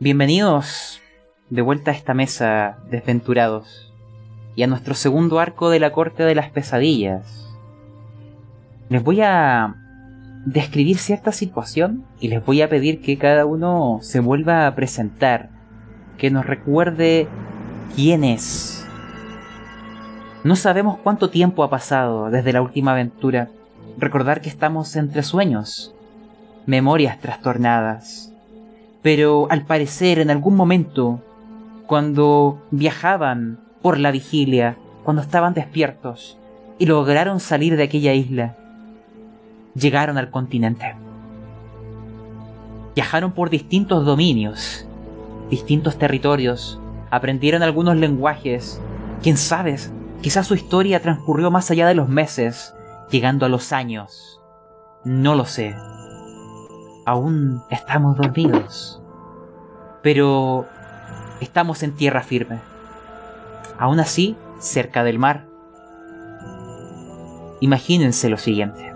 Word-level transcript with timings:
Bienvenidos 0.00 1.02
de 1.50 1.60
vuelta 1.60 1.90
a 1.90 1.94
esta 1.94 2.14
mesa, 2.14 2.78
desventurados, 2.88 3.92
y 4.54 4.62
a 4.62 4.68
nuestro 4.68 4.94
segundo 4.94 5.40
arco 5.40 5.70
de 5.70 5.80
la 5.80 5.90
corte 5.90 6.22
de 6.22 6.36
las 6.36 6.50
pesadillas. 6.50 7.52
Les 8.90 9.02
voy 9.02 9.22
a 9.22 9.74
describir 10.46 10.98
cierta 10.98 11.32
situación 11.32 12.04
y 12.20 12.28
les 12.28 12.46
voy 12.46 12.62
a 12.62 12.68
pedir 12.68 13.00
que 13.00 13.18
cada 13.18 13.44
uno 13.44 13.98
se 14.00 14.20
vuelva 14.20 14.68
a 14.68 14.76
presentar, 14.76 15.50
que 16.16 16.30
nos 16.30 16.46
recuerde 16.46 17.26
quién 17.96 18.22
es. 18.22 18.86
No 20.44 20.54
sabemos 20.54 20.98
cuánto 21.02 21.28
tiempo 21.28 21.64
ha 21.64 21.70
pasado 21.70 22.30
desde 22.30 22.52
la 22.52 22.62
última 22.62 22.92
aventura. 22.92 23.48
Recordar 23.98 24.42
que 24.42 24.48
estamos 24.48 24.94
entre 24.94 25.24
sueños, 25.24 25.92
memorias 26.66 27.18
trastornadas. 27.18 28.27
Pero 29.08 29.46
al 29.48 29.64
parecer 29.64 30.18
en 30.18 30.28
algún 30.28 30.54
momento, 30.54 31.22
cuando 31.86 32.60
viajaban 32.70 33.58
por 33.80 33.98
la 33.98 34.10
vigilia, 34.10 34.76
cuando 35.02 35.22
estaban 35.22 35.54
despiertos 35.54 36.36
y 36.78 36.84
lograron 36.84 37.40
salir 37.40 37.78
de 37.78 37.84
aquella 37.84 38.12
isla, 38.12 38.58
llegaron 39.74 40.18
al 40.18 40.30
continente. 40.30 40.94
Viajaron 42.94 43.32
por 43.32 43.48
distintos 43.48 44.04
dominios, 44.04 44.86
distintos 45.48 45.96
territorios, 45.96 46.78
aprendieron 47.10 47.62
algunos 47.62 47.96
lenguajes. 47.96 48.78
Quién 49.22 49.38
sabe, 49.38 49.76
quizás 50.20 50.46
su 50.46 50.54
historia 50.54 51.00
transcurrió 51.00 51.50
más 51.50 51.70
allá 51.70 51.88
de 51.88 51.94
los 51.94 52.10
meses, 52.10 52.74
llegando 53.10 53.46
a 53.46 53.48
los 53.48 53.72
años. 53.72 54.42
No 55.02 55.34
lo 55.34 55.46
sé. 55.46 55.74
Aún 57.08 57.62
estamos 57.70 58.18
dormidos. 58.18 59.00
Pero 60.02 60.66
estamos 61.40 61.82
en 61.82 61.96
tierra 61.96 62.20
firme. 62.20 62.58
Aún 63.78 63.98
así, 63.98 64.36
cerca 64.58 65.02
del 65.04 65.18
mar. 65.18 65.46
Imagínense 67.60 68.28
lo 68.28 68.36
siguiente. 68.36 68.92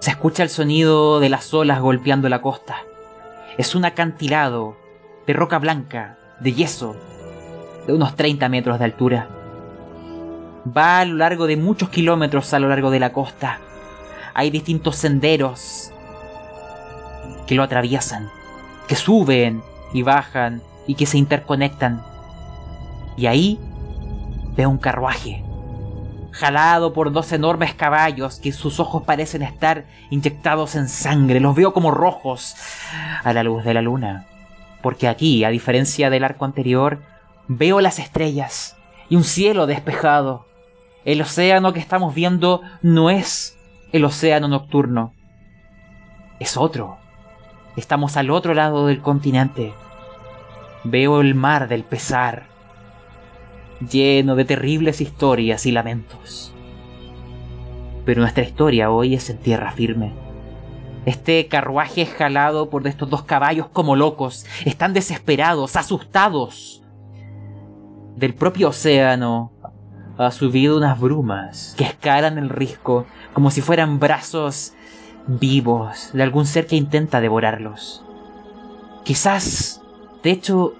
Se 0.00 0.10
escucha 0.10 0.42
el 0.44 0.48
sonido 0.48 1.20
de 1.20 1.28
las 1.28 1.52
olas 1.52 1.82
golpeando 1.82 2.30
la 2.30 2.40
costa. 2.40 2.76
Es 3.58 3.74
un 3.74 3.84
acantilado 3.84 4.78
de 5.26 5.34
roca 5.34 5.58
blanca, 5.58 6.16
de 6.40 6.54
yeso, 6.54 6.96
de 7.86 7.92
unos 7.92 8.16
30 8.16 8.48
metros 8.48 8.78
de 8.78 8.84
altura. 8.86 9.28
Va 10.74 11.00
a 11.00 11.04
lo 11.04 11.16
largo 11.16 11.46
de 11.46 11.58
muchos 11.58 11.90
kilómetros 11.90 12.54
a 12.54 12.58
lo 12.60 12.70
largo 12.70 12.90
de 12.90 13.00
la 13.00 13.12
costa. 13.12 13.60
Hay 14.32 14.48
distintos 14.48 14.96
senderos 14.96 15.92
que 17.46 17.54
lo 17.54 17.62
atraviesan, 17.62 18.30
que 18.88 18.96
suben 18.96 19.62
y 19.92 20.02
bajan 20.02 20.62
y 20.86 20.94
que 20.94 21.06
se 21.06 21.18
interconectan. 21.18 22.02
Y 23.16 23.26
ahí 23.26 23.58
veo 24.56 24.68
un 24.70 24.78
carruaje 24.78 25.46
jalado 26.38 26.92
por 26.92 27.12
dos 27.12 27.32
enormes 27.32 27.74
caballos 27.74 28.38
que 28.38 28.52
sus 28.52 28.78
ojos 28.78 29.04
parecen 29.04 29.42
estar 29.42 29.86
inyectados 30.10 30.74
en 30.74 30.88
sangre. 30.88 31.40
Los 31.40 31.56
veo 31.56 31.72
como 31.72 31.90
rojos 31.90 32.54
a 33.24 33.32
la 33.32 33.42
luz 33.42 33.64
de 33.64 33.74
la 33.74 33.82
luna. 33.82 34.26
Porque 34.82 35.08
aquí, 35.08 35.44
a 35.44 35.48
diferencia 35.48 36.10
del 36.10 36.24
arco 36.24 36.44
anterior, 36.44 37.02
veo 37.48 37.80
las 37.80 37.98
estrellas 37.98 38.76
y 39.08 39.16
un 39.16 39.24
cielo 39.24 39.66
despejado. 39.66 40.46
El 41.04 41.22
océano 41.22 41.72
que 41.72 41.80
estamos 41.80 42.14
viendo 42.14 42.60
no 42.82 43.10
es 43.10 43.56
el 43.92 44.04
océano 44.04 44.48
nocturno. 44.48 45.14
Es 46.38 46.56
otro. 46.56 46.98
Estamos 47.76 48.16
al 48.16 48.30
otro 48.30 48.54
lado 48.54 48.86
del 48.86 49.02
continente. 49.02 49.74
Veo 50.82 51.20
el 51.20 51.34
mar 51.34 51.68
del 51.68 51.84
pesar 51.84 52.44
lleno 53.90 54.34
de 54.36 54.46
terribles 54.46 55.02
historias 55.02 55.66
y 55.66 55.72
lamentos. 55.72 56.54
Pero 58.06 58.22
nuestra 58.22 58.44
historia 58.44 58.90
hoy 58.90 59.14
es 59.14 59.28
en 59.28 59.38
tierra 59.38 59.72
firme. 59.72 60.14
Este 61.04 61.46
carruaje 61.48 62.02
es 62.02 62.12
jalado 62.14 62.70
por 62.70 62.86
estos 62.86 63.10
dos 63.10 63.24
caballos 63.24 63.68
como 63.68 63.94
locos. 63.94 64.46
Están 64.64 64.94
desesperados, 64.94 65.76
asustados. 65.76 66.82
Del 68.16 68.34
propio 68.34 68.70
océano 68.70 69.52
ha 70.16 70.30
subido 70.30 70.78
unas 70.78 70.98
brumas 70.98 71.74
que 71.76 71.84
escalan 71.84 72.38
el 72.38 72.48
risco 72.48 73.04
como 73.34 73.50
si 73.50 73.60
fueran 73.60 73.98
brazos 73.98 74.72
vivos 75.26 76.10
de 76.12 76.22
algún 76.22 76.46
ser 76.46 76.66
que 76.66 76.76
intenta 76.76 77.20
devorarlos. 77.20 78.04
Quizás, 79.04 79.80
de 80.22 80.30
hecho, 80.30 80.74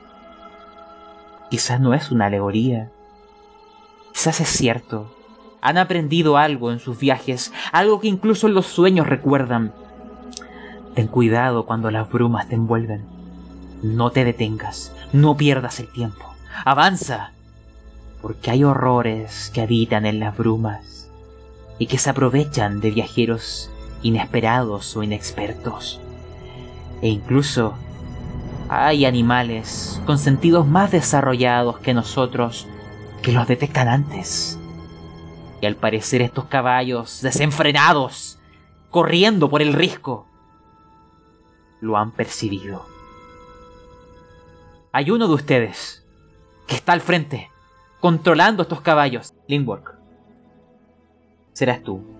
Quizás 1.51 1.81
no 1.81 1.95
es 1.95 2.11
una 2.11 2.27
alegoría. 2.27 2.91
Quizás 4.13 4.41
es 4.41 4.49
cierto. 4.49 5.13
Han 5.61 5.79
aprendido 5.79 6.37
algo 6.37 6.73
en 6.73 6.81
sus 6.81 6.99
viajes, 6.99 7.53
algo 7.73 8.01
que 8.01 8.09
incluso 8.09 8.49
los 8.49 8.67
sueños 8.67 9.07
recuerdan. 9.07 9.73
Ten 10.95 11.07
cuidado 11.07 11.67
cuando 11.67 11.91
las 11.91 12.11
brumas 12.11 12.49
te 12.49 12.57
envuelven. 12.57 13.05
No 13.83 14.11
te 14.11 14.25
detengas, 14.25 14.93
no 15.13 15.37
pierdas 15.37 15.79
el 15.79 15.93
tiempo. 15.93 16.35
Avanza, 16.65 17.33
porque 18.23 18.51
hay 18.51 18.65
horrores 18.65 19.51
que 19.55 19.61
habitan 19.61 20.07
en 20.07 20.19
las 20.19 20.37
brumas 20.37 21.11
y 21.79 21.87
que 21.87 21.99
se 21.99 22.11
aprovechan 22.11 22.81
de 22.81 22.91
viajeros 22.91 23.71
inesperados 24.07 24.97
o 24.97 25.03
inexpertos. 25.03 26.01
E 27.03 27.09
incluso 27.09 27.75
hay 28.69 29.05
animales 29.05 30.01
con 30.07 30.19
sentidos 30.19 30.67
más 30.67 30.93
desarrollados 30.93 31.79
que 31.79 31.95
nosotros 31.95 32.67
que 33.23 33.33
los 33.33 33.47
detectan 33.47 33.89
antes. 33.89 34.59
Y 35.61 35.67
al 35.67 35.77
parecer 35.77 36.23
estos 36.23 36.45
caballos 36.45 37.21
desenfrenados, 37.23 38.39
corriendo 38.91 39.51
por 39.51 39.63
el 39.63 39.73
risco, 39.73 40.27
lo 41.81 41.97
han 41.97 42.13
percibido. 42.13 42.87
Hay 44.93 45.11
uno 45.11 45.29
de 45.29 45.35
ustedes 45.35 46.07
que 46.67 46.75
está 46.75 46.93
al 46.93 47.01
frente, 47.01 47.51
controlando 48.01 48.63
estos 48.63 48.81
caballos. 48.81 49.35
Lindwork. 49.47 49.95
Serás 51.53 51.83
tú. 51.83 52.16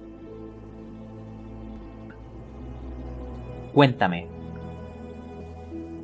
Cuéntame, 3.77 4.27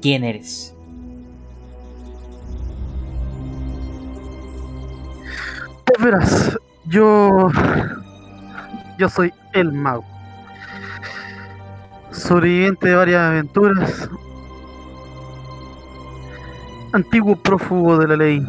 quién 0.03 0.25
eres. 0.25 0.77
Pues 5.87 6.05
verás, 6.05 6.59
yo. 6.85 7.49
Yo 8.99 9.09
soy 9.09 9.33
el 9.55 9.73
mago. 9.73 10.05
Sobreviviente 12.11 12.89
de 12.89 12.95
varias 12.95 13.23
aventuras. 13.23 14.11
Antiguo 16.93 17.37
prófugo 17.37 17.97
de 17.97 18.09
la 18.09 18.17
ley. 18.19 18.47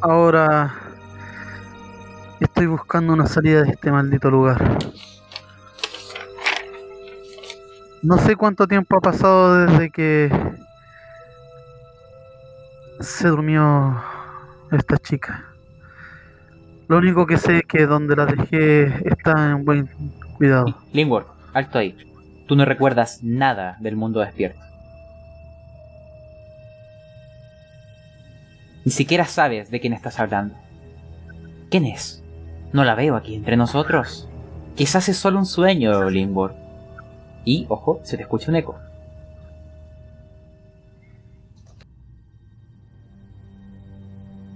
Ahora 0.00 0.74
estoy 2.40 2.64
buscando 2.64 3.12
una 3.12 3.26
salida 3.26 3.62
de 3.62 3.72
este 3.72 3.92
maldito 3.92 4.30
lugar. 4.30 4.78
No 8.04 8.18
sé 8.18 8.36
cuánto 8.36 8.68
tiempo 8.68 8.98
ha 8.98 9.00
pasado 9.00 9.64
desde 9.64 9.88
que 9.88 10.30
se 13.00 13.28
durmió 13.28 13.98
esta 14.70 14.98
chica. 14.98 15.46
Lo 16.86 16.98
único 16.98 17.26
que 17.26 17.38
sé 17.38 17.56
es 17.56 17.62
que 17.66 17.86
donde 17.86 18.14
la 18.14 18.26
dejé 18.26 19.08
está 19.08 19.52
en 19.52 19.64
buen 19.64 19.86
cuidado. 20.36 20.76
Lingworth, 20.92 21.28
alto 21.54 21.78
ahí. 21.78 21.96
Tú 22.46 22.56
no 22.56 22.66
recuerdas 22.66 23.20
nada 23.22 23.78
del 23.80 23.96
mundo 23.96 24.20
despierto. 24.20 24.60
Ni 28.84 28.92
siquiera 28.92 29.24
sabes 29.24 29.70
de 29.70 29.80
quién 29.80 29.94
estás 29.94 30.20
hablando. 30.20 30.54
¿Quién 31.70 31.86
es? 31.86 32.22
No 32.74 32.84
la 32.84 32.94
veo 32.94 33.16
aquí 33.16 33.34
entre 33.34 33.56
nosotros. 33.56 34.28
Quizás 34.74 35.08
es 35.08 35.16
solo 35.16 35.38
un 35.38 35.46
sueño, 35.46 36.10
Lingworth. 36.10 36.63
Y, 37.44 37.66
ojo, 37.68 38.00
se 38.02 38.16
te 38.16 38.22
escucha 38.22 38.50
un 38.50 38.56
eco. 38.56 38.76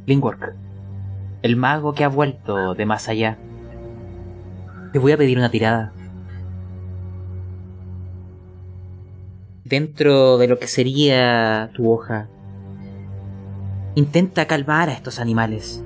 Lingwork, 0.06 0.54
el 1.42 1.56
mago 1.56 1.92
que 1.92 2.02
ha 2.02 2.08
vuelto 2.08 2.74
de 2.74 2.86
más 2.86 3.08
allá. 3.08 3.36
Te 4.92 4.98
voy 4.98 5.12
a 5.12 5.18
pedir 5.18 5.36
una 5.36 5.50
tirada. 5.50 5.92
Dentro 9.64 10.38
de 10.38 10.48
lo 10.48 10.58
que 10.58 10.66
sería 10.66 11.70
tu 11.74 11.92
hoja, 11.92 12.28
intenta 13.96 14.46
calmar 14.46 14.88
a 14.88 14.94
estos 14.94 15.20
animales. 15.20 15.84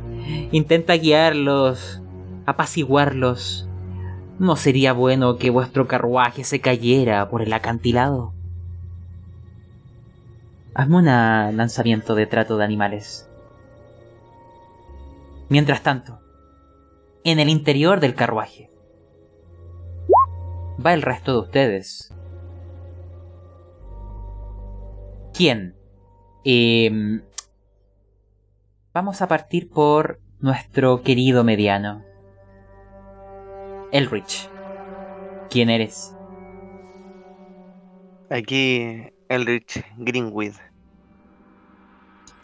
Intenta 0.53 0.95
guiarlos, 0.95 2.01
apaciguarlos, 2.47 3.69
¿No 4.43 4.57
sería 4.57 4.93
bueno 4.93 5.37
que 5.37 5.51
vuestro 5.51 5.87
carruaje 5.87 6.43
se 6.43 6.61
cayera 6.61 7.31
por 7.31 7.43
el 7.43 7.53
acantilado? 7.53 8.35
Hazme 10.75 10.97
un 10.97 11.05
lanzamiento 11.05 12.17
de 12.17 12.27
trato 12.27 12.57
de 12.57 12.65
animales. 12.65 13.31
Mientras 15.49 15.85
tanto, 15.85 16.19
en 17.23 17.39
el 17.39 17.49
interior 17.51 18.01
del 18.01 18.17
carruaje 18.17 18.69
va 20.85 20.93
el 20.93 21.03
resto 21.03 21.35
de 21.35 21.39
ustedes. 21.39 22.13
¿Quién? 25.33 25.77
Em, 26.43 27.23
vamos 28.93 29.23
a 29.23 29.29
partir 29.29 29.71
por 29.71 30.19
nuestro 30.41 31.03
querido 31.03 31.45
mediano. 31.45 32.12
Elrich. 33.93 34.51
¿Quién 35.51 35.71
eres? 35.71 36.17
Aquí 38.31 39.07
Elrich 39.29 39.85
Greenwood. 39.99 40.55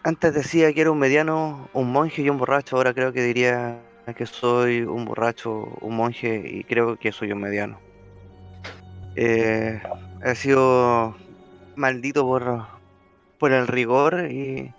Antes 0.04 0.34
decía 0.34 0.72
que 0.72 0.82
era 0.82 0.90
un 0.90 0.98
mediano, 0.98 1.68
un 1.72 1.90
monje 1.90 2.22
y 2.22 2.28
un 2.30 2.38
borracho. 2.38 2.76
Ahora 2.76 2.94
creo 2.94 3.12
que 3.12 3.22
diría 3.22 3.82
que 4.16 4.26
soy 4.26 4.82
un 4.82 5.04
borracho, 5.04 5.64
un 5.80 5.96
monje 5.96 6.42
y 6.46 6.64
creo 6.64 6.98
que 6.98 7.12
soy 7.12 7.32
un 7.32 7.40
mediano. 7.40 7.80
Eh, 9.16 9.80
he 10.22 10.34
sido 10.34 11.16
maldito 11.76 12.24
por, 12.24 12.66
por 13.38 13.52
el 13.52 13.66
rigor 13.66 14.30
y, 14.30 14.74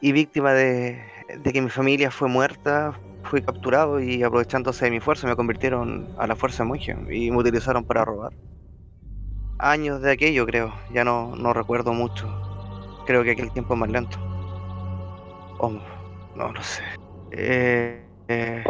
y 0.00 0.12
víctima 0.12 0.52
de, 0.52 1.02
de 1.38 1.52
que 1.52 1.62
mi 1.62 1.70
familia 1.70 2.10
fue 2.10 2.28
muerta, 2.28 2.98
fui 3.24 3.42
capturado 3.42 4.00
y 4.00 4.22
aprovechándose 4.22 4.84
de 4.84 4.90
mi 4.90 5.00
fuerza 5.00 5.26
me 5.26 5.36
convirtieron 5.36 6.08
a 6.18 6.26
la 6.26 6.36
fuerza 6.36 6.64
monje 6.64 6.96
y 7.10 7.30
me 7.30 7.38
utilizaron 7.38 7.84
para 7.84 8.04
robar. 8.04 8.32
Años 9.58 10.00
de 10.02 10.12
aquello 10.12 10.46
creo, 10.46 10.74
ya 10.92 11.04
no, 11.04 11.34
no 11.36 11.52
recuerdo 11.52 11.92
mucho. 11.92 12.28
Creo 13.06 13.22
que 13.22 13.32
aquel 13.32 13.52
tiempo 13.52 13.74
es 13.74 13.80
más 13.80 13.90
lento. 13.90 14.18
Oh, 15.58 15.72
no 16.34 16.52
lo 16.52 16.62
sé. 16.62 16.82
Eh, 17.32 18.04
eh, 18.28 18.64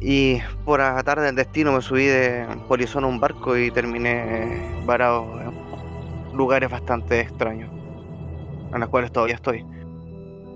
y 0.00 0.38
por 0.64 0.80
atar 0.80 1.20
del 1.20 1.36
destino 1.36 1.72
me 1.72 1.80
subí 1.80 2.06
de 2.06 2.46
polizón 2.68 3.04
a 3.04 3.06
un 3.06 3.20
barco 3.20 3.56
y 3.56 3.70
terminé 3.70 4.82
varado 4.84 5.40
en 5.40 6.36
lugares 6.36 6.70
bastante 6.70 7.20
extraños, 7.20 7.70
en 8.72 8.80
los 8.80 8.88
cuales 8.88 9.12
todavía 9.12 9.36
estoy. 9.36 9.64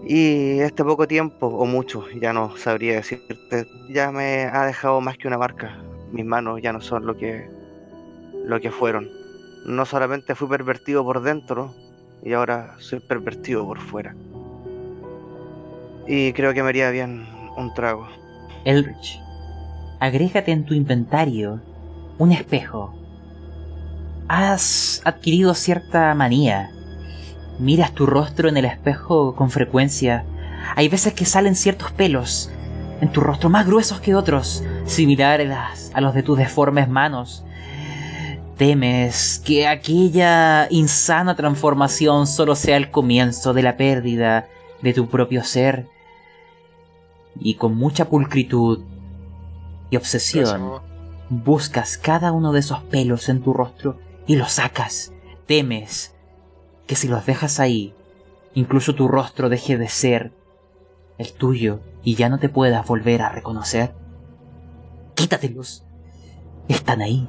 Y 0.08 0.60
este 0.60 0.84
poco 0.84 1.08
tiempo, 1.08 1.48
o 1.48 1.66
mucho, 1.66 2.04
ya 2.20 2.32
no 2.32 2.56
sabría 2.56 2.94
decirte, 2.94 3.66
ya 3.90 4.12
me 4.12 4.44
ha 4.44 4.64
dejado 4.64 5.00
más 5.00 5.18
que 5.18 5.26
una 5.26 5.36
marca. 5.36 5.78
Mis 6.12 6.24
manos 6.24 6.62
ya 6.62 6.72
no 6.72 6.80
son 6.80 7.06
lo 7.06 7.16
que, 7.16 7.50
lo 8.44 8.60
que 8.60 8.70
fueron. 8.70 9.08
No 9.66 9.84
solamente 9.84 10.36
fui 10.36 10.46
pervertido 10.46 11.02
por 11.02 11.22
dentro, 11.22 11.74
y 12.22 12.34
ahora 12.34 12.76
soy 12.78 13.00
pervertido 13.00 13.66
por 13.66 13.80
fuera. 13.80 14.14
Y 16.06 16.32
creo 16.34 16.54
que 16.54 16.62
me 16.62 16.68
haría 16.68 16.90
bien 16.92 17.26
un 17.56 17.74
trago. 17.74 18.06
Elrich, 18.64 19.18
agrégate 19.98 20.52
en 20.52 20.64
tu 20.64 20.74
inventario 20.74 21.60
un 22.18 22.30
espejo. 22.30 22.94
Has 24.28 25.02
adquirido 25.04 25.52
cierta 25.54 26.14
manía 26.14 26.70
Miras 27.58 27.92
tu 27.92 28.06
rostro 28.06 28.48
en 28.48 28.56
el 28.56 28.64
espejo 28.66 29.34
con 29.34 29.50
frecuencia. 29.50 30.24
Hay 30.74 30.88
veces 30.88 31.14
que 31.14 31.24
salen 31.24 31.54
ciertos 31.54 31.92
pelos 31.92 32.50
en 33.00 33.12
tu 33.12 33.20
rostro 33.20 33.50
más 33.50 33.66
gruesos 33.66 34.00
que 34.00 34.14
otros, 34.14 34.62
similares 34.84 35.90
a 35.92 36.00
los 36.00 36.14
de 36.14 36.22
tus 36.22 36.38
deformes 36.38 36.88
manos. 36.88 37.44
Temes 38.56 39.40
que 39.44 39.66
aquella 39.66 40.66
insana 40.70 41.36
transformación 41.36 42.26
solo 42.26 42.54
sea 42.54 42.76
el 42.78 42.90
comienzo 42.90 43.52
de 43.52 43.62
la 43.62 43.76
pérdida 43.76 44.48
de 44.80 44.94
tu 44.94 45.08
propio 45.08 45.44
ser. 45.44 45.88
Y 47.38 47.54
con 47.54 47.76
mucha 47.76 48.06
pulcritud 48.06 48.80
y 49.90 49.96
obsesión 49.96 50.80
buscas 51.28 51.98
cada 51.98 52.32
uno 52.32 52.52
de 52.52 52.60
esos 52.60 52.82
pelos 52.84 53.28
en 53.28 53.42
tu 53.42 53.52
rostro 53.52 53.98
y 54.26 54.36
los 54.36 54.52
sacas. 54.52 55.12
Temes 55.46 56.15
que 56.86 56.96
si 56.96 57.08
los 57.08 57.26
dejas 57.26 57.60
ahí, 57.60 57.94
incluso 58.54 58.94
tu 58.94 59.08
rostro 59.08 59.48
deje 59.48 59.76
de 59.76 59.88
ser 59.88 60.32
el 61.18 61.32
tuyo 61.32 61.80
y 62.02 62.14
ya 62.14 62.28
no 62.28 62.38
te 62.38 62.48
puedas 62.48 62.86
volver 62.86 63.22
a 63.22 63.30
reconocer? 63.30 63.94
Quítatelos. 65.14 65.84
Están 66.68 67.00
ahí. 67.00 67.28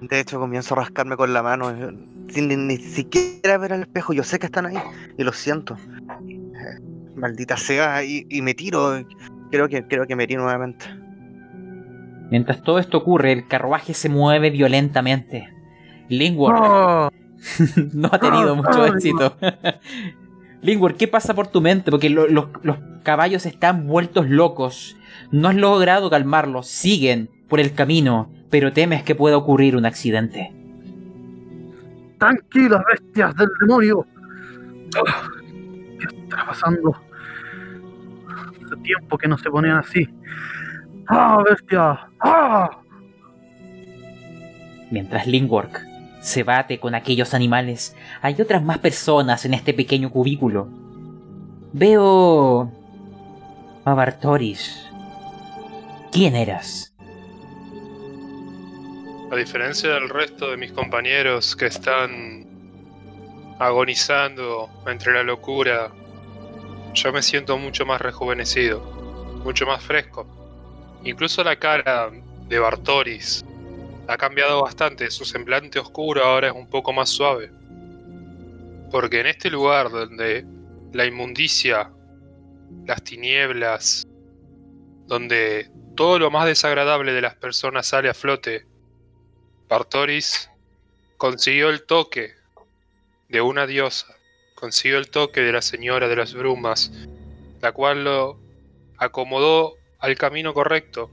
De 0.00 0.20
hecho, 0.20 0.38
comienzo 0.38 0.74
a 0.74 0.78
rascarme 0.78 1.16
con 1.16 1.32
la 1.32 1.42
mano, 1.42 1.70
eh, 1.70 1.90
sin 2.28 2.66
ni, 2.66 2.76
siquiera 2.76 3.56
ver 3.58 3.72
al 3.72 3.82
espejo. 3.82 4.12
Yo 4.12 4.22
sé 4.22 4.38
que 4.38 4.46
están 4.46 4.66
ahí 4.66 4.76
y 5.16 5.24
lo 5.24 5.32
siento. 5.32 5.76
Eh, 6.28 6.80
maldita 7.14 7.56
sea, 7.56 8.04
y, 8.04 8.26
me 8.42 8.54
tiro. 8.54 9.02
Creo 9.50 9.68
que, 9.68 9.86
creo 9.86 10.06
que 10.06 10.16
me 10.16 10.26
tiro 10.26 10.42
nuevamente. 10.42 10.84
Mientras 12.30 12.62
todo 12.62 12.78
esto 12.78 12.98
ocurre, 12.98 13.32
el 13.32 13.48
carruaje 13.48 13.94
se 13.94 14.08
mueve 14.08 14.50
violentamente. 14.50 15.53
Lingworth 16.08 17.12
no 17.92 18.08
ha 18.10 18.18
tenido 18.18 18.56
mucho 18.56 18.86
éxito. 18.86 19.36
Lingworth, 20.62 20.96
¿qué 20.96 21.08
pasa 21.08 21.34
por 21.34 21.46
tu 21.48 21.60
mente? 21.60 21.90
Porque 21.90 22.08
los 22.08 22.76
caballos 23.02 23.44
están 23.46 23.86
vueltos 23.86 24.28
locos. 24.28 24.96
No 25.30 25.48
has 25.48 25.56
logrado 25.56 26.08
calmarlos, 26.10 26.68
siguen 26.68 27.28
por 27.48 27.60
el 27.60 27.74
camino, 27.74 28.30
pero 28.50 28.72
temes 28.72 29.02
que 29.02 29.14
pueda 29.14 29.36
ocurrir 29.36 29.76
un 29.76 29.84
accidente. 29.84 30.52
Tranquilas, 32.18 32.82
bestias 32.90 33.34
del 33.36 33.48
demonio. 33.60 34.06
¿Qué 35.98 36.06
está 36.22 36.46
pasando? 36.46 36.96
Hace 38.64 38.76
tiempo 38.82 39.18
que 39.18 39.28
no 39.28 39.36
se 39.36 39.50
ponían 39.50 39.76
así. 39.76 40.08
¡Ah, 41.08 41.42
bestia! 41.46 42.08
¡Ah! 42.20 42.70
Mientras 44.90 45.26
Lingwork 45.26 45.93
se 46.24 46.42
bate 46.42 46.80
con 46.80 46.94
aquellos 46.94 47.34
animales, 47.34 47.94
hay 48.22 48.40
otras 48.40 48.62
más 48.62 48.78
personas 48.78 49.44
en 49.44 49.52
este 49.52 49.74
pequeño 49.74 50.10
cubículo. 50.10 50.68
Veo... 51.74 52.72
a 53.84 53.92
Bartoris. 53.92 54.86
¿Quién 56.10 56.34
eras? 56.34 56.94
A 59.30 59.36
diferencia 59.36 59.90
del 59.90 60.08
resto 60.08 60.50
de 60.50 60.56
mis 60.56 60.72
compañeros 60.72 61.54
que 61.54 61.66
están 61.66 62.46
agonizando 63.58 64.70
entre 64.86 65.12
la 65.12 65.24
locura, 65.24 65.90
yo 66.94 67.12
me 67.12 67.20
siento 67.20 67.58
mucho 67.58 67.84
más 67.84 68.00
rejuvenecido, 68.00 68.80
mucho 69.44 69.66
más 69.66 69.82
fresco. 69.82 70.26
Incluso 71.04 71.44
la 71.44 71.56
cara 71.56 72.10
de 72.48 72.58
Bartoris 72.58 73.44
ha 74.06 74.16
cambiado 74.16 74.62
bastante, 74.62 75.10
su 75.10 75.24
semblante 75.24 75.78
oscuro 75.78 76.24
ahora 76.24 76.48
es 76.48 76.54
un 76.54 76.68
poco 76.68 76.92
más 76.92 77.08
suave. 77.08 77.50
Porque 78.90 79.20
en 79.20 79.26
este 79.26 79.50
lugar 79.50 79.90
donde 79.90 80.44
la 80.92 81.04
inmundicia, 81.04 81.90
las 82.86 83.02
tinieblas, 83.02 84.06
donde 85.06 85.70
todo 85.96 86.18
lo 86.18 86.30
más 86.30 86.46
desagradable 86.46 87.12
de 87.12 87.22
las 87.22 87.34
personas 87.34 87.86
sale 87.86 88.08
a 88.08 88.14
flote, 88.14 88.66
Partoris 89.68 90.50
consiguió 91.16 91.70
el 91.70 91.84
toque 91.84 92.34
de 93.28 93.40
una 93.40 93.66
diosa, 93.66 94.14
consiguió 94.54 94.98
el 94.98 95.10
toque 95.10 95.40
de 95.40 95.52
la 95.52 95.62
señora 95.62 96.08
de 96.08 96.16
las 96.16 96.34
brumas, 96.34 96.92
la 97.60 97.72
cual 97.72 98.04
lo 98.04 98.38
acomodó 98.98 99.76
al 99.98 100.16
camino 100.16 100.52
correcto 100.54 101.10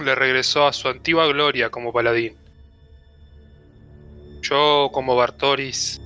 le 0.00 0.14
regresó 0.14 0.66
a 0.66 0.72
su 0.72 0.88
antigua 0.88 1.26
gloria 1.26 1.70
como 1.70 1.92
paladín. 1.92 2.36
Yo, 4.42 4.90
como 4.92 5.16
Bartoris, 5.16 6.00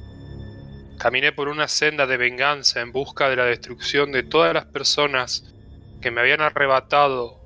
caminé 0.98 1.32
por 1.32 1.48
una 1.48 1.68
senda 1.68 2.06
de 2.06 2.16
venganza 2.16 2.80
en 2.80 2.92
busca 2.92 3.28
de 3.28 3.36
la 3.36 3.44
destrucción 3.44 4.12
de 4.12 4.22
todas 4.22 4.54
las 4.54 4.66
personas 4.66 5.54
que 6.00 6.10
me 6.10 6.20
habían 6.20 6.40
arrebatado 6.40 7.40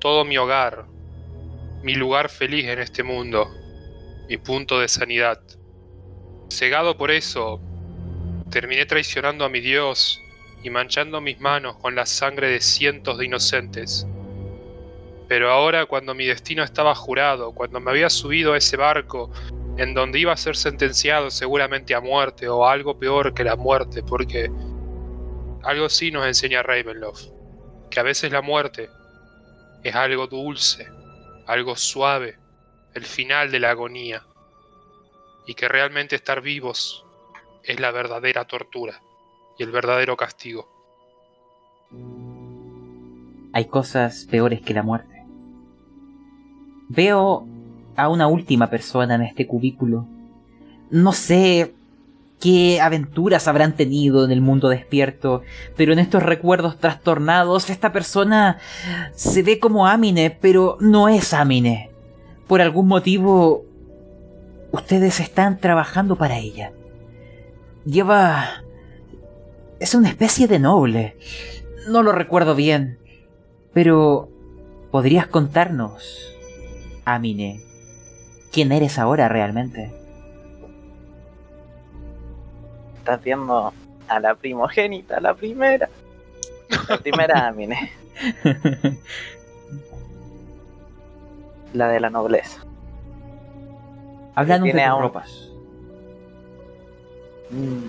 todo 0.00 0.24
mi 0.24 0.36
hogar, 0.38 0.86
mi 1.82 1.94
lugar 1.94 2.28
feliz 2.28 2.66
en 2.66 2.78
este 2.78 3.02
mundo, 3.02 3.48
mi 4.28 4.36
punto 4.36 4.80
de 4.80 4.88
sanidad. 4.88 5.40
Cegado 6.50 6.96
por 6.96 7.10
eso, 7.10 7.60
terminé 8.50 8.86
traicionando 8.86 9.44
a 9.44 9.48
mi 9.48 9.60
Dios 9.60 10.22
y 10.62 10.70
manchando 10.70 11.20
mis 11.20 11.40
manos 11.40 11.76
con 11.76 11.94
la 11.94 12.06
sangre 12.06 12.48
de 12.48 12.60
cientos 12.60 13.18
de 13.18 13.26
inocentes. 13.26 14.06
Pero 15.28 15.50
ahora 15.50 15.84
cuando 15.86 16.14
mi 16.14 16.26
destino 16.26 16.64
estaba 16.64 16.94
jurado, 16.94 17.52
cuando 17.52 17.80
me 17.80 17.90
había 17.90 18.08
subido 18.08 18.54
a 18.54 18.58
ese 18.58 18.76
barco 18.76 19.30
en 19.76 19.94
donde 19.94 20.18
iba 20.18 20.32
a 20.32 20.36
ser 20.36 20.56
sentenciado 20.56 21.30
seguramente 21.30 21.94
a 21.94 22.00
muerte 22.00 22.48
o 22.48 22.66
algo 22.66 22.98
peor 22.98 23.34
que 23.34 23.44
la 23.44 23.54
muerte, 23.54 24.02
porque 24.02 24.50
algo 25.62 25.88
sí 25.88 26.10
nos 26.10 26.26
enseña 26.26 26.62
Ravenloft, 26.62 27.28
que 27.90 28.00
a 28.00 28.02
veces 28.02 28.32
la 28.32 28.42
muerte 28.42 28.88
es 29.84 29.94
algo 29.94 30.26
dulce, 30.26 30.88
algo 31.46 31.76
suave, 31.76 32.38
el 32.94 33.04
final 33.04 33.50
de 33.50 33.60
la 33.60 33.70
agonía. 33.70 34.24
y 35.46 35.54
que 35.54 35.66
realmente 35.66 36.14
estar 36.14 36.42
vivos 36.42 37.06
es 37.62 37.80
la 37.80 37.90
verdadera 37.90 38.44
tortura 38.44 39.00
y 39.58 39.62
el 39.62 39.70
verdadero 39.70 40.14
castigo. 40.14 40.68
Hay 43.54 43.64
cosas 43.64 44.26
peores 44.30 44.60
que 44.60 44.74
la 44.74 44.82
muerte. 44.82 45.17
Veo 46.88 47.46
a 47.96 48.08
una 48.08 48.26
última 48.26 48.70
persona 48.70 49.14
en 49.14 49.22
este 49.22 49.46
cubículo. 49.46 50.06
No 50.90 51.12
sé 51.12 51.74
qué 52.40 52.80
aventuras 52.80 53.48
habrán 53.48 53.74
tenido 53.74 54.24
en 54.24 54.30
el 54.30 54.40
mundo 54.40 54.68
despierto, 54.68 55.42
pero 55.76 55.92
en 55.92 55.98
estos 55.98 56.22
recuerdos 56.22 56.78
trastornados 56.78 57.70
esta 57.70 57.92
persona 57.92 58.58
se 59.12 59.42
ve 59.42 59.58
como 59.58 59.86
Amine, 59.86 60.30
pero 60.30 60.76
no 60.80 61.08
es 61.08 61.34
Amine. 61.34 61.90
Por 62.46 62.60
algún 62.60 62.86
motivo, 62.86 63.64
ustedes 64.72 65.20
están 65.20 65.58
trabajando 65.58 66.16
para 66.16 66.38
ella. 66.38 66.72
Lleva... 67.84 68.62
Es 69.80 69.94
una 69.94 70.08
especie 70.08 70.48
de 70.48 70.58
noble. 70.58 71.16
No 71.88 72.02
lo 72.02 72.12
recuerdo 72.12 72.54
bien, 72.54 72.98
pero... 73.72 74.30
¿Podrías 74.90 75.26
contarnos, 75.26 76.37
Amine, 77.14 77.60
quién 78.52 78.70
eres 78.72 78.98
ahora 78.98 79.28
realmente? 79.28 79.90
Estás 82.98 83.22
viendo 83.22 83.72
a 84.08 84.20
la 84.20 84.34
primogénita, 84.34 85.18
la 85.20 85.34
primera. 85.34 85.88
La 86.88 86.98
primera 86.98 87.46
Amine, 87.48 87.90
la 91.72 91.88
de 91.88 92.00
la 92.00 92.10
nobleza. 92.10 92.60
Háblanos 94.34 94.66
de 94.66 94.72
tus 94.72 94.80
aún- 94.82 95.02
ropas. 95.02 95.48
Mm. 97.50 97.86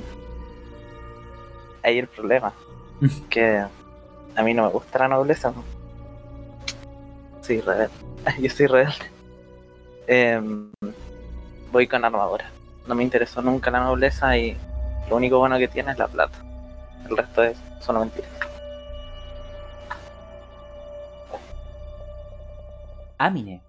Ahí 1.84 1.98
el 2.00 2.08
problema. 2.08 2.54
que 3.30 3.58
a 4.36 4.44
mí 4.44 4.54
no 4.54 4.64
me 4.64 4.70
gusta 4.70 5.00
la 5.00 5.08
nobleza. 5.10 5.54
Soy 7.50 7.62
rebelde. 7.62 7.89
Yo 8.41 8.50
soy 8.51 8.68
rebelde. 8.68 9.12
Em, 10.06 10.72
voy 11.72 11.88
con 11.88 12.06
armadura. 12.06 12.46
No 12.88 12.94
me 12.94 13.01
interesó 13.01 13.41
nunca 13.41 13.72
la 13.72 13.79
nobleza 13.79 14.38
y 14.38 14.56
lo 15.10 15.15
único 15.15 15.39
bueno 15.39 15.58
que 15.58 15.68
tiene 15.68 15.91
es 15.94 15.98
la 15.98 16.08
plata. 16.08 16.38
El 17.10 17.18
resto 17.18 17.41
es 17.41 17.58
solo 17.79 18.01
mentiras. 18.01 18.29
Amine. 23.18 23.63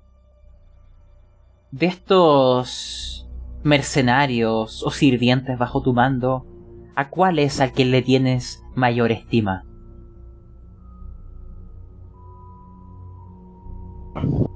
De 1.70 1.86
estos 1.86 3.30
mercenarios 3.62 4.82
o 4.82 4.90
sirvientes 4.90 5.56
bajo 5.56 5.80
tu 5.80 5.94
mando, 5.94 6.44
¿a 6.96 7.08
cuál 7.08 7.38
es 7.38 7.62
al 7.62 7.72
que 7.72 7.86
le 7.86 8.02
tienes 8.02 8.62
mayor 8.74 9.10
estima? 9.10 9.64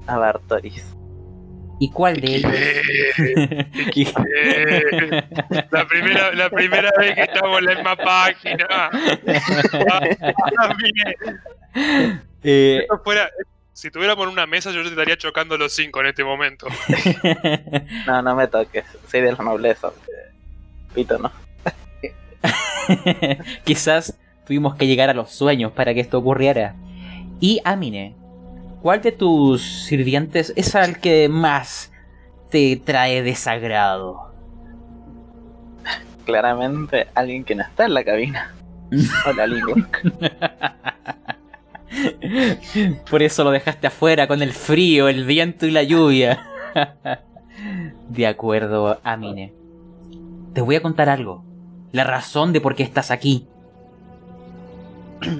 A 0.07 0.19
Bartoris. 0.19 0.85
¿Y 1.81 1.91
cuál 1.91 2.21
de 2.21 2.37
ellos? 2.37 2.53
Eh, 2.55 2.83
eh, 3.97 5.25
la, 5.71 5.87
primera, 5.89 6.33
la 6.33 6.49
primera 6.51 6.91
vez 6.99 7.15
que 7.17 7.23
estamos 7.23 7.59
en 7.59 7.65
la 7.65 7.75
misma 7.75 7.97
página. 7.97 8.91
Eh, 12.47 12.81
esto 12.83 13.01
fuera- 13.03 13.31
si 13.73 13.91
tuviéramos 13.91 14.29
una 14.29 14.47
mesa, 14.47 14.71
yo 14.71 14.83
te 14.83 14.91
estaría 14.91 15.17
chocando 15.17 15.57
los 15.57 15.75
cinco 15.75 16.01
en 16.01 16.07
este 16.07 16.23
momento. 16.25 16.67
No, 18.07 18.23
no 18.23 18.37
me 18.37 18.47
toques. 18.47 18.85
Soy 19.11 19.23
de 19.23 19.33
la 19.33 19.39
nobleza. 19.39 19.91
Pito, 20.95 21.19
no. 21.19 21.33
Quizás 23.65 24.19
tuvimos 24.47 24.77
que 24.77 24.87
llegar 24.87 25.09
a 25.11 25.15
los 25.15 25.31
sueños 25.31 25.73
para 25.73 25.95
que 25.95 26.01
esto 26.01 26.19
ocurriera. 26.19 26.75
Y 27.41 27.61
Amine, 27.65 28.15
¿cuál 28.85 29.01
de 29.01 29.13
tus 29.13 29.63
sirvientes 29.63 30.53
es 30.57 30.75
al 30.75 31.01
que 31.01 31.31
más 31.31 31.91
te 32.51 32.77
trae 32.77 33.23
desagrado? 33.23 34.31
Claramente 36.27 37.07
alguien 37.15 37.45
que 37.45 37.55
no 37.55 37.63
está 37.63 37.87
en 37.87 37.95
la 37.95 38.05
cabina. 38.05 38.55
Hola. 39.27 39.49
Por 43.11 43.23
eso 43.23 43.43
lo 43.43 43.53
dejaste 43.53 43.87
afuera 43.87 44.29
con 44.29 44.43
el 44.43 44.53
frío, 44.53 45.09
el 45.09 45.25
viento 45.25 45.65
y 45.65 45.71
la 45.71 45.83
lluvia. 45.83 46.47
De 48.11 48.27
acuerdo, 48.27 49.01
Amine. 49.03 49.55
Te 50.53 50.61
voy 50.61 50.77
a 50.77 50.83
contar 50.83 51.09
algo. 51.09 51.43
La 51.91 52.05
razón 52.05 52.53
de 52.53 52.61
por 52.61 52.75
qué 52.75 52.83
estás 52.83 53.11
aquí. 53.11 53.49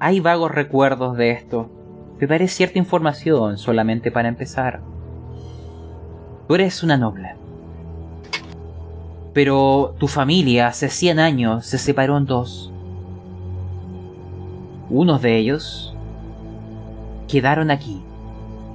Hay 0.00 0.20
vagos 0.20 0.50
recuerdos 0.50 1.18
de 1.18 1.32
esto. 1.32 1.81
Te 2.22 2.28
daré 2.28 2.46
cierta 2.46 2.78
información 2.78 3.58
solamente 3.58 4.12
para 4.12 4.28
empezar. 4.28 4.80
Tú 6.46 6.54
eres 6.54 6.84
una 6.84 6.96
noble. 6.96 7.34
Pero 9.32 9.96
tu 9.98 10.06
familia 10.06 10.68
hace 10.68 10.88
100 10.88 11.18
años 11.18 11.66
se 11.66 11.78
separó 11.78 12.16
en 12.16 12.26
dos. 12.26 12.72
Unos 14.88 15.20
de 15.20 15.36
ellos 15.36 15.96
quedaron 17.26 17.72
aquí, 17.72 18.00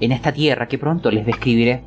en 0.02 0.12
esta 0.12 0.34
tierra 0.34 0.68
que 0.68 0.78
pronto 0.78 1.10
les 1.10 1.26
describiré. 1.26 1.86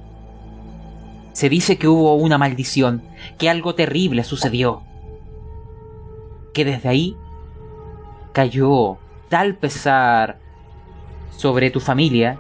Se 1.33 1.51
dice 1.51 1.77
que 1.77 1.89
hubo 1.89 2.15
una 2.15 2.39
maldición, 2.39 3.03
que 3.37 3.51
algo 3.51 3.75
terrible 3.75 4.25
sucedió. 4.25 4.81
Que 6.55 6.65
desde 6.65 6.89
ahí 6.89 7.17
cayó 8.33 8.97
tal 9.29 9.57
pesar 9.57 10.39
sobre 11.31 11.71
tu 11.71 11.81
familia 11.81 12.39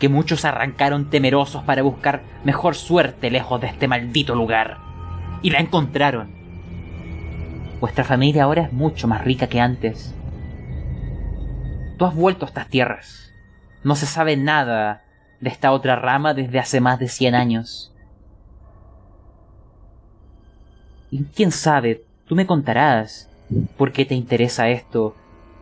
que 0.00 0.08
muchos 0.08 0.44
arrancaron 0.44 1.10
temerosos 1.10 1.62
para 1.62 1.82
buscar 1.82 2.22
mejor 2.42 2.74
suerte 2.74 3.30
lejos 3.30 3.60
de 3.60 3.68
este 3.68 3.86
maldito 3.86 4.34
lugar. 4.34 4.78
Y 5.42 5.50
la 5.50 5.60
encontraron. 5.60 6.30
Vuestra 7.80 8.04
familia 8.04 8.44
ahora 8.44 8.62
es 8.62 8.72
mucho 8.72 9.06
más 9.06 9.22
rica 9.22 9.46
que 9.46 9.60
antes. 9.60 10.14
Tú 11.98 12.06
has 12.06 12.14
vuelto 12.14 12.46
a 12.46 12.48
estas 12.48 12.68
tierras. 12.68 13.32
No 13.84 13.94
se 13.94 14.06
sabe 14.06 14.36
nada 14.36 15.04
de 15.40 15.50
esta 15.50 15.70
otra 15.72 15.96
rama 15.96 16.34
desde 16.34 16.58
hace 16.58 16.80
más 16.80 16.98
de 16.98 17.08
100 17.08 17.34
años. 17.34 17.92
Y 21.10 21.24
quién 21.24 21.50
sabe, 21.50 22.04
tú 22.26 22.36
me 22.36 22.46
contarás 22.46 23.28
por 23.76 23.92
qué 23.92 24.04
te 24.04 24.14
interesa 24.14 24.68
esto. 24.68 25.14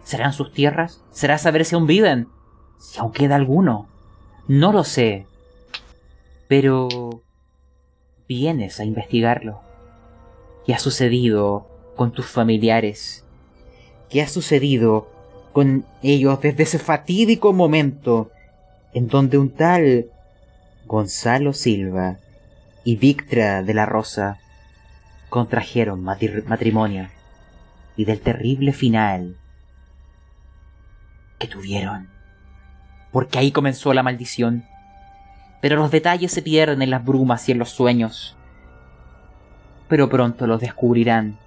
¿Serán 0.05 0.33
sus 0.33 0.53
tierras? 0.53 1.03
¿Será 1.11 1.39
saber 1.39 1.65
si 1.65 1.75
aún 1.75 1.87
viven? 1.87 2.29
Si 2.79 2.99
aún 2.99 3.13
queda 3.13 3.37
alguno. 3.37 3.89
No 4.47 4.73
lo 4.73 4.85
sé. 4.85 5.27
Pero... 6.49 6.89
vienes 8.29 8.79
a 8.81 8.85
investigarlo. 8.85 9.61
¿Qué 10.67 10.75
ha 10.75 10.79
sucedido 10.79 11.67
con 11.97 12.13
tus 12.13 12.27
familiares? 12.27 13.25
¿Qué 14.11 14.23
ha 14.23 14.29
sucedido 14.29 15.09
con 15.53 15.85
ellos 16.03 16.41
desde 16.41 16.63
ese 16.63 16.79
fatídico 16.79 17.53
momento 17.53 18.31
en 18.93 19.09
donde 19.09 19.39
un 19.39 19.51
tal 19.51 20.11
Gonzalo 20.87 21.53
Silva 21.53 22.19
y 22.85 22.97
Victra 22.97 23.63
de 23.63 23.75
la 23.75 23.87
Rosa 23.87 24.39
contrajeron 25.31 26.03
matri- 26.03 26.45
matrimonio 26.45 27.09
y 27.97 28.05
del 28.05 28.21
terrible 28.21 28.73
final 28.73 29.37
que 31.39 31.49
tuvieron. 31.49 32.09
Porque 33.13 33.39
ahí 33.39 33.53
comenzó 33.53 33.95
la 33.95 34.03
maldición. 34.03 34.65
Pero 35.61 35.77
los 35.77 35.91
detalles 35.91 36.33
se 36.33 36.43
pierden 36.43 36.83
en 36.83 36.91
las 36.91 37.05
brumas 37.05 37.49
y 37.49 37.53
en 37.53 37.59
los 37.59 37.71
sueños. 37.71 38.37
Pero 39.89 40.09
pronto 40.09 40.47
los 40.47 40.61
descubrirán. 40.61 41.39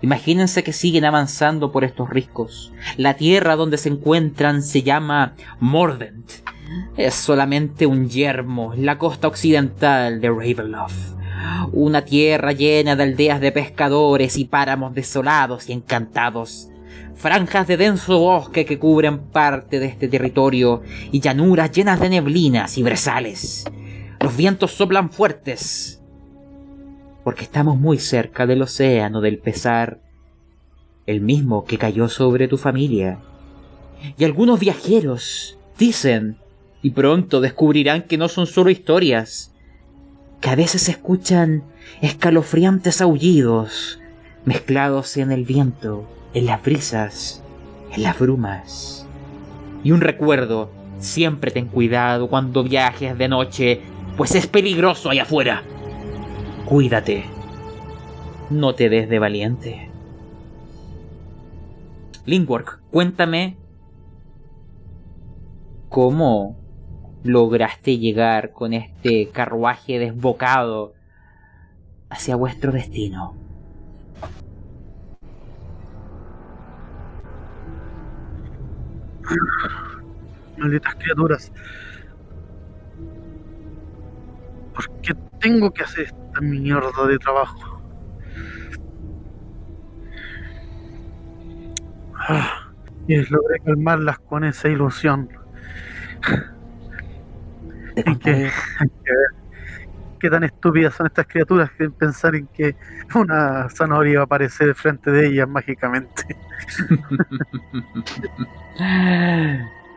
Imagínense 0.00 0.62
que 0.62 0.72
siguen 0.72 1.04
avanzando 1.04 1.72
por 1.72 1.84
estos 1.84 2.08
riscos. 2.08 2.72
La 2.96 3.14
tierra 3.14 3.56
donde 3.56 3.78
se 3.78 3.88
encuentran 3.88 4.62
se 4.62 4.82
llama 4.82 5.34
Mordent. 5.58 6.30
Es 6.96 7.14
solamente 7.14 7.86
un 7.86 8.08
yermo, 8.08 8.74
la 8.76 8.98
costa 8.98 9.26
occidental 9.26 10.20
de 10.20 10.28
Ravenloft. 10.28 11.16
Una 11.72 12.02
tierra 12.04 12.52
llena 12.52 12.94
de 12.94 13.02
aldeas 13.04 13.40
de 13.40 13.52
pescadores 13.52 14.36
y 14.36 14.44
páramos 14.44 14.94
desolados 14.94 15.68
y 15.68 15.72
encantados. 15.72 16.67
Franjas 17.18 17.66
de 17.66 17.76
denso 17.76 18.20
bosque 18.20 18.64
que 18.64 18.78
cubren 18.78 19.18
parte 19.18 19.80
de 19.80 19.86
este 19.86 20.06
territorio 20.06 20.82
y 21.10 21.18
llanuras 21.18 21.72
llenas 21.72 21.98
de 21.98 22.10
neblinas 22.10 22.78
y 22.78 22.84
brezales. 22.84 23.64
Los 24.20 24.36
vientos 24.36 24.70
soplan 24.70 25.10
fuertes 25.10 26.00
porque 27.24 27.42
estamos 27.42 27.76
muy 27.76 27.98
cerca 27.98 28.46
del 28.46 28.62
océano 28.62 29.20
del 29.20 29.38
pesar, 29.38 30.00
el 31.06 31.20
mismo 31.20 31.64
que 31.64 31.76
cayó 31.76 32.08
sobre 32.08 32.48
tu 32.48 32.56
familia. 32.56 33.18
Y 34.16 34.24
algunos 34.24 34.60
viajeros 34.60 35.58
dicen, 35.76 36.38
y 36.82 36.90
pronto 36.92 37.40
descubrirán 37.40 38.04
que 38.04 38.16
no 38.16 38.28
son 38.28 38.46
solo 38.46 38.70
historias, 38.70 39.52
que 40.40 40.50
a 40.50 40.54
veces 40.54 40.82
se 40.82 40.92
escuchan 40.92 41.64
escalofriantes 42.00 43.00
aullidos 43.00 43.98
mezclados 44.44 45.16
en 45.16 45.32
el 45.32 45.44
viento, 45.44 46.08
en 46.38 46.46
las 46.46 46.62
brisas, 46.62 47.42
en 47.92 48.02
las 48.04 48.18
brumas. 48.18 49.06
Y 49.82 49.90
un 49.90 50.00
recuerdo, 50.00 50.70
siempre 50.98 51.50
ten 51.50 51.66
cuidado 51.66 52.28
cuando 52.28 52.62
viajes 52.62 53.18
de 53.18 53.28
noche, 53.28 53.80
pues 54.16 54.34
es 54.34 54.46
peligroso 54.46 55.10
allá 55.10 55.22
afuera. 55.22 55.62
Cuídate. 56.64 57.24
No 58.50 58.74
te 58.74 58.88
des 58.88 59.08
de 59.08 59.18
valiente. 59.18 59.90
Linkwork, 62.24 62.82
cuéntame 62.90 63.56
cómo 65.88 66.56
lograste 67.24 67.98
llegar 67.98 68.52
con 68.52 68.74
este 68.74 69.28
carruaje 69.30 69.98
desbocado 69.98 70.94
hacia 72.10 72.36
vuestro 72.36 72.70
destino. 72.70 73.47
Malditas 80.56 80.94
criaturas. 80.96 81.52
¿Por 84.74 84.90
qué 85.00 85.14
tengo 85.40 85.72
que 85.72 85.82
hacer 85.82 86.06
esta 86.06 86.40
mierda 86.40 87.06
de 87.06 87.18
trabajo? 87.18 87.80
Ah, 92.14 92.70
y 93.06 93.16
logré 93.16 93.60
calmarlas 93.64 94.18
con 94.18 94.44
esa 94.44 94.68
ilusión. 94.68 95.28
Hay 98.06 98.16
que, 98.16 98.30
hay 98.30 98.88
que 99.04 99.12
ver 99.12 99.47
qué 100.18 100.30
tan 100.30 100.44
estúpidas 100.44 100.94
son 100.94 101.06
estas 101.06 101.26
criaturas 101.26 101.70
que 101.72 101.90
pensar 101.90 102.34
en 102.34 102.46
que 102.48 102.74
una 103.14 103.68
zanahoria 103.70 104.12
iba 104.12 104.22
a 104.22 104.24
aparecer 104.24 104.74
frente 104.74 105.10
de 105.10 105.28
ellas 105.28 105.48
mágicamente. 105.48 106.24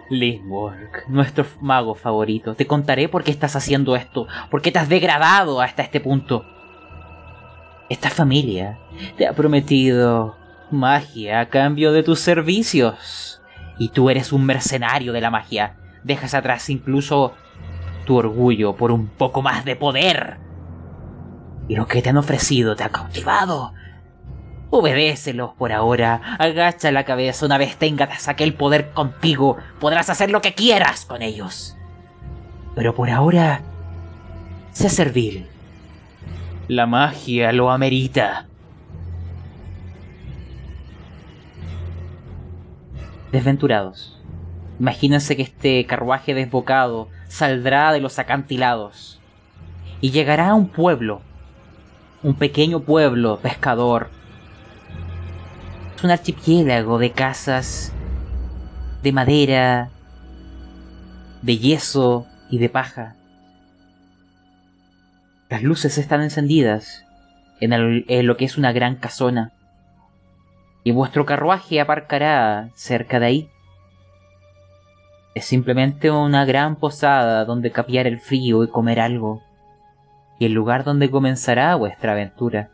Lindwork, 0.10 1.08
nuestro 1.08 1.46
mago 1.62 1.96
favorito, 1.96 2.56
te 2.56 2.68
contaré 2.68 3.08
por 3.08 3.24
qué 3.24 3.32
estás 3.32 3.56
haciendo 3.56 3.96
esto, 3.96 4.28
por 4.50 4.62
qué 4.62 4.72
te 4.72 4.80
has 4.80 4.90
degradado 4.90 5.62
hasta 5.62 5.84
este 5.84 6.02
punto. 6.02 6.46
Esta 7.90 8.10
familia 8.10 8.78
te 9.18 9.28
ha 9.28 9.34
prometido 9.34 10.36
magia 10.72 11.42
a 11.42 11.50
cambio 11.50 11.92
de 11.92 12.04
tus 12.04 12.20
servicios. 12.20 13.42
Y 13.78 13.90
tú 13.90 14.10
eres 14.10 14.32
un 14.32 14.46
mercenario 14.46 15.14
de 15.14 15.22
la 15.22 15.32
magia. 15.32 15.76
Dejas 16.04 16.34
atrás 16.34 16.70
incluso 16.70 17.34
tu 18.06 18.18
orgullo 18.18 18.76
por 18.76 18.92
un 18.92 19.08
poco 19.08 19.42
más 19.42 19.66
de 19.66 19.76
poder. 19.76 20.38
Y 21.68 21.76
lo 21.76 21.88
que 21.88 22.02
te 22.02 22.10
han 22.10 22.18
ofrecido 22.18 22.76
te 22.76 22.84
ha 22.84 22.90
cautivado. 22.90 23.74
Obedécelos 24.70 25.52
por 25.54 25.72
ahora. 25.72 26.38
Agacha 26.40 26.92
la 26.92 27.04
cabeza 27.04 27.46
una 27.46 27.58
vez 27.58 27.78
tengas 27.78 28.28
aquel 28.28 28.54
poder 28.54 28.92
contigo. 28.92 29.58
Podrás 29.80 30.10
hacer 30.10 30.32
lo 30.32 30.42
que 30.42 30.54
quieras 30.54 31.06
con 31.06 31.22
ellos. 31.22 31.78
Pero 32.76 32.96
por 32.96 33.10
ahora, 33.10 33.62
sé 34.72 34.90
servil. 34.90 35.48
La 36.68 36.86
magia 36.86 37.52
lo 37.52 37.70
amerita. 37.70 38.48
Desventurados. 43.32 44.22
Imagínense 44.80 45.36
que 45.36 45.44
este 45.44 45.86
carruaje 45.86 46.34
desbocado 46.34 47.10
saldrá 47.32 47.94
de 47.94 48.02
los 48.02 48.20
acantilados 48.20 49.22
y 50.02 50.12
llegará 50.12 50.50
a 50.50 50.54
un 50.54 50.68
pueblo. 50.68 51.22
Un 52.24 52.36
pequeño 52.36 52.82
pueblo 52.82 53.40
pescador 53.40 54.10
es 55.96 56.04
un 56.04 56.12
archipiélago 56.12 57.00
de 57.00 57.12
casas 57.12 57.94
de 59.02 59.12
madera, 59.14 59.90
de 61.42 61.58
yeso 61.58 62.28
y 62.50 62.58
de 62.58 62.68
paja. 62.68 63.16
Las 65.50 65.64
luces 65.64 65.98
están 65.98 66.22
encendidas 66.22 67.06
en, 67.62 68.28
lo 68.28 68.38
que 68.38 68.46
es 68.46 68.58
una 68.58 68.74
gran 68.74 68.98
casona. 68.98 69.54
Y 70.84 70.92
vuestro 70.92 71.26
carruaje 71.26 71.80
aparcará 71.80 72.70
cerca 72.76 73.20
de 73.20 73.26
ahí. 73.26 73.50
Es 75.34 75.46
simplemente 75.46 76.12
una 76.12 76.46
gran 76.46 76.76
posada 76.76 77.46
donde 77.46 77.72
capear 77.72 78.06
el 78.06 78.20
frío 78.20 78.64
y 78.64 78.68
comer 78.68 79.00
algo. 79.00 79.42
Y 80.40 80.46
el 80.46 80.54
lugar 80.54 80.84
donde 80.84 81.10
comenzará 81.10 81.76
vuestra 81.76 82.12
aventura. 82.12 82.70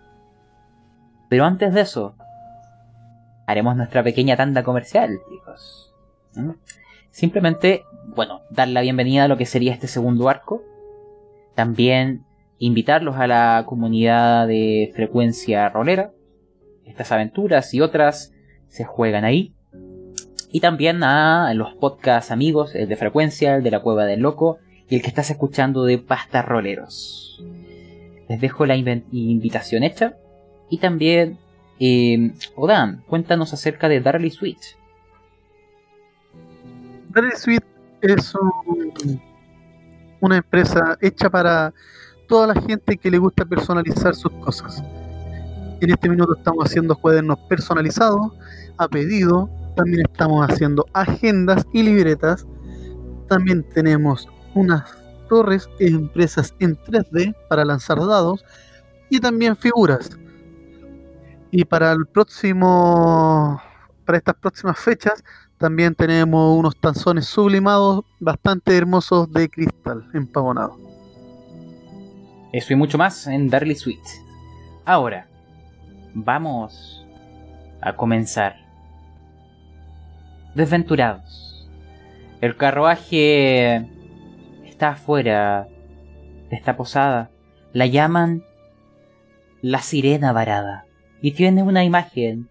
Pero 1.29 1.45
antes 1.45 1.73
de 1.73 1.81
eso, 1.81 2.15
haremos 3.45 3.75
nuestra 3.75 4.03
pequeña 4.03 4.35
tanda 4.35 4.63
comercial, 4.63 5.19
chicos. 5.29 5.93
¿Mm? 6.35 6.51
Simplemente, 7.11 7.83
bueno, 8.15 8.41
dar 8.49 8.69
la 8.69 8.81
bienvenida 8.81 9.25
a 9.25 9.27
lo 9.27 9.37
que 9.37 9.45
sería 9.45 9.73
este 9.73 9.87
segundo 9.87 10.29
arco. 10.29 10.63
También 11.55 12.25
invitarlos 12.59 13.17
a 13.17 13.27
la 13.27 13.63
comunidad 13.67 14.47
de 14.47 14.91
frecuencia 14.95 15.69
rolera. 15.69 16.11
Estas 16.85 17.11
aventuras 17.11 17.73
y 17.73 17.81
otras 17.81 18.33
se 18.67 18.83
juegan 18.83 19.25
ahí. 19.25 19.53
Y 20.51 20.59
también 20.61 21.03
a 21.03 21.53
los 21.53 21.73
podcast 21.75 22.31
amigos, 22.31 22.73
el 22.75 22.87
de 22.87 22.95
frecuencia, 22.95 23.55
el 23.55 23.63
de 23.63 23.71
la 23.71 23.81
cueva 23.81 24.05
del 24.05 24.21
loco 24.21 24.59
y 24.89 24.95
el 24.95 25.01
que 25.01 25.07
estás 25.09 25.29
escuchando 25.29 25.83
de 25.83 25.97
pastas 25.97 26.45
roleros. 26.45 27.43
Les 28.29 28.39
dejo 28.39 28.65
la 28.65 28.75
invitación 28.75 29.83
hecha. 29.83 30.15
Y 30.69 30.79
también, 30.79 31.37
eh, 31.79 32.33
Odan, 32.55 33.03
cuéntanos 33.07 33.53
acerca 33.53 33.89
de 33.89 34.01
Darly 34.01 34.29
Switch. 34.31 34.77
Darry 37.09 37.31
Suite 37.35 37.65
es 38.01 38.33
un- 38.35 39.21
una 40.21 40.37
empresa 40.37 40.97
hecha 41.01 41.29
para 41.29 41.73
toda 42.27 42.47
la 42.47 42.61
gente 42.61 42.97
que 42.97 43.11
le 43.11 43.17
gusta 43.17 43.45
personalizar 43.45 44.15
sus 44.15 44.31
cosas. 44.33 44.83
En 45.79 45.89
este 45.89 46.09
minuto 46.09 46.35
estamos 46.37 46.65
haciendo 46.65 46.95
cuadernos 46.95 47.37
personalizados 47.47 48.31
a 48.77 48.87
pedido. 48.87 49.49
También 49.77 50.07
estamos 50.11 50.49
haciendo 50.49 50.87
agendas 50.93 51.63
y 51.71 51.83
libretas. 51.83 52.47
También 53.29 53.63
tenemos 53.69 54.27
unas 54.55 54.83
torres 55.29 55.69
impresas 55.79 56.55
en 56.59 56.75
3D 56.77 57.35
para 57.47 57.63
lanzar 57.63 57.99
dados 57.99 58.43
y 59.11 59.19
también 59.19 59.55
figuras. 59.55 60.17
Y 61.51 61.63
para 61.63 61.91
el 61.91 62.07
próximo, 62.07 63.61
para 64.03 64.17
estas 64.17 64.35
próximas 64.35 64.79
fechas, 64.79 65.23
también 65.59 65.93
tenemos 65.93 66.57
unos 66.57 66.75
tanzones 66.77 67.25
sublimados 67.27 68.03
bastante 68.19 68.75
hermosos 68.75 69.31
de 69.31 69.47
cristal 69.47 70.09
empavonado. 70.15 70.75
Eso 72.51 72.73
y 72.73 72.75
mucho 72.75 72.97
más 72.97 73.27
en 73.27 73.47
Darly 73.47 73.75
Sweet. 73.75 74.01
Ahora, 74.85 75.27
vamos 76.15 77.05
a 77.81 77.95
comenzar. 77.95 78.66
Desventurados. 80.57 81.69
El 82.41 82.57
carruaje 82.57 83.87
está 84.65 84.89
afuera 84.89 85.67
de 86.49 86.55
esta 86.55 86.75
posada. 86.75 87.29
La 87.73 87.85
llaman 87.85 88.43
la 89.61 89.83
sirena 89.83 90.31
varada. 90.31 90.85
Y 91.21 91.33
tiene 91.33 91.61
una 91.61 91.83
imagen, 91.83 92.49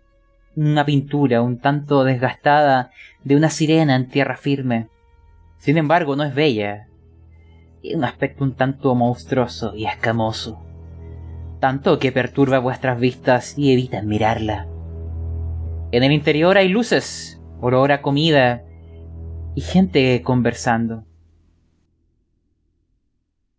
una 0.54 0.84
pintura 0.84 1.42
un 1.42 1.58
tanto 1.58 2.04
desgastada 2.04 2.92
de 3.24 3.34
una 3.34 3.50
sirena 3.50 3.96
en 3.96 4.06
tierra 4.08 4.36
firme. 4.36 4.86
Sin 5.58 5.76
embargo, 5.76 6.14
no 6.14 6.22
es 6.22 6.32
bella, 6.32 6.86
tiene 7.80 7.96
un 7.96 8.04
aspecto 8.04 8.44
un 8.44 8.54
tanto 8.54 8.94
monstruoso 8.94 9.74
y 9.74 9.86
escamoso. 9.86 10.64
Tanto 11.58 11.98
que 11.98 12.12
perturba 12.12 12.60
vuestras 12.60 13.00
vistas 13.00 13.58
y 13.58 13.72
evitan 13.72 14.06
mirarla. 14.06 14.68
En 15.90 16.04
el 16.04 16.12
interior 16.12 16.56
hay 16.56 16.68
luces, 16.68 17.35
olor 17.60 17.92
a 17.92 18.02
comida 18.02 18.62
y 19.54 19.60
gente 19.60 20.22
conversando. 20.22 21.04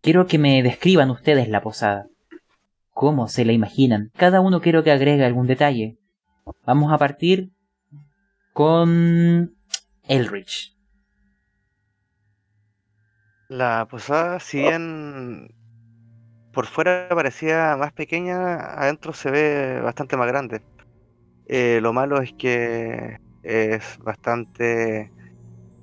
Quiero 0.00 0.26
que 0.26 0.38
me 0.38 0.62
describan 0.62 1.10
ustedes 1.10 1.48
la 1.48 1.60
posada. 1.60 2.06
¿Cómo 2.92 3.28
se 3.28 3.44
la 3.44 3.52
imaginan? 3.52 4.10
Cada 4.16 4.40
uno 4.40 4.60
quiero 4.60 4.82
que 4.82 4.92
agregue 4.92 5.24
algún 5.24 5.46
detalle. 5.46 5.98
Vamos 6.64 6.92
a 6.92 6.98
partir 6.98 7.50
con 8.52 9.54
Elrich. 10.04 10.76
La 13.48 13.86
posada, 13.90 14.40
si 14.40 14.58
bien 14.58 15.54
por 16.52 16.66
fuera 16.66 17.08
parecía 17.10 17.76
más 17.76 17.92
pequeña, 17.92 18.56
adentro 18.80 19.12
se 19.12 19.30
ve 19.30 19.80
bastante 19.80 20.16
más 20.16 20.28
grande. 20.28 20.62
Eh, 21.46 21.80
lo 21.80 21.92
malo 21.92 22.20
es 22.20 22.32
que 22.32 23.20
es 23.42 23.98
bastante 24.00 25.12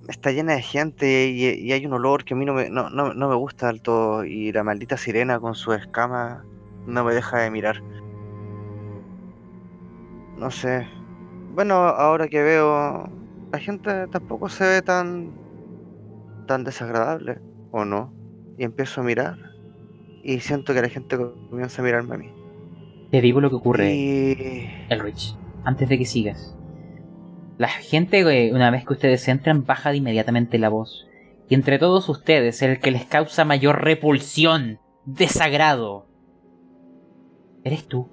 está 0.07 0.31
llena 0.31 0.53
de 0.55 0.61
gente 0.63 1.27
y, 1.29 1.45
y 1.45 1.71
hay 1.73 1.85
un 1.85 1.93
olor 1.93 2.25
que 2.25 2.33
a 2.35 2.37
mí 2.37 2.45
no 2.45 2.53
me, 2.53 2.69
no, 2.69 2.89
no- 2.89 3.13
no 3.13 3.29
me 3.29 3.35
gusta 3.35 3.67
del 3.67 3.81
todo 3.81 4.25
y 4.25 4.51
la 4.51 4.63
maldita 4.63 4.97
sirena 4.97 5.39
con 5.39 5.55
su 5.55 5.73
escama 5.73 6.47
no 6.85 7.03
me 7.03 7.13
deja 7.15 7.39
de 7.39 7.51
mirar. 7.51 7.83
No 10.35 10.51
sé. 10.51 10.87
Bueno, 11.47 11.75
ahora 11.75 12.27
que 12.27 12.41
veo, 12.43 13.13
la 13.51 13.59
gente 13.59 14.07
tampoco 14.09 14.49
se 14.49 14.65
ve 14.65 14.81
tan, 14.81 15.41
tan 16.47 16.63
desagradable, 16.63 17.41
¿o 17.71 17.85
no? 17.85 18.15
Y 18.57 18.63
empiezo 18.63 19.01
a 19.01 19.03
mirar 19.03 19.37
y 20.21 20.39
siento 20.41 20.73
que 20.73 20.81
la 20.81 20.89
gente 20.89 21.17
comienza 21.49 21.81
a 21.81 21.85
mirarme 21.85 22.15
a 22.15 22.17
mí. 22.19 22.37
Te 23.09 23.21
digo 23.21 23.41
lo 23.41 23.49
que 23.49 23.55
ocurre, 23.55 23.87
Y... 23.87 24.67
Elrich, 24.89 25.35
antes 25.63 25.89
de 25.89 25.97
que 25.97 26.05
sigas. 26.05 26.55
La 27.57 27.69
gente, 27.69 28.51
una 28.51 28.69
vez 28.69 28.85
que 28.85 28.93
ustedes 28.93 29.27
entran, 29.27 29.65
baja 29.65 29.91
de 29.91 29.97
inmediatamente 29.97 30.57
la 30.57 30.69
voz. 30.69 31.07
Y 31.47 31.53
entre 31.53 31.79
todos 31.79 32.09
ustedes, 32.09 32.61
el 32.61 32.79
que 32.79 32.91
les 32.91 33.05
causa 33.05 33.45
mayor 33.45 33.83
repulsión, 33.83 34.79
desagrado, 35.05 36.07
eres 37.63 37.87
tú. 37.87 38.09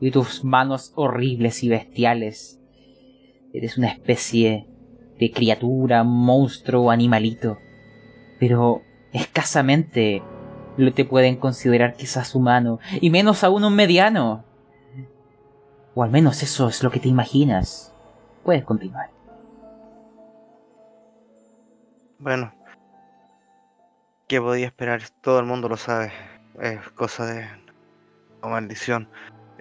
Y 0.00 0.10
tus 0.10 0.44
manos 0.44 0.92
horribles 0.94 1.62
y 1.62 1.68
bestiales. 1.68 2.60
Eres 3.52 3.78
una 3.78 3.88
especie 3.88 4.66
de 5.18 5.30
criatura, 5.30 6.04
monstruo, 6.04 6.90
animalito. 6.90 7.58
Pero 8.38 8.82
escasamente 9.12 10.22
lo 10.76 10.92
te 10.92 11.04
pueden 11.04 11.36
considerar 11.36 11.96
quizás 11.96 12.34
humano, 12.34 12.78
y 13.00 13.08
menos 13.10 13.44
aún 13.44 13.64
un 13.64 13.74
mediano. 13.74 14.44
O 15.94 16.02
al 16.02 16.10
menos 16.10 16.42
eso 16.42 16.68
es 16.68 16.82
lo 16.82 16.90
que 16.90 17.00
te 17.00 17.08
imaginas. 17.08 17.95
Puedes 18.46 18.64
continuar. 18.64 19.10
Bueno, 22.20 22.52
¿qué 24.28 24.40
podía 24.40 24.66
esperar? 24.66 25.00
Todo 25.20 25.40
el 25.40 25.46
mundo 25.46 25.68
lo 25.68 25.76
sabe. 25.76 26.12
Es 26.60 26.78
cosa 26.92 27.26
de 27.26 27.44
o 28.42 28.48
maldición. 28.48 29.08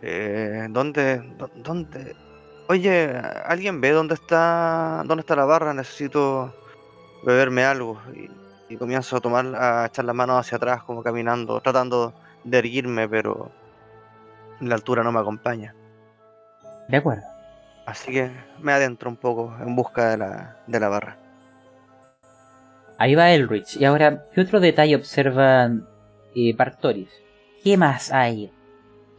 Eh, 0.03 0.67
¿Dónde, 0.69 1.17
dó- 1.35 1.49
dónde? 1.55 2.15
Oye, 2.69 3.09
¿alguien 3.45 3.81
ve 3.81 3.89
dónde 3.89 4.13
está, 4.13 5.01
dónde 5.07 5.21
está 5.21 5.35
la 5.35 5.45
barra? 5.45 5.73
Necesito 5.73 6.53
beberme 7.25 7.65
algo. 7.65 7.99
Y, 8.13 8.29
y 8.71 8.77
comienzo 8.77 9.17
a 9.17 9.19
tomar, 9.21 9.47
a 9.55 9.87
echar 9.87 10.05
las 10.05 10.15
manos 10.15 10.39
hacia 10.39 10.57
atrás, 10.57 10.83
como 10.83 11.01
caminando, 11.01 11.59
tratando 11.59 12.13
de 12.43 12.59
erguirme, 12.59 13.09
pero 13.09 13.51
la 14.59 14.75
altura 14.75 15.03
no 15.03 15.11
me 15.11 15.19
acompaña. 15.21 15.73
De 16.87 16.97
acuerdo. 16.97 17.23
Así 17.85 18.11
que 18.11 18.31
me 18.59 18.71
adentro 18.73 19.09
un 19.09 19.17
poco 19.17 19.55
en 19.59 19.75
busca 19.75 20.09
de 20.09 20.17
la, 20.17 20.57
de 20.65 20.79
la 20.79 20.89
barra. 20.89 21.17
Ahí 22.97 23.13
va 23.13 23.31
Elrich. 23.31 23.75
Y 23.77 23.85
ahora, 23.85 24.25
¿qué 24.33 24.41
otro 24.41 24.59
detalle 24.59 24.95
observan 24.95 25.87
eh, 26.35 26.53
Bartoris? 26.55 27.09
¿Qué 27.63 27.77
más 27.77 28.11
hay 28.11 28.51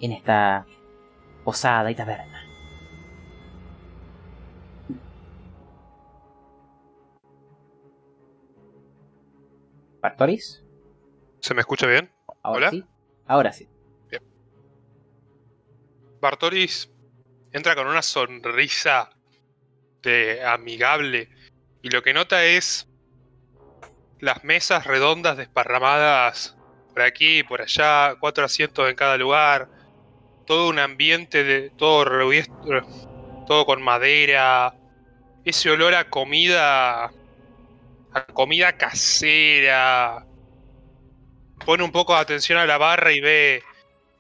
en 0.01 0.13
esta 0.13 0.67
posada 1.45 1.91
y 1.91 1.95
taberna? 1.95 2.43
¿Bartoris? 10.01 10.63
¿Se 11.41 11.55
me 11.55 11.61
escucha 11.61 11.87
bien? 11.87 12.11
¿Ahora 12.43 12.69
Hola. 12.69 12.71
sí? 12.71 12.85
Ahora 13.27 13.53
sí. 13.53 13.69
Bartoris 16.21 16.91
entra 17.53 17.75
con 17.75 17.87
una 17.87 18.03
sonrisa 18.03 19.11
de 20.03 20.45
amigable 20.45 21.29
y 21.83 21.91
lo 21.91 22.03
que 22.03 22.13
nota 22.13 22.45
es 22.45 22.89
las 24.21 24.45
mesas 24.45 24.87
redondas 24.87 25.37
desparramadas 25.37 26.57
por 26.93 27.03
aquí 27.03 27.39
y 27.39 27.43
por 27.43 27.63
allá, 27.63 28.17
cuatro 28.19 28.45
asientos 28.45 28.89
en 28.89 28.97
cada 28.97 29.17
lugar, 29.17 29.69
todo 30.47 30.69
un 30.69 30.79
ambiente 30.79 31.45
de 31.45 31.71
todo 31.71 32.05
todo 33.47 33.67
con 33.67 33.83
madera, 33.83 34.75
ese 35.45 35.71
olor 35.71 35.95
a 35.95 36.09
comida 36.09 37.05
a 37.05 38.25
comida 38.33 38.73
casera. 38.73 40.27
Pone 41.65 41.85
un 41.85 41.93
poco 41.93 42.15
de 42.15 42.21
atención 42.21 42.59
a 42.59 42.67
la 42.67 42.79
barra 42.79 43.13
y 43.13 43.21
ve 43.21 43.63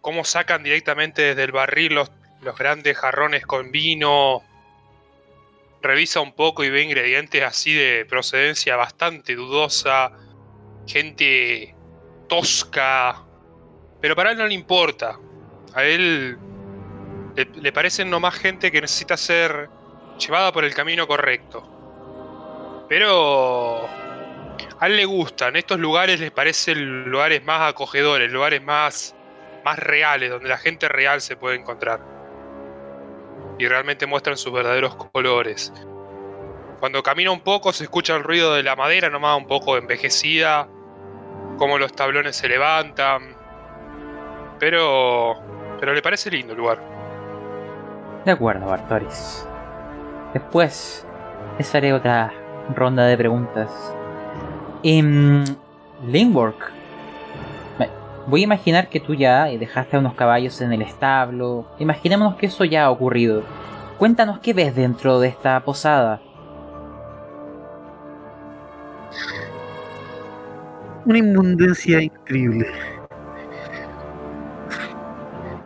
cómo 0.02 0.24
sacan 0.24 0.62
directamente 0.62 1.22
desde 1.22 1.44
el 1.44 1.52
barril 1.52 1.94
los, 1.94 2.10
los 2.46 2.56
grandes 2.56 2.96
jarrones 2.96 3.44
con 3.44 3.70
vino. 3.70 4.42
Revisa 5.82 6.20
un 6.20 6.32
poco 6.32 6.64
y 6.64 6.70
ve 6.70 6.82
ingredientes 6.82 7.42
así 7.42 7.74
de 7.74 8.06
procedencia 8.08 8.76
bastante 8.76 9.34
dudosa. 9.34 10.12
Gente 10.86 11.74
tosca. 12.28 13.24
Pero 14.00 14.16
para 14.16 14.30
él 14.30 14.38
no 14.38 14.46
le 14.46 14.54
importa. 14.54 15.18
A 15.74 15.84
él 15.84 16.38
le, 17.34 17.72
parecen 17.72 18.08
nomás 18.08 18.36
gente 18.36 18.70
que 18.70 18.80
necesita 18.80 19.16
ser 19.16 19.68
llevada 20.18 20.52
por 20.52 20.64
el 20.64 20.72
camino 20.74 21.06
correcto. 21.06 22.86
Pero 22.88 23.88
a 24.78 24.86
él 24.86 24.96
le 24.96 25.04
gustan. 25.04 25.56
Estos 25.56 25.80
lugares 25.80 26.20
les 26.20 26.30
parecen 26.30 27.10
lugares 27.10 27.44
más 27.44 27.68
acogedores, 27.68 28.30
lugares 28.30 28.62
más 28.62 29.16
más 29.64 29.80
reales, 29.80 30.30
donde 30.30 30.48
la 30.48 30.58
gente 30.58 30.88
real 30.88 31.20
se 31.20 31.36
puede 31.36 31.56
encontrar. 31.56 32.15
Y 33.58 33.66
realmente 33.68 34.06
muestran 34.06 34.36
sus 34.36 34.52
verdaderos 34.52 34.94
colores. 34.96 35.72
Cuando 36.80 37.02
camina 37.02 37.30
un 37.30 37.40
poco 37.40 37.72
se 37.72 37.84
escucha 37.84 38.14
el 38.16 38.22
ruido 38.22 38.54
de 38.54 38.62
la 38.62 38.76
madera, 38.76 39.08
nomás 39.08 39.38
un 39.38 39.46
poco 39.46 39.76
envejecida, 39.78 40.68
como 41.56 41.78
los 41.78 41.92
tablones 41.92 42.36
se 42.36 42.48
levantan. 42.48 43.34
Pero... 44.58 45.36
Pero 45.80 45.92
le 45.94 46.00
parece 46.02 46.30
lindo 46.30 46.52
el 46.52 46.58
lugar. 46.58 46.78
De 48.24 48.32
acuerdo, 48.32 48.66
Bartoris. 48.66 49.46
Después 50.32 51.06
les 51.58 51.74
haré 51.74 51.92
otra 51.92 52.32
ronda 52.74 53.04
de 53.06 53.16
preguntas. 53.16 53.94
En 54.82 55.44
Lingwork, 56.06 56.72
me- 56.72 56.75
voy 58.26 58.40
a 58.40 58.44
imaginar 58.44 58.88
que 58.88 59.00
tú 59.00 59.14
ya 59.14 59.48
eh, 59.48 59.58
dejaste 59.58 59.96
a 59.96 60.00
unos 60.00 60.14
caballos 60.14 60.60
en 60.60 60.72
el 60.72 60.82
establo. 60.82 61.66
Imaginémonos 61.78 62.36
que 62.36 62.46
eso 62.46 62.64
ya 62.64 62.84
ha 62.84 62.90
ocurrido. 62.90 63.42
Cuéntanos 63.98 64.40
qué 64.40 64.52
ves 64.52 64.74
dentro 64.74 65.20
de 65.20 65.28
esta 65.28 65.58
posada. 65.64 66.20
Una 71.04 71.18
inmundencia 71.18 72.02
increíble. 72.02 72.66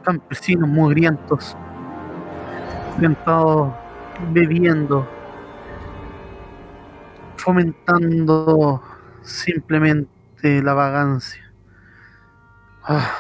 Campesinos 0.05 0.69
mugrientos, 0.69 1.57
sentados 2.99 3.73
bebiendo, 4.33 5.07
fomentando 7.37 8.83
simplemente 9.23 10.63
la 10.63 10.75
vagancia. 10.75 11.50
Ah. 12.85 13.15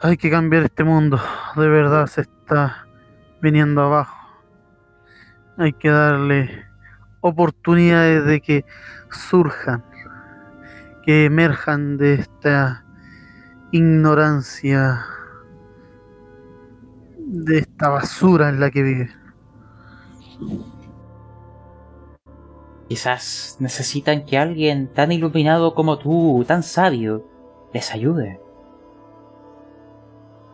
Hay 0.00 0.16
que 0.16 0.30
cambiar 0.30 0.64
este 0.64 0.84
mundo, 0.84 1.20
de 1.56 1.68
verdad 1.68 2.06
se 2.06 2.22
está 2.22 2.86
viniendo 3.42 3.82
abajo. 3.82 4.16
Hay 5.58 5.72
que 5.74 5.90
darle 5.90 6.64
oportunidades 7.20 8.24
de 8.24 8.40
que 8.40 8.64
surjan, 9.10 9.84
que 11.04 11.26
emerjan 11.26 11.98
de 11.98 12.14
esta 12.14 12.84
ignorancia, 13.72 15.04
de 17.18 17.58
esta 17.58 17.90
basura 17.90 18.48
en 18.48 18.60
la 18.60 18.70
que 18.70 18.82
vive. 18.82 19.10
Quizás 22.90 23.56
necesitan 23.60 24.24
que 24.26 24.36
alguien 24.36 24.92
tan 24.92 25.12
iluminado 25.12 25.76
como 25.76 25.96
tú, 26.00 26.44
tan 26.44 26.64
sabio, 26.64 27.24
les 27.72 27.92
ayude. 27.92 28.40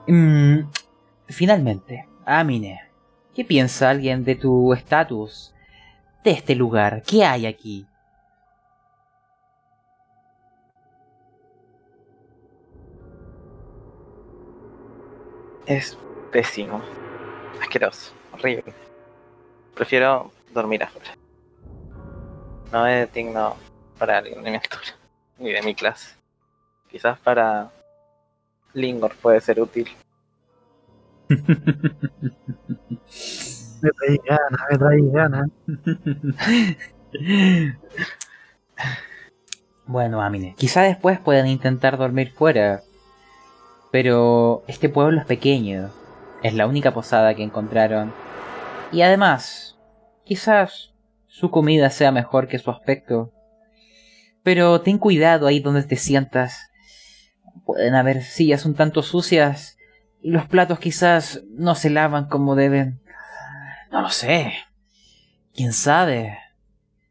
Mm, 0.07 0.69
finalmente, 1.29 2.07
Amine, 2.27 2.83
¿qué 3.35 3.43
piensa 3.43 3.89
alguien 3.89 4.23
de 4.23 4.35
tu 4.35 4.75
estatus? 4.75 5.55
De 6.25 6.33
este 6.33 6.55
lugar, 6.55 7.03
¿qué 7.05 7.25
hay 7.25 7.47
aquí? 7.47 7.87
Es 15.65 15.97
pésimo. 16.31 16.83
Asqueroso. 17.63 18.13
Horrible. 18.35 18.75
Prefiero 19.75 20.31
dormir 20.53 20.83
afuera. 20.83 21.17
No 22.73 22.87
es 22.87 23.13
digno 23.13 23.57
para 23.99 24.19
alguien 24.19 24.43
de 24.43 24.51
mi 24.51 24.57
altura. 24.57 24.83
Ni 25.39 25.53
de 25.53 25.63
mi 25.63 25.75
clase. 25.75 26.17
Quizás 26.91 27.19
para 27.19 27.71
Lingor 28.75 29.15
puede 29.17 29.41
ser 29.41 29.61
útil. 29.61 29.89
Me 33.83 33.91
traí 33.91 34.19
ganas, 34.25 34.61
me 34.71 34.79
traí 34.79 35.11
ganas. 35.11 35.51
Bueno, 39.89 40.21
Amine, 40.21 40.57
quizá 40.59 40.83
después 40.83 41.21
puedan 41.21 41.47
intentar 41.47 41.97
dormir 41.97 42.33
fuera. 42.33 42.83
Pero 43.93 44.65
este 44.67 44.89
pueblo 44.89 45.21
es 45.21 45.27
pequeño. 45.27 45.91
Es 46.43 46.55
la 46.55 46.67
única 46.67 46.93
posada 46.93 47.35
que 47.37 47.45
encontraron. 47.45 48.13
Y 48.91 49.03
además, 49.03 49.79
quizás 50.25 50.93
su 51.39 51.51
comida 51.51 51.91
sea 51.91 52.13
mejor 52.13 52.49
que 52.49 52.59
su 52.59 52.71
aspecto. 52.71 53.31
Pero 54.43 54.81
ten 54.81 54.97
cuidado 54.97 55.47
ahí 55.47 55.61
donde 55.61 55.83
te 55.83 55.97
sientas. 55.97 56.71
Pueden 57.67 57.95
haber 57.95 58.23
sillas 58.23 58.65
un 58.65 58.75
tanto 58.75 59.03
sucias 59.03 59.77
y 60.23 60.31
los 60.31 60.47
platos 60.47 60.79
quizás 60.79 61.43
no 61.51 61.75
se 61.75 61.91
lavan 61.91 62.29
como 62.29 62.55
deben. 62.55 63.03
No 63.93 64.01
lo 64.01 64.09
sé. 64.09 64.55
¿Quién 65.55 65.75
sabe? 65.75 66.39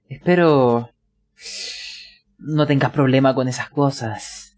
Espero 0.10 0.90
no 2.40 2.66
tengas 2.66 2.90
problema 2.90 3.36
con 3.36 3.48
esas 3.48 3.70
cosas. 3.70 4.58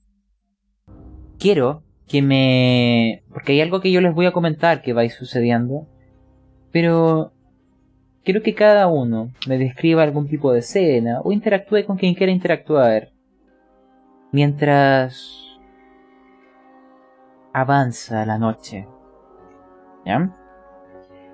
Quiero 1.40 1.84
que 2.08 2.22
me... 2.22 3.26
porque 3.34 3.52
hay 3.52 3.60
algo 3.60 3.82
que 3.82 3.92
yo 3.92 4.00
les 4.00 4.16
voy 4.16 4.28
a 4.28 4.32
comentar 4.32 4.82
que 4.82 4.94
va 4.94 5.02
a 5.02 5.06
ir 5.06 5.12
sucediendo. 5.12 5.90
Pero 6.72 7.34
quiero 8.28 8.44
que 8.44 8.54
cada 8.54 8.88
uno 8.88 9.32
me 9.48 9.58
describa 9.58 10.04
algún 10.04 10.28
tipo 10.28 10.52
de 10.52 10.60
escena 10.60 11.22
o 11.24 11.32
interactúe 11.32 11.86
con 11.86 11.96
quien 11.96 12.14
quiera 12.14 12.30
interactuar. 12.30 13.14
Mientras 14.34 15.58
avanza 17.54 18.26
la 18.26 18.38
noche. 18.38 18.86
¿Ya? 20.06 20.36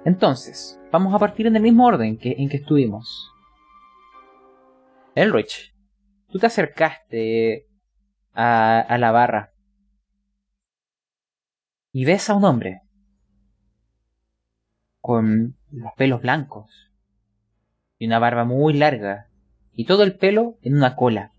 Entonces, 0.05 0.79
vamos 0.91 1.15
a 1.15 1.17
partir 1.17 1.47
en 1.47 1.55
el 1.55 1.63
mismo 1.63 1.83
orden 1.83 2.15
que, 2.15 2.35
en 2.37 2.47
que 2.47 2.57
estuvimos. 2.57 3.33
Elrich, 5.15 5.73
tú 6.29 6.37
te 6.37 6.45
acercaste 6.45 7.65
a, 8.33 8.81
a 8.81 8.97
la 8.99 9.11
barra 9.11 9.51
y 11.91 12.05
ves 12.05 12.29
a 12.29 12.35
un 12.35 12.43
hombre 12.43 12.83
con 15.01 15.57
los 15.73 15.91
pelos 15.93 16.21
blancos 16.21 16.91
y 17.97 18.05
una 18.05 18.19
barba 18.19 18.45
muy 18.45 18.73
larga 18.73 19.27
y 19.73 19.85
todo 19.85 20.03
el 20.03 20.15
pelo 20.15 20.57
en 20.61 20.75
una 20.75 20.95
cola. 20.95 21.31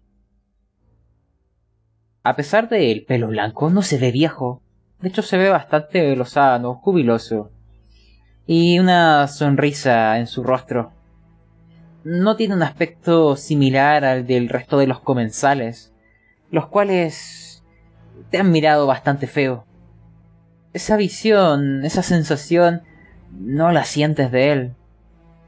A 2.22 2.36
pesar 2.36 2.68
del 2.68 3.04
pelo 3.04 3.28
blanco, 3.28 3.70
no 3.70 3.82
se 3.82 3.98
ve 3.98 4.10
viejo. 4.10 4.62
De 5.00 5.08
hecho, 5.08 5.22
se 5.22 5.36
ve 5.36 5.50
bastante 5.50 6.16
lozano, 6.16 6.76
jubiloso. 6.76 7.50
Y 8.46 8.78
una 8.78 9.28
sonrisa 9.28 10.18
en 10.18 10.26
su 10.26 10.42
rostro. 10.42 10.92
No 12.02 12.36
tiene 12.36 12.54
un 12.54 12.62
aspecto 12.62 13.36
similar 13.36 14.04
al 14.04 14.26
del 14.26 14.48
resto 14.48 14.78
de 14.78 14.86
los 14.86 15.00
comensales, 15.00 15.92
los 16.50 16.66
cuales 16.66 17.62
te 18.30 18.38
han 18.38 18.50
mirado 18.50 18.86
bastante 18.86 19.26
feo. 19.26 19.66
Esa 20.72 20.96
visión, 20.96 21.84
esa 21.84 22.02
sensación, 22.02 22.82
no 23.38 23.72
la 23.72 23.84
sientes 23.84 24.30
de 24.30 24.52
él. 24.52 24.74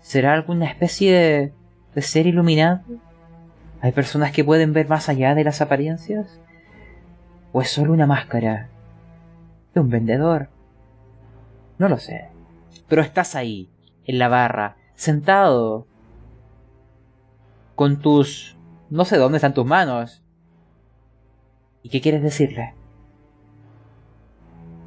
¿Será 0.00 0.34
alguna 0.34 0.66
especie 0.66 1.52
de, 1.94 2.02
ser 2.02 2.26
iluminado? 2.26 2.80
¿Hay 3.80 3.92
personas 3.92 4.32
que 4.32 4.44
pueden 4.44 4.72
ver 4.72 4.88
más 4.88 5.08
allá 5.08 5.34
de 5.34 5.44
las 5.44 5.60
apariencias? 5.60 6.40
¿O 7.52 7.62
es 7.62 7.70
solo 7.70 7.92
una 7.92 8.06
máscara? 8.06 8.68
¿De 9.74 9.80
un 9.80 9.90
vendedor? 9.90 10.48
No 11.78 11.88
lo 11.88 11.98
sé. 11.98 12.28
Pero 12.88 13.02
estás 13.02 13.34
ahí, 13.34 13.68
en 14.04 14.18
la 14.18 14.28
barra, 14.28 14.76
sentado, 14.94 15.86
con 17.74 18.00
tus... 18.00 18.56
no 18.90 19.04
sé 19.04 19.16
dónde 19.16 19.38
están 19.38 19.54
tus 19.54 19.66
manos. 19.66 20.22
¿Y 21.82 21.88
qué 21.88 22.00
quieres 22.00 22.22
decirle? 22.22 22.74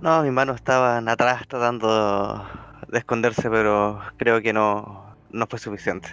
No, 0.02 0.24
mis 0.24 0.32
manos 0.32 0.56
estaban 0.56 1.10
atrás 1.10 1.46
tratando 1.48 2.42
de 2.92 2.98
esconderse, 2.98 3.50
pero 3.50 4.00
creo 4.18 4.42
que 4.42 4.54
no, 4.54 5.16
no 5.32 5.48
fue 5.48 5.60
suficiente. 5.60 6.10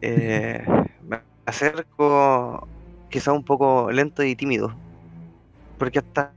Eh, 0.00 0.64
me 1.08 1.20
acerco 1.46 2.68
quizá 3.08 3.32
un 3.32 3.44
poco 3.44 3.90
lento 3.90 4.22
y 4.22 4.34
tímido, 4.36 4.74
porque 5.78 6.00
estas, 6.00 6.28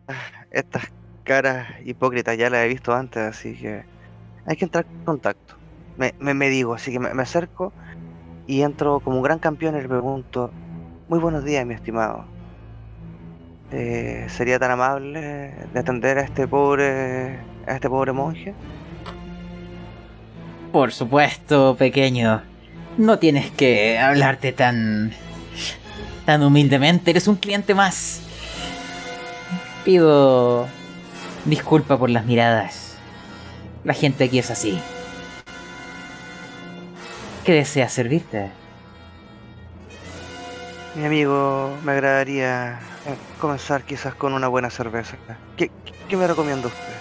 estas 0.51 0.91
caras 1.23 1.67
hipócritas 1.85 2.37
ya 2.37 2.49
las 2.49 2.65
he 2.65 2.67
visto 2.67 2.93
antes, 2.93 3.23
así 3.23 3.55
que 3.55 3.83
hay 4.45 4.55
que 4.55 4.65
entrar 4.65 4.85
en 4.85 5.05
contacto. 5.05 5.55
Me, 5.97 6.13
me, 6.19 6.49
digo, 6.49 6.73
así 6.73 6.91
que 6.91 6.99
me, 6.99 7.09
acerco 7.21 7.71
y 8.47 8.61
entro 8.61 8.99
como 8.99 9.17
un 9.17 9.23
gran 9.23 9.39
campeón 9.39 9.77
y 9.77 9.81
le 9.81 9.87
pregunto, 9.87 10.51
muy 11.07 11.19
buenos 11.19 11.45
días, 11.45 11.65
mi 11.65 11.73
estimado. 11.73 12.25
Eh, 13.71 14.25
¿Sería 14.29 14.59
tan 14.59 14.71
amable 14.71 15.53
de 15.73 15.79
atender 15.79 16.19
a 16.19 16.21
este 16.21 16.47
pobre, 16.47 17.39
a 17.65 17.75
este 17.75 17.89
pobre 17.89 18.11
monje? 18.11 18.53
Por 20.75 20.91
supuesto, 20.91 21.77
pequeño. 21.77 22.41
No 22.97 23.17
tienes 23.17 23.49
que 23.49 23.97
hablarte 23.97 24.51
tan... 24.51 25.13
tan 26.25 26.43
humildemente. 26.43 27.11
Eres 27.11 27.29
un 27.29 27.38
cliente 27.38 27.73
más. 27.73 28.19
Pido 29.85 30.67
disculpa 31.45 31.97
por 31.97 32.09
las 32.09 32.25
miradas. 32.25 32.97
La 33.85 33.93
gente 33.93 34.25
aquí 34.25 34.38
es 34.38 34.51
así. 34.51 34.77
¿Qué 37.45 37.53
desea 37.53 37.88
servirte? 37.88 38.51
Mi 40.95 41.05
amigo, 41.05 41.73
me 41.85 41.93
agradaría 41.93 42.79
eh, 43.05 43.15
comenzar 43.39 43.83
quizás 43.83 44.13
con 44.13 44.33
una 44.33 44.49
buena 44.49 44.69
cerveza. 44.69 45.15
¿Qué, 45.55 45.71
qué 46.09 46.17
me 46.17 46.27
recomienda 46.27 46.67
usted? 46.67 46.93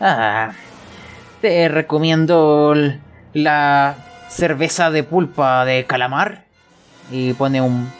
Ah, 0.00 0.52
te 1.40 1.68
recomiendo 1.68 2.74
la 3.32 3.96
cerveza 4.28 4.90
de 4.90 5.02
pulpa 5.02 5.64
de 5.64 5.84
calamar. 5.84 6.44
Y 7.10 7.32
pone 7.34 7.60
un. 7.60 7.90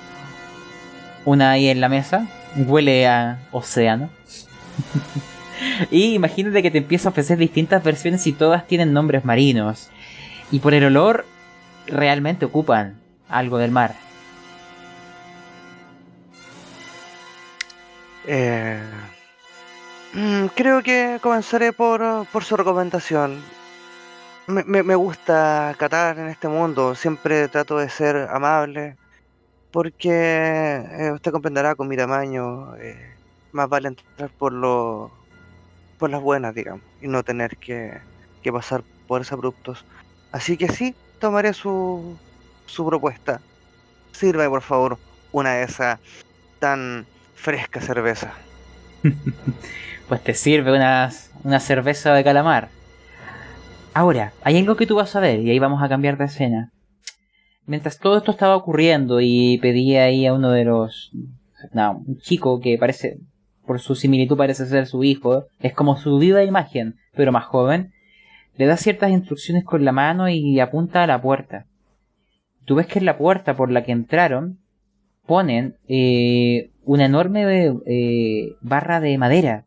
Una 1.25 1.53
ahí 1.53 1.69
en 1.69 1.81
la 1.81 1.89
mesa. 1.89 2.27
Huele 2.57 3.07
a 3.07 3.39
océano. 3.53 4.11
y 5.91 6.15
imagínate 6.15 6.63
que 6.63 6.71
te 6.71 6.79
empieza 6.79 7.09
a 7.09 7.13
ofrecer 7.13 7.39
distintas 7.39 7.83
versiones 7.83 8.27
y 8.27 8.33
todas 8.33 8.67
tienen 8.67 8.93
nombres 8.93 9.25
marinos. 9.25 9.91
Y 10.51 10.61
por 10.61 10.75
el 10.75 10.85
olor, 10.85 11.27
realmente 11.87 12.45
ocupan 12.45 12.99
algo 13.29 13.59
del 13.59 13.71
mar. 13.71 13.95
Eh, 18.27 18.79
creo 20.55 20.83
que 20.83 21.19
comenzaré 21.23 21.73
por, 21.73 22.27
su 22.43 22.57
recomendación. 22.57 23.43
Me, 24.47 24.95
gusta 24.95 25.75
catar 25.79 26.19
en 26.19 26.29
este 26.29 26.49
mundo, 26.49 26.95
siempre 26.95 27.49
trato 27.49 27.79
de 27.79 27.91
ser 27.91 28.17
amable, 28.31 28.97
porque 29.71 30.11
eh, 30.11 31.13
usted 31.13 31.31
comprenderá 31.31 31.75
con 31.75 31.87
mi 31.87 31.97
tamaño, 31.97 32.75
eh, 32.77 33.15
más 33.53 33.69
vale 33.69 33.89
entrar 33.89 34.31
por 34.31 34.53
lo 34.53 35.11
por 35.99 36.11
las 36.11 36.23
buenas, 36.23 36.55
digamos, 36.55 36.85
y 37.03 37.09
no 37.09 37.25
tener 37.25 37.57
que, 37.57 38.01
que 38.43 38.53
pasar 38.53 38.85
por 39.07 39.21
esos 39.21 39.33
abruptos. 39.33 39.85
Así 40.31 40.57
que 40.57 40.69
sí, 40.69 40.95
tomaré 41.19 41.53
su, 41.53 42.17
su 42.67 42.87
propuesta. 42.87 43.41
Sirva, 44.13 44.49
por 44.49 44.63
favor, 44.63 44.99
una 45.33 45.55
de 45.55 45.65
esas 45.65 45.99
tan 46.61 47.05
fresca 47.35 47.81
cerveza. 47.81 48.33
pues 50.09 50.23
te 50.23 50.35
sirve 50.35 50.75
una, 50.75 51.11
una 51.45 51.61
cerveza 51.61 52.15
de 52.15 52.25
calamar. 52.25 52.71
Ahora, 53.95 54.33
hay 54.43 54.57
algo 54.59 54.77
que 54.77 54.87
tú 54.87 54.97
vas 54.97 55.15
a 55.15 55.21
ver 55.21 55.41
y 55.41 55.51
ahí 55.51 55.59
vamos 55.59 55.83
a 55.83 55.89
cambiar 55.89 56.17
de 56.17 56.25
escena. 56.25 56.73
Mientras 57.67 57.99
todo 57.99 58.17
esto 58.17 58.31
estaba 58.31 58.57
ocurriendo 58.57 59.21
y 59.21 59.59
pedía 59.59 60.05
ahí 60.05 60.27
a 60.27 60.33
uno 60.33 60.51
de 60.51 60.65
los... 60.65 61.11
No, 61.73 62.03
un 62.07 62.19
chico 62.19 62.61
que 62.61 62.79
parece, 62.79 63.19
por 63.67 63.81
su 63.81 63.95
similitud 63.95 64.37
parece 64.37 64.65
ser 64.67 64.87
su 64.87 65.05
hijo, 65.05 65.45
es 65.61 65.75
como 65.75 65.97
su 65.97 66.19
viva 66.19 66.45
imagen, 66.45 66.95
pero 67.15 67.33
más 67.33 67.45
joven, 67.45 67.93
le 68.57 68.67
da 68.67 68.77
ciertas 68.77 69.11
instrucciones 69.11 69.65
con 69.65 69.85
la 69.85 69.93
mano 69.93 70.29
y 70.29 70.61
apunta 70.61 71.03
a 71.03 71.07
la 71.07 71.21
puerta. 71.21 71.67
Tú 72.65 72.77
ves 72.77 72.87
que 72.87 73.01
en 73.01 73.05
la 73.05 73.19
puerta 73.19 73.57
por 73.57 73.71
la 73.71 73.85
que 73.85 73.93
entraron 73.93 74.59
ponen 75.27 75.77
eh, 75.89 76.71
una 76.85 77.05
enorme 77.05 77.75
eh, 77.87 78.53
barra 78.63 79.01
de 79.01 79.19
madera 79.19 79.65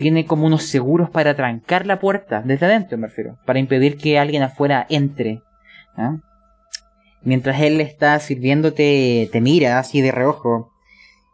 tiene 0.00 0.24
como 0.24 0.46
unos 0.46 0.62
seguros 0.62 1.10
para 1.10 1.36
trancar 1.36 1.84
la 1.84 2.00
puerta 2.00 2.40
desde 2.40 2.64
adentro, 2.64 2.96
me 2.96 3.08
refiero, 3.08 3.36
para 3.44 3.58
impedir 3.58 3.98
que 3.98 4.18
alguien 4.18 4.42
afuera 4.42 4.86
entre. 4.88 5.42
¿ah? 5.94 6.16
Mientras 7.20 7.60
él 7.60 7.82
está 7.82 8.18
sirviéndote, 8.18 9.28
te 9.30 9.40
mira 9.42 9.78
así 9.78 10.00
de 10.00 10.10
reojo, 10.10 10.72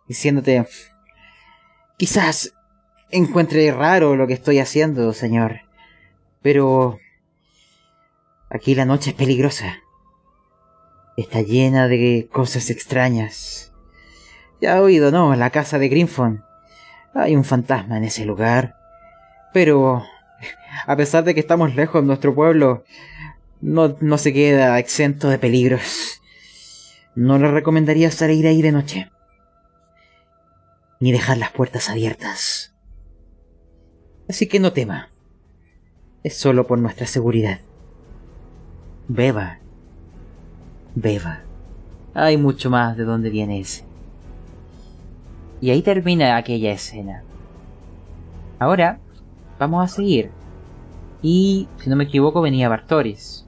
diciéndote, 0.08 0.66
quizás 1.96 2.54
encuentre 3.12 3.70
raro 3.70 4.16
lo 4.16 4.26
que 4.26 4.34
estoy 4.34 4.58
haciendo, 4.58 5.12
señor, 5.12 5.60
Pero 6.42 6.98
aquí 8.50 8.74
la 8.74 8.84
noche 8.84 9.10
es 9.10 9.16
peligrosa. 9.16 9.76
Está 11.16 11.40
llena 11.40 11.86
de 11.86 12.28
cosas 12.32 12.68
extrañas. 12.70 13.72
Ya 14.60 14.76
ha 14.76 14.82
oído, 14.82 15.12
¿no? 15.12 15.36
La 15.36 15.50
casa 15.50 15.78
de 15.78 15.88
Grimfon. 15.88 16.45
Hay 17.16 17.34
un 17.34 17.44
fantasma 17.44 17.96
en 17.96 18.04
ese 18.04 18.26
lugar. 18.26 18.76
Pero, 19.54 20.04
a 20.86 20.96
pesar 20.96 21.24
de 21.24 21.34
que 21.34 21.40
estamos 21.40 21.74
lejos 21.74 22.02
de 22.02 22.06
nuestro 22.06 22.34
pueblo, 22.34 22.84
no, 23.62 23.96
no 24.00 24.18
se 24.18 24.34
queda 24.34 24.78
exento 24.78 25.28
de 25.30 25.38
peligros. 25.38 26.20
No 27.14 27.38
le 27.38 27.50
recomendaría 27.50 28.10
salir 28.10 28.46
ahí 28.46 28.60
de 28.60 28.72
noche. 28.72 29.10
Ni 31.00 31.10
dejar 31.10 31.38
las 31.38 31.52
puertas 31.52 31.88
abiertas. 31.88 32.74
Así 34.28 34.46
que 34.46 34.60
no 34.60 34.74
tema. 34.74 35.08
Es 36.22 36.36
solo 36.36 36.66
por 36.66 36.78
nuestra 36.78 37.06
seguridad. 37.06 37.60
Beba. 39.08 39.60
Beba. 40.94 41.40
Hay 42.12 42.36
mucho 42.36 42.68
más 42.68 42.98
de 42.98 43.04
dónde 43.04 43.30
viene 43.30 43.60
ese. 43.60 43.85
Y 45.60 45.70
ahí 45.70 45.82
termina 45.82 46.36
aquella 46.36 46.72
escena. 46.72 47.22
Ahora 48.58 48.98
vamos 49.58 49.84
a 49.84 49.88
seguir. 49.88 50.30
Y, 51.22 51.68
si 51.78 51.90
no 51.90 51.96
me 51.96 52.04
equivoco, 52.04 52.40
venía 52.40 52.68
Bartoris. 52.68 53.46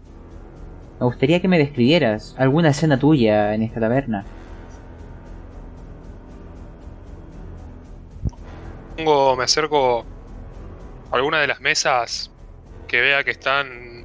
Me 0.98 1.06
gustaría 1.06 1.40
que 1.40 1.48
me 1.48 1.58
describieras 1.58 2.34
alguna 2.38 2.70
escena 2.70 2.98
tuya 2.98 3.54
en 3.54 3.62
esta 3.62 3.80
taberna. 3.80 4.24
Me 8.96 9.44
acerco 9.44 10.04
a 11.10 11.14
alguna 11.16 11.40
de 11.40 11.46
las 11.46 11.60
mesas 11.60 12.32
que 12.88 13.00
vea 13.00 13.22
que 13.22 13.30
están 13.30 14.04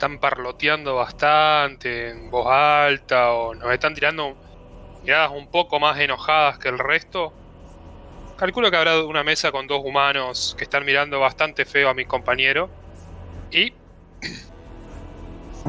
están 0.00 0.18
parloteando 0.18 0.94
bastante 0.94 2.08
en 2.08 2.30
voz 2.30 2.46
alta 2.46 3.32
o 3.32 3.54
nos 3.54 3.70
están 3.70 3.92
tirando 3.92 4.34
miradas 5.02 5.30
un 5.32 5.48
poco 5.50 5.80
más 5.80 5.98
enojadas 5.98 6.58
que 6.58 6.68
el 6.68 6.78
resto. 6.78 7.32
Calculo 8.36 8.70
que 8.70 8.76
habrá 8.76 9.04
una 9.04 9.22
mesa 9.22 9.52
con 9.52 9.66
dos 9.66 9.82
humanos 9.84 10.54
que 10.56 10.64
están 10.64 10.84
mirando 10.84 11.20
bastante 11.20 11.64
feo 11.64 11.90
a 11.90 11.94
mi 11.94 12.04
compañero. 12.04 12.70
Y 13.50 13.72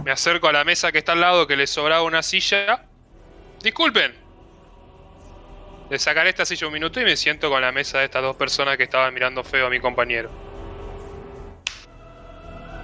me 0.03 0.11
acerco 0.11 0.47
a 0.47 0.53
la 0.53 0.63
mesa 0.63 0.91
que 0.91 0.99
está 0.99 1.11
al 1.11 1.21
lado 1.21 1.47
que 1.47 1.55
le 1.55 1.67
sobraba 1.67 2.03
una 2.03 2.23
silla. 2.23 2.85
Disculpen. 3.61 4.13
Le 5.89 5.99
sacaré 5.99 6.29
esta 6.29 6.45
silla 6.45 6.67
un 6.67 6.73
minuto 6.73 7.01
y 7.01 7.03
me 7.03 7.17
siento 7.17 7.49
con 7.49 7.61
la 7.61 7.73
mesa 7.73 7.99
de 7.99 8.05
estas 8.05 8.21
dos 8.21 8.37
personas 8.37 8.77
que 8.77 8.83
estaban 8.83 9.13
mirando 9.13 9.43
feo 9.43 9.67
a 9.67 9.69
mi 9.69 9.79
compañero. 9.81 10.29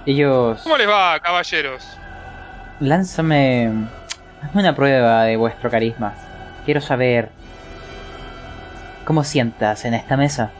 Ellos... 0.04 0.60
¿Cómo 0.62 0.76
les 0.76 0.88
va, 0.88 1.18
caballeros? 1.20 1.86
Lánzame... 2.80 3.72
Hazme 4.42 4.60
una 4.60 4.74
prueba 4.74 5.24
de 5.24 5.36
vuestro 5.36 5.70
carisma. 5.70 6.14
Quiero 6.68 6.82
saber... 6.82 7.30
¿Cómo 9.06 9.24
sientas 9.24 9.86
en 9.86 9.94
esta 9.94 10.18
mesa? 10.18 10.52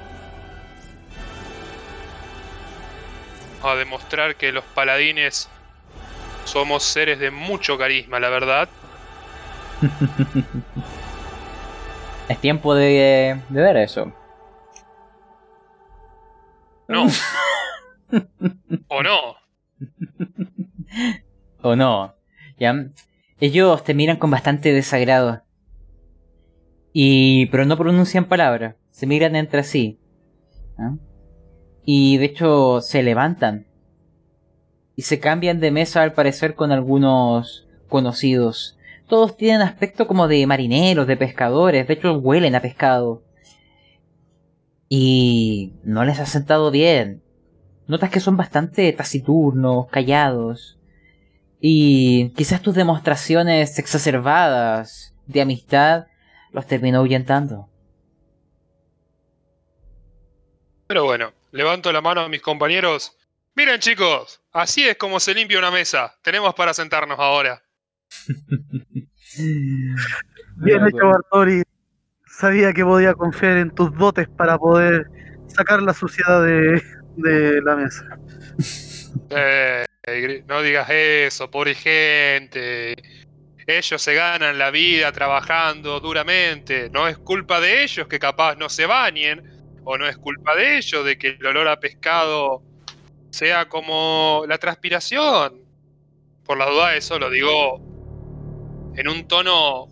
A 3.62 3.74
demostrar 3.74 4.36
que 4.36 4.50
los 4.50 4.64
paladines 4.64 5.50
somos 6.46 6.82
seres 6.82 7.18
de 7.18 7.30
mucho 7.30 7.76
carisma, 7.76 8.20
la 8.20 8.30
verdad. 8.30 8.70
es 12.30 12.38
tiempo 12.38 12.74
de, 12.74 13.42
de 13.50 13.60
ver 13.60 13.76
eso. 13.76 14.10
No. 16.88 17.06
¿O 18.88 19.02
no? 19.02 19.36
¿O 21.60 21.76
no? 21.76 22.14
¿Ya? 22.58 22.74
Ellos 23.40 23.84
te 23.84 23.92
miran 23.92 24.16
con 24.16 24.30
bastante 24.30 24.72
desagrado. 24.72 25.42
Y... 26.92 27.46
pero 27.46 27.64
no 27.64 27.76
pronuncian 27.76 28.24
palabras. 28.26 28.76
Se 28.90 29.06
miran 29.06 29.36
entre 29.36 29.62
sí. 29.62 29.98
Y 31.84 32.18
de 32.18 32.24
hecho 32.24 32.80
se 32.80 33.02
levantan. 33.02 33.66
Y 34.96 35.02
se 35.02 35.20
cambian 35.20 35.60
de 35.60 35.70
mesa 35.70 36.02
al 36.02 36.12
parecer 36.12 36.54
con 36.54 36.72
algunos 36.72 37.68
conocidos. 37.88 38.76
Todos 39.06 39.36
tienen 39.36 39.62
aspecto 39.62 40.06
como 40.06 40.28
de 40.28 40.46
marineros, 40.46 41.06
de 41.06 41.16
pescadores. 41.16 41.86
De 41.86 41.94
hecho 41.94 42.18
huelen 42.18 42.54
a 42.54 42.60
pescado. 42.60 43.22
Y 44.88 45.74
no 45.84 46.04
les 46.04 46.18
ha 46.18 46.26
sentado 46.26 46.70
bien. 46.70 47.22
Notas 47.86 48.10
que 48.10 48.20
son 48.20 48.36
bastante 48.36 48.92
taciturnos, 48.92 49.86
callados. 49.88 50.78
Y 51.60 52.30
quizás 52.30 52.60
tus 52.62 52.74
demostraciones 52.74 53.78
exacerbadas 53.78 55.14
de 55.26 55.40
amistad 55.40 56.06
los 56.52 56.66
terminó 56.66 56.98
ahuyentando. 56.98 57.68
Pero 60.86 61.04
bueno, 61.04 61.32
levanto 61.52 61.92
la 61.92 62.00
mano 62.00 62.22
a 62.22 62.28
mis 62.28 62.40
compañeros. 62.40 63.16
Miren 63.54 63.80
chicos, 63.80 64.40
así 64.52 64.88
es 64.88 64.96
como 64.96 65.20
se 65.20 65.34
limpia 65.34 65.58
una 65.58 65.70
mesa. 65.70 66.16
Tenemos 66.22 66.54
para 66.54 66.72
sentarnos 66.72 67.18
ahora. 67.18 67.62
Bien 69.36 70.86
hecho, 70.86 71.06
Bartori. 71.06 71.62
Sabía 72.26 72.72
que 72.72 72.84
podía 72.84 73.14
confiar 73.14 73.56
en 73.58 73.74
tus 73.74 73.92
dotes 73.96 74.28
para 74.28 74.56
poder 74.58 75.10
sacar 75.48 75.82
la 75.82 75.92
suciedad 75.92 76.44
de, 76.44 76.82
de 77.16 77.60
la 77.62 77.76
mesa. 77.76 78.04
Eh, 79.30 79.84
no 80.46 80.62
digas 80.62 80.88
eso, 80.90 81.50
pobre 81.50 81.74
gente. 81.74 82.94
Ellos 83.68 84.00
se 84.00 84.14
ganan 84.14 84.56
la 84.56 84.70
vida 84.70 85.12
trabajando 85.12 86.00
duramente. 86.00 86.88
No 86.88 87.06
es 87.06 87.18
culpa 87.18 87.60
de 87.60 87.82
ellos 87.82 88.08
que 88.08 88.18
capaz 88.18 88.56
no 88.56 88.70
se 88.70 88.86
bañen. 88.86 89.42
O 89.84 89.98
no 89.98 90.08
es 90.08 90.16
culpa 90.16 90.56
de 90.56 90.78
ellos 90.78 91.04
de 91.04 91.18
que 91.18 91.36
el 91.38 91.46
olor 91.46 91.68
a 91.68 91.78
pescado 91.78 92.62
sea 93.28 93.68
como 93.68 94.44
la 94.48 94.56
transpiración. 94.56 95.60
Por 96.46 96.56
la 96.56 96.64
duda 96.64 96.96
eso 96.96 97.18
lo 97.18 97.28
digo 97.28 97.76
en 98.96 99.06
un 99.06 99.28
tono 99.28 99.88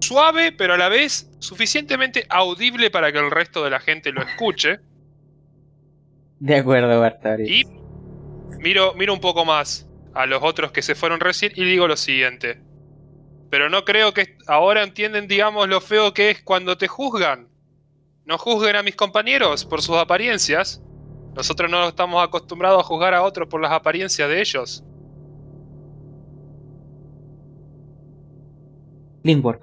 suave, 0.00 0.50
pero 0.50 0.74
a 0.74 0.76
la 0.76 0.88
vez 0.88 1.30
suficientemente 1.38 2.26
audible 2.28 2.90
para 2.90 3.12
que 3.12 3.18
el 3.20 3.30
resto 3.30 3.62
de 3.62 3.70
la 3.70 3.78
gente 3.78 4.10
lo 4.10 4.22
escuche. 4.22 4.80
De 6.40 6.56
acuerdo, 6.56 6.98
Bartari. 6.98 7.60
Y 7.60 7.64
miro, 8.58 8.92
miro 8.94 9.14
un 9.14 9.20
poco 9.20 9.44
más 9.44 9.88
a 10.14 10.26
los 10.26 10.42
otros 10.42 10.72
que 10.72 10.82
se 10.82 10.94
fueron 10.94 11.20
recién 11.20 11.52
y 11.54 11.64
digo 11.64 11.88
lo 11.88 11.96
siguiente. 11.96 12.60
Pero 13.50 13.68
no 13.68 13.84
creo 13.84 14.14
que 14.14 14.36
ahora 14.46 14.82
entienden, 14.82 15.28
digamos, 15.28 15.68
lo 15.68 15.80
feo 15.80 16.14
que 16.14 16.30
es 16.30 16.42
cuando 16.42 16.78
te 16.78 16.88
juzgan. 16.88 17.48
No 18.24 18.38
juzguen 18.38 18.76
a 18.76 18.82
mis 18.82 18.96
compañeros 18.96 19.64
por 19.64 19.82
sus 19.82 19.96
apariencias. 19.96 20.82
Nosotros 21.34 21.70
no 21.70 21.88
estamos 21.88 22.22
acostumbrados 22.22 22.80
a 22.80 22.86
juzgar 22.86 23.14
a 23.14 23.22
otros 23.22 23.48
por 23.48 23.60
las 23.60 23.72
apariencias 23.72 24.28
de 24.28 24.40
ellos. 24.40 24.84
Lindborg, 29.24 29.60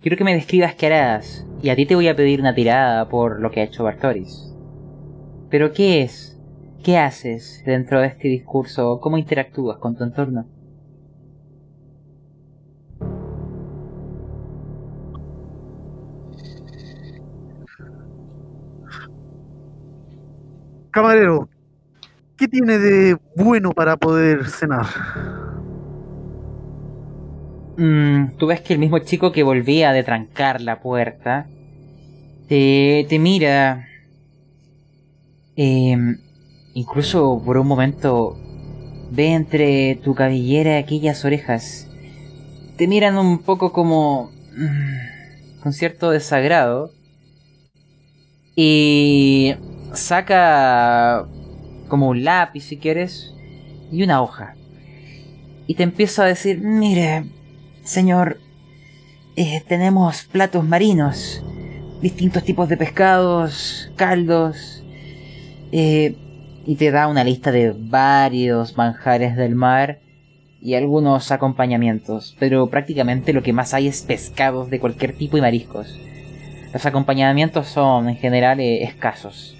quiero 0.00 0.16
que 0.16 0.24
me 0.24 0.34
describas 0.34 0.74
qué 0.74 0.86
harás, 0.86 1.46
y 1.62 1.68
a 1.68 1.76
ti 1.76 1.84
te 1.84 1.94
voy 1.94 2.08
a 2.08 2.16
pedir 2.16 2.40
una 2.40 2.54
tirada 2.54 3.08
por 3.08 3.40
lo 3.40 3.50
que 3.50 3.60
ha 3.60 3.64
hecho 3.64 3.84
Bartoris. 3.84 4.54
Pero 5.50 5.72
¿qué 5.72 6.02
es? 6.02 6.35
¿Qué 6.86 6.98
haces 6.98 7.64
dentro 7.66 8.00
de 8.00 8.06
este 8.06 8.28
discurso? 8.28 9.00
¿Cómo 9.00 9.18
interactúas 9.18 9.76
con 9.78 9.96
tu 9.96 10.04
entorno? 10.04 10.46
Camarero, 20.92 21.48
¿qué 22.36 22.46
tiene 22.46 22.78
de 22.78 23.18
bueno 23.34 23.72
para 23.72 23.96
poder 23.96 24.46
cenar? 24.46 24.86
Mm, 27.78 28.36
tú 28.38 28.46
ves 28.46 28.60
que 28.60 28.74
el 28.74 28.78
mismo 28.78 29.00
chico 29.00 29.32
que 29.32 29.42
volvía 29.42 29.90
de 29.90 30.04
trancar 30.04 30.60
la 30.60 30.80
puerta 30.80 31.48
te, 32.46 33.04
te 33.08 33.18
mira 33.18 33.88
eh, 35.56 35.96
incluso 36.76 37.40
por 37.42 37.56
un 37.56 37.66
momento 37.66 38.36
ve 39.10 39.32
entre 39.32 39.94
tu 40.04 40.14
cabellera 40.14 40.76
aquellas 40.76 41.24
orejas. 41.24 41.88
Te 42.76 42.86
miran 42.86 43.16
un 43.16 43.38
poco 43.38 43.72
como... 43.72 44.30
Mm, 44.54 45.62
con 45.62 45.72
cierto 45.72 46.10
desagrado. 46.10 46.90
Y 48.54 49.54
saca 49.94 51.26
como 51.88 52.08
un 52.08 52.24
lápiz 52.24 52.64
si 52.64 52.76
quieres 52.76 53.32
y 53.90 54.02
una 54.02 54.20
hoja. 54.20 54.54
Y 55.66 55.76
te 55.76 55.82
empieza 55.82 56.24
a 56.24 56.26
decir, 56.26 56.60
mire, 56.60 57.24
señor, 57.84 58.38
eh, 59.36 59.62
tenemos 59.66 60.24
platos 60.24 60.62
marinos, 60.62 61.42
distintos 62.02 62.44
tipos 62.44 62.68
de 62.68 62.76
pescados, 62.76 63.90
caldos, 63.96 64.84
eh, 65.72 66.16
y 66.66 66.76
te 66.76 66.90
da 66.90 67.06
una 67.08 67.24
lista 67.24 67.52
de 67.52 67.72
varios 67.76 68.76
manjares 68.76 69.36
del 69.36 69.54
mar 69.54 70.00
y 70.60 70.74
algunos 70.74 71.30
acompañamientos, 71.32 72.36
pero 72.40 72.68
prácticamente 72.68 73.32
lo 73.32 73.42
que 73.42 73.52
más 73.52 73.72
hay 73.74 73.88
es 73.88 74.02
pescados 74.02 74.68
de 74.70 74.80
cualquier 74.80 75.14
tipo 75.16 75.38
y 75.38 75.40
mariscos. 75.40 75.98
Los 76.72 76.86
acompañamientos 76.86 77.68
son 77.68 78.08
en 78.08 78.16
general 78.16 78.60
eh, 78.60 78.82
escasos. 78.84 79.56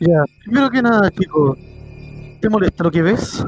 Ya, 0.00 0.24
primero 0.44 0.70
que 0.70 0.82
nada, 0.82 1.10
chico, 1.10 1.56
¿te 2.40 2.50
molesta 2.50 2.84
lo 2.84 2.90
que 2.90 3.02
ves? 3.02 3.44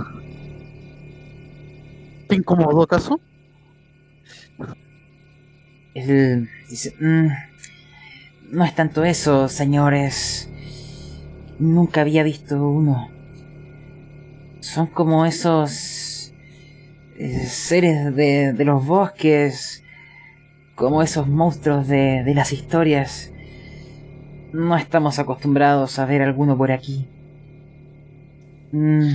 ¿Te 2.29 2.35
incomodó 2.37 2.83
acaso? 2.83 3.21
Dice, 6.69 6.95
"Mm, 7.01 7.29
no 8.51 8.65
es 8.65 8.75
tanto 8.75 9.05
eso, 9.05 9.49
señores. 9.49 10.51
Nunca 11.59 12.03
había 12.03 12.23
visto 12.23 12.69
uno. 12.69 13.11
Son 14.61 14.87
como 14.87 15.27
esos 15.27 16.33
eh, 17.17 17.47
seres 17.47 18.15
de, 18.15 18.53
de 18.53 18.65
los 18.65 18.87
bosques, 18.87 19.83
como 20.75 21.03
esos 21.03 21.27
monstruos 21.29 21.89
de, 21.89 22.23
de 22.25 22.35
las 22.35 22.53
historias. 22.53 23.33
No 24.53 24.77
estamos 24.77 25.19
acostumbrados 25.19 25.99
a 25.99 26.07
ver 26.07 26.23
alguno 26.23 26.57
por 26.57 26.73
aquí. 26.73 27.09
Mm, 28.73 29.13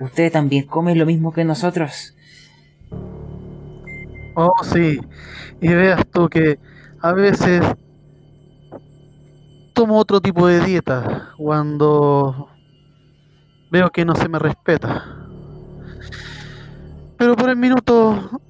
¿Usted 0.00 0.32
también 0.32 0.66
come 0.66 0.94
lo 0.94 1.06
mismo 1.06 1.32
que 1.32 1.44
nosotros? 1.44 2.14
Oh, 4.34 4.52
sí. 4.64 5.00
Y 5.60 5.68
veas 5.68 6.06
tú 6.08 6.28
que 6.28 6.58
a 7.00 7.12
veces 7.12 7.62
tomo 9.76 9.98
otro 9.98 10.22
tipo 10.22 10.46
de 10.46 10.64
dieta 10.64 11.32
cuando 11.36 12.48
veo 13.70 13.90
que 13.90 14.06
no 14.06 14.14
se 14.16 14.26
me 14.26 14.38
respeta. 14.38 15.04
Pero 17.18 17.36
por 17.36 17.50
el 17.50 17.56
minuto, 17.56 18.40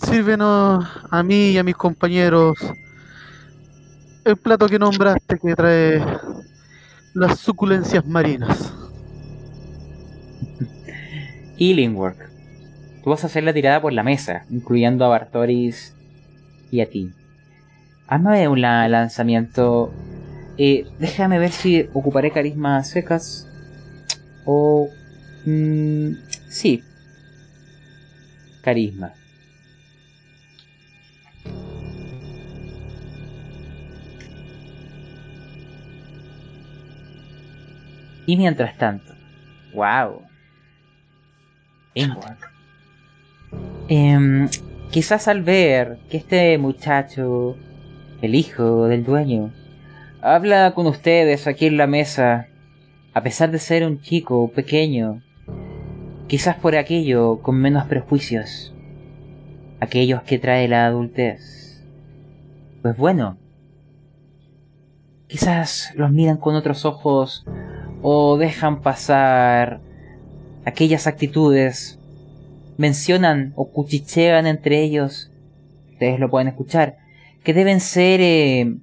sírvenos 0.00 0.86
a 1.10 1.22
mí 1.24 1.50
y 1.50 1.58
a 1.58 1.64
mis 1.64 1.74
compañeros 1.74 2.56
el 4.24 4.36
plato 4.36 4.68
que 4.68 4.78
nombraste 4.78 5.40
que 5.40 5.56
trae 5.56 6.04
las 7.14 7.40
suculencias 7.40 8.06
marinas. 8.06 8.72
Illingworth. 11.56 12.16
Tú 13.02 13.10
vas 13.10 13.24
a 13.24 13.26
hacer 13.26 13.42
la 13.42 13.52
tirada 13.52 13.82
por 13.82 13.92
la 13.92 14.04
mesa, 14.04 14.44
incluyendo 14.50 15.04
a 15.04 15.08
Bartoris 15.08 15.96
y 16.70 16.80
a 16.80 16.88
ti. 16.88 17.10
Hazme 18.06 18.46
un 18.46 18.60
la- 18.60 18.88
lanzamiento. 18.88 19.92
Eh, 20.62 20.86
déjame 20.98 21.38
ver 21.38 21.52
si 21.52 21.88
ocuparé 21.94 22.30
carisma 22.30 22.84
secas. 22.84 23.48
O. 24.44 24.90
mm, 25.46 26.12
sí. 26.50 26.84
Carisma. 28.60 29.14
Y 38.26 38.36
mientras 38.36 38.76
tanto. 38.76 39.14
¡Wow! 39.72 40.26
Ingwar. 41.94 42.36
Em, 43.88 44.46
quizás 44.90 45.26
al 45.26 45.42
ver 45.42 46.00
que 46.10 46.18
este 46.18 46.58
muchacho, 46.58 47.56
el 48.20 48.34
hijo 48.34 48.88
del 48.88 49.04
dueño, 49.04 49.54
habla 50.22 50.72
con 50.74 50.86
ustedes 50.86 51.46
aquí 51.46 51.66
en 51.66 51.76
la 51.76 51.86
mesa, 51.86 52.48
a 53.14 53.22
pesar 53.22 53.50
de 53.50 53.58
ser 53.58 53.86
un 53.86 54.00
chico 54.00 54.50
pequeño, 54.50 55.22
quizás 56.26 56.56
por 56.56 56.76
aquello 56.76 57.40
con 57.42 57.56
menos 57.56 57.86
prejuicios, 57.86 58.74
aquellos 59.80 60.22
que 60.22 60.38
trae 60.38 60.68
la 60.68 60.86
adultez. 60.86 61.82
Pues 62.82 62.96
bueno, 62.96 63.38
quizás 65.26 65.92
los 65.96 66.10
miran 66.12 66.36
con 66.36 66.54
otros 66.54 66.84
ojos 66.84 67.44
o 68.02 68.36
dejan 68.36 68.82
pasar 68.82 69.80
aquellas 70.64 71.06
actitudes 71.06 71.98
mencionan 72.76 73.52
o 73.56 73.70
cuchichean 73.70 74.46
entre 74.46 74.82
ellos, 74.82 75.30
ustedes 75.92 76.18
lo 76.18 76.30
pueden 76.30 76.48
escuchar, 76.48 76.96
que 77.44 77.52
deben 77.52 77.78
ser 77.78 78.20
eh, 78.22 78.74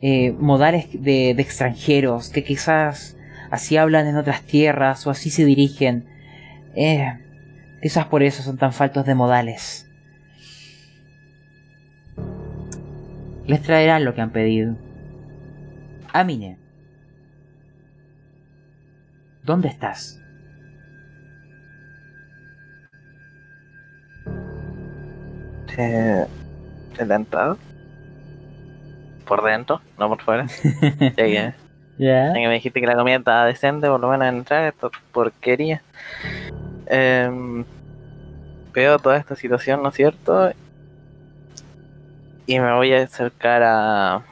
eh, 0.00 0.32
modales 0.32 0.88
de, 0.92 1.34
de 1.34 1.42
extranjeros, 1.42 2.30
que 2.30 2.44
quizás 2.44 3.16
así 3.50 3.76
hablan 3.76 4.06
en 4.06 4.16
otras 4.16 4.42
tierras 4.42 5.06
o 5.06 5.10
así 5.10 5.30
se 5.30 5.44
dirigen. 5.44 6.06
Eh, 6.74 7.18
quizás 7.82 8.06
por 8.06 8.22
eso 8.22 8.42
son 8.42 8.58
tan 8.58 8.72
faltos 8.72 9.06
de 9.06 9.14
modales. 9.14 9.90
Les 13.46 13.62
traerán 13.62 14.04
lo 14.04 14.14
que 14.14 14.20
han 14.20 14.30
pedido. 14.30 14.76
Amine. 16.12 16.58
¿Dónde 19.44 19.68
estás? 19.68 20.18
¿En 25.78 27.08
la 27.08 27.14
entrada? 27.14 27.56
Por 29.28 29.44
dentro, 29.44 29.80
no 29.98 30.08
por 30.08 30.22
fuera. 30.22 30.46
ya 31.00 31.14
que, 31.14 31.32
Ya. 31.32 31.54
ya 31.98 32.32
que 32.32 32.48
me 32.48 32.54
dijiste 32.54 32.80
que 32.80 32.86
la 32.86 32.96
comida 32.96 33.16
estaba 33.16 33.44
decente, 33.44 33.86
por 33.88 34.00
lo 34.00 34.08
menos 34.08 34.26
en 34.28 34.36
entrar, 34.38 34.64
esto 34.64 34.90
es 34.92 34.98
porquería. 35.12 35.82
Em, 36.86 37.64
veo 38.72 38.98
toda 38.98 39.18
esta 39.18 39.36
situación, 39.36 39.82
¿no 39.82 39.90
es 39.90 39.94
cierto? 39.94 40.50
Y 42.46 42.58
me 42.58 42.72
voy 42.74 42.94
a 42.94 43.02
acercar 43.02 43.62
a. 43.62 44.22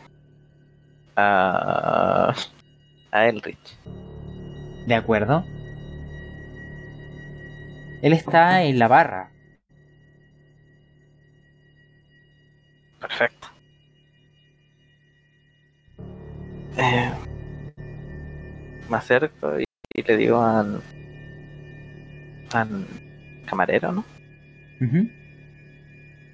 a. 1.16 2.34
a 3.12 3.26
Elrich. 3.28 3.78
De 4.86 4.94
acuerdo. 4.94 5.44
Él 8.02 8.12
está 8.14 8.62
en 8.62 8.78
la 8.78 8.88
barra. 8.88 9.30
Perfecto. 13.00 13.48
Eh, 16.76 17.10
me 18.88 18.96
acerco 18.96 19.58
y, 19.60 19.64
y 19.94 20.02
le 20.02 20.16
digo 20.16 20.42
al. 20.42 20.80
al 22.52 22.86
camarero, 23.46 23.92
¿no? 23.92 24.04
Ujú. 24.80 25.08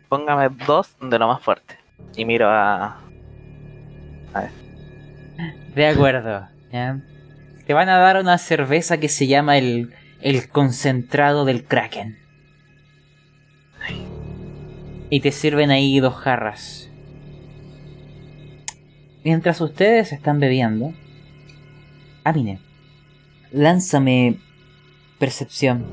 Póngame 0.08 0.48
dos 0.66 0.96
de 1.00 1.18
lo 1.18 1.28
más 1.28 1.42
fuerte. 1.42 1.76
Y 2.16 2.24
miro 2.24 2.48
a. 2.50 2.98
De 5.74 5.86
acuerdo. 5.86 6.46
ya. 6.70 6.98
Te 7.66 7.74
van 7.74 7.88
a 7.88 7.98
dar 7.98 8.20
una 8.20 8.36
cerveza 8.38 8.98
que 8.98 9.08
se 9.08 9.26
llama 9.26 9.56
el, 9.56 9.94
el 10.20 10.48
concentrado 10.48 11.44
del 11.44 11.64
Kraken. 11.64 12.18
Y 15.10 15.20
te 15.20 15.30
sirven 15.30 15.70
ahí 15.70 16.00
dos 16.00 16.14
jarras. 16.16 16.81
Mientras 19.24 19.60
ustedes 19.60 20.12
están 20.12 20.40
bebiendo, 20.40 20.94
Amine, 22.24 22.60
lánzame 23.50 24.38
percepción. 25.18 25.84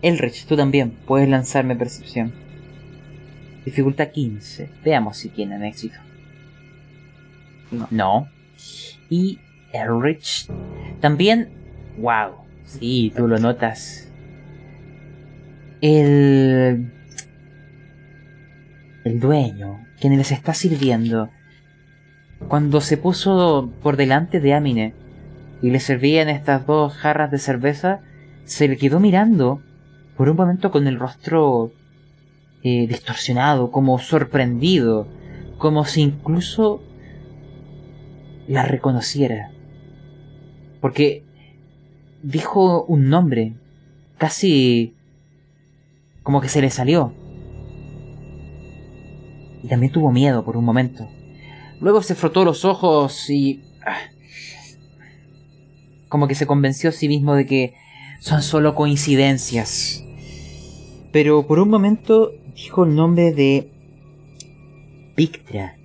Elrich, 0.00 0.46
tú 0.46 0.56
también 0.56 0.92
puedes 1.06 1.28
lanzarme 1.28 1.76
percepción. 1.76 2.32
Dificultad 3.64 4.08
15. 4.10 4.70
Veamos 4.84 5.18
si 5.18 5.28
tienen 5.28 5.64
éxito. 5.64 5.96
No. 7.70 7.88
No. 7.90 8.28
Y 9.10 9.38
Elrich 9.72 10.48
también. 11.00 11.50
Wow. 11.98 12.36
Sí, 12.64 13.12
tú 13.14 13.28
lo 13.28 13.38
notas. 13.38 14.10
El. 15.80 16.92
El 19.04 19.20
dueño, 19.20 19.86
quien 20.00 20.16
les 20.16 20.32
está 20.32 20.52
sirviendo, 20.52 21.30
cuando 22.48 22.80
se 22.80 22.96
puso 22.96 23.70
por 23.82 23.96
delante 23.96 24.40
de 24.40 24.54
Amine 24.54 24.94
y 25.62 25.70
le 25.70 25.80
servían 25.80 26.28
estas 26.28 26.66
dos 26.66 26.94
jarras 26.94 27.30
de 27.30 27.38
cerveza, 27.38 28.00
se 28.44 28.68
le 28.68 28.76
quedó 28.76 29.00
mirando 29.00 29.60
por 30.16 30.28
un 30.28 30.36
momento 30.36 30.70
con 30.70 30.86
el 30.86 30.98
rostro 30.98 31.72
eh, 32.62 32.86
distorsionado, 32.86 33.70
como 33.70 33.98
sorprendido, 33.98 35.06
como 35.58 35.84
si 35.84 36.02
incluso 36.02 36.82
la 38.46 38.64
reconociera. 38.64 39.50
Porque 40.80 41.24
dijo 42.22 42.84
un 42.84 43.08
nombre, 43.08 43.54
casi 44.18 44.94
como 46.22 46.40
que 46.40 46.48
se 46.48 46.60
le 46.60 46.70
salió. 46.70 47.12
Y 49.62 49.68
también 49.68 49.92
tuvo 49.92 50.12
miedo 50.12 50.44
por 50.44 50.56
un 50.56 50.64
momento. 50.64 51.08
Luego 51.80 52.02
se 52.02 52.14
frotó 52.14 52.44
los 52.44 52.64
ojos 52.64 53.28
y... 53.30 53.62
ah, 53.84 53.98
Como 56.08 56.28
que 56.28 56.34
se 56.34 56.46
convenció 56.46 56.90
a 56.90 56.92
sí 56.92 57.08
mismo 57.08 57.34
de 57.34 57.46
que 57.46 57.74
son 58.20 58.42
solo 58.42 58.74
coincidencias. 58.74 60.02
Pero 61.12 61.46
por 61.46 61.58
un 61.58 61.68
momento 61.68 62.32
dijo 62.54 62.84
el 62.84 62.94
nombre 62.94 63.32
de 63.32 63.70
Pictra. 65.14 65.76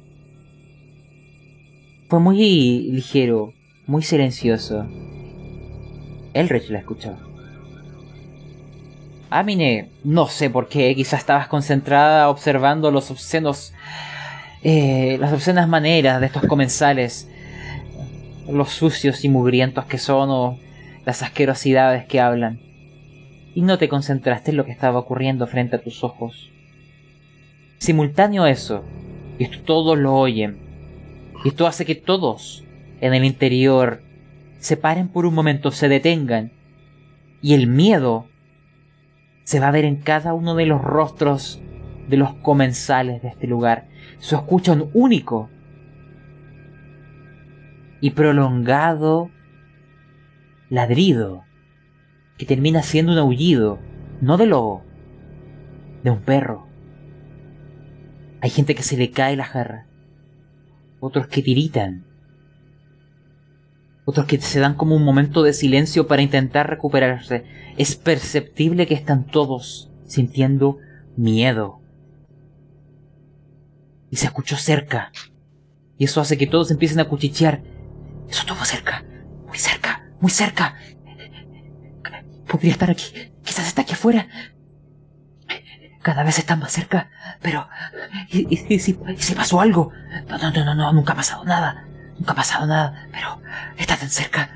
Fue 2.09 2.19
muy 2.19 2.89
ligero, 2.91 3.53
muy 3.87 4.01
silencioso. 4.03 4.85
Elrich 6.33 6.69
la 6.69 6.79
escuchó. 6.79 7.15
Amine, 9.29 9.89
no 10.03 10.27
sé 10.27 10.49
por 10.49 10.67
qué, 10.67 10.93
quizás 10.93 11.21
estabas 11.21 11.47
concentrada 11.47 12.29
observando 12.29 12.91
los 12.91 13.09
obscenos. 13.11 13.73
Eh, 14.63 15.17
las 15.19 15.33
obscenas 15.33 15.67
maneras 15.67 16.19
de 16.19 16.27
estos 16.27 16.43
comensales. 16.43 17.27
Los 18.49 18.69
sucios 18.69 19.23
y 19.23 19.29
mugrientos 19.29 19.85
que 19.85 19.97
son 19.97 20.29
o 20.29 20.59
las 21.05 21.23
asquerosidades 21.23 22.05
que 22.05 22.19
hablan. 22.19 22.59
Y 23.53 23.61
no 23.61 23.77
te 23.77 23.89
concentraste 23.89 24.51
en 24.51 24.57
lo 24.57 24.65
que 24.65 24.71
estaba 24.71 24.99
ocurriendo 24.99 25.47
frente 25.47 25.75
a 25.75 25.81
tus 25.81 26.03
ojos. 26.03 26.51
Simultáneo 27.79 28.45
eso, 28.45 28.83
y 29.39 29.45
esto 29.45 29.59
todos 29.65 29.97
lo 29.97 30.15
oyen, 30.15 30.59
y 31.43 31.47
esto 31.49 31.65
hace 31.65 31.83
que 31.85 31.95
todos 31.95 32.63
en 33.01 33.15
el 33.15 33.25
interior 33.25 34.03
se 34.59 34.77
paren 34.77 35.07
por 35.07 35.25
un 35.25 35.33
momento, 35.33 35.71
se 35.71 35.89
detengan, 35.89 36.51
y 37.41 37.55
el 37.55 37.65
miedo 37.65 38.27
se 39.43 39.59
va 39.59 39.69
a 39.69 39.71
ver 39.71 39.85
en 39.85 39.95
cada 39.95 40.35
uno 40.35 40.53
de 40.53 40.67
los 40.67 40.81
rostros 40.81 41.59
de 42.07 42.17
los 42.17 42.35
comensales 42.35 43.23
de 43.23 43.29
este 43.29 43.47
lugar. 43.47 43.87
Se 44.19 44.35
escucha 44.35 44.73
un 44.73 44.89
único 44.93 45.49
y 47.99 48.11
prolongado 48.11 49.29
ladrido 50.69 51.43
que 52.37 52.45
termina 52.45 52.81
siendo 52.81 53.11
un 53.11 53.17
aullido, 53.19 53.79
no 54.21 54.37
de 54.37 54.47
lobo, 54.47 54.83
de 56.03 56.09
un 56.09 56.21
perro. 56.21 56.65
Hay 58.41 58.49
gente 58.49 58.73
que 58.73 58.83
se 58.83 58.97
le 58.97 59.11
cae 59.11 59.35
la 59.35 59.45
jarra, 59.45 59.85
otros 60.99 61.27
que 61.27 61.43
tiritan, 61.43 62.05
otros 64.05 64.25
que 64.25 64.39
se 64.39 64.59
dan 64.59 64.73
como 64.73 64.95
un 64.95 65.03
momento 65.03 65.43
de 65.43 65.53
silencio 65.53 66.07
para 66.07 66.21
intentar 66.23 66.69
recuperarse. 66.69 67.43
Es 67.77 67.95
perceptible 67.95 68.87
que 68.87 68.95
están 68.95 69.27
todos 69.27 69.91
sintiendo 70.05 70.79
miedo. 71.15 71.80
Y 74.11 74.17
se 74.17 74.25
escuchó 74.27 74.57
cerca. 74.57 75.11
Y 75.97 76.03
eso 76.05 76.21
hace 76.21 76.37
que 76.37 76.45
todos 76.45 76.69
empiecen 76.69 76.99
a 76.99 77.05
cuchichear. 77.05 77.63
Eso 78.29 78.41
estuvo 78.41 78.63
cerca, 78.65 79.03
muy 79.47 79.57
cerca, 79.57 80.03
muy 80.19 80.29
cerca. 80.31 80.75
Podría 82.47 82.73
estar 82.73 82.91
aquí, 82.91 83.05
quizás 83.43 83.67
está 83.67 83.81
aquí 83.81 83.93
afuera. 83.93 84.27
Cada 86.01 86.23
vez 86.23 86.39
está 86.39 86.55
más 86.55 86.71
cerca, 86.71 87.09
pero... 87.41 87.67
¿Y, 88.29 88.79
si, 88.79 88.93
pasó 89.35 89.61
algo? 89.61 89.91
No, 90.27 90.37
no, 90.37 90.51
no, 90.51 90.65
no, 90.65 90.75
no, 90.75 90.93
nunca 90.93 91.13
ha 91.13 91.15
pasado 91.15 91.43
nada. 91.45 91.85
Nunca 92.17 92.31
ha 92.33 92.35
pasado 92.35 92.65
nada, 92.65 93.07
pero 93.11 93.39
está 93.77 93.95
tan 93.97 94.09
cerca. 94.09 94.49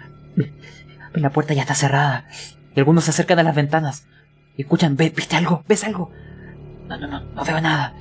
La 1.13 1.29
puerta 1.29 1.53
ya 1.53 1.61
está 1.61 1.75
cerrada. 1.75 2.27
Y 2.75 2.79
algunos 2.79 3.05
se 3.05 3.11
acercan 3.11 3.39
a 3.39 3.43
las 3.43 3.55
ventanas. 3.55 4.07
Y 4.57 4.63
escuchan, 4.63 4.97
"Ve- 4.97 5.13
¿viste 5.15 5.35
algo? 5.35 5.63
¿Ves 5.67 5.83
algo? 5.83 6.11
No, 6.87 6.97
no, 6.97 7.07
no, 7.07 7.19
no 7.21 7.43
veo 7.45 7.61
nada. 7.61 7.93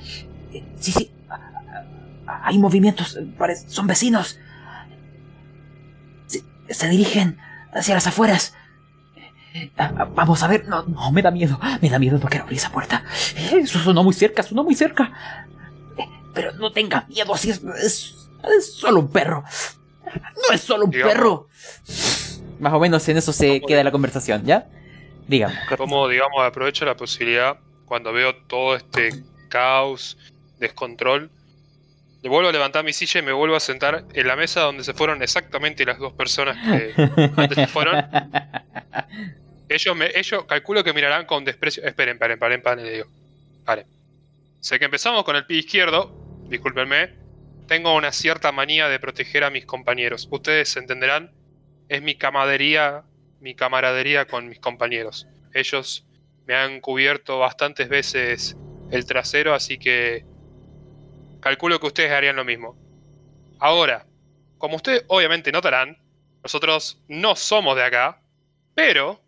Sí, 0.79 0.91
sí. 0.91 1.11
Hay 2.45 2.57
movimientos, 2.59 3.17
parece- 3.37 3.69
son 3.69 3.87
vecinos. 3.87 4.39
Se, 6.27 6.43
se 6.69 6.89
dirigen 6.89 7.37
hacia 7.73 7.95
las 7.95 8.07
afueras. 8.07 8.53
Ah, 9.77 9.91
ah, 9.97 10.05
Vamos 10.13 10.43
a 10.43 10.47
ver. 10.47 10.67
No, 10.67 10.83
no, 10.83 11.11
me 11.11 11.21
da 11.21 11.31
miedo. 11.31 11.59
Me 11.81 11.89
da 11.89 11.97
miedo, 11.99 12.17
no 12.17 12.27
quiero 12.27 12.43
abrir 12.43 12.57
esa 12.59 12.71
puerta. 12.71 13.03
Eh, 13.37 13.59
Eso 13.63 13.79
sonó 13.79 14.03
muy 14.03 14.13
cerca, 14.13 14.43
sonó 14.43 14.63
muy 14.63 14.75
cerca. 14.75 15.11
Eh, 15.97 16.03
Pero 16.33 16.51
no 16.53 16.71
tenga 16.71 17.05
miedo, 17.07 17.33
así 17.33 17.49
es, 17.51 17.61
es, 17.81 18.29
es 18.57 18.73
solo 18.73 18.99
un 18.99 19.07
perro. 19.09 19.43
No 20.05 20.53
es 20.53 20.61
solo 20.61 20.85
un 20.85 20.91
perro. 20.91 21.47
Más 22.59 22.73
o 22.73 22.79
menos 22.79 23.07
en 23.09 23.17
eso 23.17 23.33
se 23.33 23.61
queda 23.61 23.83
la 23.83 23.91
conversación, 23.91 24.45
¿ya? 24.45 24.67
Dígame. 25.27 25.55
Como, 25.77 26.07
digamos, 26.07 26.43
aprovecho 26.45 26.85
la 26.85 26.95
posibilidad 26.95 27.57
cuando 27.85 28.13
veo 28.13 28.35
todo 28.47 28.75
este 28.75 29.23
caos, 29.49 30.17
descontrol. 30.59 31.29
Vuelvo 32.29 32.49
a 32.49 32.51
levantar 32.51 32.83
mi 32.83 32.93
silla 32.93 33.19
y 33.19 33.23
me 33.23 33.31
vuelvo 33.31 33.55
a 33.55 33.59
sentar 33.59 34.05
en 34.13 34.27
la 34.27 34.35
mesa 34.35 34.61
donde 34.61 34.83
se 34.83 34.93
fueron 34.93 35.21
exactamente 35.21 35.85
las 35.85 35.99
dos 35.99 36.13
personas 36.13 36.57
que 36.57 36.93
antes 37.37 37.55
se 37.55 37.67
fueron. 37.67 38.03
Ellos, 39.69 39.95
me, 39.95 40.09
ellos 40.15 40.45
calculo 40.45 40.83
que 40.83 40.93
mirarán 40.93 41.25
con 41.25 41.45
desprecio. 41.45 41.83
Esperen, 41.83 42.17
paren, 42.17 42.39
paren, 42.39 42.61
paren, 42.61 42.85
le 42.85 42.93
digo. 42.93 43.07
Paren. 43.63 43.85
Sé 44.59 44.79
que 44.79 44.85
empezamos 44.85 45.23
con 45.23 45.35
el 45.35 45.45
pie 45.45 45.57
izquierdo. 45.57 46.15
Discúlpenme. 46.49 47.13
Tengo 47.67 47.95
una 47.95 48.11
cierta 48.11 48.51
manía 48.51 48.89
de 48.89 48.99
proteger 48.99 49.43
a 49.43 49.49
mis 49.49 49.65
compañeros. 49.65 50.27
Ustedes 50.31 50.75
entenderán. 50.77 51.31
Es 51.89 52.01
mi 52.01 52.15
camadería, 52.15 53.03
mi 53.39 53.53
camaradería 53.55 54.25
con 54.25 54.49
mis 54.49 54.59
compañeros. 54.59 55.27
Ellos 55.53 56.05
me 56.47 56.55
han 56.55 56.81
cubierto 56.81 57.39
bastantes 57.39 57.89
veces 57.89 58.57
el 58.91 59.05
trasero, 59.05 59.53
así 59.53 59.77
que 59.77 60.25
calculo 61.45 61.79
que 61.79 61.85
ustedes 61.85 62.11
harían 62.11 62.37
lo 62.37 62.43
mismo. 62.43 62.75
Ahora, 63.59 64.07
como 64.57 64.77
ustedes 64.77 65.05
obviamente 65.09 65.51
notarán, 65.51 65.95
nosotros 66.41 67.03
no 67.07 67.35
somos 67.35 67.75
de 67.75 67.83
acá, 67.83 68.19
pero 68.73 69.21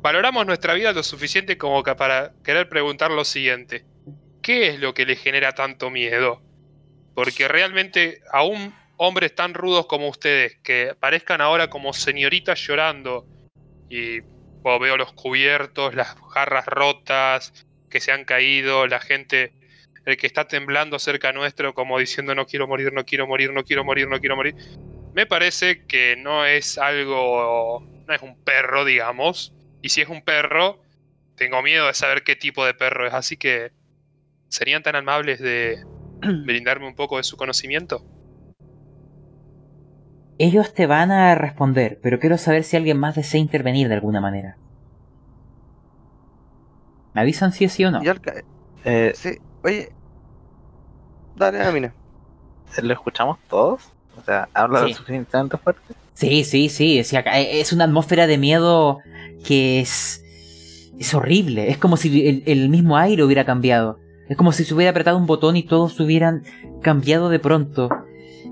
valoramos 0.00 0.46
nuestra 0.46 0.74
vida 0.74 0.92
lo 0.92 1.02
suficiente 1.02 1.58
como 1.58 1.82
que 1.82 1.96
para 1.96 2.34
querer 2.44 2.68
preguntar 2.68 3.10
lo 3.10 3.24
siguiente. 3.24 3.84
¿Qué 4.42 4.68
es 4.68 4.78
lo 4.78 4.94
que 4.94 5.06
les 5.06 5.20
genera 5.20 5.56
tanto 5.56 5.90
miedo? 5.90 6.40
Porque 7.16 7.48
realmente 7.48 8.20
aún 8.32 8.72
hombres 8.96 9.34
tan 9.34 9.54
rudos 9.54 9.86
como 9.86 10.06
ustedes, 10.08 10.60
que 10.62 10.94
parezcan 11.00 11.40
ahora 11.40 11.68
como 11.68 11.94
señoritas 11.94 12.60
llorando, 12.60 13.26
y 13.90 14.20
veo 14.62 14.96
los 14.96 15.14
cubiertos, 15.14 15.96
las 15.96 16.14
jarras 16.32 16.66
rotas 16.66 17.66
que 17.90 17.98
se 17.98 18.12
han 18.12 18.24
caído, 18.24 18.86
la 18.86 19.00
gente, 19.00 19.52
el 20.04 20.16
que 20.16 20.26
está 20.26 20.46
temblando 20.46 20.98
cerca 20.98 21.32
nuestro 21.32 21.74
como 21.74 21.98
diciendo 21.98 22.34
no 22.34 22.46
quiero 22.46 22.66
morir, 22.66 22.92
no 22.92 23.04
quiero 23.04 23.26
morir, 23.26 23.52
no 23.52 23.64
quiero 23.64 23.84
morir, 23.84 24.08
no 24.08 24.20
quiero 24.20 24.36
morir. 24.36 24.54
Me 25.14 25.26
parece 25.26 25.86
que 25.86 26.16
no 26.16 26.44
es 26.44 26.78
algo, 26.78 27.80
no 28.06 28.14
es 28.14 28.22
un 28.22 28.42
perro, 28.42 28.84
digamos, 28.84 29.54
y 29.82 29.88
si 29.90 30.00
es 30.00 30.08
un 30.08 30.22
perro, 30.22 30.82
tengo 31.36 31.62
miedo 31.62 31.86
de 31.86 31.94
saber 31.94 32.22
qué 32.24 32.36
tipo 32.36 32.64
de 32.64 32.74
perro 32.74 33.06
es, 33.06 33.14
así 33.14 33.36
que 33.36 33.72
serían 34.48 34.82
tan 34.82 34.96
amables 34.96 35.40
de 35.40 35.84
brindarme 36.44 36.86
un 36.86 36.94
poco 36.94 37.16
de 37.16 37.22
su 37.22 37.36
conocimiento. 37.36 38.04
Ellos 40.38 40.72
te 40.72 40.86
van 40.86 41.10
a 41.10 41.34
responder, 41.34 41.98
pero 42.00 42.20
quiero 42.20 42.38
saber 42.38 42.62
si 42.62 42.76
alguien 42.76 42.98
más 42.98 43.16
desea 43.16 43.40
intervenir 43.40 43.88
de 43.88 43.94
alguna 43.94 44.20
manera. 44.20 44.56
¿Me 47.12 47.22
avisan 47.22 47.52
si 47.52 47.64
es 47.64 47.72
sí 47.72 47.84
o 47.84 47.90
no? 47.90 48.00
Eh, 48.84 49.12
sí, 49.16 49.38
oye. 49.64 49.92
Dale, 51.36 51.62
Amina. 51.62 51.92
¿Lo 52.82 52.92
escuchamos 52.92 53.38
todos? 53.48 53.82
O 54.16 54.22
sea, 54.22 54.48
¿habla 54.52 54.80
Sí. 54.84 54.88
lo 54.90 54.94
suficientemente 54.96 55.56
fuerte? 55.56 55.94
Sí, 56.14 56.44
sí, 56.44 56.68
sí. 56.68 56.98
es 56.98 57.72
una 57.72 57.84
atmósfera 57.84 58.26
de 58.26 58.38
miedo 58.38 58.98
que 59.44 59.80
es. 59.80 60.24
Es 60.98 61.14
horrible. 61.14 61.70
Es 61.70 61.78
como 61.78 61.96
si 61.96 62.26
el, 62.28 62.42
el 62.46 62.68
mismo 62.68 62.96
aire 62.96 63.22
hubiera 63.22 63.44
cambiado. 63.44 64.00
Es 64.28 64.36
como 64.36 64.50
si 64.52 64.64
se 64.64 64.74
hubiera 64.74 64.90
apretado 64.90 65.16
un 65.16 65.26
botón 65.26 65.56
y 65.56 65.62
todos 65.62 65.98
hubieran 66.00 66.42
cambiado 66.82 67.28
de 67.28 67.38
pronto. 67.38 67.88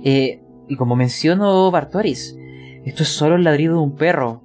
Eh, 0.05 0.41
y 0.69 0.77
como 0.77 0.95
mencionó 0.97 1.71
Bartoris, 1.73 2.37
esto 2.85 3.03
es 3.03 3.09
solo 3.09 3.35
el 3.35 3.43
ladrido 3.45 3.75
de 3.75 3.81
un 3.81 3.97
perro. 3.97 4.43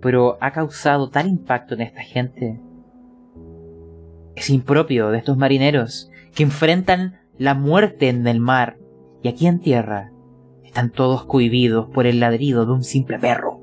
Pero 0.00 0.38
ha 0.40 0.52
causado 0.52 1.10
tal 1.10 1.28
impacto 1.28 1.74
en 1.74 1.82
esta 1.82 2.02
gente. 2.02 2.58
Es 4.36 4.50
impropio 4.50 5.10
de 5.10 5.18
estos 5.18 5.36
marineros 5.36 6.10
que 6.34 6.42
enfrentan 6.42 7.20
la 7.38 7.54
muerte 7.54 8.08
en 8.08 8.26
el 8.26 8.40
mar 8.40 8.76
y 9.22 9.28
aquí 9.28 9.46
en 9.46 9.60
tierra 9.60 10.10
están 10.64 10.90
todos 10.90 11.24
cohibidos 11.24 11.88
por 11.90 12.06
el 12.06 12.20
ladrido 12.20 12.66
de 12.66 12.72
un 12.72 12.82
simple 12.84 13.18
perro. 13.18 13.60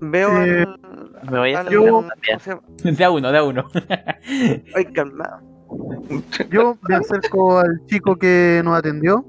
Veo 0.00 0.42
Eh, 0.42 0.62
al. 0.62 1.30
Me 1.30 1.38
voy 1.38 1.52
a 1.54 1.68
yo- 1.68 1.98
una 1.98 2.08
también. 2.08 2.38
¿cómo 2.38 2.40
se 2.40 2.50
llama? 2.50 2.96
De 2.96 3.04
a 3.04 3.10
uno, 3.10 3.32
de 3.32 3.38
a 3.38 3.44
uno. 3.44 3.64
Ay, 4.74 4.84
calmado. 4.94 5.40
Yo 6.50 6.76
me 6.88 6.94
acerco 6.96 7.58
al 7.60 7.84
chico 7.86 8.16
que 8.16 8.60
nos 8.64 8.76
atendió 8.78 9.24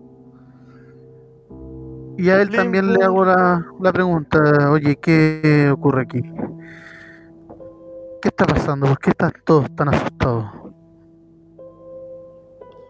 y 2.18 2.30
a 2.30 2.42
él 2.42 2.50
también 2.50 2.94
le 2.94 3.04
hago 3.04 3.26
la, 3.26 3.64
la 3.80 3.94
pregunta, 3.94 4.72
oye, 4.72 4.96
¿qué 4.96 5.70
ocurre 5.72 6.04
aquí? 6.04 6.22
¿Qué 8.22 8.28
está 8.28 8.46
pasando? 8.46 8.88
¿Por 8.88 9.00
qué 9.00 9.10
están 9.10 9.34
todos 9.46 9.76
tan 9.76 9.90
asustados? 9.90 10.46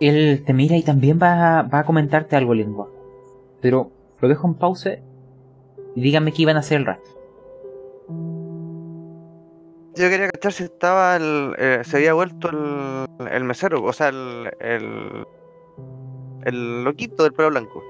Él 0.02 0.44
te 0.46 0.54
mira 0.54 0.76
y 0.76 0.84
también 0.84 1.20
va, 1.22 1.62
va 1.62 1.80
a 1.80 1.86
comentarte 1.86 2.36
algo, 2.36 2.54
lengua. 2.54 2.90
Pero 3.62 3.92
lo 4.20 4.28
dejo 4.28 4.48
en 4.48 4.56
pausa 4.56 4.96
y 5.96 6.02
díganme 6.02 6.34
qué 6.34 6.42
iban 6.42 6.58
a 6.58 6.60
hacer 6.60 6.80
el 6.80 6.86
resto. 6.86 7.10
Yo 9.96 10.10
quería 10.10 10.30
cachar 10.30 10.54
si 10.54 10.64
estaba 10.64 11.16
el. 11.16 11.54
eh, 11.58 11.82
se 11.84 11.98
había 11.98 12.14
vuelto 12.14 12.50
el, 12.50 13.28
el 13.30 13.44
mesero, 13.44 13.84
o 13.84 13.94
sea, 13.94 14.10
el. 14.10 14.52
el. 14.60 15.28
el 16.44 16.84
loquito 16.84 17.24
del 17.24 17.34
pelo 17.34 17.50
blanco. 17.50 17.84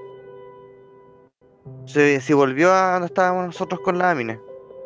Si, 1.86 2.20
si 2.20 2.32
volvió 2.34 2.72
a 2.72 2.92
donde 2.92 3.06
estábamos 3.06 3.46
nosotros 3.46 3.80
con 3.80 3.98
la 3.98 4.10
Amine. 4.10 4.38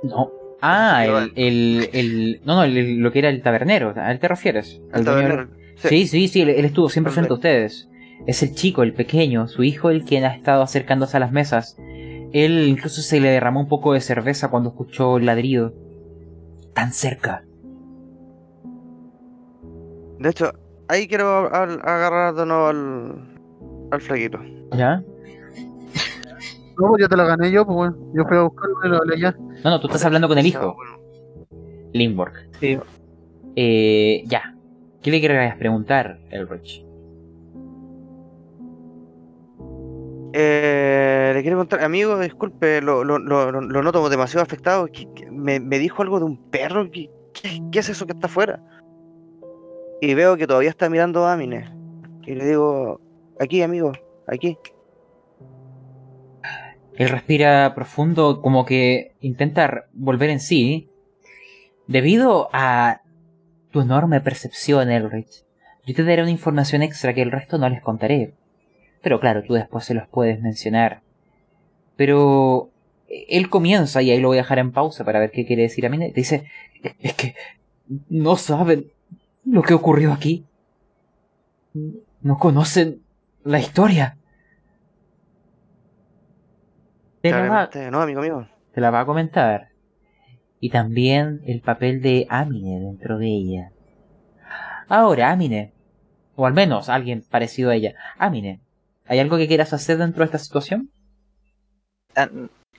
No. 0.03 0.31
Ah, 0.61 1.05
el, 1.07 1.33
el, 1.37 1.91
el- 1.93 2.41
No, 2.45 2.57
no, 2.57 2.65
el- 2.65 2.99
lo 2.99 3.13
que 3.13 3.19
era 3.21 3.29
el 3.29 3.43
tabernero. 3.43 3.93
¿A 3.97 4.11
él 4.13 4.19
te 4.19 4.29
refieres? 4.29 4.81
El 4.93 5.05
tabernero. 5.05 5.49
Sí, 5.77 6.07
sí, 6.07 6.29
sí, 6.29 6.41
él, 6.43 6.49
él 6.51 6.65
estuvo 6.65 6.89
siempre 6.89 7.13
frente 7.13 7.33
a 7.33 7.35
ustedes. 7.37 7.89
Es 8.27 8.43
el 8.43 8.55
chico, 8.55 8.83
el 8.83 8.95
pequeño, 8.95 9.47
su 9.47 9.63
hijo, 9.63 9.91
el 9.91 10.05
quien 10.05 10.25
ha 10.25 10.35
estado 10.35 10.63
acercándose 10.63 11.17
a 11.17 11.21
las 11.21 11.33
mesas. 11.33 11.77
Él 12.33 12.67
incluso 12.69 13.03
se 13.03 13.21
le 13.21 13.29
derramó 13.29 13.61
un 13.61 13.69
poco 13.69 13.93
de 13.93 14.01
cerveza 14.01 14.49
cuando 14.49 14.71
escuchó 14.71 15.19
el 15.19 15.27
ladrido. 15.27 15.75
Tan 16.75 16.93
cerca. 16.93 17.45
De 20.19 20.31
hecho, 20.31 20.51
ahí 20.89 21.07
quiero 21.07 21.55
al- 21.55 21.81
agarrar 21.83 22.35
de 22.35 22.47
nuevo 22.47 22.67
al. 22.69 23.39
al 23.91 24.01
flaquito. 24.01 24.39
¿Ya? 24.77 25.03
No, 26.79 26.89
pues 26.89 27.03
ya 27.03 27.09
te 27.09 27.17
la 27.17 27.25
gané 27.25 27.51
yo, 27.51 27.65
pues 27.67 27.77
bueno. 27.77 27.97
Yo 28.15 28.25
fui 28.27 28.37
a 28.37 28.43
buscarlo 28.43 28.75
y 28.85 28.89
lo 28.89 28.97
hablé 28.97 29.15
allá. 29.17 29.37
No, 29.65 29.71
no, 29.71 29.81
tú 29.81 29.87
estás 29.89 30.05
hablando 30.05 30.29
con 30.29 30.39
el 30.39 30.45
Ah, 30.45 30.49
hijo, 30.49 30.75
bueno. 30.75 30.99
Lindborg. 31.93 32.33
Sí, 32.61 32.79
Eh, 33.57 34.23
ya. 34.27 34.55
¿Qué 35.03 35.11
le 35.11 35.21
querías 35.21 35.57
preguntar, 35.57 36.19
Elrich? 36.31 36.85
Eh, 40.33 41.33
le 41.35 41.43
quiero 41.43 41.57
contar, 41.57 41.83
amigo, 41.83 42.19
disculpe, 42.19 42.83
lo, 42.83 43.05
lo, 43.05 43.19
lo, 43.19 43.51
lo- 43.51 43.61
lo 43.63 43.83
noto 43.83 44.09
demasiado 44.09 44.43
afectado. 44.43 44.87
¿Qué- 44.87 45.09
qué- 45.15 45.31
Me, 45.31 45.61
me 45.61 45.79
dijo 45.79 46.03
algo 46.03 46.19
de 46.19 46.27
un 46.27 46.37
perro. 46.51 46.91
¿Qué, 46.91 47.09
qué, 47.33 47.61
qué 47.73 47.79
es 47.79 47.89
eso 47.89 48.07
que 48.07 48.13
está 48.13 48.27
afuera? 48.27 48.61
Y 50.01 50.13
veo 50.15 50.37
que 50.37 50.47
todavía 50.47 50.71
está 50.71 50.91
mirando 50.91 51.25
a 51.25 51.33
Amine. 51.33 51.65
Y 52.27 52.35
le 52.35 52.45
digo, 52.45 53.01
aquí, 53.41 53.63
amigo, 53.63 53.93
aquí. 54.27 54.59
Él 56.97 57.09
respira 57.09 57.75
profundo, 57.75 58.41
como 58.41 58.65
que 58.65 59.15
intenta 59.21 59.85
volver 59.93 60.31
en 60.31 60.41
sí. 60.41 60.89
Debido 61.87 62.49
a 62.53 63.03
tu 63.71 63.81
enorme 63.81 64.21
percepción, 64.21 64.91
Elrich, 64.91 65.45
yo 65.87 65.95
te 65.95 66.05
daré 66.05 66.23
una 66.23 66.31
información 66.31 66.83
extra 66.83 67.15
que 67.15 67.23
el 67.23 67.31
resto 67.31 67.59
no 67.59 67.69
les 67.69 67.83
contaré. 67.83 68.35
Pero 69.03 69.21
claro, 69.21 69.45
tú 69.45 69.55
después 69.55 69.85
se 69.85 69.95
los 69.95 70.09
puedes 70.09 70.41
mencionar. 70.41 71.03
Pero 71.97 72.71
él 73.09 73.49
comienza, 73.49 74.03
y 74.03 74.11
ahí 74.11 74.21
lo 74.21 74.29
voy 74.29 74.39
a 74.39 74.43
dejar 74.43 74.59
en 74.59 74.73
pausa 74.73 75.05
para 75.05 75.21
ver 75.21 75.31
qué 75.31 75.47
quiere 75.47 75.63
decir 75.63 75.87
a 75.87 75.89
mí. 75.89 76.11
Dice, 76.13 76.51
es 77.01 77.15
que 77.15 77.35
no 78.09 78.37
saben 78.37 78.91
lo 79.45 79.63
que 79.63 79.75
ocurrió 79.75 80.13
aquí. 80.13 80.45
No 82.21 82.39
conocen 82.39 83.03
la 83.45 83.61
historia. 83.61 84.19
Te 87.31 87.37
la, 87.37 87.49
va, 87.49 87.91
no, 87.91 88.01
amigo 88.01 88.20
mío. 88.22 88.49
te 88.72 88.81
la 88.81 88.91
va 88.91 89.01
a 89.01 89.07
comentar. 89.07 89.68
Y 90.61 90.70
también 90.70 91.43
el 91.47 91.61
papel 91.61 92.01
de 92.03 92.27
Amine 92.31 92.81
dentro 92.81 93.18
de 93.18 93.27
ella. 93.27 93.70
Ahora, 94.89 95.31
Amine, 95.31 95.72
o 96.35 96.47
al 96.47 96.55
menos 96.55 96.89
alguien 96.89 97.22
parecido 97.29 97.70
a 97.70 97.74
ella. 97.74 97.95
Amine, 98.18 98.61
¿hay 99.07 99.18
algo 99.18 99.37
que 99.37 99.49
quieras 99.49 99.72
hacer 99.72 99.99
dentro 99.99 100.20
de 100.20 100.27
esta 100.27 100.39
situación? 100.39 100.91
Ah, 102.14 102.29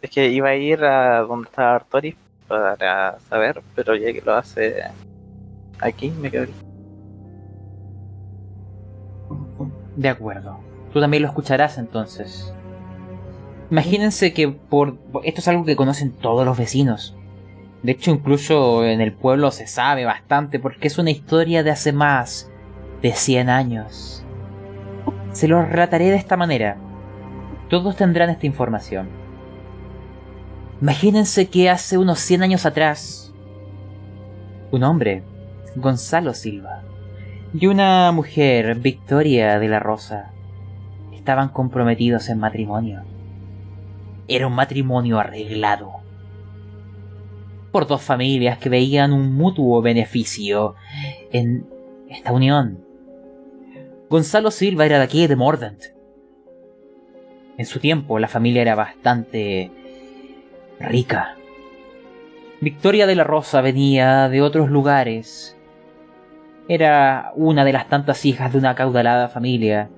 Es 0.02 0.10
que 0.10 0.30
iba 0.30 0.50
a 0.50 0.56
ir 0.56 0.84
a 0.84 1.22
donde 1.22 1.48
estaba 1.50 1.76
Artoris 1.76 2.16
para 2.48 3.20
saber, 3.20 3.62
pero 3.76 3.96
ya 3.96 4.12
que 4.14 4.22
lo 4.26 4.34
hace 4.34 4.82
aquí, 5.80 6.10
me 6.12 6.32
quedo 6.32 6.44
aquí. 6.44 6.54
De 9.96 10.10
acuerdo. 10.10 10.60
Tú 10.94 11.00
también 11.02 11.24
lo 11.24 11.30
escucharás 11.30 11.78
entonces. 11.78 12.54
Imagínense 13.70 14.34
que 14.34 14.48
por 14.48 14.98
esto 15.24 15.42
es 15.42 15.48
algo 15.48 15.66
que 15.66 15.76
conocen 15.76 16.12
todos 16.12 16.46
los 16.46 16.58
vecinos. 16.58 17.16
De 17.84 17.92
hecho, 17.92 18.12
incluso 18.12 18.86
en 18.86 19.02
el 19.02 19.14
pueblo 19.14 19.52
se 19.52 19.68
sabe 19.68 20.06
bastante 20.06 20.60
porque 20.60 20.88
es 20.88 20.98
una 20.98 21.12
historia 21.12 21.64
de 21.64 21.72
hace 21.72 21.92
más 21.92 22.50
de 23.02 23.12
100 23.12 23.50
años. 23.50 24.24
Se 25.32 25.48
lo 25.48 25.64
relataré 25.64 26.06
de 26.06 26.16
esta 26.16 26.38
manera. 26.38 26.78
Todos 27.70 27.98
tendrán 27.98 28.30
esta 28.30 28.46
información. 28.46 29.10
Imagínense 30.82 31.48
que 31.48 31.70
hace 31.70 31.98
unos 31.98 32.20
100 32.20 32.44
años 32.44 32.66
atrás, 32.66 33.34
un 34.72 34.84
hombre, 34.84 35.24
Gonzalo 35.76 36.34
Silva, 36.34 36.84
y 37.54 37.68
una 37.68 38.12
mujer, 38.12 38.76
Victoria 38.76 39.60
de 39.60 39.68
la 39.68 39.80
Rosa, 39.80 40.32
estaban 41.14 41.50
comprometidos 41.50 42.30
en 42.30 42.40
matrimonio. 42.40 43.02
Era 44.28 44.48
un 44.48 44.54
matrimonio 44.54 45.20
arreglado. 45.20 45.92
Por 47.72 47.88
dos 47.88 48.02
familias 48.02 48.58
que 48.58 48.70
veían 48.70 49.14
un 49.14 49.34
mutuo 49.36 49.82
beneficio 49.82 50.76
en 51.32 51.68
esta 52.10 52.32
unión. 52.32 52.84
Gonzalo 54.10 54.52
Silva 54.52 54.86
era 54.86 54.98
de 54.98 55.04
aquí, 55.04 55.28
de 55.28 55.36
Mordant. 55.36 55.84
En 57.58 57.66
su 57.66 57.80
tiempo 57.80 58.20
la 58.20 58.28
familia 58.28 58.62
era 58.62 58.76
bastante 58.76 59.72
rica. 60.80 61.36
Victoria 62.62 63.06
de 63.06 63.16
la 63.16 63.24
Rosa 63.24 63.62
venía 63.62 64.30
de 64.30 64.42
otros 64.42 64.70
lugares. 64.70 65.56
Era 66.68 67.32
una 67.36 67.64
de 67.66 67.74
las 67.74 67.88
tantas 67.88 68.26
hijas 68.26 68.52
de 68.52 68.60
una 68.60 68.72
acaudalada 68.72 69.30
familia, 69.30 69.90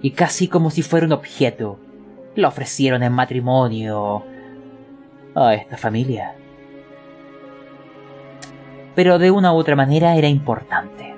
y 0.00 0.12
casi 0.12 0.48
como 0.48 0.70
si 0.70 0.82
fuera 0.82 1.06
un 1.06 1.12
objeto, 1.12 1.80
la 2.38 2.48
ofrecieron 2.48 3.02
en 3.02 3.12
matrimonio 3.12 4.22
a 5.34 5.54
esta 5.54 5.76
familia. 5.76 6.34
Pero 8.94 9.18
de 9.18 9.32
una 9.32 9.52
u 9.52 9.56
otra 9.56 9.74
manera 9.74 10.14
era 10.14 10.28
importante. 10.28 11.14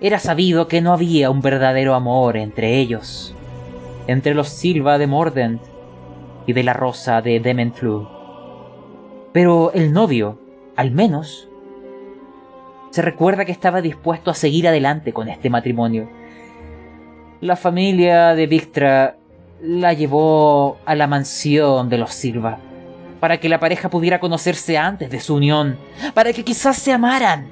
Era 0.00 0.20
sabido 0.20 0.68
que 0.68 0.80
no 0.80 0.92
había 0.92 1.30
un 1.30 1.40
verdadero 1.40 1.94
amor 1.94 2.36
entre 2.36 2.78
ellos, 2.78 3.34
entre 4.06 4.34
los 4.34 4.48
Silva 4.48 4.98
de 4.98 5.08
Mordent 5.08 5.62
y 6.46 6.52
de 6.52 6.62
la 6.62 6.72
Rosa 6.72 7.20
de 7.20 7.40
Dementlu. 7.40 8.08
Pero 9.32 9.72
el 9.72 9.92
novio, 9.92 10.38
al 10.76 10.92
menos, 10.92 11.48
se 12.90 13.02
recuerda 13.02 13.44
que 13.44 13.52
estaba 13.52 13.82
dispuesto 13.82 14.30
a 14.30 14.34
seguir 14.34 14.68
adelante 14.68 15.12
con 15.12 15.28
este 15.28 15.50
matrimonio. 15.50 16.08
La 17.40 17.56
familia 17.56 18.34
de 18.34 18.46
Victra 18.46 19.16
la 19.62 19.92
llevó 19.92 20.78
a 20.84 20.94
la 20.94 21.06
mansión 21.06 21.88
de 21.88 21.98
los 21.98 22.12
Silva, 22.12 22.58
para 23.20 23.38
que 23.38 23.48
la 23.48 23.60
pareja 23.60 23.88
pudiera 23.88 24.20
conocerse 24.20 24.76
antes 24.76 25.10
de 25.10 25.20
su 25.20 25.34
unión, 25.34 25.78
para 26.14 26.32
que 26.32 26.44
quizás 26.44 26.76
se 26.76 26.92
amaran. 26.92 27.48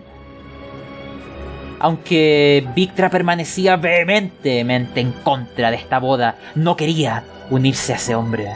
Aunque 1.80 2.66
Victra 2.74 3.10
permanecía 3.10 3.76
vehementemente 3.76 5.00
en 5.00 5.12
contra 5.12 5.70
de 5.70 5.76
esta 5.76 5.98
boda, 5.98 6.36
no 6.54 6.76
quería 6.76 7.24
unirse 7.50 7.92
a 7.92 7.96
ese 7.96 8.14
hombre. 8.14 8.48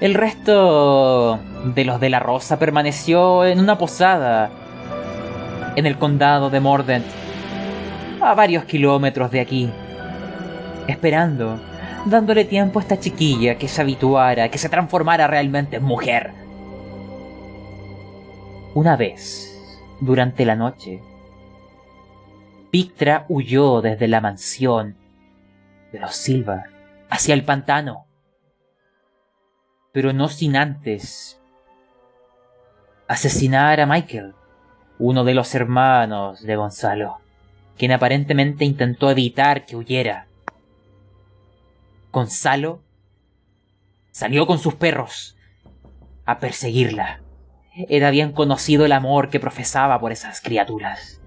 El 0.00 0.14
resto 0.14 1.38
de 1.74 1.84
los 1.84 2.00
de 2.00 2.10
la 2.10 2.18
Rosa 2.18 2.58
permaneció 2.58 3.46
en 3.46 3.60
una 3.60 3.78
posada 3.78 4.50
en 5.74 5.86
el 5.86 5.96
condado 5.96 6.50
de 6.50 6.60
Mordent, 6.60 7.06
a 8.20 8.34
varios 8.34 8.64
kilómetros 8.64 9.30
de 9.30 9.40
aquí, 9.40 9.70
esperando, 10.88 11.60
dándole 12.04 12.44
tiempo 12.44 12.78
a 12.78 12.82
esta 12.82 12.98
chiquilla 12.98 13.58
que 13.58 13.68
se 13.68 13.80
habituara, 13.80 14.50
que 14.50 14.58
se 14.58 14.68
transformara 14.68 15.26
realmente 15.26 15.76
en 15.76 15.84
mujer. 15.84 16.32
Una 18.74 18.96
vez, 18.96 19.52
durante 20.00 20.44
la 20.44 20.56
noche, 20.56 21.02
Victra 22.70 23.24
huyó 23.28 23.80
desde 23.80 24.08
la 24.08 24.20
mansión 24.20 24.96
de 25.92 26.00
los 26.00 26.14
Silva 26.14 26.64
hacia 27.08 27.34
el 27.34 27.44
pantano 27.44 28.06
pero 29.96 30.12
no 30.12 30.28
sin 30.28 30.56
antes 30.56 31.40
asesinar 33.08 33.80
a 33.80 33.86
Michael, 33.86 34.34
uno 34.98 35.24
de 35.24 35.32
los 35.32 35.54
hermanos 35.54 36.42
de 36.42 36.54
Gonzalo, 36.54 37.16
quien 37.78 37.92
aparentemente 37.92 38.66
intentó 38.66 39.10
evitar 39.10 39.64
que 39.64 39.74
huyera. 39.74 40.26
Gonzalo 42.16 42.82
salió 44.10 44.46
con 44.46 44.58
sus 44.58 44.74
perros 44.74 45.36
a 46.24 46.38
perseguirla. 46.38 47.20
Era 47.90 48.08
bien 48.08 48.32
conocido 48.32 48.86
el 48.86 48.92
amor 48.92 49.28
que 49.28 49.38
profesaba 49.38 50.00
por 50.00 50.12
esas 50.12 50.40
criaturas. 50.40 51.20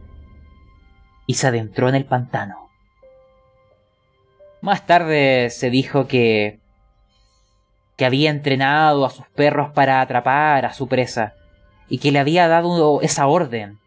y 1.28 1.36
se 1.36 1.46
adentró 1.46 1.90
en 1.90 1.94
el 1.94 2.06
pantano. 2.06 2.72
Más 4.62 4.88
tarde 4.88 5.52
se 5.52 5.70
dijo 5.70 6.08
que 6.08 6.60
que 7.96 8.06
había 8.06 8.32
entrenado 8.32 9.06
a 9.06 9.12
sus 9.12 9.28
perros 9.28 9.72
para 9.74 10.02
atrapar 10.02 10.66
a 10.66 10.74
su 10.74 10.88
presa 10.88 11.36
y 11.88 12.00
que 12.00 12.12
le 12.12 12.18
había 12.18 12.48
dado 12.48 13.02
esa 13.04 13.28
orden 13.28 13.78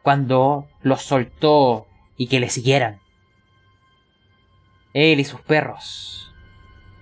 cuando 0.00 0.66
los 0.80 1.02
soltó 1.02 1.88
y 2.16 2.28
que 2.28 2.40
le 2.40 2.48
siguieran. 2.48 3.01
Él 4.94 5.20
y 5.20 5.24
sus 5.24 5.40
perros 5.40 6.32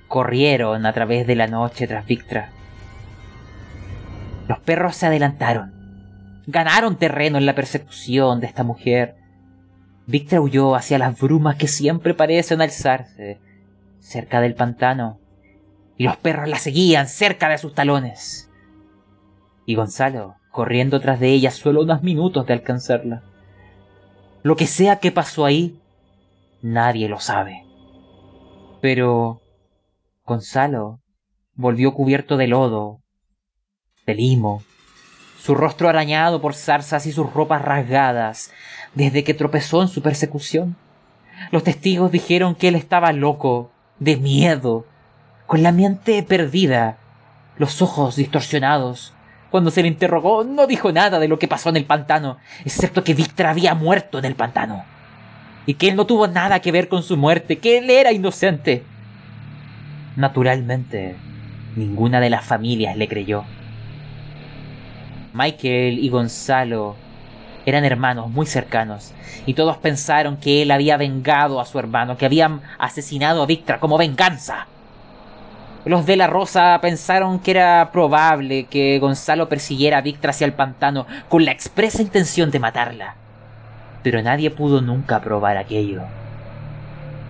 corrieron 0.08 0.86
a 0.86 0.92
través 0.92 1.26
de 1.26 1.36
la 1.36 1.46
noche 1.46 1.86
tras 1.86 2.06
Victra. 2.06 2.50
Los 4.48 4.58
perros 4.60 4.96
se 4.96 5.06
adelantaron, 5.06 6.42
ganaron 6.46 6.96
terreno 6.96 7.38
en 7.38 7.46
la 7.46 7.54
persecución 7.54 8.40
de 8.40 8.46
esta 8.46 8.64
mujer. 8.64 9.16
Victra 10.06 10.40
huyó 10.40 10.74
hacia 10.74 10.98
las 10.98 11.18
brumas 11.18 11.56
que 11.56 11.68
siempre 11.68 12.14
parecen 12.14 12.60
alzarse 12.60 13.38
cerca 14.00 14.40
del 14.40 14.54
pantano, 14.54 15.20
y 15.96 16.04
los 16.04 16.16
perros 16.16 16.48
la 16.48 16.58
seguían 16.58 17.06
cerca 17.06 17.48
de 17.48 17.58
sus 17.58 17.74
talones. 17.74 18.50
Y 19.66 19.74
Gonzalo, 19.74 20.36
corriendo 20.50 21.00
tras 21.00 21.20
de 21.20 21.28
ella 21.28 21.50
solo 21.50 21.82
unos 21.82 22.02
minutos 22.02 22.46
de 22.46 22.54
alcanzarla. 22.54 23.22
Lo 24.42 24.56
que 24.56 24.66
sea 24.66 24.96
que 24.96 25.12
pasó 25.12 25.44
ahí, 25.44 25.78
nadie 26.62 27.08
lo 27.08 27.20
sabe. 27.20 27.69
Pero 28.80 29.42
Gonzalo 30.24 31.00
volvió 31.54 31.92
cubierto 31.92 32.36
de 32.36 32.46
lodo, 32.46 33.00
de 34.06 34.14
limo, 34.14 34.62
su 35.38 35.54
rostro 35.54 35.88
arañado 35.88 36.40
por 36.40 36.54
zarzas 36.54 37.06
y 37.06 37.12
sus 37.12 37.32
ropas 37.32 37.62
rasgadas 37.62 38.50
desde 38.94 39.24
que 39.24 39.34
tropezó 39.34 39.82
en 39.82 39.88
su 39.88 40.02
persecución. 40.02 40.76
Los 41.50 41.64
testigos 41.64 42.10
dijeron 42.10 42.54
que 42.54 42.68
él 42.68 42.74
estaba 42.74 43.12
loco, 43.12 43.70
de 43.98 44.16
miedo, 44.16 44.86
con 45.46 45.62
la 45.62 45.72
mente 45.72 46.22
perdida, 46.22 46.98
los 47.56 47.82
ojos 47.82 48.16
distorsionados. 48.16 49.12
Cuando 49.50 49.70
se 49.70 49.82
le 49.82 49.88
interrogó, 49.88 50.44
no 50.44 50.66
dijo 50.66 50.92
nada 50.92 51.18
de 51.18 51.28
lo 51.28 51.38
que 51.38 51.48
pasó 51.48 51.68
en 51.68 51.76
el 51.76 51.84
pantano, 51.84 52.38
excepto 52.64 53.04
que 53.04 53.14
Victra 53.14 53.50
había 53.50 53.74
muerto 53.74 54.18
en 54.18 54.24
el 54.24 54.36
pantano 54.36 54.84
y 55.70 55.74
que 55.74 55.86
él 55.86 55.94
no 55.94 56.04
tuvo 56.04 56.26
nada 56.26 56.58
que 56.58 56.72
ver 56.72 56.88
con 56.88 57.04
su 57.04 57.16
muerte, 57.16 57.58
que 57.58 57.78
él 57.78 57.90
era 57.90 58.10
inocente. 58.10 58.82
Naturalmente, 60.16 61.14
ninguna 61.76 62.18
de 62.18 62.28
las 62.28 62.44
familias 62.44 62.96
le 62.96 63.06
creyó. 63.06 63.44
Michael 65.32 66.00
y 66.00 66.08
Gonzalo 66.08 66.96
eran 67.66 67.84
hermanos 67.84 68.28
muy 68.30 68.46
cercanos, 68.46 69.12
y 69.46 69.54
todos 69.54 69.76
pensaron 69.76 70.38
que 70.38 70.62
él 70.62 70.72
había 70.72 70.96
vengado 70.96 71.60
a 71.60 71.66
su 71.66 71.78
hermano, 71.78 72.16
que 72.16 72.26
habían 72.26 72.62
asesinado 72.76 73.40
a 73.40 73.46
Victra 73.46 73.78
como 73.78 73.96
venganza. 73.96 74.66
Los 75.84 76.04
de 76.04 76.16
la 76.16 76.26
Rosa 76.26 76.76
pensaron 76.82 77.38
que 77.38 77.52
era 77.52 77.90
probable 77.92 78.64
que 78.64 78.98
Gonzalo 78.98 79.48
persiguiera 79.48 79.98
a 79.98 80.02
Victra 80.02 80.30
hacia 80.30 80.46
el 80.46 80.52
pantano 80.52 81.06
con 81.28 81.44
la 81.44 81.52
expresa 81.52 82.02
intención 82.02 82.50
de 82.50 82.58
matarla 82.58 83.19
pero 84.02 84.22
nadie 84.22 84.50
pudo 84.50 84.80
nunca 84.80 85.20
probar 85.20 85.56
aquello. 85.56 86.02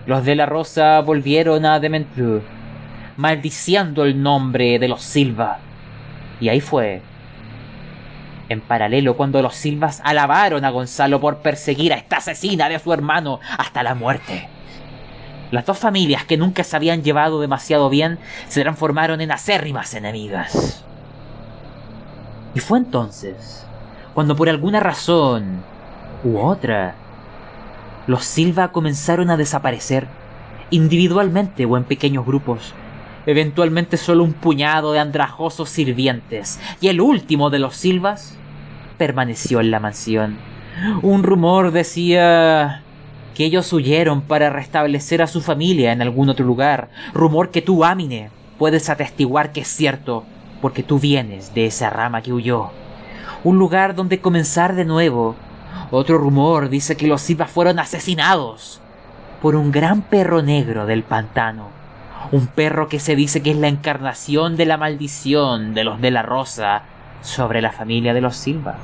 Los 0.05 0.25
de 0.25 0.35
la 0.35 0.45
Rosa 0.45 0.99
volvieron 1.01 1.65
a 1.65 1.79
Dementrue, 1.79 2.41
maldiciendo 3.17 4.05
el 4.05 4.21
nombre 4.21 4.79
de 4.79 4.87
los 4.87 5.01
Silva. 5.01 5.59
Y 6.39 6.49
ahí 6.49 6.59
fue, 6.59 7.01
en 8.49 8.61
paralelo, 8.61 9.15
cuando 9.15 9.41
los 9.41 9.55
Silvas 9.55 10.01
alabaron 10.03 10.65
a 10.65 10.71
Gonzalo 10.71 11.21
por 11.21 11.37
perseguir 11.37 11.93
a 11.93 11.97
esta 11.97 12.17
asesina 12.17 12.67
de 12.67 12.79
su 12.79 12.91
hermano 12.91 13.39
hasta 13.57 13.83
la 13.83 13.95
muerte. 13.95 14.49
Las 15.51 15.65
dos 15.65 15.77
familias 15.77 16.25
que 16.25 16.37
nunca 16.37 16.63
se 16.63 16.75
habían 16.75 17.03
llevado 17.03 17.39
demasiado 17.39 17.89
bien 17.89 18.19
se 18.47 18.61
transformaron 18.61 19.21
en 19.21 19.31
acérrimas 19.31 19.93
enemigas. 19.93 20.83
Y 22.55 22.59
fue 22.59 22.79
entonces, 22.79 23.65
cuando 24.13 24.35
por 24.35 24.49
alguna 24.49 24.79
razón 24.79 25.63
u 26.23 26.37
otra. 26.37 26.95
Los 28.07 28.25
Silva 28.25 28.71
comenzaron 28.71 29.29
a 29.29 29.37
desaparecer, 29.37 30.07
individualmente 30.69 31.65
o 31.65 31.77
en 31.77 31.83
pequeños 31.83 32.25
grupos. 32.25 32.73
Eventualmente 33.25 33.97
solo 33.97 34.23
un 34.23 34.33
puñado 34.33 34.93
de 34.93 34.99
andrajosos 34.99 35.69
sirvientes, 35.69 36.59
y 36.79 36.87
el 36.87 37.01
último 37.01 37.49
de 37.49 37.59
los 37.59 37.75
Silvas 37.75 38.35
permaneció 38.97 39.59
en 39.59 39.71
la 39.71 39.79
mansión. 39.79 40.37
Un 41.01 41.23
rumor 41.23 41.71
decía 41.71 42.81
que 43.35 43.45
ellos 43.45 43.71
huyeron 43.73 44.21
para 44.21 44.49
restablecer 44.49 45.21
a 45.21 45.27
su 45.27 45.41
familia 45.41 45.91
en 45.91 46.01
algún 46.01 46.29
otro 46.29 46.45
lugar. 46.45 46.89
Rumor 47.13 47.51
que 47.51 47.61
tú, 47.61 47.83
Amine, 47.83 48.29
puedes 48.57 48.89
atestiguar 48.89 49.51
que 49.51 49.61
es 49.61 49.67
cierto, 49.67 50.23
porque 50.61 50.83
tú 50.83 50.99
vienes 50.99 51.53
de 51.53 51.65
esa 51.65 51.89
rama 51.89 52.21
que 52.21 52.33
huyó. 52.33 52.71
Un 53.43 53.57
lugar 53.57 53.95
donde 53.95 54.19
comenzar 54.19 54.75
de 54.75 54.85
nuevo 54.85 55.35
otro 55.91 56.17
rumor 56.17 56.69
dice 56.69 56.95
que 56.97 57.07
los 57.07 57.21
Silva 57.21 57.47
fueron 57.47 57.79
asesinados 57.79 58.81
por 59.41 59.55
un 59.55 59.71
gran 59.71 60.01
perro 60.01 60.41
negro 60.41 60.85
del 60.85 61.03
pantano. 61.03 61.69
Un 62.31 62.47
perro 62.47 62.87
que 62.87 62.99
se 62.99 63.15
dice 63.15 63.41
que 63.41 63.51
es 63.51 63.57
la 63.57 63.67
encarnación 63.67 64.55
de 64.55 64.65
la 64.65 64.77
maldición 64.77 65.73
de 65.73 65.83
los 65.83 65.99
de 65.99 66.11
la 66.11 66.21
Rosa 66.21 66.83
sobre 67.21 67.61
la 67.61 67.71
familia 67.71 68.13
de 68.13 68.21
los 68.21 68.35
Silva. 68.35 68.75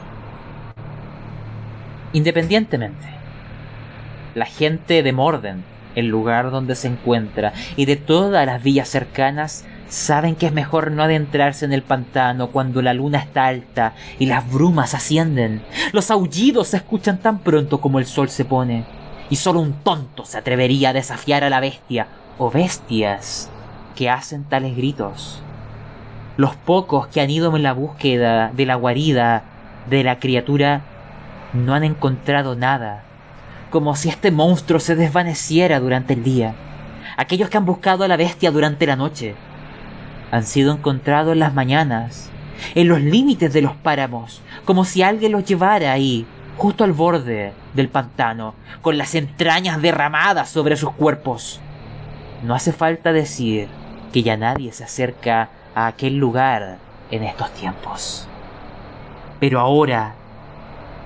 Independientemente, 2.14 3.08
la 4.34 4.46
gente 4.46 5.04
de 5.04 5.14
Morden, 5.14 5.64
el 5.96 6.08
lugar 6.08 6.52
donde 6.52 6.76
se 6.76 6.88
encuentra, 6.88 7.54
y 7.76 7.86
de 7.86 7.96
todas 7.96 8.46
las 8.46 8.64
villas 8.64 8.88
cercanas, 8.88 9.66
Saben 9.90 10.36
que 10.36 10.48
es 10.48 10.54
mejor 10.54 10.92
no 10.92 11.04
adentrarse 11.04 11.64
en 11.64 11.72
el 11.72 11.82
pantano 11.82 12.48
cuando 12.48 12.82
la 12.82 12.94
luna 12.94 13.20
está 13.20 13.46
alta 13.46 13.94
y 14.20 14.26
las 14.26 14.50
brumas 14.52 14.94
ascienden. 14.94 15.64
Los 15.94 16.12
aullidos 16.12 16.70
se 16.70 16.78
escuchan 16.78 17.20
tan 17.20 17.40
pronto 17.40 17.80
como 17.80 18.00
el 18.00 18.06
sol 18.06 18.28
se 18.28 18.44
pone. 18.44 18.84
Y 19.30 19.38
solo 19.38 19.62
un 19.62 19.74
tonto 19.84 20.26
se 20.26 20.38
atrevería 20.38 20.90
a 20.90 20.94
desafiar 20.94 21.46
a 21.46 21.50
la 21.50 21.62
bestia 21.62 22.08
o 22.38 22.52
bestias 22.52 23.50
que 23.96 24.10
hacen 24.10 24.44
tales 24.44 24.76
gritos. 24.76 25.42
Los 26.36 26.56
pocos 26.56 27.08
que 27.08 27.22
han 27.22 27.30
ido 27.30 27.56
en 27.56 27.64
la 27.64 27.74
búsqueda 27.74 28.52
de 28.54 28.66
la 28.66 28.76
guarida 28.76 29.44
de 29.90 30.04
la 30.04 30.20
criatura 30.20 30.82
no 31.54 31.74
han 31.74 31.86
encontrado 31.86 32.56
nada, 32.56 33.04
como 33.72 33.96
si 33.96 34.10
este 34.10 34.32
monstruo 34.32 34.82
se 34.82 34.96
desvaneciera 34.96 35.80
durante 35.80 36.14
el 36.14 36.24
día. 36.24 36.56
Aquellos 37.16 37.50
que 37.50 37.58
han 37.58 37.66
buscado 37.66 38.04
a 38.04 38.08
la 38.08 38.18
bestia 38.18 38.52
durante 38.52 38.86
la 38.86 38.98
noche 38.98 39.36
han 40.32 40.44
sido 40.44 40.74
encontrados 40.74 41.34
en 41.34 41.40
las 41.40 41.54
mañanas, 41.54 42.30
en 42.76 42.88
los 42.88 43.02
límites 43.02 43.54
de 43.54 43.62
los 43.62 43.74
páramos, 43.74 44.42
como 44.66 44.86
si 44.86 45.02
alguien 45.02 45.32
los 45.32 45.46
llevara 45.46 45.92
ahí, 45.92 46.26
justo 46.58 46.84
al 46.84 46.94
borde 46.94 47.54
del 47.74 47.90
pantano, 47.90 48.56
con 48.82 48.98
las 48.98 49.16
entrañas 49.16 49.82
derramadas 49.82 50.50
sobre 50.50 50.76
sus 50.76 50.92
cuerpos. 50.92 51.60
No 52.44 52.56
hace 52.56 52.74
falta 52.74 53.14
decir 53.14 53.68
que 54.12 54.24
ya 54.24 54.38
nadie 54.38 54.72
se 54.72 54.84
acerca 54.84 55.50
a 55.76 55.88
aquel 55.88 56.18
lugar 56.18 56.78
en 57.12 57.24
estos 57.24 57.54
tiempos. 57.54 58.28
Pero 59.40 59.60
ahora 59.60 60.16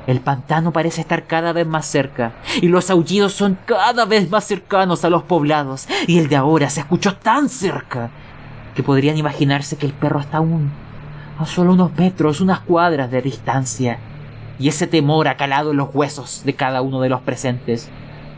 el 0.08 0.20
pantano 0.20 0.72
parece 0.72 1.02
estar 1.02 1.28
cada 1.28 1.54
vez 1.54 1.68
más 1.68 1.86
cerca, 1.86 2.32
y 2.62 2.68
los 2.68 2.90
aullidos 2.90 3.34
son 3.34 3.58
cada 3.66 4.06
vez 4.06 4.30
más 4.30 4.46
cercanos 4.46 5.06
a 5.06 5.10
los 5.10 5.24
poblados, 5.24 5.88
y 6.08 6.18
el 6.18 6.28
de 6.28 6.38
ahora 6.38 6.70
se 6.70 6.80
escuchó 6.80 7.16
tan 7.18 7.50
cerca 7.50 8.10
que 8.76 8.84
podrían 8.84 9.18
imaginarse 9.18 9.78
que 9.78 9.86
el 9.86 9.94
perro 9.94 10.20
está 10.20 10.38
aún 10.38 10.72
a 11.42 11.46
solo 11.46 11.74
unos 11.74 11.96
metros, 11.98 12.42
unas 12.42 12.60
cuadras 12.60 13.10
de 13.10 13.22
distancia. 13.22 13.98
Y 14.60 14.68
ese 14.68 14.86
temor 14.86 15.28
ha 15.28 15.38
calado 15.38 15.72
en 15.72 15.78
los 15.78 15.94
huesos 15.94 16.44
de 16.46 16.54
cada 16.54 16.82
uno 16.82 17.02
de 17.02 17.10
los 17.10 17.22
presentes, 17.22 17.90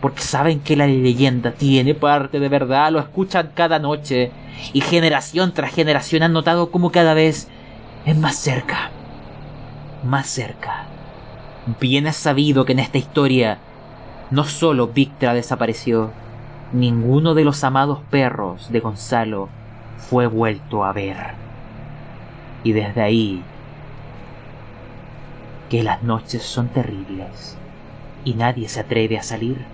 porque 0.02 0.22
saben 0.22 0.62
que 0.62 0.78
la 0.78 0.88
leyenda 0.88 1.52
tiene 1.52 1.96
parte 1.96 2.40
de 2.40 2.50
verdad, 2.50 2.92
lo 2.92 3.00
escuchan 3.00 3.52
cada 3.54 3.80
noche, 3.80 4.32
y 4.72 4.82
generación 4.82 5.54
tras 5.54 5.74
generación 5.74 6.24
han 6.24 6.34
notado 6.34 6.72
como 6.72 6.92
cada 6.92 7.14
vez 7.14 7.50
es 8.06 8.18
más 8.18 8.36
cerca, 8.36 8.92
más 10.06 10.28
cerca. 10.28 10.86
Bien 11.80 12.08
es 12.08 12.16
sabido 12.16 12.66
que 12.66 12.74
en 12.74 12.80
esta 12.80 12.98
historia 12.98 13.60
no 14.32 14.46
solo 14.46 14.88
Victra 14.88 15.34
desapareció, 15.34 16.12
ninguno 16.72 17.34
de 17.34 17.44
los 17.44 17.64
amados 17.64 18.00
perros 18.10 18.72
de 18.72 18.80
Gonzalo 18.80 19.50
fue 20.10 20.28
vuelto 20.28 20.84
a 20.84 20.94
ver. 20.94 21.18
Y 22.64 22.72
desde 22.72 23.02
ahí, 23.02 23.44
que 25.70 25.84
las 25.84 26.04
noches 26.04 26.44
son 26.44 26.68
terribles 26.68 27.58
y 28.24 28.34
nadie 28.36 28.70
se 28.70 28.82
atreve 28.82 29.18
a 29.18 29.24
salir. 29.24 29.66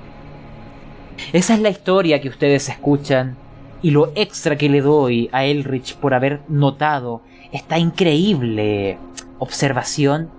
Esa 1.34 1.54
es 1.54 1.60
la 1.60 1.70
historia 1.70 2.22
que 2.22 2.30
ustedes 2.30 2.70
escuchan 2.70 3.36
y 3.82 3.92
lo 3.92 4.12
extra 4.16 4.58
que 4.58 4.70
le 4.70 4.82
doy 4.82 5.30
a 5.32 5.44
Elrich 5.46 5.96
por 5.96 6.14
haber 6.14 6.42
notado 6.48 7.22
esta 7.52 7.78
increíble 7.78 8.98
observación 9.40 10.30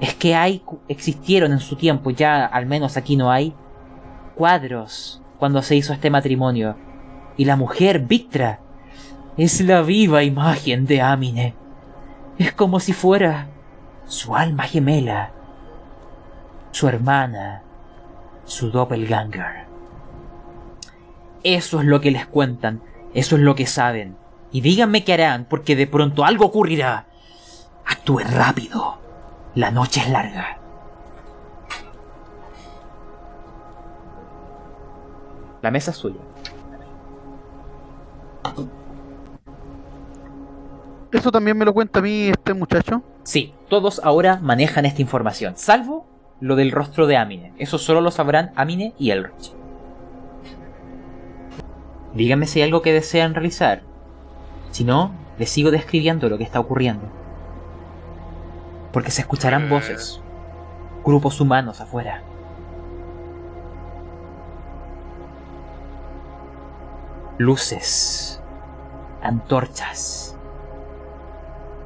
es 0.00 0.14
que 0.14 0.34
hay, 0.34 0.62
existieron 0.88 1.52
en 1.52 1.60
su 1.60 1.76
tiempo, 1.76 2.10
ya 2.10 2.44
al 2.44 2.66
menos 2.66 2.96
aquí 2.96 3.16
no 3.16 3.30
hay, 3.30 3.54
cuadros 4.34 5.22
cuando 5.38 5.62
se 5.62 5.76
hizo 5.76 5.92
este 5.92 6.10
matrimonio. 6.10 6.76
Y 7.36 7.44
la 7.44 7.56
mujer, 7.56 8.00
Victra, 8.00 8.60
es 9.36 9.60
la 9.60 9.82
viva 9.82 10.22
imagen 10.22 10.86
de 10.86 11.02
Amine. 11.02 11.54
Es 12.38 12.52
como 12.52 12.80
si 12.80 12.92
fuera 12.92 13.48
su 14.06 14.36
alma 14.36 14.64
gemela, 14.64 15.32
su 16.70 16.88
hermana, 16.88 17.62
su 18.44 18.70
doppelganger. 18.70 19.64
Eso 21.42 21.80
es 21.80 21.86
lo 21.86 22.00
que 22.00 22.10
les 22.10 22.26
cuentan, 22.26 22.80
eso 23.12 23.36
es 23.36 23.42
lo 23.42 23.54
que 23.54 23.66
saben. 23.66 24.16
Y 24.52 24.60
díganme 24.60 25.04
qué 25.04 25.14
harán, 25.14 25.46
porque 25.46 25.74
de 25.76 25.86
pronto 25.86 26.24
algo 26.24 26.46
ocurrirá. 26.46 27.06
Actúe 27.86 28.20
rápido. 28.20 28.98
La 29.54 29.70
noche 29.70 30.00
es 30.00 30.08
larga. 30.10 30.58
La 35.60 35.70
mesa 35.70 35.90
es 35.90 35.96
suya. 35.96 36.20
¿Eso 41.14 41.30
también 41.30 41.56
me 41.56 41.64
lo 41.64 41.72
cuenta 41.72 42.00
a 42.00 42.02
mí 42.02 42.28
este 42.28 42.54
muchacho? 42.54 43.00
Sí, 43.22 43.54
todos 43.68 44.00
ahora 44.02 44.38
manejan 44.42 44.84
esta 44.84 45.00
información, 45.00 45.54
salvo 45.56 46.06
lo 46.40 46.56
del 46.56 46.72
rostro 46.72 47.06
de 47.06 47.16
Amine. 47.16 47.52
Eso 47.56 47.78
solo 47.78 48.00
lo 48.00 48.10
sabrán 48.10 48.50
Amine 48.56 48.94
y 48.98 49.10
Elrich. 49.12 49.52
Díganme 52.14 52.46
si 52.46 52.60
hay 52.60 52.64
algo 52.66 52.82
que 52.82 52.92
desean 52.92 53.34
realizar. 53.34 53.82
Si 54.72 54.82
no, 54.82 55.12
les 55.38 55.50
sigo 55.50 55.70
describiendo 55.70 56.28
lo 56.28 56.36
que 56.36 56.44
está 56.44 56.58
ocurriendo. 56.58 57.06
Porque 58.92 59.12
se 59.12 59.20
escucharán 59.22 59.66
Eh. 59.66 59.68
voces. 59.70 60.20
Grupos 61.04 61.40
humanos 61.40 61.80
afuera. 61.80 62.22
Luces. 67.38 68.40
Antorchas. 69.22 70.33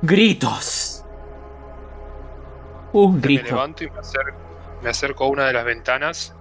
Gritos. 0.02 1.04
Un 2.92 3.20
Me 3.20 3.20
grito. 3.20 3.44
levanto 3.44 3.84
y 3.84 3.90
me 3.90 3.98
acerco, 4.00 4.38
me 4.82 4.90
acerco 4.90 5.24
a 5.24 5.28
una 5.28 5.46
de 5.46 5.52
las 5.52 5.64
ventanas 5.64 6.36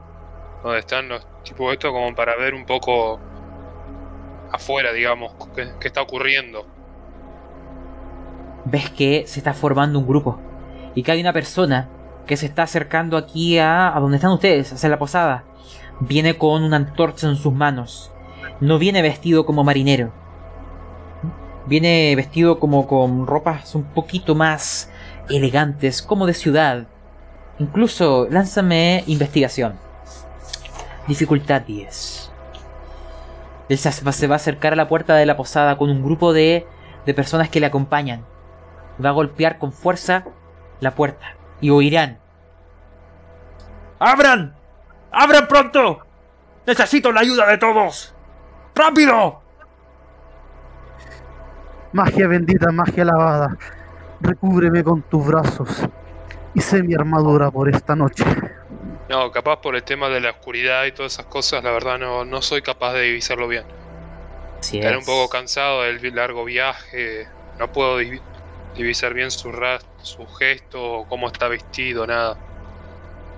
donde 0.64 0.80
están 0.80 1.10
los 1.10 1.26
tipos 1.44 1.74
estos 1.74 1.92
como 1.92 2.14
para 2.16 2.36
ver 2.38 2.54
un 2.54 2.66
poco 2.66 3.20
afuera, 4.52 4.94
digamos, 4.94 5.34
qué, 5.56 5.76
qué 5.80 5.88
está 5.88 6.02
ocurriendo. 6.02 6.68
ves 8.66 8.90
que 8.90 9.26
se 9.28 9.40
está 9.40 9.54
formando 9.54 10.00
un 10.00 10.08
grupo 10.08 10.40
y 10.96 11.04
que 11.04 11.12
hay 11.12 11.22
una 11.22 11.34
persona 11.34 11.90
que 12.26 12.38
se 12.38 12.46
está 12.48 12.64
acercando 12.64 13.18
aquí 13.18 13.58
a, 13.60 13.96
a 13.96 14.00
donde 14.00 14.18
están 14.18 14.32
ustedes, 14.32 14.74
hacia 14.74 14.90
la 14.90 15.00
posada. 15.00 15.46
Viene 16.00 16.38
con 16.38 16.64
una 16.64 16.78
antorcha 16.78 17.28
en 17.28 17.38
sus 17.38 17.54
manos. 17.54 18.12
No 18.60 18.78
viene 18.80 19.02
vestido 19.02 19.46
como 19.46 19.64
marinero. 19.64 20.14
Viene 21.68 22.16
vestido 22.16 22.60
como 22.60 22.88
con 22.88 23.28
ropas 23.28 23.76
un 23.76 23.84
poquito 23.84 24.36
más 24.36 24.90
elegantes, 25.30 26.02
como 26.02 26.26
de 26.26 26.34
ciudad. 26.34 26.88
Incluso 27.60 28.28
lánzame 28.30 29.04
investigación. 29.08 29.78
Dificultad 31.08 31.62
10. 31.62 32.32
Él 33.70 33.78
se 33.78 34.28
va 34.28 34.36
a 34.36 34.38
acercar 34.38 34.74
a 34.74 34.78
la 34.78 34.88
puerta 34.88 35.16
de 35.16 35.26
la 35.26 35.38
posada 35.38 35.78
con 35.78 35.90
un 35.90 36.04
grupo 36.04 36.34
de, 36.34 36.66
de 37.06 37.14
personas 37.14 37.50
que 37.50 37.60
le 37.60 37.66
acompañan 37.66 38.26
va 39.04 39.10
a 39.10 39.14
golpear 39.14 39.58
con 39.60 39.72
fuerza 39.72 40.26
la 40.80 40.96
puerta 40.96 41.36
y 41.62 41.70
oirán. 41.70 42.20
¡Abran! 44.00 44.56
¡Abran 45.12 45.48
pronto! 45.48 46.00
¡Necesito 46.66 47.12
la 47.12 47.22
ayuda 47.22 47.48
de 47.48 47.58
todos! 47.58 48.14
¡Rápido! 48.76 49.42
Magia 51.98 52.28
bendita, 52.28 52.72
magia 52.72 53.04
lavada, 53.06 53.50
recúbreme 54.20 54.84
con 54.84 55.02
tus 55.04 55.26
brazos 55.26 55.70
y 56.54 56.62
sé 56.62 56.84
mi 56.84 56.94
armadura 56.96 57.50
por 57.52 57.70
esta 57.70 57.96
noche. 57.96 58.24
No, 59.10 59.32
capaz 59.32 59.62
por 59.62 59.76
el 59.76 59.84
tema 59.84 60.10
de 60.10 60.20
la 60.22 60.32
oscuridad 60.32 60.86
y 60.86 60.92
todas 60.92 61.14
esas 61.14 61.26
cosas, 61.28 61.64
la 61.64 61.72
verdad 61.72 61.98
no, 61.98 62.26
no 62.26 62.42
soy 62.42 62.62
capaz 62.62 62.94
de 62.94 63.02
divisarlo 63.04 63.48
bien. 63.48 63.66
Así 64.60 64.78
Estaré 64.78 64.98
es. 64.98 64.98
un 64.98 65.06
poco 65.06 65.30
cansado 65.30 65.84
del 65.84 66.16
largo 66.16 66.46
viaje, 66.46 67.28
no 67.60 67.72
puedo 67.72 68.00
divi- 68.02 68.22
divisar 68.76 69.14
bien 69.14 69.32
su, 69.32 69.52
ras- 69.52 69.88
su 70.02 70.26
gesto, 70.28 71.06
cómo 71.10 71.28
está 71.28 71.48
vestido, 71.48 72.06
nada. 72.08 72.38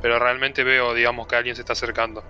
Pero 0.02 0.20
realmente 0.20 0.64
veo, 0.64 0.94
digamos, 0.94 1.28
que 1.28 1.36
alguien 1.36 1.56
se 1.56 1.62
está 1.62 1.74
acercando. 1.74 2.24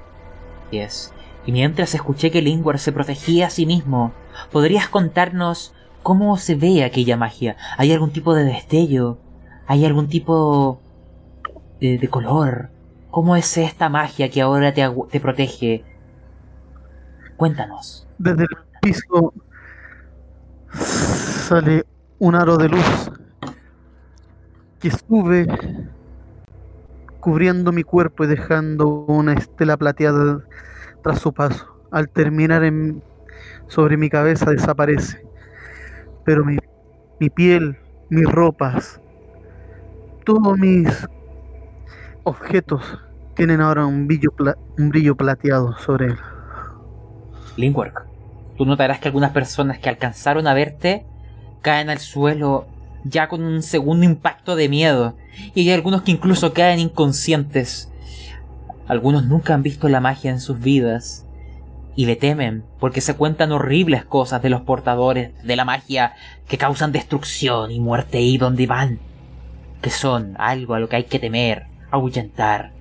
Es. 0.72 1.14
Y 1.46 1.52
mientras 1.52 1.94
escuché 1.96 2.32
que 2.32 2.42
Lingwar 2.42 2.80
se 2.80 2.92
protegía 2.92 3.48
a 3.48 3.50
sí 3.50 3.66
mismo, 3.66 4.14
¿podrías 4.52 4.90
contarnos 4.90 5.74
cómo 6.10 6.38
se 6.38 6.56
ve 6.56 6.84
aquella 6.84 7.18
magia? 7.18 7.56
¿Hay 7.78 7.94
algún 7.94 8.12
tipo 8.12 8.34
de 8.34 8.44
destello? 8.44 9.20
¿Hay 9.68 9.86
algún 9.86 10.08
tipo 10.08 10.82
de, 11.80 12.08
color? 12.10 12.72
¿Cómo 13.12 13.36
es 13.36 13.56
esta 13.60 13.90
magia 13.90 14.28
que 14.32 14.42
ahora 14.42 14.74
te, 14.74 14.82
te 15.12 15.20
protege? 15.20 15.86
Cuéntanos. 17.38 18.08
Desde 18.18 18.42
el 18.42 18.50
piso 18.82 19.36
sale 20.74 21.86
un 22.18 22.34
aro 22.34 22.58
de 22.58 22.70
luz 22.70 23.12
que 24.80 24.90
sube 24.90 25.46
cubriendo 27.20 27.72
mi 27.72 27.84
cuerpo 27.84 28.24
y 28.24 28.28
dejando 28.30 28.88
una 28.88 29.34
estela 29.34 29.78
plateada 29.78 30.40
tras 31.04 31.20
su 31.20 31.32
paso. 31.34 31.68
Al 31.92 32.10
terminar 32.10 32.64
en, 32.64 33.04
sobre 33.68 33.96
mi 33.96 34.10
cabeza 34.10 34.50
desaparece, 34.50 35.29
pero 36.30 36.46
mi, 36.46 36.58
mi 37.20 37.32
piel, 37.32 37.76
mis 38.10 38.28
ropas, 38.28 39.02
todos 40.24 40.60
mis 40.60 40.88
objetos 42.24 42.84
tienen 43.34 43.62
ahora 43.62 43.88
un 43.88 44.06
brillo, 44.06 44.30
un 44.78 44.90
brillo 44.90 45.18
plateado 45.18 45.76
sobre 45.80 46.06
él. 46.06 46.18
Linkwork, 47.58 48.06
tú 48.60 48.66
notarás 48.68 49.00
que 49.00 49.08
algunas 49.08 49.32
personas 49.32 49.80
que 49.80 49.90
alcanzaron 49.90 50.46
a 50.46 50.54
verte 50.54 51.04
caen 51.64 51.90
al 51.90 51.98
suelo 51.98 52.68
ya 53.06 53.28
con 53.28 53.42
un 53.42 53.64
segundo 53.64 54.06
impacto 54.06 54.56
de 54.56 54.70
miedo. 54.70 55.16
Y 55.56 55.62
hay 55.62 55.72
algunos 55.72 56.04
que 56.04 56.12
incluso 56.12 56.54
caen 56.54 56.78
inconscientes. 56.78 57.92
Algunos 58.88 59.26
nunca 59.26 59.56
han 59.56 59.64
visto 59.64 59.90
la 59.90 60.00
magia 60.00 60.30
en 60.30 60.42
sus 60.42 60.60
vidas. 60.60 61.26
Y 62.00 62.06
le 62.06 62.16
temen 62.16 62.64
porque 62.80 63.02
se 63.02 63.18
cuentan 63.18 63.52
horribles 63.52 64.06
cosas 64.06 64.42
de 64.42 64.50
los 64.50 64.62
portadores 64.62 65.32
de 65.44 65.56
la 65.58 65.66
magia 65.66 66.14
que 66.48 66.58
causan 66.58 66.94
destrucción 66.94 67.72
y 67.72 67.82
muerte 67.82 68.20
ahí 68.20 68.38
donde 68.38 68.68
van. 68.68 69.00
Que 69.82 69.90
son 69.90 70.36
algo 70.38 70.76
a 70.76 70.80
lo 70.80 70.88
que 70.88 70.96
hay 70.96 71.04
que 71.04 71.20
temer, 71.20 71.66
ahuyentar. 71.92 72.72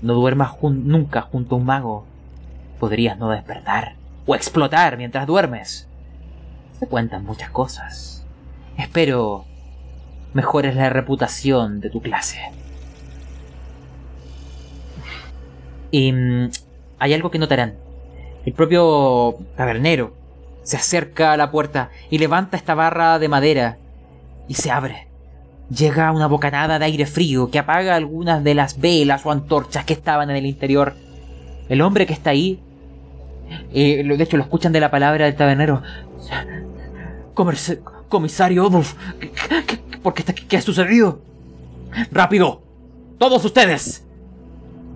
No 0.00 0.14
duermas 0.14 0.52
nunca 0.62 1.20
junto 1.20 1.54
a 1.54 1.58
un 1.58 1.66
mago 1.66 2.06
podrías 2.80 3.18
no 3.18 3.28
despertar 3.28 3.96
o 4.24 4.34
explotar 4.34 4.96
mientras 4.96 5.26
duermes. 5.26 5.86
Se 6.80 6.86
cuentan 6.86 7.26
muchas 7.26 7.50
cosas. 7.50 8.24
Espero 8.78 9.44
mejores 10.32 10.74
la 10.76 10.88
reputación 10.88 11.80
de 11.80 11.90
tu 11.90 12.00
clase. 12.00 12.40
Y 15.90 16.12
mm, 16.12 16.48
hay 16.98 17.12
algo 17.14 17.30
que 17.30 17.38
notarán. 17.38 17.74
El 18.44 18.52
propio 18.52 19.36
tabernero 19.56 20.14
se 20.62 20.76
acerca 20.76 21.32
a 21.32 21.36
la 21.36 21.50
puerta 21.50 21.90
y 22.10 22.18
levanta 22.18 22.56
esta 22.56 22.74
barra 22.74 23.18
de 23.18 23.28
madera 23.28 23.78
y 24.48 24.54
se 24.54 24.70
abre. 24.70 25.08
Llega 25.68 26.12
una 26.12 26.28
bocanada 26.28 26.78
de 26.78 26.84
aire 26.84 27.06
frío 27.06 27.50
que 27.50 27.58
apaga 27.58 27.96
algunas 27.96 28.42
de 28.44 28.54
las 28.54 28.78
velas 28.80 29.26
o 29.26 29.32
antorchas 29.32 29.84
que 29.84 29.92
estaban 29.94 30.30
en 30.30 30.36
el 30.36 30.46
interior. 30.46 30.94
El 31.68 31.82
hombre 31.82 32.06
que 32.06 32.12
está 32.12 32.30
ahí 32.30 32.60
eh, 33.72 34.02
de 34.04 34.22
hecho, 34.24 34.36
lo 34.36 34.42
escuchan 34.42 34.72
de 34.72 34.80
la 34.80 34.90
palabra 34.90 35.24
del 35.26 35.36
tabernero. 35.36 35.82
Comerci- 37.34 37.80
comisario 38.08 38.66
Odulf, 38.66 38.94
¿qué, 39.20 39.30
qué- 39.30 39.64
qué- 39.90 39.98
por 39.98 40.14
qué, 40.14 40.22
está- 40.22 40.32
qué 40.34 40.56
ha 40.56 40.60
sucedido? 40.62 41.20
¡Rápido! 42.10 42.62
¡Todos 43.18 43.44
ustedes! 43.44 44.04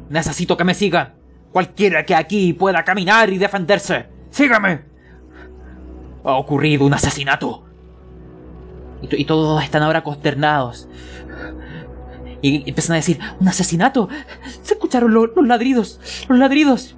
Necesito 0.08 0.56
que 0.56 0.64
me 0.64 0.74
sigan. 0.74 1.14
Cualquiera 1.52 2.04
que 2.06 2.14
aquí 2.14 2.52
pueda 2.52 2.84
caminar 2.84 3.30
y 3.30 3.38
defenderse. 3.38 4.06
¡Sígame! 4.30 4.82
Ha 6.24 6.34
ocurrido 6.34 6.84
un 6.86 6.94
asesinato. 6.94 7.64
Y, 9.02 9.08
to- 9.08 9.16
y 9.16 9.24
todos 9.24 9.62
están 9.64 9.82
ahora 9.82 10.02
consternados. 10.02 10.88
Y 12.42 12.68
empiezan 12.68 12.94
a 12.94 12.96
decir, 12.96 13.18
¿un 13.40 13.48
asesinato? 13.48 14.08
Se 14.62 14.74
escucharon 14.74 15.12
lo- 15.12 15.26
los 15.26 15.46
ladridos, 15.46 16.00
los 16.28 16.38
ladridos. 16.38 16.96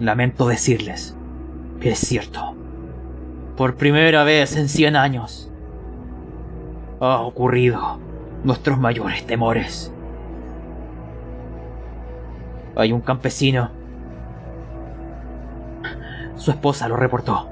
Lamento 0.00 0.46
decirles 0.48 1.16
que 1.80 1.90
es 1.90 1.98
cierto. 1.98 2.54
Por 3.56 3.76
primera 3.76 4.22
vez 4.24 4.56
en 4.56 4.68
100 4.68 4.96
años 4.96 5.50
ha 7.00 7.18
ocurrido 7.20 7.98
nuestros 8.44 8.78
mayores 8.78 9.26
temores. 9.26 9.92
Hay 12.78 12.92
un 12.92 13.00
campesino. 13.00 13.72
Su 16.36 16.52
esposa 16.52 16.86
lo 16.88 16.94
reportó. 16.94 17.50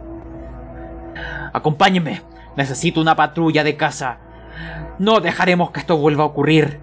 Acompáñenme. 1.52 2.22
Necesito 2.56 3.00
una 3.00 3.16
patrulla 3.16 3.64
de 3.64 3.76
casa. 3.76 4.18
No 5.00 5.18
dejaremos 5.18 5.72
que 5.72 5.80
esto 5.80 5.98
vuelva 5.98 6.22
a 6.22 6.28
ocurrir. 6.28 6.80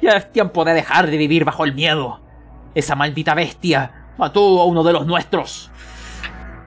Ya 0.00 0.12
es 0.12 0.30
tiempo 0.30 0.64
de 0.64 0.74
dejar 0.74 1.10
de 1.10 1.16
vivir 1.16 1.44
bajo 1.44 1.64
el 1.64 1.74
miedo. 1.74 2.20
Esa 2.76 2.94
maldita 2.94 3.34
bestia 3.34 4.12
mató 4.16 4.60
a 4.60 4.64
uno 4.64 4.84
de 4.84 4.92
los 4.92 5.04
nuestros. 5.04 5.70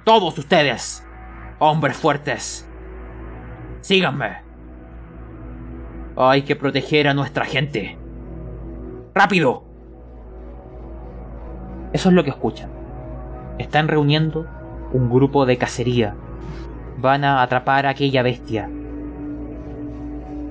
Todos 0.03 0.37
ustedes, 0.37 1.07
hombres 1.59 1.95
fuertes, 1.95 2.69
síganme. 3.79 4.43
Hay 6.17 6.43
que 6.43 6.57
proteger 6.57 7.07
a 7.07 7.13
nuestra 7.13 7.45
gente. 7.45 7.97
¡Rápido! 9.15 9.64
Eso 11.95 12.09
es 12.09 12.15
lo 12.15 12.25
que 12.25 12.29
escuchan. 12.29 12.69
Están 13.57 13.87
reuniendo 13.87 14.45
un 14.91 15.09
grupo 15.09 15.45
de 15.45 15.57
cacería. 15.57 16.13
Van 16.97 17.23
a 17.23 17.41
atrapar 17.41 17.85
a 17.85 17.91
aquella 17.91 18.21
bestia. 18.21 18.69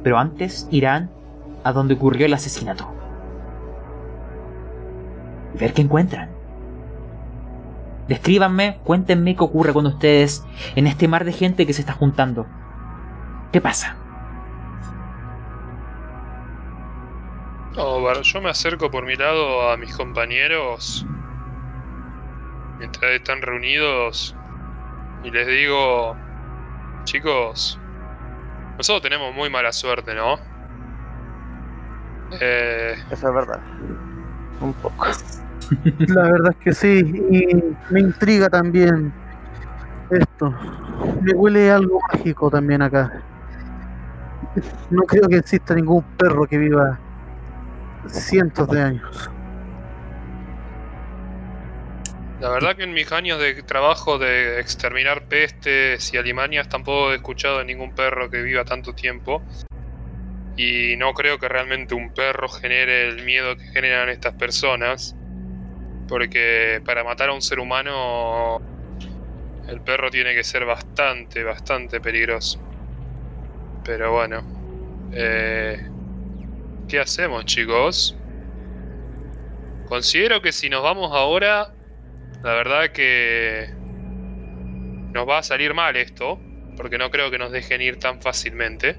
Pero 0.03 0.17
antes 0.17 0.67
irán 0.71 1.11
a 1.63 1.73
donde 1.73 1.97
ocurrió 1.97 2.25
el 2.25 2.33
asesinato. 2.33 2.91
Y 5.55 5.59
ver 5.59 5.75
qué 5.75 5.83
encuentran. 5.83 6.31
Descríbanme, 8.09 8.79
cuéntenme 8.83 9.37
qué 9.37 9.45
ocurre 9.45 9.75
con 9.75 9.85
ustedes 9.85 10.47
en 10.77 10.87
este 10.87 11.09
mar 11.09 11.27
de 11.27 11.33
gente 11.33 11.67
que 11.67 11.75
se 11.75 11.83
está 11.83 11.93
juntando. 11.93 12.47
¿Qué 13.53 13.61
pasa? 13.61 13.99
No, 17.77 18.23
yo 18.23 18.41
me 18.41 18.49
acerco 18.49 18.91
por 18.91 19.05
mi 19.05 19.17
lado 19.17 19.71
a 19.71 19.77
mis 19.77 19.95
compañeros 19.95 21.05
mientras 22.79 23.13
están 23.13 23.43
reunidos 23.43 24.35
y 25.23 25.31
les 25.31 25.47
digo, 25.47 26.17
chicos, 27.05 27.79
nosotros 28.77 29.03
tenemos 29.03 29.35
muy 29.35 29.49
mala 29.51 29.73
suerte, 29.73 30.15
¿no? 30.15 30.39
Eh, 32.41 32.95
Eso 33.11 33.29
es 33.29 33.35
verdad. 33.35 33.61
Un 34.61 34.73
poco. 34.75 35.07
La 35.99 36.23
verdad 36.23 36.51
es 36.53 36.57
que 36.57 36.73
sí, 36.75 36.99
y 37.31 37.93
me 37.93 38.01
intriga 38.01 38.49
también 38.49 39.13
esto. 40.11 40.55
Me 41.23 41.33
huele 41.33 41.71
algo 41.71 42.01
mágico 42.13 42.51
también 42.51 42.83
acá. 42.83 43.13
No 44.91 45.03
creo 45.03 45.29
que 45.29 45.37
exista 45.37 45.75
ningún 45.75 46.03
perro 46.19 46.47
que 46.47 46.59
viva 46.59 46.99
cientos 48.07 48.69
de 48.69 48.83
años. 48.83 49.31
La 52.45 52.51
verdad 52.51 52.77
que 52.77 52.83
en 52.83 52.93
mis 52.93 53.11
años 53.11 53.39
de 53.39 53.63
trabajo 53.63 54.19
de 54.19 54.61
exterminar 54.61 55.29
pestes 55.29 56.13
y 56.13 56.19
alimañas 56.19 56.69
tampoco 56.69 57.11
he 57.11 57.15
escuchado 57.15 57.61
de 57.61 57.65
ningún 57.65 57.95
perro 57.95 58.29
que 58.29 58.43
viva 58.43 58.67
tanto 58.67 58.95
tiempo. 58.95 59.43
Y 60.55 60.95
no 60.99 61.15
creo 61.15 61.39
que 61.39 61.49
realmente 61.49 61.95
un 61.95 62.13
perro 62.13 62.51
genere 62.51 63.09
el 63.09 63.25
miedo 63.25 63.57
que 63.57 63.65
generan 63.69 64.11
estas 64.11 64.35
personas. 64.35 65.17
Porque 66.07 66.83
para 66.85 67.03
matar 67.03 67.31
a 67.31 67.33
un 67.33 67.41
ser 67.41 67.61
humano 67.61 68.61
el 69.67 69.81
perro 69.81 70.11
tiene 70.11 70.35
que 70.35 70.45
ser 70.45 70.67
bastante, 70.67 71.45
bastante 71.45 71.99
peligroso. 71.99 72.61
Pero 73.87 74.13
bueno. 74.13 74.45
Eh, 75.15 75.83
¿Qué 76.89 77.01
hacemos 77.01 77.47
chicos? 77.47 78.15
Considero 79.89 80.43
que 80.43 80.53
si 80.53 80.69
nos 80.69 80.83
vamos 80.83 81.11
ahora 81.11 81.74
la 82.45 82.53
verdad 82.53 82.91
que 82.93 83.71
nos 85.15 85.27
va 85.29 85.39
a 85.39 85.43
salir 85.43 85.73
mal 85.73 85.97
esto, 85.97 86.39
porque 86.77 86.99
no 86.99 87.11
creo 87.11 87.31
que 87.31 87.39
nos 87.39 87.51
dejen 87.51 87.81
ir 87.81 87.99
tan 87.99 88.21
fácilmente. 88.21 88.99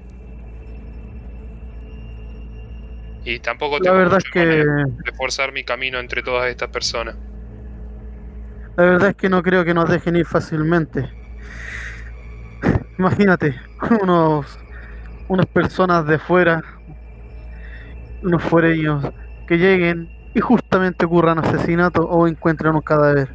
Y 3.24 3.38
tampoco 3.40 3.78
La 3.78 3.80
tengo 3.80 3.96
verdad 3.96 4.18
es 4.18 4.30
que 4.32 4.40
manera 4.40 4.64
de 5.04 5.12
forzar 5.12 5.52
mi 5.52 5.64
camino 5.64 6.00
entre 6.00 6.22
todas 6.22 6.50
estas 6.50 6.70
personas. 6.70 7.16
la 8.76 8.84
verdad 8.84 9.10
es 9.10 9.16
que 9.16 9.28
no 9.28 9.42
creo 9.42 9.64
que 9.64 9.74
nos 9.74 9.88
dejen 9.88 10.16
ir 10.16 10.26
fácilmente. 10.26 11.08
Imagínate, 12.98 13.54
unos 14.02 14.58
unas 15.28 15.46
personas 15.46 16.06
de 16.06 16.18
fuera, 16.18 16.62
unos 18.22 18.42
fuereños 18.42 19.04
que 19.46 19.56
lleguen 19.58 20.15
y 20.36 20.40
justamente 20.40 21.06
ocurran 21.06 21.38
asesinato 21.38 22.06
o 22.06 22.28
encuentren 22.28 22.74
un 22.74 22.82
cadáver. 22.82 23.34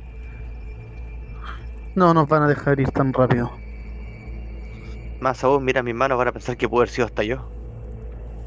No 1.95 2.13
nos 2.13 2.27
van 2.27 2.43
a 2.43 2.47
dejar 2.47 2.79
ir 2.79 2.91
tan 2.91 3.11
rápido. 3.11 3.51
Más 5.19 5.43
aún, 5.43 5.65
mira 5.65 5.81
mis 5.81 5.95
manos, 5.95 6.19
van 6.19 6.27
a 6.27 6.31
pensar 6.31 6.57
que 6.57 6.69
pudo 6.69 6.81
haber 6.81 6.89
sido 6.89 7.07
hasta 7.07 7.23
yo. 7.23 7.49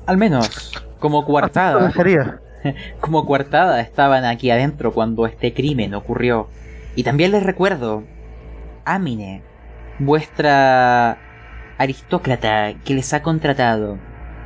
Al 0.06 0.18
menos, 0.18 0.72
como 1.00 1.22
lo 1.22 1.26
coartada, 1.26 1.92
como 3.00 3.26
coartada 3.26 3.80
estaban 3.80 4.24
aquí 4.24 4.52
adentro 4.52 4.92
cuando 4.92 5.26
este 5.26 5.52
crimen 5.52 5.92
ocurrió. 5.92 6.46
Y 6.94 7.02
también 7.02 7.32
les 7.32 7.42
recuerdo, 7.42 8.04
Amine, 8.84 9.42
vuestra 9.98 11.18
aristócrata 11.76 12.74
que 12.84 12.94
les 12.94 13.12
ha 13.14 13.22
contratado, 13.24 13.98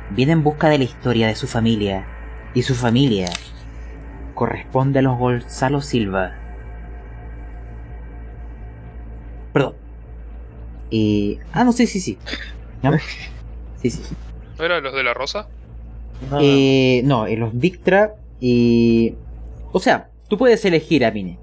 viene 0.09 0.31
en 0.31 0.43
busca 0.43 0.67
de 0.67 0.79
la 0.79 0.85
historia 0.85 1.27
de 1.27 1.35
su 1.35 1.45
familia. 1.45 2.07
Y 2.55 2.63
su 2.63 2.73
familia 2.73 3.27
corresponde 4.39 4.99
a 4.99 5.01
los 5.01 5.17
Gonzalo 5.17 5.81
Silva. 5.81 6.33
Perdón. 9.51 9.73
Y... 10.89 11.39
Ah, 11.51 11.65
no, 11.65 11.73
sí, 11.73 11.85
sí, 11.87 11.99
sí. 11.99 12.17
¿No? 12.81 12.93
Sí, 13.81 13.89
sí. 13.91 14.01
¿No 14.57 14.63
eran 14.63 14.81
los 14.81 14.93
de 14.93 15.03
la 15.03 15.13
rosa? 15.13 15.49
No, 16.31 16.37
Eh, 16.41 17.01
no, 17.03 17.27
en 17.27 17.41
los 17.41 17.57
Victra 17.57 18.15
y... 18.39 19.15
O 19.73 19.79
sea, 19.79 20.09
tú 20.29 20.37
puedes 20.37 20.63
elegir, 20.63 21.03
Amine. 21.03 21.37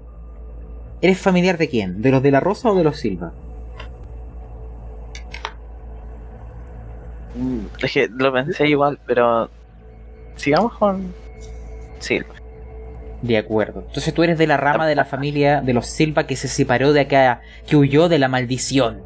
¿Eres 0.99 1.19
familiar 1.19 1.59
de 1.59 1.69
quién? 1.69 2.01
¿De 2.01 2.09
los 2.09 2.23
de 2.23 2.31
la 2.31 2.39
Rosa 2.39 2.71
o 2.71 2.75
de 2.75 2.83
los 2.83 2.97
Silva? 2.97 3.31
mm, 7.35 7.59
es 7.83 7.93
que 7.93 8.07
lo 8.07 8.33
pensé 8.33 8.67
igual, 8.67 8.99
pero 9.05 9.51
sigamos 10.35 10.73
con 10.73 11.13
Silva. 11.99 12.36
De 13.21 13.37
acuerdo. 13.37 13.83
Entonces 13.87 14.13
tú 14.13 14.23
eres 14.23 14.37
de 14.37 14.47
la 14.47 14.57
rama 14.57 14.87
de 14.87 14.95
la 14.95 15.05
familia 15.05 15.61
de 15.61 15.73
los 15.73 15.87
Silva 15.87 16.27
que 16.27 16.35
se 16.35 16.47
separó 16.47 16.93
de 16.93 17.01
acá, 17.01 17.41
que 17.65 17.75
huyó 17.75 18.09
de 18.09 18.19
la 18.19 18.27
maldición. 18.27 19.01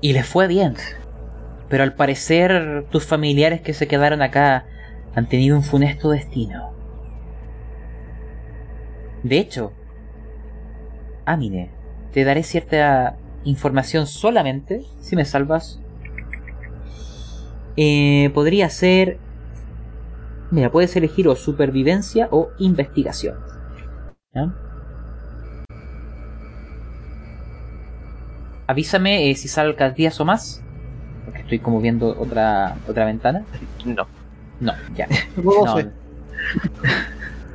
Y 0.00 0.12
le 0.12 0.22
fue 0.22 0.46
bien. 0.46 0.74
Pero 1.68 1.82
al 1.82 1.94
parecer 1.94 2.86
tus 2.90 3.04
familiares 3.04 3.60
que 3.60 3.74
se 3.74 3.88
quedaron 3.88 4.22
acá 4.22 4.66
han 5.14 5.28
tenido 5.28 5.56
un 5.56 5.62
funesto 5.62 6.10
destino. 6.10 6.72
De 9.22 9.38
hecho, 9.38 9.72
Amine, 11.26 11.70
te 12.12 12.24
daré 12.24 12.42
cierta 12.42 13.16
información 13.44 14.06
solamente 14.06 14.84
si 15.00 15.16
me 15.16 15.24
salvas. 15.24 15.80
Eh, 17.76 18.30
podría 18.34 18.68
ser 18.68 19.18
Mira, 20.50 20.70
puedes 20.70 20.94
elegir 20.96 21.28
o 21.28 21.36
supervivencia 21.36 22.28
o 22.30 22.50
investigación. 22.58 23.36
¿Ya? 24.34 24.52
Avísame 28.66 29.30
eh, 29.30 29.34
si 29.34 29.48
salgas 29.48 29.94
días 29.94 30.20
o 30.20 30.24
más. 30.24 30.62
Porque 31.24 31.40
estoy 31.40 31.58
como 31.60 31.80
viendo 31.80 32.16
otra, 32.18 32.76
otra 32.88 33.04
ventana. 33.04 33.44
No. 33.84 34.06
No, 34.60 34.72
ya. 34.94 35.08
No. 35.36 35.76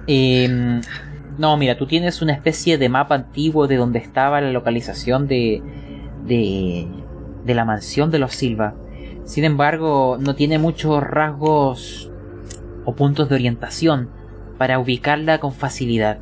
Em, 0.08 0.82
no, 1.38 1.58
mira, 1.58 1.78
tú 1.78 1.88
tienes 1.88 2.22
una 2.22 2.34
especie 2.34 2.78
de 2.78 2.90
mapa 2.90 3.16
antiguo 3.16 3.68
de 3.68 3.78
donde 3.78 4.00
estaba 4.00 4.40
la 4.40 4.52
localización 4.52 5.28
de, 5.28 5.62
de, 6.26 6.88
de 7.44 7.56
la 7.56 7.66
mansión 7.66 8.12
de 8.12 8.20
los 8.20 8.36
Silva. 8.36 8.76
Sin 9.26 9.44
embargo, 9.44 10.18
no 10.20 10.36
tiene 10.36 10.60
muchos 10.60 11.02
rasgos 11.04 12.12
o 12.86 12.96
puntos 12.96 13.30
de 13.30 13.36
orientación 13.36 14.10
para 14.58 14.80
ubicarla 14.80 15.40
con 15.40 15.52
facilidad. 15.52 16.20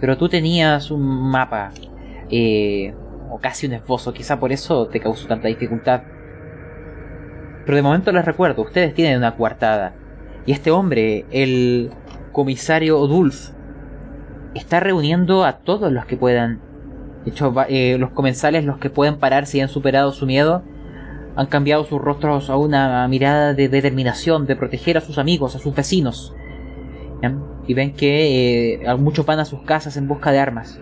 Pero 0.00 0.16
tú 0.16 0.28
tenías 0.28 0.90
un 0.90 1.30
mapa 1.30 1.72
eh, 2.30 2.94
o 3.30 3.38
casi 3.38 3.66
un 3.66 3.72
esbozo, 3.72 4.12
quizá 4.12 4.38
por 4.38 4.52
eso 4.52 4.86
te 4.86 5.00
causó 5.00 5.26
tanta 5.26 5.48
dificultad. 5.48 6.02
Pero 7.64 7.76
de 7.76 7.82
momento 7.82 8.12
les 8.12 8.24
recuerdo, 8.24 8.62
ustedes 8.62 8.94
tienen 8.94 9.18
una 9.18 9.36
coartada. 9.36 9.94
Y 10.44 10.52
este 10.52 10.70
hombre, 10.70 11.24
el 11.30 11.90
comisario 12.32 12.98
Odulf, 12.98 13.50
está 14.54 14.80
reuniendo 14.80 15.44
a 15.44 15.58
todos 15.58 15.92
los 15.92 16.04
que 16.06 16.16
puedan. 16.16 16.60
De 17.24 17.30
hecho, 17.30 17.54
eh, 17.68 17.96
los 17.98 18.10
comensales, 18.10 18.64
los 18.64 18.78
que 18.78 18.90
pueden 18.90 19.18
parar 19.18 19.46
si 19.46 19.60
han 19.60 19.68
superado 19.68 20.10
su 20.12 20.26
miedo, 20.26 20.64
han 21.34 21.46
cambiado 21.46 21.84
sus 21.84 22.00
rostros 22.00 22.50
a 22.50 22.56
una 22.56 23.06
mirada 23.08 23.54
de 23.54 23.68
determinación, 23.68 24.46
de 24.46 24.56
proteger 24.56 24.98
a 24.98 25.00
sus 25.00 25.18
amigos, 25.18 25.56
a 25.56 25.58
sus 25.58 25.74
vecinos. 25.74 26.34
Y 27.66 27.74
ven 27.74 27.94
que 27.94 28.82
eh, 28.82 28.96
muchos 28.96 29.24
van 29.24 29.38
a 29.38 29.44
sus 29.44 29.62
casas 29.62 29.96
en 29.96 30.08
busca 30.08 30.32
de 30.32 30.40
armas. 30.40 30.80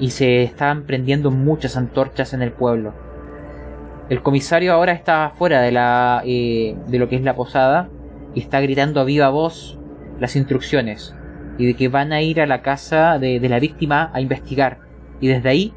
Y 0.00 0.10
se 0.10 0.42
están 0.42 0.84
prendiendo 0.84 1.30
muchas 1.30 1.76
antorchas 1.76 2.34
en 2.34 2.42
el 2.42 2.52
pueblo. 2.52 2.92
El 4.08 4.20
comisario 4.22 4.72
ahora 4.72 4.92
está 4.92 5.32
fuera 5.38 5.60
de, 5.60 5.70
la, 5.70 6.22
eh, 6.26 6.76
de 6.88 6.98
lo 6.98 7.08
que 7.08 7.16
es 7.16 7.22
la 7.22 7.36
posada 7.36 7.88
y 8.34 8.40
está 8.40 8.60
gritando 8.60 9.00
a 9.00 9.04
viva 9.04 9.28
voz 9.28 9.78
las 10.18 10.34
instrucciones 10.34 11.14
y 11.56 11.66
de 11.66 11.74
que 11.74 11.88
van 11.88 12.12
a 12.12 12.20
ir 12.20 12.40
a 12.40 12.46
la 12.46 12.62
casa 12.62 13.18
de 13.20 13.48
la 13.48 13.60
víctima 13.60 14.10
a 14.12 14.20
investigar. 14.20 14.80
Y 15.20 15.28
desde 15.28 15.48
ahí 15.48 15.74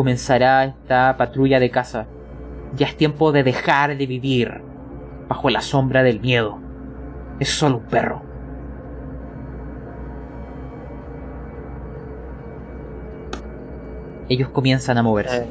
comenzará 0.00 0.64
esta 0.64 1.14
patrulla 1.18 1.60
de 1.60 1.70
casa. 1.70 2.06
Ya 2.74 2.86
es 2.86 2.96
tiempo 2.96 3.32
de 3.32 3.42
dejar 3.42 3.98
de 3.98 4.06
vivir 4.06 4.62
bajo 5.28 5.50
la 5.50 5.60
sombra 5.60 6.02
del 6.02 6.20
miedo. 6.20 6.58
Es 7.38 7.50
solo 7.50 7.76
un 7.76 7.84
perro. 7.84 8.22
Ellos 14.30 14.48
comienzan 14.48 14.96
a 14.96 15.02
moverse. 15.02 15.42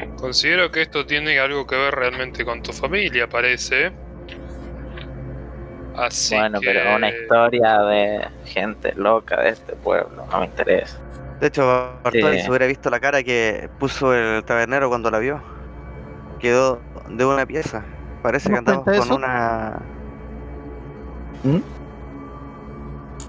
Eh, 0.00 0.06
Considero 0.16 0.72
que 0.72 0.82
esto 0.82 1.06
tiene 1.06 1.38
algo 1.38 1.68
que 1.68 1.76
ver 1.76 1.94
realmente 1.94 2.44
con 2.44 2.62
tu 2.62 2.72
familia, 2.72 3.28
parece. 3.28 3.92
Así 5.96 6.34
bueno, 6.34 6.60
que... 6.60 6.66
pero 6.66 6.96
una 6.96 7.10
historia 7.10 7.78
de 7.82 8.28
gente 8.46 8.94
loca 8.96 9.40
de 9.42 9.50
este 9.50 9.74
pueblo 9.76 10.24
no 10.30 10.40
me 10.40 10.46
interesa. 10.46 10.98
De 11.40 11.48
hecho, 11.48 11.66
Bartoli 12.02 12.38
Sí. 12.38 12.44
se 12.44 12.50
hubiera 12.50 12.66
visto 12.66 12.88
la 12.88 13.00
cara 13.00 13.22
que 13.22 13.68
puso 13.78 14.14
el 14.14 14.44
tabernero 14.44 14.88
cuando 14.88 15.10
la 15.10 15.18
vio. 15.18 15.42
Quedó 16.38 16.80
de 17.08 17.24
una 17.24 17.44
pieza. 17.46 17.84
Parece 18.22 18.46
que 18.48 18.52
¿No 18.52 18.58
andamos 18.58 18.84
con 18.84 18.94
eso? 18.94 19.14
una. 19.16 19.80
¿Mm? 21.42 21.58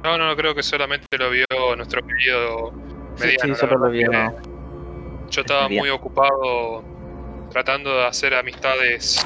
No, 0.04 0.18
no, 0.18 0.36
creo 0.36 0.54
que 0.54 0.62
solamente 0.64 1.06
lo 1.18 1.30
vio 1.30 1.46
nuestro 1.76 2.02
querido 2.06 2.72
Sí, 3.16 3.24
mediano. 3.26 3.42
sí, 3.44 3.50
la 3.50 3.56
solo 3.56 3.78
lo 3.78 3.90
vio. 3.90 4.12
Yo 5.30 5.42
estaba 5.42 5.68
muy 5.70 5.90
ocupado 5.90 6.84
tratando 7.52 7.96
de 7.98 8.06
hacer 8.06 8.34
amistades, 8.36 9.26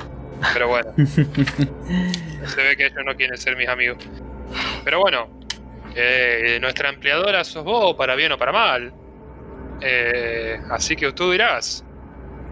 pero 0.54 0.68
bueno, 0.70 0.92
se 2.46 2.62
ve 2.64 2.76
que 2.76 2.86
ellos 2.88 3.04
no 3.06 3.16
quieren 3.16 3.38
ser 3.38 3.56
mis 3.56 3.68
amigos. 3.68 3.98
Pero 4.84 5.00
bueno, 5.00 5.28
eh, 5.96 6.58
nuestra 6.62 6.90
empleadora 6.90 7.44
sos 7.44 7.64
vos, 7.64 7.96
para 7.96 8.16
bien 8.16 8.32
o 8.32 8.38
para 8.38 8.52
mal. 8.52 8.94
Eh, 9.82 10.60
así 10.70 10.96
que 10.96 11.12
tú 11.12 11.32
dirás, 11.32 11.84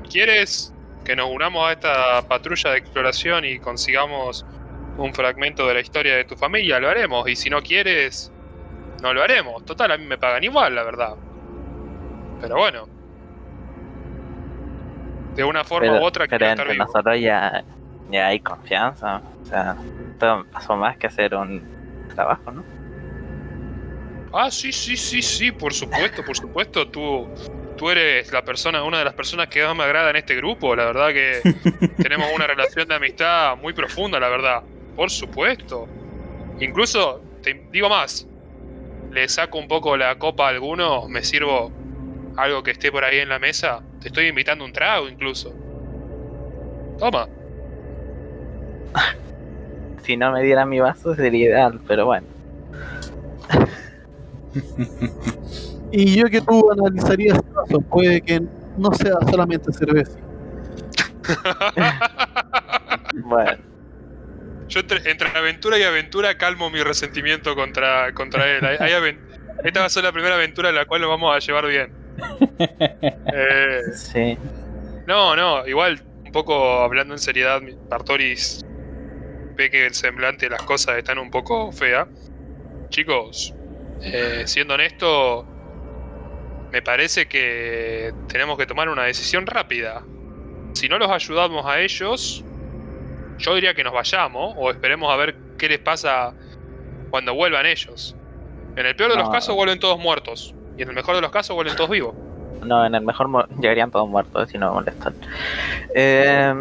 ¿quieres 0.10 0.74
que 1.04 1.16
nos 1.16 1.30
unamos 1.30 1.68
a 1.68 1.74
esta 1.74 2.28
patrulla 2.28 2.72
de 2.72 2.78
exploración 2.78 3.46
y 3.46 3.60
consigamos 3.60 4.46
un 4.98 5.14
fragmento 5.14 5.68
de 5.68 5.76
la 5.76 5.80
historia 5.82 6.16
de 6.16 6.24
tu 6.26 6.36
familia? 6.36 6.80
Lo 6.80 6.90
haremos. 6.90 7.28
Y 7.30 7.36
si 7.36 7.50
no 7.50 7.62
quieres, 7.62 8.32
no 9.02 9.14
lo 9.14 9.22
haremos. 9.22 9.64
Total, 9.66 9.92
a 9.92 9.98
mí 9.98 10.06
me 10.06 10.18
pagan 10.18 10.44
igual, 10.44 10.76
la 10.76 10.84
verdad. 10.84 11.16
Pero 12.42 12.58
bueno. 12.58 12.88
De 15.36 15.44
una 15.44 15.64
forma 15.66 15.92
Pero, 15.92 16.02
u 16.02 16.06
otra 16.06 16.28
quiero 16.28 16.46
estar 16.46 16.68
vivo. 16.68 16.86
nosotros 16.86 17.20
ya, 17.20 17.64
ya 18.10 18.28
hay 18.28 18.40
confianza. 18.40 19.22
O 19.42 19.46
sea, 19.46 19.76
esto 20.12 20.46
pasó 20.52 20.76
más 20.76 20.98
que 20.98 21.08
hacer 21.08 21.36
un 21.36 21.64
trabajo, 22.14 22.52
¿no? 22.52 22.64
Ah, 24.34 24.52
sí, 24.52 24.72
sí, 24.72 24.98
sí, 24.98 25.22
sí, 25.22 25.52
por 25.52 25.74
supuesto, 25.74 26.24
por 26.24 26.36
supuesto. 26.36 26.88
Tú, 26.90 27.28
tú 27.78 27.90
eres 27.90 28.32
la 28.34 28.44
persona, 28.44 28.84
una 28.84 29.00
de 29.00 29.06
las 29.06 29.14
personas 29.14 29.48
que 29.48 29.64
más 29.64 29.76
me 29.76 29.84
agrada 29.84 30.10
en 30.10 30.18
este 30.18 30.36
grupo. 30.36 30.76
La 30.76 30.86
verdad 30.86 31.10
que 31.10 31.42
tenemos 32.04 32.28
una 32.36 32.48
relación 32.48 32.88
de 32.88 32.96
amistad 32.96 33.58
muy 33.58 33.74
profunda, 33.74 34.20
la 34.20 34.30
verdad. 34.30 34.64
Por 34.96 35.10
supuesto. 35.10 35.88
Incluso, 36.60 37.22
te 37.42 37.68
digo 37.72 37.90
más, 37.90 38.28
le 39.12 39.28
saco 39.30 39.58
un 39.58 39.68
poco 39.68 39.96
la 39.96 40.18
copa 40.18 40.48
a 40.48 40.50
alguno, 40.50 41.08
me 41.08 41.24
sirvo 41.24 41.72
algo 42.36 42.64
que 42.64 42.72
esté 42.72 42.92
por 42.92 43.06
ahí 43.06 43.20
en 43.20 43.30
la 43.30 43.40
mesa. 43.40 43.82
Te 44.02 44.10
estoy 44.10 44.28
invitando 44.28 44.66
un 44.66 44.74
trago 44.74 45.08
incluso. 45.08 45.54
Toma. 47.00 47.28
Si 50.04 50.16
no 50.18 50.32
me 50.32 50.44
dieran 50.44 50.70
mi 50.70 50.80
vaso 50.80 51.16
sería 51.16 51.46
ideal, 51.50 51.80
pero 51.88 52.06
bueno. 52.06 52.28
Y 55.92 56.16
yo 56.20 56.26
que 56.26 56.42
tú 56.42 56.72
analizarías 56.72 57.38
ese 57.40 57.50
vaso, 57.54 57.82
puede 57.82 58.22
que 58.22 58.42
no 58.78 58.92
sea 58.94 59.14
solamente 59.30 59.72
cerveza. 59.74 60.18
Bueno, 63.18 63.58
Yo 64.68 64.82
entre, 64.82 65.10
entre 65.10 65.30
aventura 65.30 65.80
y 65.80 65.84
aventura 65.84 66.38
calmo 66.38 66.70
mi 66.70 66.84
resentimiento 66.84 67.56
contra, 67.56 68.14
contra 68.14 68.46
él. 68.46 68.66
Hay- 68.66 69.18
Esta 69.64 69.80
va 69.80 69.86
a 69.86 69.90
ser 69.90 70.04
la 70.04 70.12
primera 70.12 70.36
aventura 70.36 70.68
en 70.70 70.76
la 70.76 70.86
cual 70.86 71.00
nos 71.02 71.10
vamos 71.10 71.34
a 71.36 71.40
llevar 71.40 71.66
bien. 71.68 71.92
Eh, 73.38 73.80
sí. 73.94 74.38
no, 75.08 75.36
no, 75.36 75.66
igual, 75.68 76.02
un 76.26 76.32
poco 76.32 76.82
hablando 76.82 77.14
en 77.14 77.20
seriedad, 77.20 77.62
Bartoris 77.90 78.65
ve 79.56 79.70
que 79.70 79.86
el 79.86 79.94
semblante 79.94 80.46
de 80.48 80.52
las 80.52 80.62
cosas 80.64 80.98
están 80.98 81.18
un 81.18 81.32
poco 81.32 81.72
fea. 81.72 82.08
Chicos, 82.90 83.54
eh, 84.02 84.44
siendo 84.46 84.76
honesto, 84.76 85.46
me 86.72 86.82
parece 86.82 87.28
que 87.28 88.14
tenemos 88.28 88.58
que 88.58 88.66
tomar 88.66 88.90
una 88.90 89.04
decisión 89.04 89.48
rápida. 89.48 90.04
Si 90.74 90.90
no 90.90 90.98
los 90.98 91.10
ayudamos 91.10 91.66
a 91.66 91.80
ellos, 91.80 92.44
yo 93.38 93.56
diría 93.56 93.74
que 93.74 93.84
nos 93.84 93.94
vayamos 93.94 94.54
o 94.58 94.70
esperemos 94.70 95.12
a 95.12 95.16
ver 95.16 95.36
qué 95.58 95.70
les 95.70 95.80
pasa 95.80 96.34
cuando 97.10 97.34
vuelvan 97.34 97.66
ellos. 97.66 98.16
En 98.76 98.86
el 98.86 98.96
peor 98.96 99.12
de 99.12 99.18
los 99.18 99.30
casos 99.30 99.56
vuelven 99.56 99.80
todos 99.80 99.98
muertos 99.98 100.54
y 100.78 100.82
en 100.82 100.90
el 100.90 100.96
mejor 100.96 101.16
de 101.16 101.22
los 101.22 101.32
casos 101.32 101.56
vuelven 101.56 101.76
todos 101.76 101.90
vivos. 101.90 102.14
No, 102.66 102.86
en 102.86 102.94
el 102.94 103.02
mejor 103.02 103.48
llegarían 103.60 103.92
todos 103.92 104.10
muertos 104.10 104.50
si 104.50 104.58
no 104.58 104.70
me 104.70 104.74
molestan. 104.76 105.14
Eh, 105.94 106.54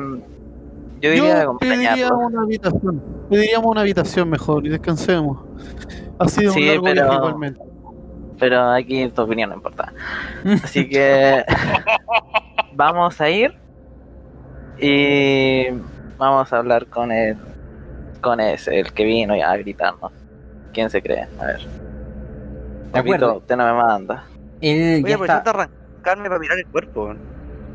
yo 1.04 1.10
diría 1.10 1.42
Yo 1.44 1.58
pediría 1.58 2.08
una 2.12 2.42
habitación. 2.42 3.02
Pediríamos 3.30 3.66
una 3.70 3.80
habitación 3.82 4.30
mejor 4.30 4.66
y 4.66 4.70
descansemos. 4.70 5.38
Ha 6.18 6.28
sido 6.28 6.52
Sí, 6.52 6.60
un 6.60 6.66
largo 6.68 6.84
pero- 6.84 7.02
viaje 7.02 7.16
igualmente. 7.16 7.60
Pero 8.38 8.70
aquí 8.70 9.08
tu 9.08 9.22
opinión 9.22 9.50
no 9.50 9.56
importa. 9.56 9.92
Así 10.64 10.88
que 10.88 11.44
vamos 12.74 13.20
a 13.20 13.30
ir 13.30 13.54
y 14.78 15.66
vamos 16.18 16.52
a 16.52 16.58
hablar 16.58 16.86
con 16.86 17.12
el 17.12 17.36
con 18.20 18.40
ese, 18.40 18.80
el 18.80 18.92
que 18.92 19.04
vino 19.04 19.36
ya 19.36 19.50
a 19.52 19.56
gritarnos. 19.56 20.10
¿Quién 20.72 20.90
se 20.90 21.02
cree? 21.02 21.26
A 21.40 21.44
ver. 21.46 21.60
De 22.92 22.98
acuerdo. 22.98 23.26
Papito, 23.26 23.38
usted 23.38 23.56
no 23.56 23.66
me 23.66 23.82
manda. 23.82 24.24
Él 24.60 25.02
Voy 25.02 25.10
ya 25.10 25.16
está. 25.16 25.50
arrancarme 25.50 26.28
para 26.28 26.38
mirar 26.40 26.58
el 26.58 26.66
cuerpo. 26.66 27.14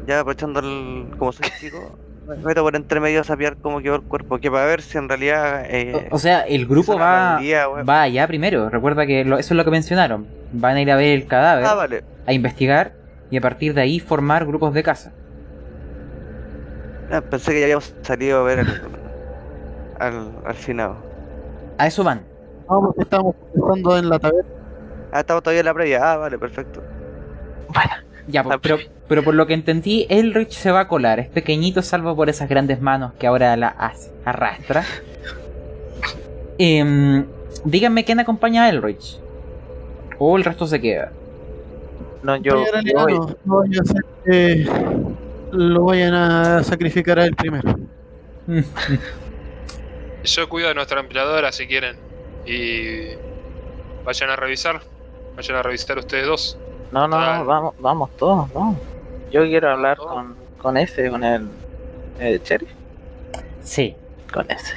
Ya 0.08 0.20
aprovechando 0.22 0.60
el. 0.60 1.08
Como 1.18 1.32
soy 1.32 1.46
chico, 1.60 1.98
meto 2.44 2.64
por 2.64 2.76
entre 2.76 3.00
medio 3.00 3.22
a 3.22 3.24
sapear 3.24 3.58
cómo 3.58 3.82
quedó 3.82 3.96
el 3.96 4.02
cuerpo. 4.02 4.38
Que 4.40 4.50
para 4.52 4.66
ver 4.66 4.82
si 4.82 4.98
en 4.98 5.10
realidad. 5.10 5.64
Eh, 5.68 6.08
O, 6.12 6.16
o 6.16 6.20
sea, 6.20 6.42
el 6.42 6.66
grupo 6.68 6.98
va, 6.98 7.40
va 7.88 8.02
allá 8.04 8.28
primero. 8.28 8.70
Recuerda 8.70 9.06
que 9.06 9.26
lo- 9.26 9.38
eso 9.38 9.54
es 9.54 9.58
lo 9.58 9.66
que 9.66 9.72
mencionaron. 9.72 10.28
Van 10.52 10.76
a 10.76 10.82
ir 10.82 10.92
a 10.92 10.96
ver 10.96 11.14
el 11.14 11.28
cadáver, 11.28 11.66
Ah, 11.66 11.74
vale. 11.76 12.04
a 12.26 12.34
investigar 12.34 12.94
y 13.32 13.38
a 13.38 13.42
partir 13.42 13.74
de 13.74 13.82
ahí 13.82 14.00
formar 14.00 14.46
grupos 14.46 14.74
de 14.74 14.84
caza. 14.84 15.12
Ah, 17.12 17.22
pensé 17.22 17.52
que 17.54 17.60
ya 17.60 17.66
habíamos 17.66 17.94
salido 18.04 18.40
a 18.40 18.44
ver 18.44 18.60
el- 18.60 18.82
al, 20.00 20.32
al 20.46 20.56
final. 20.56 20.94
A 21.78 21.88
eso 21.88 22.04
van. 22.04 22.22
Vamos, 22.68 22.96
estamos 23.00 23.36
pensando 23.54 23.98
en 23.98 24.10
la 24.10 24.20
taberna. 24.20 24.50
Ah, 25.12 25.22
estamos 25.22 25.42
todavía 25.42 25.62
en 25.62 25.66
la 25.66 25.74
previa. 25.74 26.12
Ah, 26.12 26.18
vale, 26.18 26.38
perfecto. 26.38 26.84
Bueno, 27.74 27.92
Ya, 28.32 28.44
pero, 28.62 28.78
pero 29.08 29.24
por 29.24 29.34
lo 29.34 29.48
que 29.48 29.54
entendí, 29.56 30.06
Elrich 30.10 30.52
se 30.52 30.72
va 30.72 30.82
a 30.82 30.88
colar. 30.88 31.20
Es 31.20 31.28
pequeñito 31.30 31.82
salvo 31.82 32.16
por 32.16 32.30
esas 32.30 32.48
grandes 32.48 32.80
manos 32.80 33.14
que 33.20 33.26
ahora 33.28 33.56
la 33.58 33.70
hace- 33.70 34.12
arrastra. 34.24 34.86
Em, 36.58 37.26
díganme 37.64 38.06
quién 38.06 38.20
acompaña 38.20 38.66
a 38.66 38.70
Elrich. 38.70 39.20
O 40.20 40.38
el 40.38 40.44
resto 40.44 40.68
se 40.68 40.80
queda. 40.82 41.12
no, 42.22 42.36
yo, 42.38 42.64
voy. 42.96 43.20
no 43.46 43.62
a 43.62 43.86
ser 43.86 44.04
que 44.26 44.68
lo 45.52 45.86
vayan 45.86 46.14
a 46.14 46.64
sacrificar 46.64 47.20
a 47.20 47.26
él 47.26 47.36
primero. 47.36 47.76
Yo 50.24 50.50
cuido 50.50 50.68
de 50.68 50.76
nuestra 50.76 51.00
empleadora 51.00 51.52
si 51.52 51.66
quieren. 51.66 51.96
Y 52.46 53.16
vayan 54.06 54.30
a 54.30 54.36
revisar. 54.36 54.82
Vayan 55.36 55.56
a 55.58 55.64
revisar 55.64 55.98
ustedes 55.98 56.26
dos. 56.28 56.58
No, 56.92 57.08
no, 57.08 57.20
no, 57.38 57.46
vamos, 57.46 57.74
vamos 57.80 58.10
todos, 58.18 58.52
vamos. 58.54 58.78
Yo 59.32 59.44
quiero 59.44 59.70
hablar 59.70 59.98
con, 59.98 60.36
con 60.58 60.78
ese, 60.78 61.10
con 61.10 61.24
el, 61.24 61.48
el 62.20 62.42
sheriff. 62.42 62.70
Sí. 63.62 63.96
Con 64.34 64.50
ese. 64.50 64.74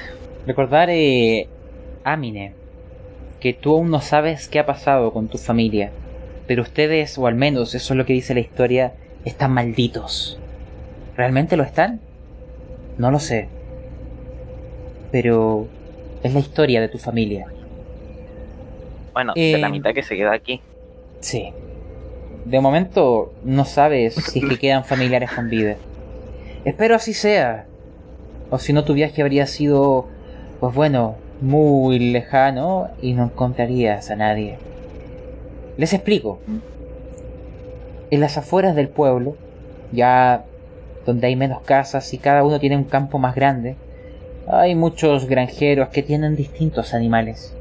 Recordar 0.47 0.89
eh, 0.91 1.49
Amine. 2.05 2.55
que 3.41 3.55
tú 3.55 3.75
aún 3.77 3.91
no 3.91 4.01
sabes 4.01 4.49
qué 4.49 4.59
ha 4.59 4.67
pasado 4.67 5.13
con 5.13 5.29
tu 5.29 5.39
familia, 5.39 5.91
pero 6.47 6.63
ustedes, 6.63 7.17
o 7.19 7.27
al 7.27 7.35
menos 7.35 7.75
eso 7.75 7.95
es 7.95 7.99
lo 7.99 8.05
que 8.05 8.13
dice 8.13 8.35
la 8.35 8.41
historia, 8.41 8.93
están 9.25 9.53
malditos. 9.53 10.39
¿Realmente 11.17 11.57
lo 11.57 11.63
están? 11.63 12.01
No 12.99 13.11
lo 13.11 13.19
sé. 13.21 13.49
Pero 15.11 15.67
es 16.23 16.33
la 16.35 16.41
historia 16.41 16.81
de 16.81 16.89
tu 16.89 16.99
familia. 16.99 17.47
Bueno, 19.13 19.33
de 19.35 19.59
la 19.59 19.69
Eh, 19.69 19.71
mitad 19.71 19.93
que 19.93 20.03
se 20.03 20.17
queda 20.17 20.33
aquí. 20.33 20.61
Sí. 21.21 21.53
De 22.45 22.61
momento 22.61 23.33
no 23.45 23.65
sabes 23.65 24.15
si 24.15 24.41
es 24.41 24.49
que 24.49 24.59
quedan 24.59 24.85
familiares 24.85 25.31
con 25.33 25.49
vida. 25.49 25.77
Espero 26.65 26.97
así 26.97 27.15
sea. 27.15 27.67
O 28.51 28.59
si 28.59 28.73
no 28.73 28.85
tu 28.85 28.95
viaje 28.95 29.23
habría 29.23 29.47
sido, 29.47 30.07
pues 30.61 30.75
bueno, 30.75 31.17
muy 31.41 31.99
lejano 31.99 32.89
y 33.01 33.15
no 33.15 33.25
encontrarías 33.25 34.11
a 34.11 34.17
nadie. 34.17 34.59
Les 35.77 35.93
explico. 35.93 36.39
En 38.11 38.21
las 38.21 38.37
afueras 38.37 38.77
del 38.77 38.89
pueblo, 38.89 39.37
ya 39.93 40.45
donde 41.07 41.29
hay 41.29 41.37
menos 41.37 41.63
casas 41.63 42.13
y 42.13 42.19
cada 42.19 42.45
uno 42.45 42.61
tiene 42.61 42.77
un 42.77 42.85
campo 42.85 43.19
más 43.19 43.35
grande, 43.35 43.77
hay 44.47 44.75
muchos 44.75 45.27
granjeros 45.27 45.89
que 45.89 46.03
tienen 46.03 46.37
distintos 46.37 46.93
animales 46.93 47.55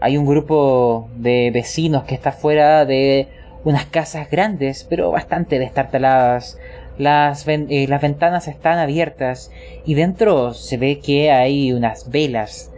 hay 0.00 0.16
un 0.16 0.26
grupo 0.26 1.08
de 1.16 1.50
vecinos 1.52 2.04
que 2.04 2.14
está 2.14 2.32
fuera 2.32 2.86
de 2.86 3.28
unas 3.64 3.86
casas 3.86 4.30
grandes, 4.30 4.86
pero 4.88 5.10
bastante 5.10 5.58
destartaladas. 5.58 6.58
Las, 6.98 7.46
eh, 7.48 7.86
las 7.88 8.02
ventanas 8.02 8.48
están 8.48 8.78
abiertas 8.78 9.50
y 9.84 9.94
dentro 9.94 10.52
se 10.52 10.76
ve 10.76 11.00
que 11.00 11.30
hay 11.30 11.72
unas 11.72 12.10
velas 12.10 12.70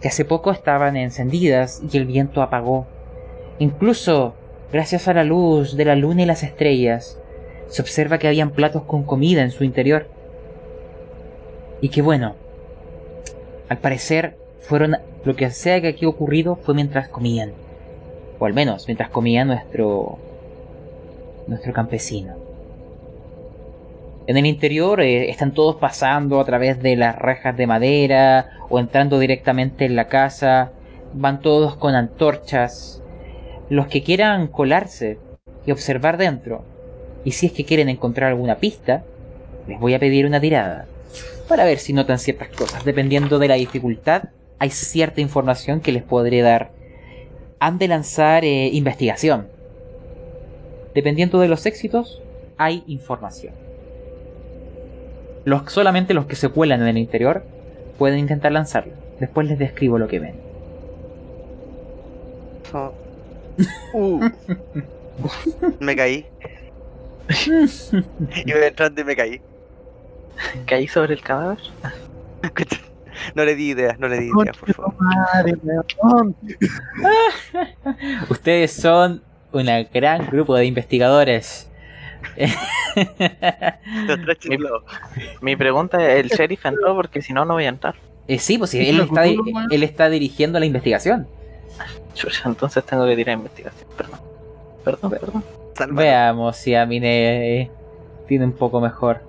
que 0.00 0.08
hace 0.08 0.24
poco 0.24 0.50
estaban 0.50 0.96
encendidas 0.96 1.82
y 1.90 1.96
el 1.96 2.04
viento 2.04 2.42
apagó. 2.42 2.86
Incluso, 3.58 4.34
gracias 4.70 5.08
a 5.08 5.14
la 5.14 5.24
luz 5.24 5.76
de 5.76 5.86
la 5.86 5.96
luna 5.96 6.22
y 6.22 6.26
las 6.26 6.42
estrellas, 6.42 7.18
se 7.68 7.80
observa 7.80 8.18
que 8.18 8.28
habían 8.28 8.50
platos 8.50 8.82
con 8.82 9.04
comida 9.04 9.42
en 9.42 9.50
su 9.50 9.64
interior. 9.64 10.06
Y 11.80 11.88
que 11.88 12.02
bueno, 12.02 12.34
al 13.68 13.78
parecer 13.78 14.36
fueron 14.60 14.96
lo 15.24 15.36
que 15.36 15.50
sea 15.50 15.80
que 15.80 15.88
aquí 15.88 16.04
ocurrido 16.04 16.56
fue 16.56 16.74
mientras 16.74 17.08
comían. 17.08 17.52
O 18.38 18.46
al 18.46 18.52
menos 18.52 18.86
mientras 18.86 19.08
comía 19.08 19.44
nuestro 19.44 20.18
nuestro 21.46 21.72
campesino. 21.72 22.34
En 24.26 24.36
el 24.38 24.46
interior 24.46 25.00
eh, 25.00 25.28
están 25.28 25.52
todos 25.52 25.76
pasando 25.76 26.40
a 26.40 26.44
través 26.44 26.82
de 26.82 26.96
las 26.96 27.16
rejas 27.16 27.56
de 27.56 27.66
madera 27.66 28.50
o 28.70 28.78
entrando 28.78 29.18
directamente 29.18 29.84
en 29.84 29.96
la 29.96 30.08
casa. 30.08 30.72
Van 31.12 31.40
todos 31.40 31.76
con 31.76 31.94
antorchas. 31.94 33.02
Los 33.68 33.86
que 33.86 34.02
quieran 34.02 34.46
colarse 34.46 35.18
y 35.66 35.72
observar 35.72 36.16
dentro, 36.16 36.64
y 37.24 37.32
si 37.32 37.46
es 37.46 37.52
que 37.52 37.64
quieren 37.64 37.88
encontrar 37.88 38.30
alguna 38.30 38.56
pista, 38.56 39.04
les 39.66 39.80
voy 39.80 39.94
a 39.94 39.98
pedir 39.98 40.26
una 40.26 40.40
tirada 40.40 40.86
para 41.48 41.64
ver 41.64 41.78
si 41.78 41.92
notan 41.92 42.18
ciertas 42.18 42.48
cosas. 42.48 42.84
Dependiendo 42.84 43.38
de 43.38 43.48
la 43.48 43.54
dificultad, 43.54 44.24
hay 44.58 44.70
cierta 44.70 45.20
información 45.20 45.80
que 45.80 45.92
les 45.92 46.02
podré 46.02 46.42
dar. 46.42 46.70
Han 47.60 47.78
de 47.78 47.88
lanzar 47.88 48.44
eh, 48.44 48.68
investigación. 48.72 49.48
Dependiendo 50.94 51.40
de 51.40 51.48
los 51.48 51.66
éxitos, 51.66 52.22
hay 52.56 52.84
información. 52.86 53.52
Los, 55.44 55.70
solamente 55.72 56.14
los 56.14 56.26
que 56.26 56.36
se 56.36 56.48
cuelan 56.48 56.82
en 56.82 56.88
el 56.88 56.98
interior 56.98 57.44
pueden 57.98 58.18
intentar 58.18 58.52
lanzarlo. 58.52 58.92
Después 59.20 59.46
les 59.48 59.58
describo 59.58 59.98
lo 59.98 60.08
que 60.08 60.18
ven. 60.20 60.34
So- 62.70 62.94
Uh. 63.92 64.18
me 65.78 65.94
caí. 65.94 66.26
Iba 68.46 68.66
entrando 68.66 69.00
y 69.00 69.04
me 69.04 69.14
caí. 69.14 69.40
Caí 70.66 70.88
sobre 70.88 71.14
el 71.14 71.20
cadáver. 71.22 71.58
No 73.36 73.44
le 73.44 73.54
di 73.54 73.70
ideas, 73.70 73.96
no 74.00 74.08
le 74.08 74.18
di 74.18 74.30
ideas, 74.36 74.56
por 74.58 74.74
favor. 74.74 74.94
Ustedes 78.30 78.72
son 78.72 79.22
un 79.58 79.88
gran 79.92 80.26
grupo 80.26 80.54
de 80.56 80.66
investigadores. 80.66 81.70
Los 84.06 84.20
tres 84.24 84.38
chiflados. 84.38 84.82
Mi 85.40 85.56
pregunta 85.56 85.98
es, 86.06 86.20
¿el 86.24 86.28
sheriff 86.30 86.64
entró? 86.66 86.94
Porque 86.94 87.22
si 87.22 87.32
no, 87.32 87.44
no 87.44 87.54
voy 87.54 87.64
a 87.66 87.68
entrar. 87.68 87.94
Eh, 88.26 88.38
sí, 88.38 88.56
pues 88.58 88.70
sí, 88.70 88.88
él 88.88 89.00
está, 89.00 89.22
di- 89.22 89.38
él 89.70 89.82
está 89.82 90.08
dirigiendo 90.08 90.58
la 90.58 90.66
investigación. 90.66 91.26
Chucha, 92.14 92.42
entonces 92.48 92.84
tengo 92.84 93.06
que 93.06 93.16
tirar 93.16 93.34
investigación. 93.36 93.88
Perdón. 93.96 94.20
Perdón, 94.84 95.10
perdón. 95.10 95.44
Veamos 95.96 96.56
si 96.56 96.74
Amine 96.74 97.60
eh, 97.62 97.70
tiene 98.28 98.44
un 98.44 98.52
poco 98.52 98.80
mejor. 98.80 99.22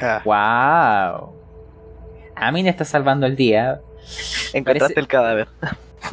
Ah, 0.00 0.22
¡Wow! 0.24 1.32
Amine 2.34 2.68
está 2.70 2.84
salvando 2.84 3.26
el 3.26 3.36
día. 3.36 3.80
Encontraste 4.52 4.94
Parece- 4.94 5.00
el 5.00 5.06
cadáver. 5.08 5.48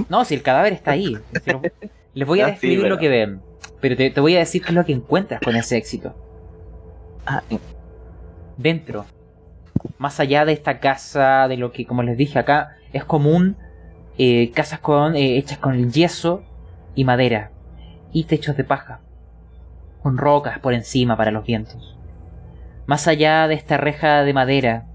No, 0.10 0.26
si 0.26 0.36
el 0.36 0.42
cadáver 0.42 0.74
está 0.74 0.92
ahí. 0.92 1.18
Si 1.44 1.52
lo- 1.52 1.62
Les 2.14 2.28
voy 2.28 2.42
a 2.42 2.46
Ah, 2.46 2.48
sí, 2.48 2.52
describir 2.54 2.88
lo 2.88 2.98
que 2.98 3.08
ven. 3.10 3.42
Pero 3.80 3.96
te, 3.96 4.10
te 4.12 4.20
voy 4.22 4.36
a 4.36 4.40
decir 4.40 4.62
qué 4.62 4.70
es 4.70 4.76
lo 4.76 4.84
que 4.86 4.92
encuentras 4.94 5.40
con 5.42 5.56
ese 5.56 5.78
éxito. 5.78 6.14
Ah, 7.26 7.42
en- 7.50 7.60
Dentro. 8.58 9.06
Más 9.98 10.20
allá 10.20 10.46
de 10.46 10.52
esta 10.54 10.80
casa, 10.80 11.48
de 11.48 11.58
lo 11.58 11.72
que, 11.72 11.86
como 11.86 12.04
les 12.04 12.18
dije 12.18 12.38
acá, 12.38 12.76
es 12.94 13.04
común 13.06 13.56
eh, 14.18 14.52
casas 14.52 14.80
con, 14.80 15.16
eh, 15.16 15.38
hechas 15.38 15.58
con 15.58 15.92
yeso 15.92 16.44
y 16.96 17.06
madera. 17.06 17.52
Y 18.12 18.26
techos 18.26 18.58
de 18.58 18.64
paja. 18.66 19.00
Con 20.04 20.18
rocas 20.18 20.60
por 20.60 20.74
encima 20.74 21.16
para 21.16 21.32
los 21.32 21.46
vientos. 21.46 21.98
Más 22.88 23.08
allá 23.08 23.48
de 23.48 23.54
esta 23.56 23.78
reja 23.78 24.24
de 24.24 24.34
madera 24.34 24.86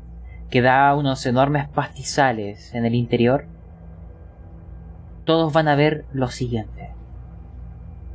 que 0.51 0.61
da 0.61 0.95
unos 0.95 1.25
enormes 1.27 1.67
pastizales 1.69 2.75
en 2.75 2.85
el 2.85 2.95
interior, 2.95 3.47
todos 5.27 5.53
van 5.53 5.69
a 5.69 5.75
ver 5.75 6.07
lo 6.13 6.29
siguiente. 6.29 6.95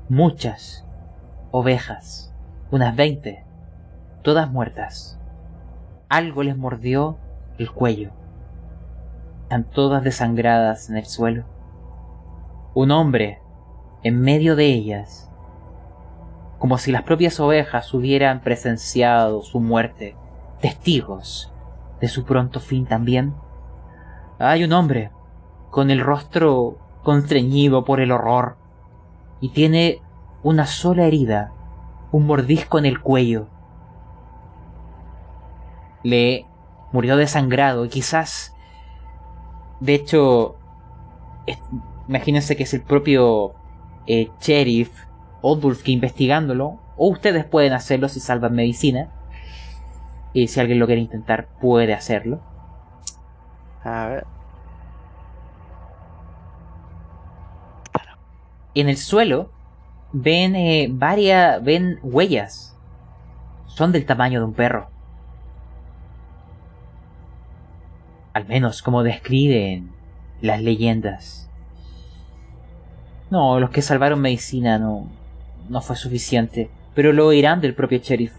Muchas 0.10 0.88
ovejas, 1.52 2.34
unas 2.72 2.96
20, 2.96 3.46
todas 4.24 4.50
muertas. 4.50 5.20
Algo 6.10 6.42
les 6.42 6.58
mordió 6.58 7.18
el 7.60 7.70
cuello. 7.70 8.12
Están 9.44 9.66
todas 9.66 10.04
desangradas 10.04 10.90
en 10.90 10.98
el 10.98 11.06
suelo. 11.06 11.44
Un 12.74 12.92
hombre 12.92 13.42
en 14.04 14.22
medio 14.22 14.56
de 14.56 14.66
ellas, 14.68 15.30
como 16.60 16.78
si 16.78 16.94
las 16.94 17.04
propias 17.04 17.40
ovejas 17.42 17.94
hubieran 17.94 18.40
presenciado 18.40 19.42
su 19.42 19.60
muerte, 19.60 20.16
testigos 20.62 21.54
de 22.00 22.08
su 22.08 22.24
pronto 22.24 22.62
fin 22.62 22.86
también. 22.86 23.36
Hay 24.40 24.64
un 24.64 24.72
hombre 24.72 25.12
con 25.70 25.92
el 25.92 26.00
rostro 26.00 26.78
constreñido 27.04 27.84
por 27.86 28.00
el 28.00 28.12
horror 28.12 28.58
y 29.40 29.50
tiene 29.50 30.02
una 30.44 30.66
sola 30.66 31.06
herida, 31.06 31.52
un 32.12 32.28
mordisco 32.28 32.78
en 32.80 32.86
el 32.86 33.02
cuello. 33.02 33.48
Le 36.04 36.46
murió 36.92 37.16
desangrado 37.16 37.86
y 37.86 37.90
quizás, 37.90 38.56
de 39.80 39.96
hecho, 39.96 40.58
imagínense 42.08 42.56
que 42.56 42.64
es 42.64 42.74
el 42.74 42.82
propio 42.82 43.54
eh, 44.08 44.30
sheriff 44.40 44.92
Oldulf 45.42 45.82
que 45.84 45.92
investigándolo, 45.92 46.80
o 46.98 47.08
ustedes 47.08 47.46
pueden 47.46 47.74
hacerlo 47.74 48.10
si 48.10 48.20
salvan 48.20 48.54
medicina. 48.54 49.10
Y 50.34 50.48
si 50.48 50.60
alguien 50.60 50.80
lo 50.80 50.86
quiere 50.86 51.02
intentar, 51.02 51.48
puede 51.60 51.94
hacerlo. 51.94 52.40
a 53.84 54.08
ver. 54.08 54.41
En 58.74 58.88
el 58.88 58.98
suelo 58.98 59.52
ven 60.14 60.56
eh, 60.56 60.88
varias, 60.90 61.64
ven 61.64 62.00
huellas. 62.04 62.78
Son 63.68 63.92
del 63.92 64.06
tamaño 64.06 64.40
de 64.40 64.46
un 64.46 64.54
perro. 64.54 64.90
Al 68.34 68.46
menos 68.46 68.82
como 68.82 69.04
describen 69.04 69.92
las 70.42 70.62
leyendas. 70.62 71.50
No, 73.30 73.60
los 73.60 73.70
que 73.70 73.82
salvaron 73.82 74.20
medicina 74.20 74.78
no, 74.78 75.08
no 75.70 75.82
fue 75.82 75.96
suficiente, 75.96 76.70
pero 76.94 77.14
lo 77.14 77.28
oirán 77.28 77.62
del 77.62 77.76
propio 77.76 78.00
sheriff. 78.00 78.34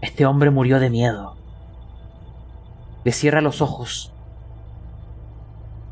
Este 0.00 0.26
hombre 0.26 0.50
murió 0.50 0.80
de 0.80 0.90
miedo. 0.90 1.36
Le 3.04 3.12
cierra 3.12 3.40
los 3.40 3.60
ojos 3.60 4.12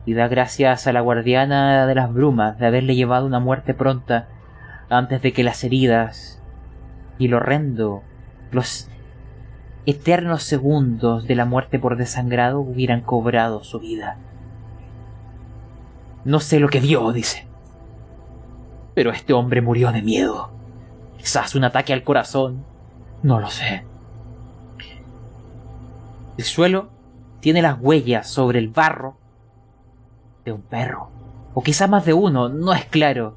y 0.07 0.15
da 0.15 0.29
gracias 0.29 0.87
a 0.87 0.93
la 0.93 1.01
guardiana 1.01 1.87
de 1.87 1.95
las 1.95 2.13
brumas 2.13 2.59
de 2.59 2.67
haberle 2.67 2.95
llevado 2.95 3.27
una 3.27 3.41
muerte 3.41 3.75
pronta 3.75 4.29
antes 4.89 5.23
de 5.23 5.33
que 5.33 5.45
las 5.45 5.63
heridas 5.63 6.41
y 7.19 7.27
el 7.27 7.35
horrendo, 7.35 8.03
los 8.51 8.89
eternos 9.87 10.43
segundos 10.43 11.27
de 11.27 11.35
la 11.35 11.45
muerte 11.45 11.79
por 11.79 11.97
desangrado 11.97 12.61
hubieran 12.61 13.03
cobrado 13.03 13.63
su 13.63 13.79
vida. 13.79 14.17
No 16.25 16.41
sé 16.41 16.61
lo 16.61 16.69
que 16.69 16.81
vio, 16.81 17.13
dice. 17.13 17.47
Pero 18.95 19.11
este 19.11 19.33
hombre 19.33 19.63
murió 19.63 19.93
de 19.93 20.03
miedo. 20.03 20.51
Quizás 21.19 21.55
un 21.55 21.65
ataque 21.65 21.93
al 21.93 22.03
corazón. 22.03 22.65
No 23.23 23.41
lo 23.41 23.49
sé. 23.49 23.85
El 26.37 26.45
suelo 26.45 26.91
tiene 27.41 27.63
las 27.63 27.79
huellas 27.81 28.29
sobre 28.29 28.59
el 28.59 28.69
barro 28.69 29.20
de 30.45 30.53
un 30.53 30.63
perro. 30.63 31.09
O 31.55 31.63
quizás 31.63 31.89
más 31.89 32.05
de 32.05 32.15
uno, 32.15 32.49
no 32.49 32.73
es 32.73 32.85
claro. 32.87 33.35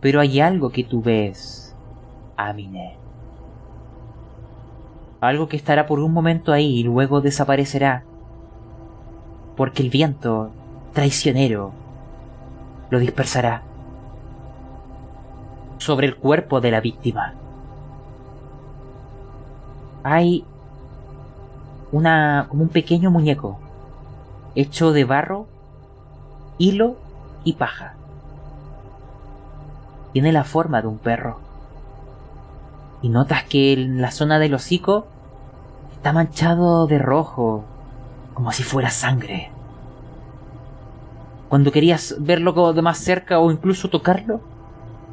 Pero 0.00 0.20
hay 0.20 0.40
algo 0.40 0.70
que 0.70 0.84
tú 0.84 1.02
ves, 1.02 1.76
Amine. 2.36 2.96
Algo 5.20 5.48
que 5.48 5.56
estará 5.56 5.86
por 5.86 6.00
un 6.00 6.12
momento 6.12 6.52
ahí 6.52 6.78
y 6.78 6.82
luego 6.82 7.20
desaparecerá. 7.20 8.04
Porque 9.56 9.82
el 9.82 9.90
viento, 9.90 10.50
traicionero, 10.94 11.72
lo 12.88 12.98
dispersará 12.98 13.62
sobre 15.78 16.06
el 16.06 16.16
cuerpo 16.16 16.60
de 16.60 16.70
la 16.70 16.80
víctima. 16.80 17.34
Hay 20.02 20.44
una 21.92 22.46
como 22.48 22.62
un 22.62 22.68
pequeño 22.68 23.10
muñeco 23.10 23.58
hecho 24.54 24.92
de 24.92 25.04
barro, 25.04 25.46
hilo 26.60 26.96
y 27.42 27.54
paja. 27.54 27.94
Tiene 30.12 30.30
la 30.30 30.44
forma 30.44 30.82
de 30.82 30.88
un 30.88 30.98
perro. 30.98 31.40
Y 33.02 33.08
notas 33.08 33.44
que 33.44 33.72
en 33.72 34.02
la 34.02 34.10
zona 34.10 34.38
del 34.38 34.52
hocico 34.52 35.06
está 35.94 36.12
manchado 36.12 36.86
de 36.86 36.98
rojo, 36.98 37.64
como 38.34 38.52
si 38.52 38.62
fuera 38.62 38.90
sangre. 38.90 39.50
Cuando 41.48 41.72
querías 41.72 42.16
verlo 42.18 42.72
de 42.74 42.82
más 42.82 42.98
cerca 42.98 43.38
o 43.40 43.50
incluso 43.50 43.88
tocarlo, 43.88 44.40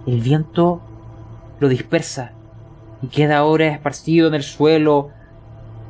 el 0.06 0.20
viento 0.20 0.82
lo 1.60 1.70
dispersa 1.70 2.34
y 3.02 3.08
queda 3.08 3.38
ahora 3.38 3.68
esparcido 3.68 4.28
en 4.28 4.34
el 4.34 4.44
suelo, 4.44 5.12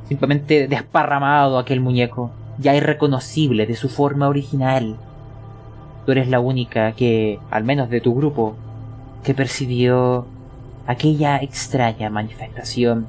simplemente 0.08 0.68
desparramado 0.68 1.58
aquel 1.58 1.82
muñeco, 1.82 2.30
ya 2.60 2.76
irreconocible 2.76 3.66
de 3.66 3.76
su 3.76 3.90
forma 3.90 4.28
original. 4.28 4.98
Tú 6.08 6.14
eres 6.14 6.30
la 6.30 6.40
única 6.40 6.94
que, 6.94 7.38
al 7.52 7.66
menos 7.66 7.90
de 7.90 8.00
tu 8.00 8.16
grupo, 8.16 8.56
que 9.26 9.34
percibió 9.34 10.26
aquella 10.86 11.36
extraña 11.40 12.10
manifestación. 12.10 13.06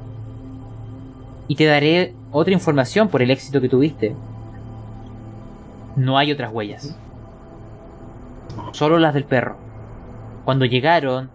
Y 1.47 1.55
te 1.55 1.67
daré 1.67 2.17
otra 2.33 2.53
información 2.53 3.07
por 3.07 3.23
el 3.23 3.31
éxito 3.31 3.61
que 3.61 3.69
tuviste. 3.69 4.17
No 5.95 6.19
hay 6.19 6.33
otras 6.33 6.53
huellas. 6.53 6.99
Solo 8.73 8.99
las 8.99 9.15
del 9.15 9.23
perro. 9.23 9.57
Cuando 10.45 10.65
llegaron, 10.65 11.31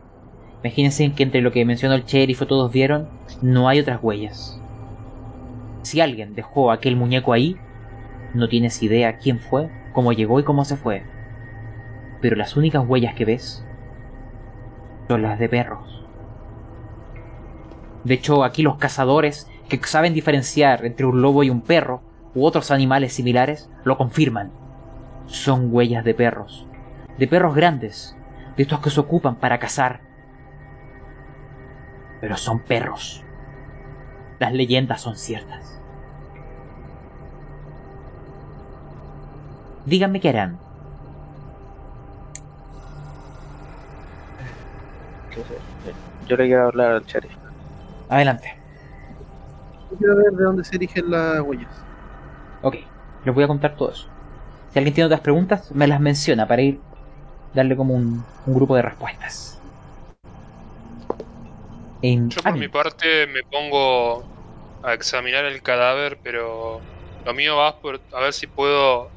imagínense 0.66 1.14
que 1.14 1.24
entre 1.24 1.40
lo 1.40 1.54
que 1.54 1.64
mencionó 1.64 1.96
el 1.96 2.04
sheriff 2.04 2.46
todos 2.46 2.74
vieron, 2.74 3.08
no 3.42 3.70
hay 3.70 3.80
otras 3.80 4.04
huellas. 4.04 4.60
Si 5.84 6.02
alguien 6.02 6.36
dejó 6.36 6.74
aquel 6.74 6.98
muñeco 6.98 7.32
ahí, 7.32 7.56
no 8.34 8.50
tienes 8.50 8.84
idea 8.84 9.18
quién 9.18 9.40
fue, 9.40 9.70
cómo 9.94 10.12
llegó 10.12 10.42
y 10.42 10.44
cómo 10.44 10.66
se 10.66 10.76
fue. 10.76 11.13
Pero 12.24 12.38
las 12.38 12.56
únicas 12.56 12.88
huellas 12.88 13.16
que 13.16 13.26
ves 13.26 13.66
son 15.10 15.24
las 15.24 15.38
de 15.40 15.50
perros. 15.50 16.06
De 18.06 18.14
hecho, 18.14 18.46
aquí 18.46 18.62
los 18.64 18.78
cazadores, 18.78 19.50
que 19.68 19.78
saben 19.84 20.14
diferenciar 20.14 20.86
entre 20.86 21.06
un 21.06 21.22
lobo 21.22 21.44
y 21.44 21.50
un 21.50 21.60
perro, 21.60 22.02
u 22.34 22.46
otros 22.46 22.72
animales 22.72 23.12
similares, 23.12 23.70
lo 23.84 23.98
confirman. 23.98 24.54
Son 25.26 25.68
huellas 25.70 26.06
de 26.06 26.14
perros. 26.14 26.66
De 27.18 27.28
perros 27.28 27.56
grandes, 27.56 28.16
de 28.56 28.64
estos 28.64 28.80
que 28.80 28.90
se 28.90 29.02
ocupan 29.02 29.36
para 29.36 29.60
cazar. 29.60 30.00
Pero 32.22 32.38
son 32.38 32.62
perros. 32.62 33.22
Las 34.40 34.54
leyendas 34.54 35.02
son 35.02 35.18
ciertas. 35.18 35.78
Díganme 39.86 40.22
qué 40.22 40.30
harán. 40.30 40.63
Yo 46.28 46.38
le 46.38 46.46
quiero 46.46 46.68
hablar 46.68 46.92
al 46.94 47.06
sheriff. 47.06 47.32
Adelante. 48.10 48.56
Quiero 49.98 50.16
ver 50.18 50.32
de 50.34 50.44
dónde 50.44 50.64
se 50.64 50.72
dirigen 50.72 51.12
las 51.12 51.40
huellas. 51.42 51.72
Ok, 52.62 52.76
les 53.26 53.36
voy 53.36 53.44
a 53.44 53.48
contar 53.48 53.76
todo 53.76 53.92
eso. 53.92 54.08
Si 54.72 54.80
alguien 54.80 54.94
tiene 54.96 55.06
otras 55.06 55.22
preguntas, 55.22 55.72
me 55.72 55.88
las 55.88 56.00
menciona 56.00 56.48
para 56.48 56.62
ir 56.62 56.80
darle 57.54 57.76
como 57.76 57.94
un, 57.94 58.24
un 58.48 58.54
grupo 58.56 58.76
de 58.76 58.82
respuestas. 58.82 59.60
En- 62.02 62.30
Yo 62.30 62.42
por 62.42 62.58
mi 62.58 62.68
parte 62.68 63.28
me 63.28 63.44
pongo 63.44 64.24
a 64.84 64.94
examinar 64.94 65.46
el 65.46 65.62
cadáver, 65.62 66.18
pero 66.22 66.82
lo 67.26 67.34
mío 67.34 67.56
va 67.58 67.78
por 67.80 68.02
a 68.14 68.20
ver 68.20 68.34
si 68.34 68.48
puedo 68.48 69.10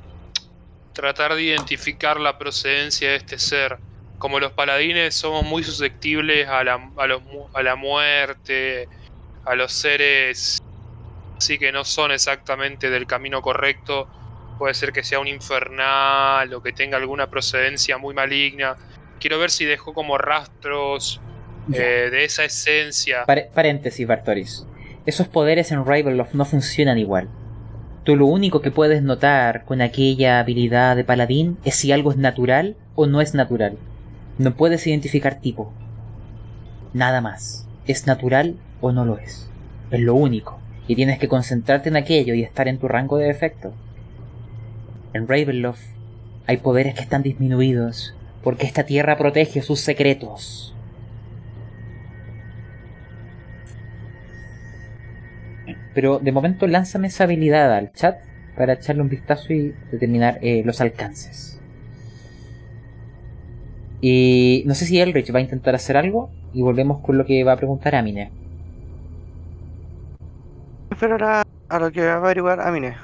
tratar 0.93 1.35
de 1.35 1.43
identificar 1.43 2.21
la 2.21 2.39
procedencia 2.39 3.11
de 3.11 3.17
este 3.17 3.39
ser. 3.39 3.79
Como 4.19 4.41
los 4.41 4.53
paladines 4.53 5.15
somos 5.15 5.45
muy 5.45 5.63
susceptibles 5.63 6.49
a 6.49 6.65
la, 6.65 6.91
a 6.97 7.07
los 7.07 7.23
a 7.53 7.63
la 7.63 7.77
muerte, 7.77 8.89
a 9.45 9.55
los 9.55 9.73
seres 9.73 10.63
así 11.37 11.59
que 11.59 11.71
no 11.71 11.85
son 11.85 12.13
exactamente 12.13 12.91
del 12.91 13.07
camino 13.07 13.43
correcto. 13.43 14.09
Puede 14.59 14.75
ser 14.75 14.93
que 14.93 15.05
sea 15.05 15.21
un 15.21 15.29
infernal 15.29 16.53
o 16.55 16.63
que 16.63 16.73
tenga 16.73 16.97
alguna 16.97 17.29
procedencia 17.29 17.99
muy 17.99 18.15
maligna. 18.15 18.77
Quiero 19.21 19.39
ver 19.39 19.51
si 19.51 19.65
dejó 19.65 19.93
como 19.93 20.17
rastros 20.17 21.21
eh, 21.73 22.09
de 22.11 22.25
esa 22.25 22.45
esencia. 22.45 23.25
Paréntesis, 23.27 24.07
Bartoris. 24.07 24.67
Esos 25.05 25.29
poderes 25.29 25.73
en 25.73 25.85
Ravenloft 25.85 26.35
no 26.35 26.45
funcionan 26.45 26.99
igual. 26.99 27.29
Tú 28.05 28.17
lo 28.17 28.27
único 28.27 28.63
que 28.63 28.71
puedes 28.71 29.03
notar 29.03 29.65
con 29.65 29.81
aquella 29.83 30.39
habilidad 30.39 30.97
de 30.97 31.05
paladín 31.05 31.59
es 31.65 31.75
si 31.75 31.93
algo 31.93 32.11
es 32.11 32.17
natural 32.17 32.77
o 32.95 33.07
no 33.07 33.21
es 33.21 33.35
natural. 33.35 33.79
No 34.39 34.55
puedes 34.55 34.87
identificar 34.87 35.41
tipo. 35.41 35.73
Nada 36.93 37.21
más. 37.21 37.67
¿Es 37.87 38.07
natural 38.07 38.57
o 38.81 38.93
no 38.93 39.05
lo 39.05 39.19
es? 39.19 39.49
Es 39.91 40.01
lo 40.01 40.15
único. 40.15 40.59
Y 40.89 40.95
tienes 40.95 41.19
que 41.19 41.29
concentrarte 41.29 41.89
en 41.89 41.97
aquello 41.97 42.35
y 42.35 42.43
estar 42.43 42.69
en 42.69 42.79
tu 42.79 42.89
rango 42.89 43.17
de 43.17 43.31
efecto. 43.31 43.73
En 45.15 45.27
Ravenloft 45.27 45.83
hay 46.47 46.59
poderes 46.59 46.95
que 46.95 47.01
están 47.01 47.23
disminuidos 47.23 48.15
porque 48.43 48.67
esta 48.67 48.85
tierra 48.85 49.17
protege 49.17 49.63
sus 49.63 49.81
secretos. 49.81 50.75
Pero 55.95 56.19
de 56.19 56.31
momento 56.31 56.67
lánzame 56.67 57.09
esa 57.09 57.25
habilidad 57.25 57.75
al 57.75 57.93
chat 57.93 58.19
para 58.57 58.75
echarle 58.75 59.03
un 59.03 59.09
vistazo 59.09 59.53
y 59.53 59.75
determinar 59.91 60.39
eh, 60.43 60.63
los 60.65 60.81
alcances. 60.81 61.56
Y 64.09 64.63
no 64.67 64.75
sé 64.77 64.85
si 64.87 65.01
Elrich 65.01 65.35
va 65.35 65.41
a 65.41 65.43
intentar 65.43 65.75
hacer 65.75 65.97
algo 65.97 66.31
y 66.55 66.63
volvemos 66.63 67.01
con 67.01 67.19
lo 67.19 67.27
que 67.27 67.43
va 67.43 67.55
a 67.55 67.57
preguntar 67.57 67.97
Amine. 67.97 68.31
Esperar 70.93 71.25
a, 71.25 71.43
a 71.69 71.81
lo 71.81 71.91
que 71.91 72.05
va 72.07 72.13
a 72.13 72.17
averiguar 72.19 72.61
Amine. 72.61 72.95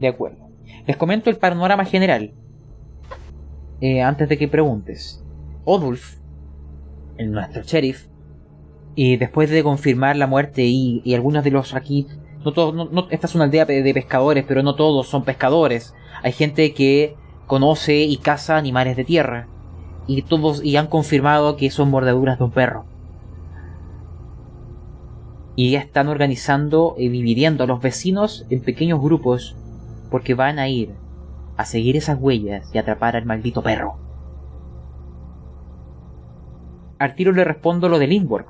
De 0.00 0.08
acuerdo. 0.08 0.38
Les 0.86 0.96
comento 0.96 1.28
el 1.28 1.36
panorama 1.36 1.84
general. 1.84 2.32
Eh, 3.82 4.00
antes 4.00 4.30
de 4.30 4.38
que 4.38 4.48
preguntes. 4.48 5.22
Odulf, 5.66 6.16
el 7.18 7.32
nuestro 7.32 7.62
sheriff, 7.62 8.06
y 8.94 9.18
después 9.18 9.50
de 9.50 9.62
confirmar 9.62 10.16
la 10.16 10.26
muerte 10.26 10.62
y, 10.64 11.02
y 11.04 11.12
algunos 11.12 11.44
de 11.44 11.50
los 11.50 11.74
aquí, 11.74 12.06
no 12.46 12.52
todos, 12.54 12.74
no- 12.74 12.88
no- 12.90 13.08
esta 13.10 13.26
es 13.26 13.34
una 13.34 13.44
aldea 13.44 13.66
de 13.66 13.92
pescadores, 13.92 14.46
pero 14.48 14.62
no 14.62 14.74
todos 14.74 15.06
son 15.06 15.22
pescadores. 15.24 15.94
Hay 16.22 16.32
gente 16.32 16.72
que 16.72 17.14
conoce 17.46 17.98
y 17.98 18.16
caza 18.16 18.56
animales 18.56 18.96
de 18.96 19.04
tierra. 19.04 19.48
Y 20.10 20.22
todos 20.22 20.64
y 20.64 20.76
han 20.76 20.88
confirmado 20.88 21.56
que 21.56 21.70
son 21.70 21.88
mordeduras 21.88 22.36
de 22.36 22.44
un 22.44 22.50
perro. 22.50 22.84
Y 25.54 25.70
ya 25.70 25.78
están 25.78 26.08
organizando 26.08 26.96
y 26.98 27.08
dividiendo 27.10 27.62
a 27.62 27.68
los 27.68 27.80
vecinos 27.80 28.44
en 28.50 28.60
pequeños 28.60 29.00
grupos 29.00 29.54
porque 30.10 30.34
van 30.34 30.58
a 30.58 30.68
ir 30.68 30.96
a 31.56 31.64
seguir 31.64 31.96
esas 31.96 32.18
huellas 32.20 32.68
y 32.74 32.78
atrapar 32.78 33.14
al 33.14 33.24
maldito 33.24 33.62
perro. 33.62 33.98
Al 36.98 37.14
tiro 37.14 37.30
le 37.30 37.44
respondo 37.44 37.88
lo 37.88 38.00
de 38.00 38.08
Lindborg. 38.08 38.48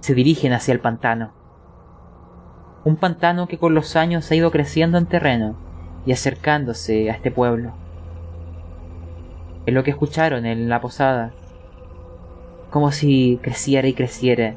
Se 0.00 0.12
dirigen 0.12 0.52
hacia 0.52 0.72
el 0.74 0.80
pantano. 0.80 1.32
Un 2.84 2.96
pantano 2.96 3.48
que 3.48 3.56
con 3.56 3.72
los 3.72 3.96
años 3.96 4.30
ha 4.30 4.34
ido 4.34 4.50
creciendo 4.50 4.98
en 4.98 5.06
terreno 5.06 5.56
y 6.04 6.12
acercándose 6.12 7.10
a 7.10 7.14
este 7.14 7.30
pueblo. 7.30 7.79
Es 9.66 9.74
lo 9.74 9.82
que 9.82 9.90
escucharon 9.90 10.46
en 10.46 10.68
la 10.68 10.80
posada. 10.80 11.32
Como 12.70 12.92
si 12.92 13.38
creciera 13.42 13.88
y 13.88 13.94
creciera 13.94 14.54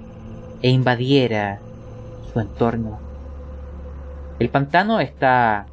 e 0.61 0.69
invadiera 0.69 1.59
su 2.31 2.39
entorno. 2.39 2.99
El 4.39 4.49
pantano 4.49 4.99
está 4.99 5.67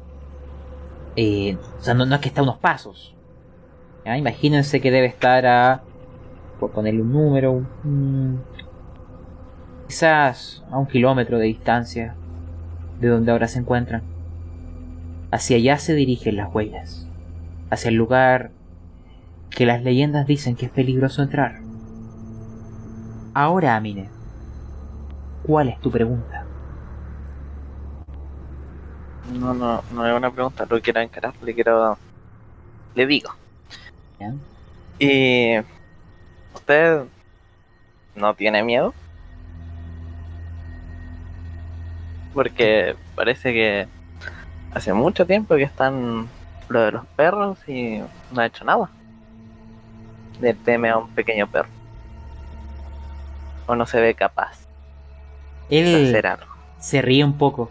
Eh, 1.15 1.57
o 1.79 1.83
sea, 1.83 1.93
no, 1.93 2.03
es 2.15 2.21
que 2.21 2.29
está 2.29 2.41
a 2.41 2.43
unos 2.43 2.57
pasos. 2.57 3.15
Imagínense 4.05 4.81
que 4.81 4.91
debe 4.91 5.07
estar 5.07 5.45
a. 5.45 5.81
Por 6.59 6.71
ponerle 6.71 7.01
un 7.01 7.11
número. 7.11 7.65
quizás 9.87 10.63
a 10.71 10.77
un 10.77 10.85
kilómetro 10.87 11.37
de 11.37 11.45
distancia 11.47 12.15
de 12.99 13.07
donde 13.07 13.31
ahora 13.31 13.47
se 13.47 13.59
encuentran. 13.59 14.03
Hacia 15.31 15.57
allá 15.57 15.77
se 15.77 15.93
dirigen 15.95 16.37
las 16.37 16.53
huellas. 16.53 17.07
Hacia 17.69 17.89
el 17.89 17.95
lugar 17.95 18.51
que 19.51 19.65
las 19.65 19.83
leyendas 19.83 20.25
dicen 20.25 20.55
que 20.55 20.65
es 20.65 20.71
peligroso 20.71 21.21
entrar. 21.21 21.59
Ahora, 23.33 23.75
Amine, 23.75 24.09
¿cuál 25.43 25.69
es 25.69 25.79
tu 25.79 25.91
pregunta? 25.91 26.45
No, 29.33 29.53
no, 29.53 29.83
no 29.93 30.07
es 30.07 30.13
una 30.13 30.31
pregunta, 30.31 30.65
lo 30.69 30.81
quiero 30.81 30.99
encarar, 30.99 31.33
le 31.41 31.53
quiero. 31.53 31.97
Le 32.95 33.05
digo. 33.05 33.31
¿Ya? 34.19 34.33
¿Y 34.99 35.59
usted 36.53 37.03
no 38.15 38.33
tiene 38.33 38.63
miedo? 38.63 38.93
Porque 42.33 42.95
parece 43.15 43.53
que 43.53 43.87
hace 44.73 44.93
mucho 44.93 45.25
tiempo 45.25 45.55
que 45.55 45.63
están 45.63 46.27
lo 46.69 46.81
de 46.81 46.91
los 46.91 47.05
perros 47.07 47.57
y 47.67 48.01
no 48.31 48.41
ha 48.41 48.45
hecho 48.45 48.63
nada. 48.65 48.89
Le 50.41 50.53
teme 50.53 50.89
a 50.89 50.97
un 50.97 51.09
pequeño 51.09 51.47
perro. 51.47 51.69
O 53.67 53.75
no 53.75 53.85
se 53.85 54.01
ve 54.01 54.15
capaz 54.15 54.57
Él 55.69 56.13
se 56.79 57.01
ríe 57.01 57.23
un 57.23 57.37
poco. 57.37 57.69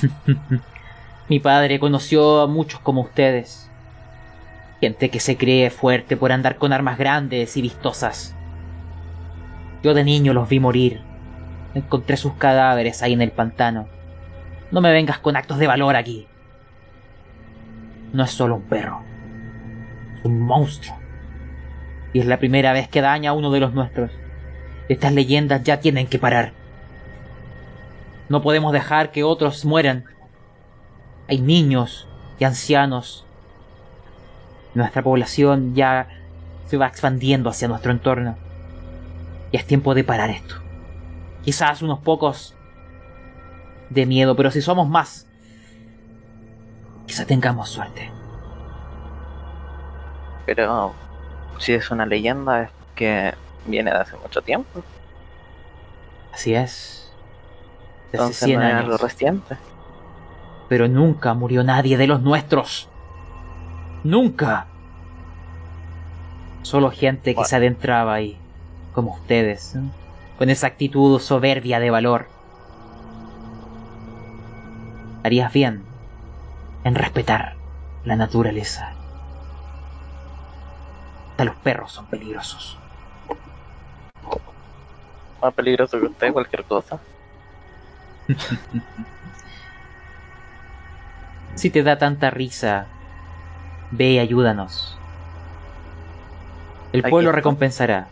Mi 1.28 1.38
padre 1.38 1.78
conoció 1.78 2.40
a 2.40 2.46
muchos 2.46 2.80
como 2.80 3.02
ustedes. 3.02 3.70
Gente 4.80 5.10
que 5.10 5.20
se 5.20 5.36
cree 5.36 5.70
fuerte 5.70 6.16
por 6.16 6.32
andar 6.32 6.56
con 6.56 6.72
armas 6.72 6.98
grandes 6.98 7.56
y 7.56 7.62
vistosas. 7.62 8.34
Yo 9.82 9.94
de 9.94 10.04
niño 10.04 10.32
los 10.34 10.48
vi 10.48 10.60
morir. 10.60 11.02
Encontré 11.74 12.16
sus 12.16 12.34
cadáveres 12.34 13.02
ahí 13.02 13.12
en 13.12 13.22
el 13.22 13.30
pantano. 13.30 13.86
No 14.70 14.80
me 14.80 14.92
vengas 14.92 15.18
con 15.18 15.36
actos 15.36 15.58
de 15.58 15.66
valor 15.66 15.96
aquí. 15.96 16.26
No 18.12 18.24
es 18.24 18.30
solo 18.30 18.56
un 18.56 18.62
perro. 18.62 19.02
Es 20.18 20.24
un 20.24 20.40
monstruo. 20.40 21.03
Y 22.14 22.20
es 22.20 22.26
la 22.26 22.38
primera 22.38 22.72
vez 22.72 22.88
que 22.88 23.02
daña 23.02 23.30
a 23.30 23.32
uno 23.34 23.50
de 23.50 23.60
los 23.60 23.74
nuestros. 23.74 24.10
Estas 24.88 25.12
leyendas 25.12 25.64
ya 25.64 25.80
tienen 25.80 26.06
que 26.06 26.20
parar. 26.20 26.52
No 28.28 28.40
podemos 28.40 28.72
dejar 28.72 29.10
que 29.10 29.24
otros 29.24 29.64
mueran. 29.64 30.04
Hay 31.28 31.40
niños 31.40 32.06
y 32.38 32.44
ancianos. 32.44 33.26
Nuestra 34.74 35.02
población 35.02 35.74
ya 35.74 36.08
se 36.66 36.76
va 36.76 36.86
expandiendo 36.86 37.50
hacia 37.50 37.66
nuestro 37.66 37.90
entorno. 37.90 38.36
Y 39.50 39.56
es 39.56 39.66
tiempo 39.66 39.92
de 39.94 40.04
parar 40.04 40.30
esto. 40.30 40.54
Quizás 41.42 41.82
unos 41.82 41.98
pocos 41.98 42.54
de 43.90 44.06
miedo, 44.06 44.36
pero 44.36 44.52
si 44.52 44.62
somos 44.62 44.88
más, 44.88 45.26
quizá 47.06 47.26
tengamos 47.26 47.70
suerte. 47.70 48.10
Pero 50.46 50.94
si 51.58 51.72
es 51.72 51.90
una 51.90 52.06
leyenda 52.06 52.62
es 52.62 52.70
que 52.94 53.34
viene 53.66 53.90
de 53.90 53.96
hace 53.98 54.16
mucho 54.16 54.42
tiempo. 54.42 54.82
Así 56.32 56.54
es. 56.54 57.12
Desde 58.12 58.24
Entonces 58.24 58.44
100 58.46 58.60
no 58.60 58.66
es 58.66 58.74
algo 58.74 58.88
años. 58.90 59.00
reciente. 59.00 59.56
Pero 60.68 60.88
nunca 60.88 61.34
murió 61.34 61.62
nadie 61.64 61.96
de 61.96 62.06
los 62.06 62.22
nuestros. 62.22 62.88
Nunca. 64.02 64.66
Solo 66.62 66.90
gente 66.90 67.32
que 67.32 67.36
Bueno. 67.36 67.48
se 67.48 67.56
adentraba 67.56 68.14
ahí, 68.14 68.38
como 68.94 69.12
ustedes, 69.14 69.74
¿no? 69.74 69.90
con 70.38 70.50
esa 70.50 70.66
actitud 70.66 71.20
soberbia 71.20 71.78
de 71.78 71.90
valor. 71.90 72.26
Harías 75.22 75.52
bien 75.52 75.82
en 76.84 76.94
respetar 76.94 77.56
la 78.04 78.16
naturaleza. 78.16 78.93
Hasta 81.34 81.44
los 81.46 81.56
perros 81.56 81.92
son 81.92 82.06
peligrosos. 82.06 82.78
Más 85.42 85.52
peligroso 85.52 85.98
que 85.98 86.06
usted, 86.06 86.32
cualquier 86.32 86.64
cosa. 86.64 86.98
Si 91.56 91.70
te 91.70 91.84
da 91.84 91.98
tanta 91.98 92.30
risa, 92.30 92.86
ve 93.92 94.10
y 94.10 94.18
ayúdanos. 94.18 94.98
El 96.92 97.00
Aquí 97.00 97.10
pueblo 97.10 97.30
está. 97.30 97.36
recompensará. 97.36 98.08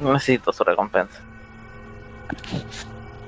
No 0.00 0.14
necesito 0.14 0.54
su 0.54 0.64
recompensa. 0.64 1.20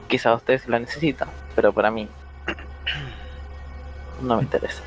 Quizá 0.09 0.35
usted 0.35 0.59
sí 0.63 0.71
la 0.71 0.79
necesita, 0.79 1.27
pero 1.55 1.75
para 1.75 1.91
mí 1.91 2.09
no 4.23 4.37
me 4.37 4.43
interesa. 4.45 4.83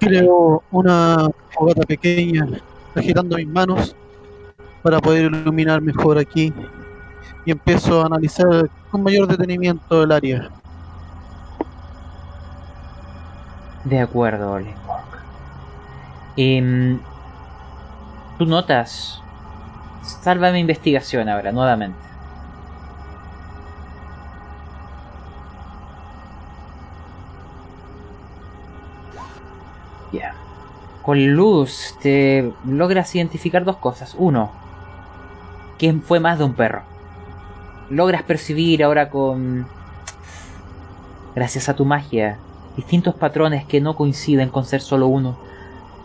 Creo 0.00 0.62
una 0.72 1.30
fogata 1.50 1.82
pequeña, 1.82 2.48
agitando 2.94 3.36
mis 3.36 3.46
manos 3.46 3.94
para 4.82 4.98
poder 4.98 5.26
iluminar 5.26 5.80
mejor 5.80 6.18
aquí 6.18 6.52
y 7.44 7.50
empiezo 7.50 8.02
a 8.02 8.06
analizar 8.06 8.68
con 8.90 9.02
mayor 9.02 9.28
detenimiento 9.28 10.02
el 10.02 10.12
área. 10.12 10.50
De 13.84 14.00
acuerdo, 14.00 14.52
Olenborg. 14.52 15.04
Em, 16.36 16.98
Tú 18.40 18.46
notas. 18.46 19.20
Salva 20.02 20.50
mi 20.50 20.60
investigación 20.60 21.28
ahora, 21.28 21.52
nuevamente. 21.52 21.98
Con 31.02 31.34
luz 31.34 31.96
te 32.02 32.52
logras 32.64 33.14
identificar 33.14 33.64
dos 33.64 33.76
cosas. 33.76 34.14
Uno, 34.18 34.50
que 35.78 35.92
fue 35.94 36.20
más 36.20 36.38
de 36.38 36.44
un 36.44 36.54
perro. 36.54 36.82
Logras 37.88 38.22
percibir 38.22 38.84
ahora 38.84 39.08
con... 39.08 39.66
Gracias 41.34 41.68
a 41.68 41.76
tu 41.76 41.84
magia, 41.84 42.38
distintos 42.76 43.14
patrones 43.14 43.64
que 43.64 43.80
no 43.80 43.96
coinciden 43.96 44.50
con 44.50 44.64
ser 44.64 44.80
solo 44.80 45.06
uno. 45.06 45.38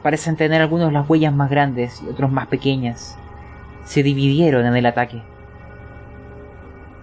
Parecen 0.01 0.38
tener 0.38 0.61
algunos 0.61 0.93
las 0.93 1.09
huellas 1.09 1.34
más 1.34 1.49
grandes 1.49 2.01
y 2.01 2.07
otros 2.07 2.31
más 2.31 2.47
pequeñas. 2.47 3.17
Se 3.85 4.01
dividieron 4.01 4.65
en 4.65 4.76
el 4.76 4.85
ataque. 4.85 5.22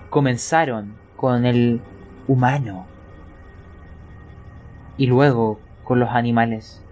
Comenzaron 0.09 0.94
con 1.16 1.44
el 1.44 1.81
humano 2.28 2.86
y 4.97 5.06
luego 5.06 5.59
con 5.85 6.01
los 6.01 6.10
animales. 6.10 6.82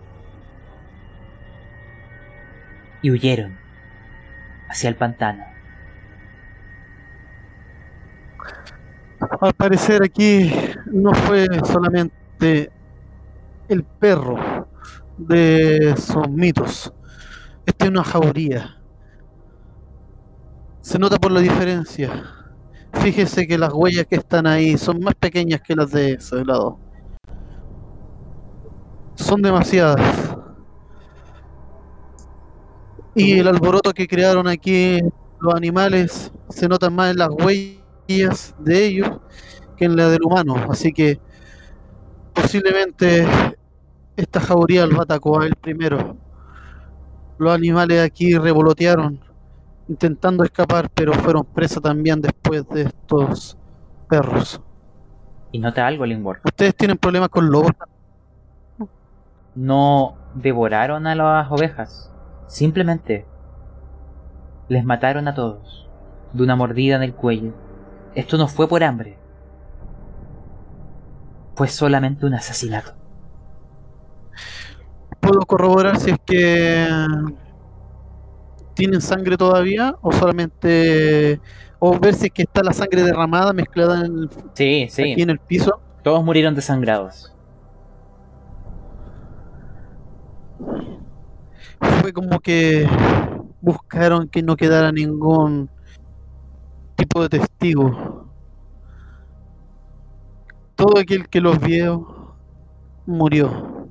Y 3.02 3.10
huyeron 3.10 3.58
hacia 4.68 4.88
el 4.88 4.96
pantano. 4.96 5.44
Al 9.40 9.52
parecer 9.54 10.02
aquí 10.02 10.52
no 10.86 11.12
fue 11.14 11.46
solamente 11.64 12.70
el 13.68 13.84
perro 13.84 14.68
de 15.18 15.90
esos 15.90 16.28
mitos. 16.30 16.92
Esta 17.66 17.84
es 17.84 17.90
una 17.90 18.04
jauría. 18.04 18.76
Se 20.80 20.98
nota 20.98 21.16
por 21.18 21.30
la 21.30 21.40
diferencia. 21.40 22.10
Fíjese 22.94 23.46
que 23.46 23.58
las 23.58 23.72
huellas 23.72 24.06
que 24.06 24.16
están 24.16 24.46
ahí 24.46 24.76
son 24.76 25.00
más 25.00 25.14
pequeñas 25.14 25.60
que 25.60 25.76
las 25.76 25.90
de 25.92 26.14
ese 26.14 26.44
lado. 26.44 26.78
Son 29.14 29.40
demasiadas. 29.42 30.29
Y 33.14 33.38
el 33.38 33.48
alboroto 33.48 33.92
que 33.92 34.06
crearon 34.06 34.46
aquí 34.46 35.00
los 35.40 35.54
animales 35.54 36.32
se 36.48 36.68
nota 36.68 36.90
más 36.90 37.10
en 37.10 37.18
las 37.18 37.30
huellas 37.30 38.54
de 38.58 38.86
ellos 38.86 39.08
que 39.76 39.86
en 39.86 39.96
la 39.96 40.08
del 40.08 40.22
humano. 40.22 40.54
Así 40.68 40.92
que 40.92 41.18
posiblemente 42.34 43.26
esta 44.16 44.40
jauría 44.40 44.86
lo 44.86 45.00
atacó 45.00 45.40
a 45.40 45.46
él 45.46 45.54
primero. 45.56 46.16
Los 47.38 47.54
animales 47.54 48.00
aquí 48.02 48.36
revolotearon 48.36 49.20
intentando 49.88 50.44
escapar, 50.44 50.88
pero 50.94 51.12
fueron 51.14 51.44
presa 51.44 51.80
también 51.80 52.20
después 52.20 52.68
de 52.68 52.82
estos 52.82 53.56
perros. 54.08 54.60
Y 55.52 55.58
nota 55.58 55.86
algo, 55.86 56.06
Lingworth. 56.06 56.44
¿Ustedes 56.44 56.76
tienen 56.76 56.96
problemas 56.96 57.28
con 57.30 57.50
lobos? 57.50 57.72
No 59.54 60.16
devoraron 60.34 61.06
a 61.06 61.14
las 61.14 61.50
ovejas. 61.50 62.09
Simplemente 62.50 63.26
les 64.68 64.84
mataron 64.84 65.28
a 65.28 65.34
todos 65.34 65.88
de 66.32 66.42
una 66.42 66.56
mordida 66.56 66.96
en 66.96 67.04
el 67.04 67.14
cuello. 67.14 67.52
Esto 68.16 68.36
no 68.36 68.48
fue 68.48 68.68
por 68.68 68.82
hambre. 68.82 69.16
fue 71.54 71.68
solamente 71.68 72.24
un 72.24 72.32
asesinato. 72.32 72.94
¿Puedo 75.20 75.40
corroborar 75.42 75.98
si 75.98 76.10
es 76.10 76.16
que 76.24 76.88
tienen 78.72 79.02
sangre 79.02 79.36
todavía 79.36 79.94
o 80.00 80.10
solamente 80.10 81.38
o 81.78 81.98
ver 81.98 82.14
si 82.14 82.26
es 82.26 82.32
que 82.32 82.42
está 82.42 82.62
la 82.62 82.72
sangre 82.72 83.02
derramada 83.02 83.52
mezclada 83.52 84.06
en 84.06 84.06
el- 84.22 84.30
Sí, 84.54 84.86
sí. 84.88 85.12
aquí 85.12 85.20
en 85.22 85.28
el 85.30 85.38
piso? 85.38 85.80
Todos 86.02 86.24
murieron 86.24 86.54
desangrados. 86.54 87.30
Fue 91.80 92.12
como 92.12 92.40
que 92.40 92.88
buscaron 93.60 94.28
que 94.28 94.42
no 94.42 94.56
quedara 94.56 94.92
ningún 94.92 95.70
tipo 96.96 97.22
de 97.22 97.28
testigo. 97.28 98.26
Todo 100.74 100.98
aquel 100.98 101.28
que 101.28 101.40
los 101.40 101.58
vio 101.58 102.34
murió. 103.06 103.88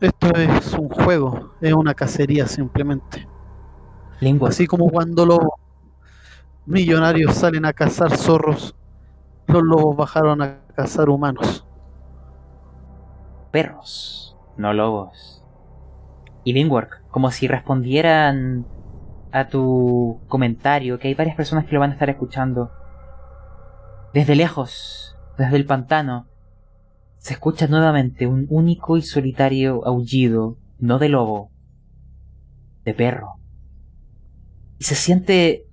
Esto 0.00 0.28
es 0.36 0.72
un 0.74 0.88
juego, 0.88 1.54
es 1.60 1.72
una 1.72 1.92
cacería 1.92 2.46
simplemente. 2.46 3.26
Lingua, 4.20 4.48
Así 4.50 4.66
como 4.66 4.88
cuando 4.90 5.26
los 5.26 5.40
millonarios 6.66 7.34
salen 7.34 7.64
a 7.64 7.72
cazar 7.72 8.16
zorros, 8.16 8.74
los 9.46 9.62
lobos 9.62 9.96
bajaron 9.96 10.42
a 10.42 10.60
cazar 10.76 11.08
humanos. 11.08 11.64
perros, 13.50 14.36
no 14.56 14.72
lobos. 14.72 15.37
Y 16.44 16.52
Lingwork, 16.52 17.02
como 17.10 17.30
si 17.30 17.48
respondieran 17.48 18.66
a 19.32 19.48
tu 19.48 20.20
comentario, 20.28 20.98
que 20.98 21.08
hay 21.08 21.14
varias 21.14 21.36
personas 21.36 21.66
que 21.66 21.74
lo 21.74 21.80
van 21.80 21.90
a 21.90 21.94
estar 21.94 22.08
escuchando. 22.08 22.70
Desde 24.14 24.36
lejos, 24.36 25.16
desde 25.36 25.56
el 25.56 25.66
pantano, 25.66 26.26
se 27.18 27.34
escucha 27.34 27.66
nuevamente 27.66 28.26
un 28.26 28.46
único 28.48 28.96
y 28.96 29.02
solitario 29.02 29.84
aullido, 29.84 30.56
no 30.78 30.98
de 30.98 31.08
lobo, 31.08 31.50
de 32.84 32.94
perro. 32.94 33.34
Y 34.78 34.84
se 34.84 34.94
siente 34.94 35.68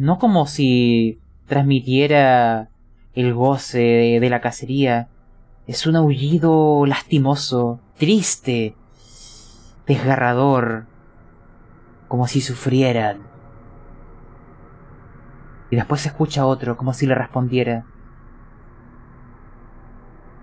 no 0.00 0.18
como 0.18 0.46
si 0.46 1.20
transmitiera 1.46 2.70
el 3.12 3.34
goce 3.34 4.18
de 4.18 4.30
la 4.30 4.40
cacería, 4.40 5.10
es 5.66 5.86
un 5.86 5.94
aullido 5.94 6.86
lastimoso, 6.86 7.80
triste, 7.98 8.76
desgarrador, 9.90 10.86
como 12.06 12.28
si 12.28 12.40
sufrieran. 12.40 13.22
Y 15.68 15.74
después 15.74 16.00
se 16.00 16.08
escucha 16.10 16.46
otro, 16.46 16.76
como 16.76 16.92
si 16.92 17.06
le 17.06 17.14
respondiera. 17.16 17.84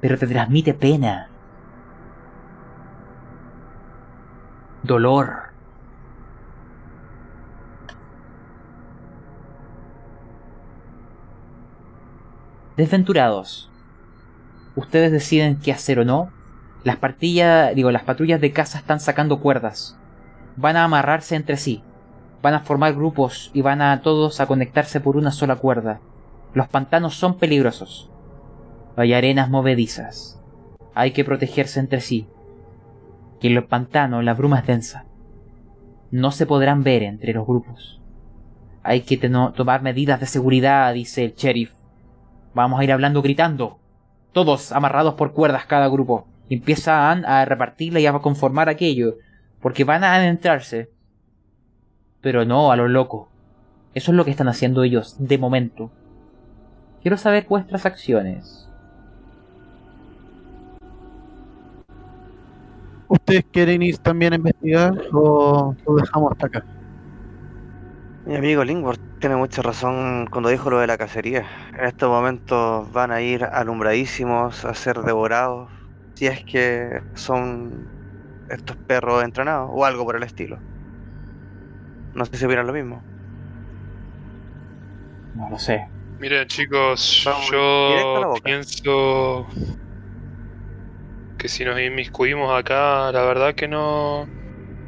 Pero 0.01 0.17
te 0.17 0.27
transmite 0.27 0.73
pena. 0.73 1.29
Dolor. 4.83 5.53
Desventurados. 12.75 13.71
Ustedes 14.75 15.13
deciden 15.13 15.59
qué 15.61 15.71
hacer 15.71 15.99
o 15.99 16.05
no. 16.05 16.36
Las 16.87 16.99
digo, 17.75 17.91
las 17.91 18.03
patrullas 18.03 18.39
de 18.39 18.53
casa 18.53 18.77
están 18.77 19.01
sacando 19.01 19.41
cuerdas. 19.41 19.99
Van 20.55 20.77
a 20.77 20.85
amarrarse 20.85 21.35
entre 21.35 21.57
sí. 21.57 21.83
Van 22.41 22.53
a 22.53 22.61
formar 22.61 22.93
grupos 22.93 23.51
y 23.53 23.61
van 23.61 23.81
a 23.81 24.01
todos 24.01 24.39
a 24.39 24.45
conectarse 24.45 25.01
por 25.01 25.17
una 25.17 25.31
sola 25.31 25.57
cuerda. 25.57 25.99
Los 26.53 26.69
pantanos 26.69 27.13
son 27.15 27.39
peligrosos. 27.39 28.09
Hay 28.95 29.13
arenas 29.13 29.49
movedizas. 29.49 30.41
Hay 30.93 31.11
que 31.11 31.25
protegerse 31.25 31.81
entre 31.81 31.99
sí. 31.99 32.29
Y 33.41 33.47
en 33.47 33.55
los 33.55 33.65
pantanos 33.65 34.23
la 34.23 34.33
bruma 34.33 34.59
es 34.59 34.67
densa. 34.67 35.03
No 36.09 36.31
se 36.31 36.45
podrán 36.45 36.83
ver 36.83 37.03
entre 37.03 37.33
los 37.33 37.45
grupos. 37.45 38.01
Hay 38.81 39.01
que 39.01 39.17
tomar 39.17 39.81
medidas 39.81 40.21
de 40.21 40.25
seguridad, 40.25 40.93
dice 40.93 41.25
el 41.25 41.33
sheriff. 41.33 41.73
Vamos 42.53 42.79
a 42.79 42.85
ir 42.85 42.93
hablando 42.93 43.21
gritando. 43.21 43.77
Todos 44.31 44.71
amarrados 44.71 45.15
por 45.15 45.33
cuerdas 45.33 45.65
cada 45.65 45.89
grupo. 45.89 46.27
Y 46.49 46.55
empiezan 46.55 47.25
a 47.25 47.45
repartirla 47.45 47.99
y 47.99 48.05
a 48.05 48.13
conformar 48.13 48.69
aquello. 48.69 49.15
Porque 49.61 49.83
van 49.83 50.03
a 50.03 50.15
adentrarse. 50.15 50.89
Pero 52.21 52.45
no 52.45 52.71
a 52.71 52.75
lo 52.75 52.87
loco. 52.87 53.29
Eso 53.93 54.11
es 54.11 54.17
lo 54.17 54.25
que 54.25 54.31
están 54.31 54.47
haciendo 54.47 54.83
ellos, 54.83 55.15
de 55.19 55.37
momento. 55.37 55.91
Quiero 57.01 57.17
saber 57.17 57.45
vuestras 57.47 57.85
acciones. 57.85 58.69
¿Ustedes 63.07 63.45
quieren 63.51 63.81
ir 63.81 63.97
también 63.99 64.33
a 64.33 64.35
investigar 64.35 64.93
o 65.13 65.73
lo 65.85 65.95
dejamos 65.95 66.33
hasta 66.33 66.47
acá? 66.47 66.65
Mi 68.25 68.35
amigo 68.35 68.65
Lingworth 68.65 68.99
tiene 69.19 69.37
mucha 69.37 69.61
razón 69.61 70.27
cuando 70.29 70.49
dijo 70.49 70.69
lo 70.69 70.79
de 70.79 70.87
la 70.87 70.97
cacería. 70.97 71.45
En 71.77 71.85
estos 71.85 72.09
momentos 72.09 72.91
van 72.91 73.11
a 73.11 73.21
ir 73.21 73.45
alumbradísimos 73.45 74.65
a 74.65 74.73
ser 74.73 74.97
devorados, 74.99 75.69
si 76.17 76.25
es 76.25 76.43
que 76.43 76.99
son 77.13 77.87
estos 78.49 78.75
perros 78.75 79.23
entrenados 79.23 79.69
o 79.71 79.85
algo 79.85 80.03
por 80.03 80.15
el 80.15 80.23
estilo. 80.23 80.57
No 82.15 82.25
sé 82.25 82.37
si 82.37 82.45
opinan 82.45 82.65
lo 82.65 82.73
mismo. 82.73 83.03
No 85.35 85.47
lo 85.47 85.59
sé. 85.59 85.87
Miren 86.19 86.47
chicos, 86.47 87.21
Vamos, 87.23 87.51
yo 87.51 88.33
pienso 88.43 89.45
que 91.37 91.47
si 91.47 91.63
nos 91.63 91.79
inmiscuimos 91.79 92.51
acá, 92.51 93.11
la 93.11 93.21
verdad 93.21 93.53
que 93.53 93.67
no... 93.67 94.27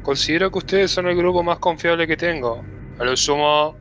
Considero 0.02 0.50
que 0.50 0.58
ustedes 0.58 0.90
son 0.90 1.06
el 1.06 1.16
grupo 1.16 1.44
más 1.44 1.60
confiable 1.60 2.08
que 2.08 2.16
tengo. 2.16 2.64
A 2.98 3.04
lo 3.04 3.16
sumo, 3.16 3.76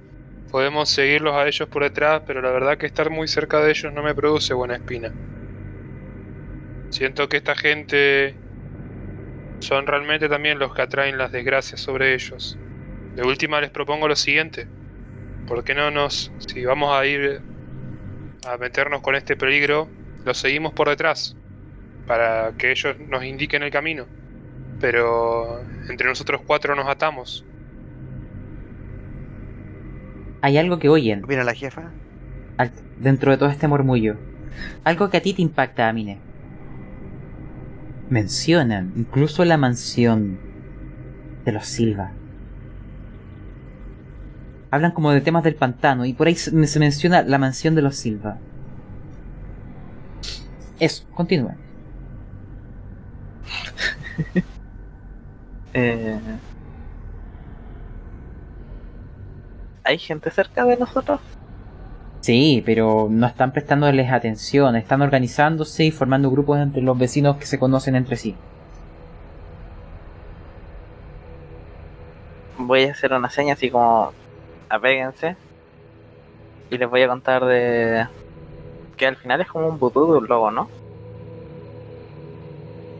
podemos 0.52 0.88
seguirlos 0.88 1.34
a 1.34 1.48
ellos 1.48 1.68
por 1.68 1.82
detrás, 1.82 2.22
pero 2.28 2.44
la 2.44 2.52
verdad 2.52 2.78
que 2.78 2.86
estar 2.86 3.10
muy 3.10 3.28
cerca 3.28 3.60
de 3.60 3.72
ellos 3.72 3.92
no 3.92 4.04
me 4.04 4.14
produce 4.14 4.54
buena 4.54 4.76
espina. 4.76 5.12
Siento 6.90 7.30
que 7.30 7.38
esta 7.38 7.56
gente 7.56 8.36
son 9.60 9.86
realmente 9.88 10.30
también 10.30 10.60
los 10.60 10.74
que 10.74 10.82
atraen 10.82 11.18
las 11.18 11.32
desgracias 11.32 11.80
sobre 11.82 12.14
ellos. 12.14 12.58
De 13.16 13.24
última 13.24 13.62
les 13.62 13.70
propongo 13.70 14.08
lo 14.08 14.16
siguiente. 14.16 14.68
¿Por 15.48 15.64
qué 15.64 15.76
no 15.76 15.92
nos, 15.92 16.32
si 16.48 16.64
vamos 16.66 16.94
a 16.94 17.06
ir 17.06 17.42
a 18.48 18.58
meternos 18.58 19.02
con 19.02 19.16
este 19.16 19.36
peligro, 19.36 19.88
los 20.26 20.38
seguimos 20.38 20.74
por 20.74 20.90
detrás? 20.90 21.36
Para 22.08 22.54
que 22.58 22.72
ellos 22.72 22.96
nos 23.10 23.24
indiquen 23.24 23.64
el 23.64 23.72
camino. 23.72 24.06
Pero 24.80 25.60
entre 25.90 26.08
nosotros 26.08 26.42
cuatro 26.46 26.76
nos 26.76 26.88
atamos. 26.88 27.46
Hay 30.42 30.58
algo 30.58 30.80
que 30.80 30.88
oyen 30.90 31.20
¿Qué 31.20 31.26
opina 31.26 31.44
la 31.44 31.54
jefa? 31.54 31.92
al- 32.58 32.72
dentro 33.00 33.32
de 33.32 33.38
todo 33.38 33.50
este 33.50 33.68
murmullo. 33.68 34.16
Algo 34.86 35.10
que 35.10 35.18
a 35.18 35.22
ti 35.22 35.34
te 35.34 35.42
impacta, 35.42 35.90
Amine. 35.90 36.18
Mencionan 38.10 38.94
incluso 38.96 39.46
la 39.46 39.58
mansión 39.58 40.40
de 41.46 41.52
los 41.52 41.66
Silva. 41.68 42.12
Hablan 44.72 44.92
como 44.92 45.12
de 45.12 45.22
temas 45.22 45.44
del 45.44 45.56
pantano 45.56 46.06
y 46.06 46.14
por 46.14 46.28
ahí 46.28 46.36
se 46.36 46.52
menciona 46.52 47.22
la 47.22 47.38
mansión 47.38 47.76
de 47.76 47.82
los 47.82 47.96
Silva. 47.96 48.38
Eso, 50.80 51.06
continúa. 51.14 51.56
Eh, 55.72 56.20
¿Hay 59.84 60.00
gente 60.00 60.32
cerca 60.32 60.66
de 60.66 60.78
nosotros? 60.78 61.20
Sí, 62.30 62.62
pero 62.64 63.08
no 63.10 63.26
están 63.26 63.52
prestándoles 63.52 64.12
atención, 64.12 64.76
están 64.76 65.02
organizándose 65.02 65.86
y 65.86 65.90
formando 65.90 66.30
grupos 66.30 66.60
entre 66.60 66.84
los 66.84 66.96
vecinos 66.96 67.38
que 67.38 67.48
se 67.48 67.58
conocen 67.58 67.96
entre 67.96 68.18
sí. 68.18 68.36
Voy 72.60 72.84
a 72.84 72.92
hacer 72.92 73.14
una 73.14 73.32
seña 73.32 73.54
así 73.54 73.72
como 73.72 74.14
apéguense 74.70 75.38
y 76.70 76.78
les 76.78 76.88
voy 76.88 77.02
a 77.02 77.08
contar 77.08 77.46
de 77.46 78.06
que 78.96 79.08
al 79.08 79.16
final 79.16 79.42
es 79.42 79.48
como 79.48 79.68
un 79.68 79.80
vudú 79.80 80.12
de 80.12 80.18
un 80.20 80.28
lobo, 80.28 80.52
¿no? 80.52 80.70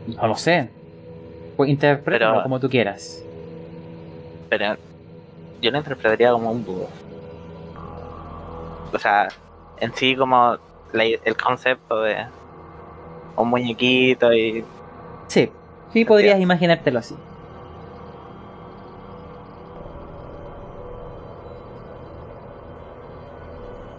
No 0.08 0.26
lo 0.26 0.34
sé. 0.34 0.70
Pues 1.56 1.70
interprétalo 1.70 2.42
como 2.42 2.58
tú 2.58 2.68
quieras. 2.68 3.22
Pero 4.48 4.74
yo 5.62 5.70
lo 5.70 5.78
interpretaría 5.78 6.32
como 6.32 6.50
un 6.50 6.64
vudú. 6.64 6.88
O 8.92 8.98
sea, 8.98 9.28
en 9.78 9.94
sí 9.94 10.16
como 10.16 10.56
la 10.92 11.04
el 11.04 11.36
concepto 11.36 12.02
de 12.02 12.26
un 13.36 13.48
muñequito 13.48 14.32
y 14.32 14.64
Sí, 15.28 15.48
sí 15.92 16.04
podrías 16.04 16.40
imaginártelo 16.40 16.98
así. 16.98 17.14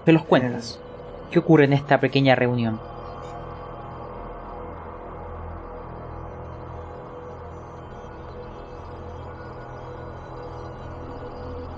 Te 0.03 0.11
los 0.11 0.26
cuentas. 0.26 0.80
¿Qué 1.31 1.39
ocurre 1.39 1.63
en 1.63 1.73
esta 1.73 2.01
pequeña 2.01 2.35
reunión? 2.35 2.80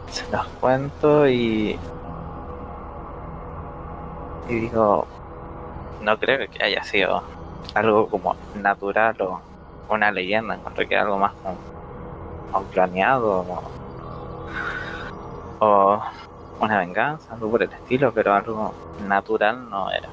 Se 0.09 0.25
los 0.31 0.47
cuento 0.59 1.27
y. 1.27 1.77
Y 4.49 4.55
digo. 4.61 5.07
No 6.01 6.19
creo 6.19 6.49
que 6.49 6.61
haya 6.61 6.83
sido 6.83 7.23
algo 7.73 8.07
como 8.09 8.35
natural 8.55 9.15
o 9.21 9.39
una 9.89 10.11
leyenda. 10.11 10.55
Encuentro 10.55 10.87
que 10.87 10.97
algo 10.97 11.17
más 11.17 11.31
como, 11.41 12.65
planeado 12.65 13.45
o, 15.59 15.65
o 15.65 16.01
una 16.59 16.79
venganza, 16.79 17.33
algo 17.33 17.51
por 17.51 17.63
el 17.63 17.71
estilo, 17.71 18.11
pero 18.13 18.33
algo 18.33 18.73
natural 19.07 19.69
no 19.69 19.89
era. 19.91 20.09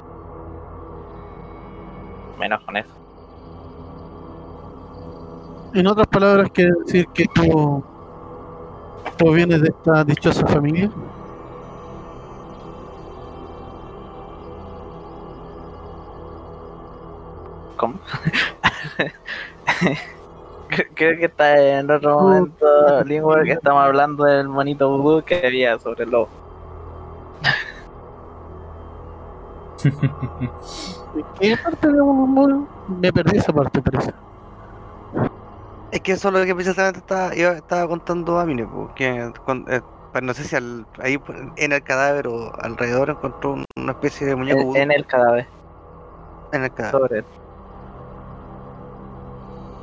Menos 2.39 2.61
con 2.63 2.77
eso. 2.77 2.91
En 5.75 5.87
otras 5.87 6.07
palabras, 6.07 6.51
quiere 6.53 6.73
decir 6.85 7.07
que 7.15 7.27
tú 7.35 7.85
provienes 9.19 9.61
de 9.63 9.69
esta 9.69 10.05
dichosa 10.05 10.47
familia. 10.47 10.91
¿Cómo? 17.81 17.95
Creo 20.95 21.19
que 21.19 21.25
está 21.25 21.59
en 21.79 21.91
otro 21.91 22.21
momento, 22.21 23.03
Lingua, 23.05 23.43
que 23.43 23.53
estamos 23.53 23.83
hablando 23.83 24.25
del 24.25 24.49
monito 24.49 24.91
vudú 24.99 25.23
que 25.25 25.47
había 25.47 25.79
sobre 25.79 26.05
el 26.05 26.11
lobo. 26.11 26.29
¿Qué 31.41 31.57
parte 31.57 31.89
de 31.89 32.01
un 32.03 32.69
Me 33.01 33.11
perdí 33.11 33.39
esa 33.39 33.51
parte, 33.53 33.81
parece. 33.81 34.13
Es 35.91 36.01
que 36.03 36.13
eso 36.13 36.29
es 36.29 36.35
lo 36.35 36.45
que 36.45 36.55
precisamente 36.55 36.99
estaba, 37.01 37.35
yo 37.35 37.53
estaba 37.53 37.89
contando 37.89 38.39
a 38.39 38.45
Mine, 38.45 38.69
que 38.95 39.33
con- 39.47 39.65
eh, 39.69 39.81
pues 40.13 40.23
no 40.23 40.35
sé 40.35 40.45
si 40.45 40.55
al- 40.55 40.87
ahí 41.03 41.17
por- 41.17 41.35
en 41.57 41.73
el 41.73 41.83
cadáver 41.83 42.29
o 42.29 42.53
alrededor 42.61 43.09
encontró 43.11 43.53
un- 43.55 43.65
una 43.77 43.93
especie 43.93 44.27
de 44.27 44.37
muñeco 44.37 44.61
En, 44.77 44.83
en 44.83 44.91
el 44.93 45.07
cadáver, 45.07 45.49
en 46.53 46.65
el 46.65 46.73
cadáver 46.75 47.01
sobre 47.01 47.19
él. 47.21 47.25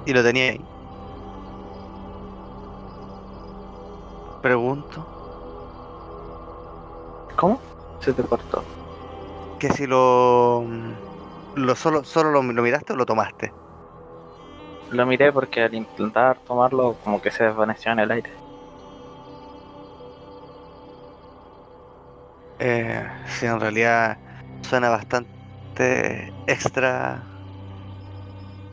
Y 0.07 0.13
lo 0.13 0.23
tenía 0.23 0.51
ahí. 0.51 0.67
Pregunto 4.41 5.07
¿Cómo? 7.35 7.61
Se 7.99 8.13
te 8.13 8.23
cortó. 8.23 8.67
que 9.59 9.71
si 9.71 9.87
lo, 9.87 10.65
lo 11.55 11.75
solo 11.75 12.03
solo 12.03 12.31
lo, 12.31 12.41
lo 12.43 12.63
miraste 12.63 12.93
o 12.93 12.95
lo 12.95 13.05
tomaste. 13.05 13.55
Lo 14.89 15.05
miré 15.05 15.31
porque 15.33 15.63
al 15.63 15.73
intentar 15.75 16.39
tomarlo 16.41 16.99
como 17.03 17.21
que 17.21 17.31
se 17.31 17.43
desvaneció 17.45 17.91
en 17.91 17.99
el 17.99 18.11
aire. 18.11 18.43
Eh, 22.59 23.07
sí, 23.27 23.45
en 23.45 23.59
realidad 23.59 24.19
suena 24.61 24.89
bastante 24.89 26.33
extra 26.47 27.23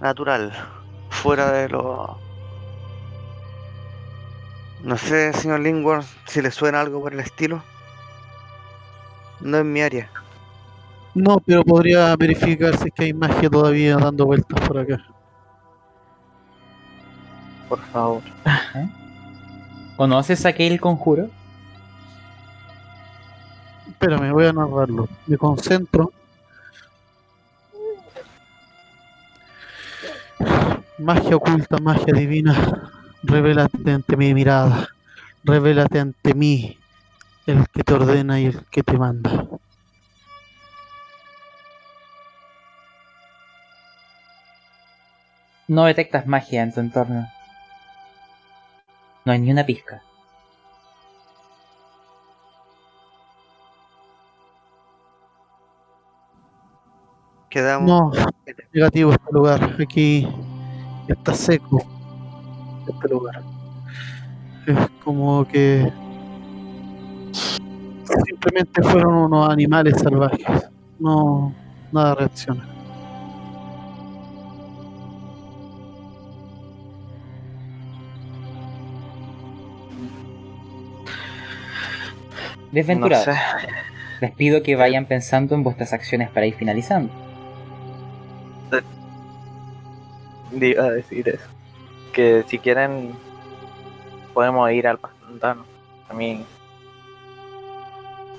natural, 0.01 0.53
fuera 1.15 1.53
de 1.53 1.69
lo... 1.69 2.19
No 4.83 4.99
sé, 4.99 5.33
señor 5.33 5.61
Lingworth, 5.61 6.07
si 6.27 6.43
le 6.43 6.51
suena 6.51 6.81
algo 6.81 7.01
por 7.01 7.15
el 7.15 7.21
estilo. 7.21 7.63
No 9.41 9.59
es 9.59 9.65
mi 9.65 9.81
área. 9.81 10.11
No, 11.15 11.39
pero 11.39 11.65
podría 11.65 12.15
verificar 12.17 12.77
si 12.77 12.89
es 12.89 12.95
que 12.95 13.05
hay 13.05 13.13
magia 13.15 13.49
todavía 13.49 13.97
dando 13.97 14.27
vueltas 14.27 14.61
por 14.67 14.79
acá. 14.79 15.03
Por 17.69 17.79
favor. 17.79 18.23
¿Conoces 19.97 20.45
aquel 20.45 20.81
conjuro? 20.81 21.31
Espérame, 23.89 24.33
voy 24.33 24.47
a 24.47 24.53
narrarlo. 24.53 25.09
Me 25.27 25.39
concentro. 25.39 26.13
Magia 30.99 31.37
oculta, 31.37 31.79
magia 31.79 32.15
divina, 32.15 32.55
revélate 33.25 33.91
ante 33.91 34.17
mi 34.17 34.33
mirada, 34.33 34.89
revélate 35.43 35.99
ante 35.99 36.35
mí, 36.35 36.79
el 37.47 37.69
que 37.69 37.83
te 37.83 37.95
ordena 37.95 38.39
y 38.39 38.47
el 38.47 38.65
que 38.67 38.85
te 38.85 38.97
manda. 38.97 39.45
No 45.67 45.85
detectas 45.87 46.29
magia 46.29 46.63
en 46.63 46.73
tu 46.73 46.79
entorno. 46.79 47.27
No 49.25 49.33
hay 49.33 49.41
ni 49.41 49.51
una 49.51 49.67
pizca. 49.67 50.01
Quedamos... 57.49 57.89
No, 57.89 58.31
negativo 58.73 59.13
este 59.13 59.33
lugar, 59.33 59.77
aquí 59.81 60.29
está 61.09 61.35
seco 61.35 61.83
este 62.89 63.09
lugar. 63.09 63.43
Es 64.67 64.79
como 65.03 65.47
que 65.47 65.93
simplemente 68.27 68.83
fueron 68.83 69.15
unos 69.15 69.49
animales 69.51 69.99
salvajes, 69.99 70.47
no, 70.99 71.55
nada 71.93 72.15
reacciona. 72.15 72.69
No 82.73 83.09
sé. 83.15 83.33
les 84.21 84.33
pido 84.33 84.63
que 84.65 84.75
vayan 84.75 85.07
pensando 85.07 85.55
en 85.55 85.63
vuestras 85.63 85.93
acciones 85.93 86.29
para 86.31 86.47
ir 86.47 86.55
finalizando. 86.55 87.24
Iba 90.61 90.85
a 90.85 90.91
decir 90.91 91.29
eso. 91.29 91.49
Que 92.13 92.45
si 92.49 92.59
quieren 92.59 93.15
podemos 94.35 94.71
ir 94.73 94.87
al 94.87 94.99
pantano. 94.99 95.65
A 96.09 96.13
mí 96.13 96.45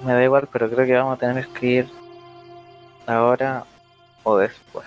me 0.04 0.14
da 0.14 0.24
igual, 0.24 0.48
pero 0.52 0.70
creo 0.70 0.86
que 0.86 0.94
vamos 0.94 1.16
a 1.16 1.20
tener 1.20 1.48
que 1.48 1.66
ir 1.66 1.90
ahora 3.08 3.64
o 4.24 4.38
después. 4.38 4.86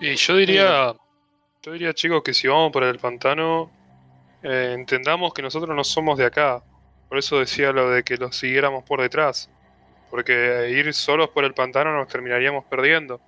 Y 0.00 0.14
yo 0.14 0.36
diría, 0.36 0.94
yo 1.62 1.72
diría 1.72 1.92
chicos 1.92 2.22
que 2.22 2.32
si 2.32 2.46
vamos 2.46 2.70
por 2.70 2.84
el 2.84 2.98
pantano, 2.98 3.70
eh, 4.42 4.74
entendamos 4.76 5.34
que 5.34 5.42
nosotros 5.42 5.74
no 5.74 5.82
somos 5.82 6.18
de 6.18 6.26
acá. 6.26 6.62
Por 7.08 7.18
eso 7.18 7.38
decía 7.40 7.72
lo 7.72 7.90
de 7.90 8.04
que 8.04 8.16
los 8.16 8.36
siguiéramos 8.36 8.84
por 8.84 9.00
detrás. 9.00 9.50
Porque 10.10 10.70
ir 10.70 10.92
solos 10.94 11.28
por 11.30 11.44
el 11.44 11.54
pantano 11.54 11.92
nos 11.92 12.08
terminaríamos 12.08 12.64
perdiendo. 12.64 13.20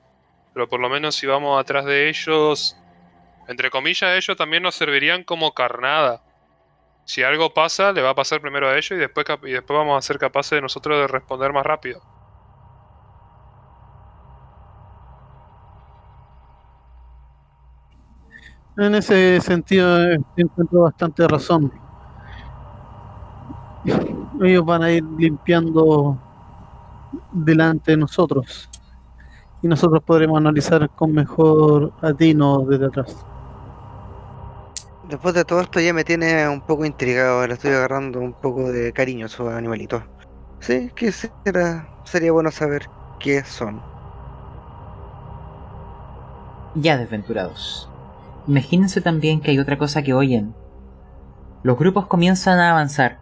Pero 0.55 0.69
por 0.69 0.81
lo 0.81 0.89
menos 0.89 1.15
si 1.15 1.27
vamos 1.27 1.61
atrás 1.61 1.85
de 1.85 2.09
ellos, 2.09 2.77
entre 3.49 3.71
comillas, 3.71 4.17
ellos 4.17 4.37
también 4.37 4.63
nos 4.63 4.75
servirían 4.75 5.25
como 5.25 5.53
carnada. 5.53 6.23
Si 7.05 7.23
algo 7.23 7.53
pasa, 7.53 7.93
le 7.93 8.03
va 8.03 8.11
a 8.11 8.15
pasar 8.15 8.41
primero 8.41 8.69
a 8.69 8.75
ellos 8.75 8.93
y 8.93 8.97
después, 8.97 9.27
y 9.43 9.51
después 9.51 9.77
vamos 9.79 9.99
a 9.99 10.07
ser 10.07 10.19
capaces 10.19 10.53
de 10.53 10.61
nosotros 10.61 10.99
de 10.99 11.07
responder 11.09 11.53
más 11.53 11.67
rápido. 11.67 12.01
En 18.79 18.95
ese 18.95 19.41
sentido 19.41 20.13
encuentro 20.37 20.83
bastante 20.83 21.27
razón. 21.29 21.73
Ellos 24.43 24.65
van 24.65 24.83
a 24.83 24.91
ir 24.91 25.03
limpiando 25.19 26.19
delante 27.33 27.93
de 27.93 27.97
nosotros 27.97 28.71
y 29.63 29.69
nosotros 29.69 30.03
podremos 30.05 30.39
analizar 30.39 30.89
con 30.91 31.13
mejor 31.13 31.93
atino 32.03 32.61
desde 32.61 32.87
atrás. 32.87 33.25
Después 35.09 35.35
de 35.35 35.45
todo 35.45 35.61
esto 35.61 35.81
ya 35.81 35.93
me 35.93 36.05
tiene 36.05 36.49
un 36.49 36.61
poco 36.61 36.85
intrigado, 36.85 37.47
le 37.47 37.55
estoy 37.55 37.73
agarrando 37.73 38.21
un 38.21 38.33
poco 38.33 38.71
de 38.71 38.93
cariño 38.93 39.25
a 39.25 39.27
esos 39.27 39.53
animalitos. 39.53 40.03
Sí, 40.61 40.91
que 40.95 41.11
será, 41.11 41.89
sería 42.05 42.33
bueno 42.33 42.51
saber 42.51 42.89
qué 43.19 43.43
son. 43.45 43.83
Ya 46.77 46.97
desventurados. 46.97 47.91
Imagínense 48.47 49.01
también 49.01 49.41
que 49.41 49.51
hay 49.51 49.59
otra 49.59 49.79
cosa 49.79 50.03
que 50.03 50.15
oyen. 50.15 50.55
Los 51.63 51.77
grupos 51.77 52.07
comienzan 52.07 52.59
a 52.61 52.71
avanzar. 52.71 53.19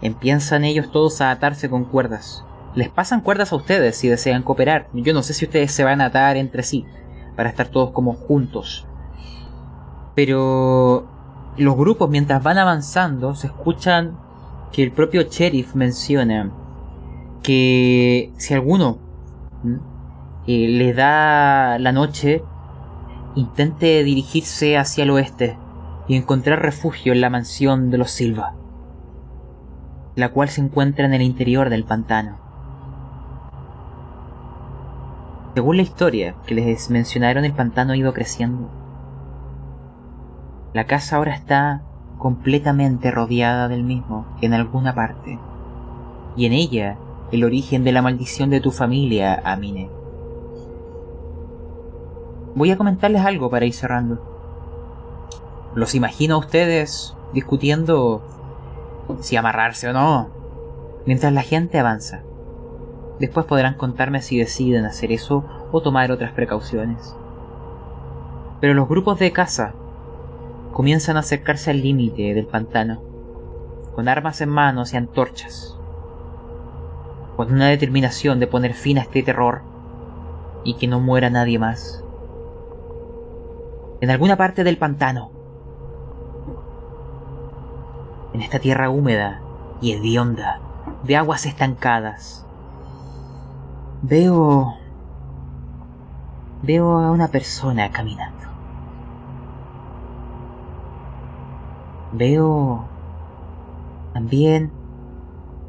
Empiezan 0.00 0.64
ellos 0.64 0.90
todos 0.90 1.20
a 1.20 1.30
atarse 1.30 1.68
con 1.68 1.84
cuerdas. 1.84 2.44
Les 2.78 2.88
pasan 2.88 3.22
cuerdas 3.22 3.52
a 3.52 3.56
ustedes 3.56 3.96
si 3.96 4.06
desean 4.06 4.44
cooperar. 4.44 4.86
Yo 4.92 5.12
no 5.12 5.24
sé 5.24 5.34
si 5.34 5.46
ustedes 5.46 5.72
se 5.72 5.82
van 5.82 6.00
a 6.00 6.04
atar 6.04 6.36
entre 6.36 6.62
sí 6.62 6.86
para 7.34 7.48
estar 7.48 7.66
todos 7.66 7.90
como 7.90 8.12
juntos. 8.12 8.86
Pero 10.14 11.08
los 11.56 11.76
grupos 11.76 12.08
mientras 12.08 12.40
van 12.40 12.56
avanzando 12.56 13.34
se 13.34 13.48
escuchan 13.48 14.16
que 14.70 14.84
el 14.84 14.92
propio 14.92 15.22
sheriff 15.22 15.74
menciona 15.74 16.52
que 17.42 18.32
si 18.36 18.54
alguno 18.54 18.98
eh, 20.46 20.68
le 20.68 20.92
da 20.92 21.80
la 21.80 21.90
noche, 21.90 22.44
intente 23.34 24.04
dirigirse 24.04 24.78
hacia 24.78 25.02
el 25.02 25.10
oeste 25.10 25.58
y 26.06 26.14
encontrar 26.14 26.62
refugio 26.62 27.12
en 27.12 27.22
la 27.22 27.28
mansión 27.28 27.90
de 27.90 27.98
los 27.98 28.12
Silva, 28.12 28.54
la 30.14 30.28
cual 30.28 30.48
se 30.48 30.60
encuentra 30.60 31.06
en 31.06 31.14
el 31.14 31.22
interior 31.22 31.70
del 31.70 31.82
pantano. 31.82 32.46
Según 35.58 35.78
la 35.78 35.82
historia 35.82 36.36
que 36.46 36.54
les 36.54 36.88
mencionaron, 36.88 37.44
el 37.44 37.52
pantano 37.52 37.92
ha 37.92 37.96
ido 37.96 38.14
creciendo. 38.14 38.70
La 40.72 40.84
casa 40.84 41.16
ahora 41.16 41.34
está 41.34 41.82
completamente 42.16 43.10
rodeada 43.10 43.66
del 43.66 43.82
mismo 43.82 44.24
en 44.40 44.54
alguna 44.54 44.94
parte, 44.94 45.36
y 46.36 46.46
en 46.46 46.52
ella 46.52 46.96
el 47.32 47.42
origen 47.42 47.82
de 47.82 47.90
la 47.90 48.02
maldición 48.02 48.50
de 48.50 48.60
tu 48.60 48.70
familia, 48.70 49.42
Amine. 49.44 49.90
Voy 52.54 52.70
a 52.70 52.76
comentarles 52.76 53.22
algo 53.22 53.50
para 53.50 53.66
ir 53.66 53.74
cerrando. 53.74 54.22
Los 55.74 55.96
imagino 55.96 56.36
a 56.36 56.38
ustedes 56.38 57.16
discutiendo 57.32 58.22
si 59.18 59.34
amarrarse 59.34 59.88
o 59.88 59.92
no, 59.92 60.28
mientras 61.04 61.32
la 61.32 61.42
gente 61.42 61.80
avanza. 61.80 62.22
Después 63.18 63.46
podrán 63.46 63.74
contarme 63.74 64.22
si 64.22 64.38
deciden 64.38 64.84
hacer 64.84 65.10
eso 65.12 65.44
o 65.72 65.80
tomar 65.80 66.12
otras 66.12 66.32
precauciones. 66.32 67.16
Pero 68.60 68.74
los 68.74 68.88
grupos 68.88 69.18
de 69.18 69.32
caza 69.32 69.74
comienzan 70.72 71.16
a 71.16 71.20
acercarse 71.20 71.70
al 71.70 71.82
límite 71.82 72.34
del 72.34 72.46
pantano, 72.46 73.02
con 73.94 74.08
armas 74.08 74.40
en 74.40 74.48
manos 74.48 74.92
y 74.92 74.96
antorchas, 74.96 75.76
con 77.36 77.52
una 77.52 77.66
determinación 77.66 78.38
de 78.38 78.46
poner 78.46 78.74
fin 78.74 78.98
a 78.98 79.02
este 79.02 79.22
terror 79.22 79.62
y 80.62 80.74
que 80.74 80.86
no 80.86 81.00
muera 81.00 81.30
nadie 81.30 81.58
más. 81.58 82.04
En 84.00 84.10
alguna 84.10 84.36
parte 84.36 84.62
del 84.62 84.76
pantano, 84.76 85.32
en 88.32 88.42
esta 88.42 88.60
tierra 88.60 88.90
húmeda 88.90 89.40
y 89.80 89.92
hedionda, 89.92 90.60
de 91.02 91.16
aguas 91.16 91.46
estancadas, 91.46 92.47
veo... 94.02 94.74
veo 96.62 96.98
a 96.98 97.10
una 97.10 97.28
persona 97.28 97.90
caminando. 97.90 98.46
Veo 102.12 102.86
también 104.14 104.72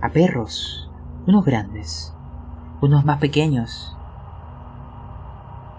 a 0.01 0.10
perros, 0.10 0.89
unos 1.27 1.45
grandes, 1.45 2.15
unos 2.81 3.03
más 3.06 3.19
pequeños. 3.19 3.95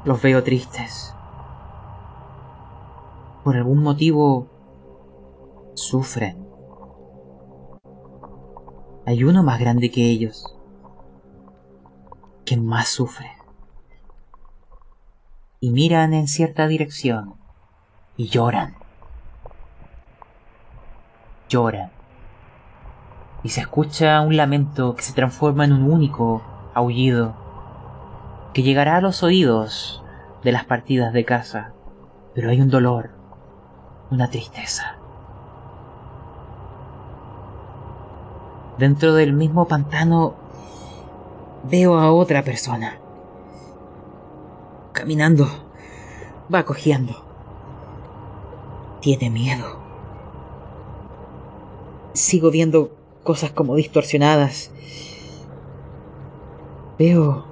Los 0.04 0.20
veo 0.22 0.42
tristes. 0.42 1.14
Por 3.44 3.56
algún 3.56 3.82
motivo 3.82 4.46
sufren. 5.74 6.46
Hay 9.06 9.24
uno 9.24 9.42
más 9.42 9.58
grande 9.58 9.90
que 9.90 10.10
ellos, 10.10 10.59
que 12.50 12.56
más 12.56 12.88
sufre. 12.88 13.30
Y 15.60 15.70
miran 15.70 16.14
en 16.14 16.26
cierta 16.26 16.66
dirección 16.66 17.36
y 18.16 18.26
lloran 18.26 18.74
llora. 21.48 21.90
Y 23.44 23.50
se 23.50 23.60
escucha 23.60 24.20
un 24.22 24.36
lamento 24.36 24.96
que 24.96 25.02
se 25.02 25.12
transforma 25.12 25.64
en 25.64 25.74
un 25.74 25.92
único 25.92 26.42
aullido 26.74 27.34
que 28.52 28.64
llegará 28.64 28.96
a 28.96 29.00
los 29.00 29.22
oídos 29.22 30.02
de 30.42 30.50
las 30.50 30.64
partidas 30.64 31.12
de 31.12 31.24
casa. 31.24 31.72
Pero 32.34 32.50
hay 32.50 32.60
un 32.60 32.68
dolor, 32.68 33.10
una 34.10 34.28
tristeza. 34.28 34.96
Dentro 38.76 39.14
del 39.14 39.34
mismo 39.34 39.68
pantano 39.68 40.39
veo 41.64 41.98
a 41.98 42.12
otra 42.12 42.42
persona. 42.42 42.98
Caminando, 44.92 45.46
va 46.52 46.64
cojeando. 46.64 47.24
Tiene 49.00 49.30
miedo 49.30 49.80
sigo 52.12 52.50
viendo 52.50 52.90
cosas 53.24 53.50
como 53.50 53.74
distorsionadas. 53.74 54.70
Veo... 56.98 57.44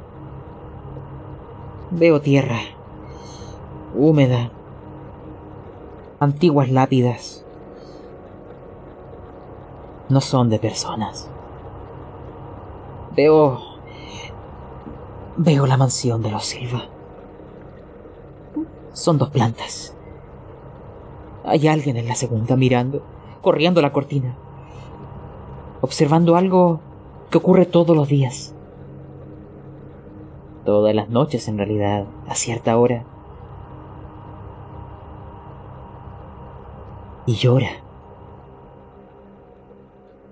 Veo 1.90 2.20
tierra. 2.20 2.60
Húmeda. 3.94 4.50
Antiguas 6.20 6.70
lápidas. 6.70 7.44
No 10.08 10.20
son 10.20 10.50
de 10.50 10.58
personas. 10.58 11.30
Veo... 13.16 13.67
Veo 15.38 15.66
la 15.66 15.76
mansión 15.76 16.20
de 16.20 16.30
los 16.30 16.44
Silva. 16.44 16.84
Son 18.92 19.16
dos 19.16 19.30
plantas. 19.30 19.96
Hay 21.44 21.66
alguien 21.68 21.96
en 21.96 22.06
la 22.06 22.14
segunda 22.14 22.56
mirando, 22.56 23.02
corriendo 23.40 23.80
la 23.80 23.92
cortina 23.92 24.36
observando 25.80 26.36
algo 26.36 26.80
que 27.30 27.38
ocurre 27.38 27.66
todos 27.66 27.96
los 27.96 28.08
días. 28.08 28.54
Todas 30.64 30.94
las 30.94 31.08
noches 31.08 31.48
en 31.48 31.58
realidad, 31.58 32.04
a 32.28 32.34
cierta 32.34 32.76
hora. 32.76 33.04
Y 37.26 37.34
llora. 37.34 37.70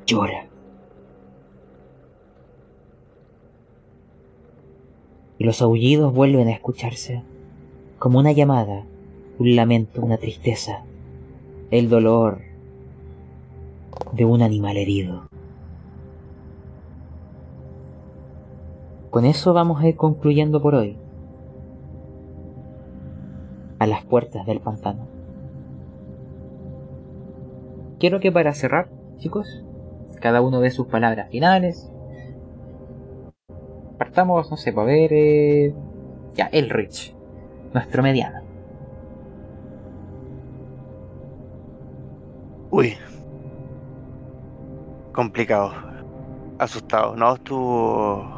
Llora. 0.06 0.45
Y 5.38 5.44
los 5.44 5.60
aullidos 5.62 6.14
vuelven 6.14 6.48
a 6.48 6.52
escucharse, 6.52 7.22
como 7.98 8.18
una 8.18 8.32
llamada, 8.32 8.84
un 9.38 9.56
lamento, 9.56 10.02
una 10.02 10.16
tristeza, 10.16 10.84
el 11.70 11.88
dolor 11.88 12.40
de 14.12 14.24
un 14.24 14.42
animal 14.42 14.76
herido. 14.76 15.28
Con 19.10 19.24
eso 19.24 19.54
vamos 19.54 19.82
a 19.82 19.88
ir 19.88 19.96
concluyendo 19.96 20.60
por 20.60 20.74
hoy. 20.74 20.96
A 23.78 23.86
las 23.86 24.04
puertas 24.04 24.46
del 24.46 24.60
pantano. 24.60 25.06
Quiero 27.98 28.20
que 28.20 28.30
para 28.30 28.52
cerrar, 28.52 28.90
chicos, 29.18 29.64
cada 30.20 30.42
uno 30.42 30.60
de 30.60 30.70
sus 30.70 30.86
palabras 30.86 31.30
finales. 31.30 31.90
Partamos, 33.98 34.50
no 34.50 34.56
sé, 34.56 34.72
para 34.72 34.86
ver... 34.86 35.10
Eh... 35.12 35.74
Ya, 36.34 36.46
Elrich, 36.52 37.14
nuestro 37.72 38.02
mediano. 38.02 38.40
Uy. 42.70 42.94
Complicado. 45.12 45.72
Asustado. 46.58 47.16
No, 47.16 47.34
estuvo 47.34 48.36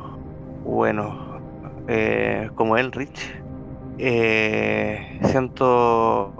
bueno, 0.64 1.40
eh, 1.88 2.50
como 2.54 2.76
Elrich, 2.76 3.34
eh, 3.98 5.18
siento 5.24 6.32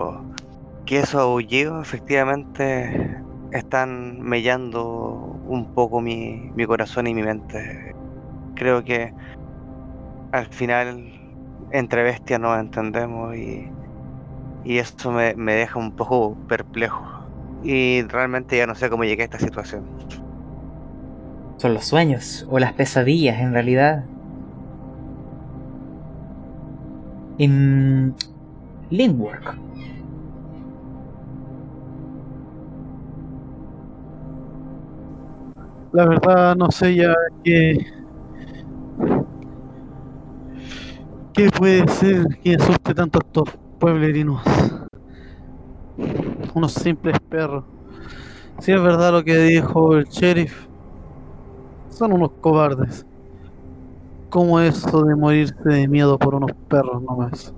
que 0.85 0.99
esos 0.99 1.21
aullidos 1.21 1.85
efectivamente 1.85 3.21
están 3.51 4.21
mellando 4.21 5.39
un 5.47 5.73
poco 5.73 5.99
mi, 5.99 6.51
corazón 6.67 7.07
y 7.07 7.13
mi 7.13 7.23
mente. 7.23 7.95
Creo 8.59 8.83
que 8.83 9.13
al 10.33 10.45
final 10.47 11.11
entre 11.71 12.03
bestias 12.03 12.41
nos 12.41 12.59
entendemos 12.59 13.35
y, 13.37 13.71
y 14.65 14.77
eso 14.79 15.11
me, 15.11 15.33
me 15.35 15.53
deja 15.53 15.79
un 15.79 15.93
poco 15.93 16.35
perplejo. 16.49 17.03
Y 17.63 18.01
realmente 18.03 18.57
ya 18.57 18.67
no 18.67 18.75
sé 18.75 18.89
cómo 18.89 19.05
llegué 19.05 19.21
a 19.23 19.25
esta 19.25 19.39
situación. 19.39 19.85
Son 21.55 21.73
los 21.73 21.85
sueños 21.85 22.45
o 22.49 22.59
las 22.59 22.73
pesadillas 22.73 23.39
en 23.39 23.53
realidad 23.53 24.03
en 27.37 28.13
Lindwork. 28.89 29.57
La 35.93 36.05
verdad 36.05 36.55
no 36.55 36.69
sé 36.71 36.95
ya 36.95 37.13
qué 37.43 37.98
qué 41.39 41.49
puede 41.51 41.87
ser 41.87 42.27
que 42.43 42.55
asuste 42.55 42.93
tanto 42.93 43.17
a 43.19 43.21
estos 43.25 43.57
pueblerinos. 43.79 44.41
Unos 46.53 46.73
simples 46.73 47.17
perros 47.29 47.63
Si 48.59 48.73
es 48.73 48.81
verdad 48.81 49.13
lo 49.13 49.23
que 49.23 49.37
dijo 49.37 49.95
el 49.95 50.03
sheriff, 50.05 50.67
son 51.87 52.11
unos 52.11 52.31
cobardes. 52.41 53.05
Como 54.29 54.59
eso 54.59 55.03
de 55.03 55.15
morirse 55.15 55.55
de 55.63 55.87
miedo 55.87 56.19
por 56.19 56.35
unos 56.35 56.51
perros 56.67 57.01
nomás. 57.01 57.53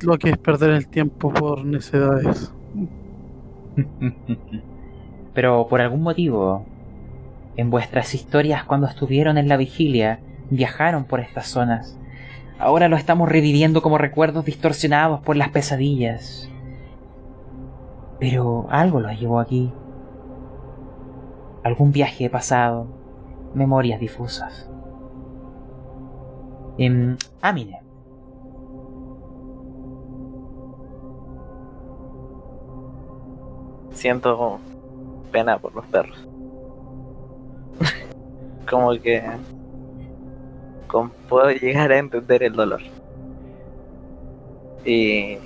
Lo 0.00 0.16
que 0.16 0.30
es 0.30 0.38
perder 0.38 0.70
el 0.70 0.88
tiempo 0.88 1.30
por 1.30 1.62
necedades. 1.66 2.54
Pero 5.34 5.68
por 5.68 5.82
algún 5.82 6.00
motivo, 6.02 6.64
en 7.60 7.70
vuestras 7.70 8.14
historias 8.14 8.64
cuando 8.64 8.86
estuvieron 8.86 9.36
en 9.36 9.48
la 9.48 9.58
vigilia, 9.58 10.20
viajaron 10.48 11.04
por 11.04 11.20
estas 11.20 11.46
zonas. 11.46 11.98
Ahora 12.58 12.88
lo 12.88 12.96
estamos 12.96 13.28
reviviendo 13.28 13.82
como 13.82 13.98
recuerdos 13.98 14.46
distorsionados 14.46 15.20
por 15.20 15.36
las 15.36 15.50
pesadillas. 15.50 16.50
Pero 18.18 18.66
algo 18.70 19.00
los 19.00 19.18
llevó 19.20 19.40
aquí. 19.40 19.72
Algún 21.62 21.92
viaje 21.92 22.30
pasado, 22.30 22.86
memorias 23.54 24.00
difusas. 24.00 24.70
Em, 26.78 27.16
Amine, 27.42 27.82
Siento 33.90 34.58
pena 35.30 35.58
por 35.58 35.74
los 35.74 35.84
perros. 35.86 36.29
Como 38.68 38.92
que 39.00 39.22
como 40.86 41.10
puedo 41.28 41.50
llegar 41.50 41.92
a 41.92 41.98
entender 41.98 42.42
el 42.42 42.52
dolor. 42.54 42.82
Y, 44.84 45.38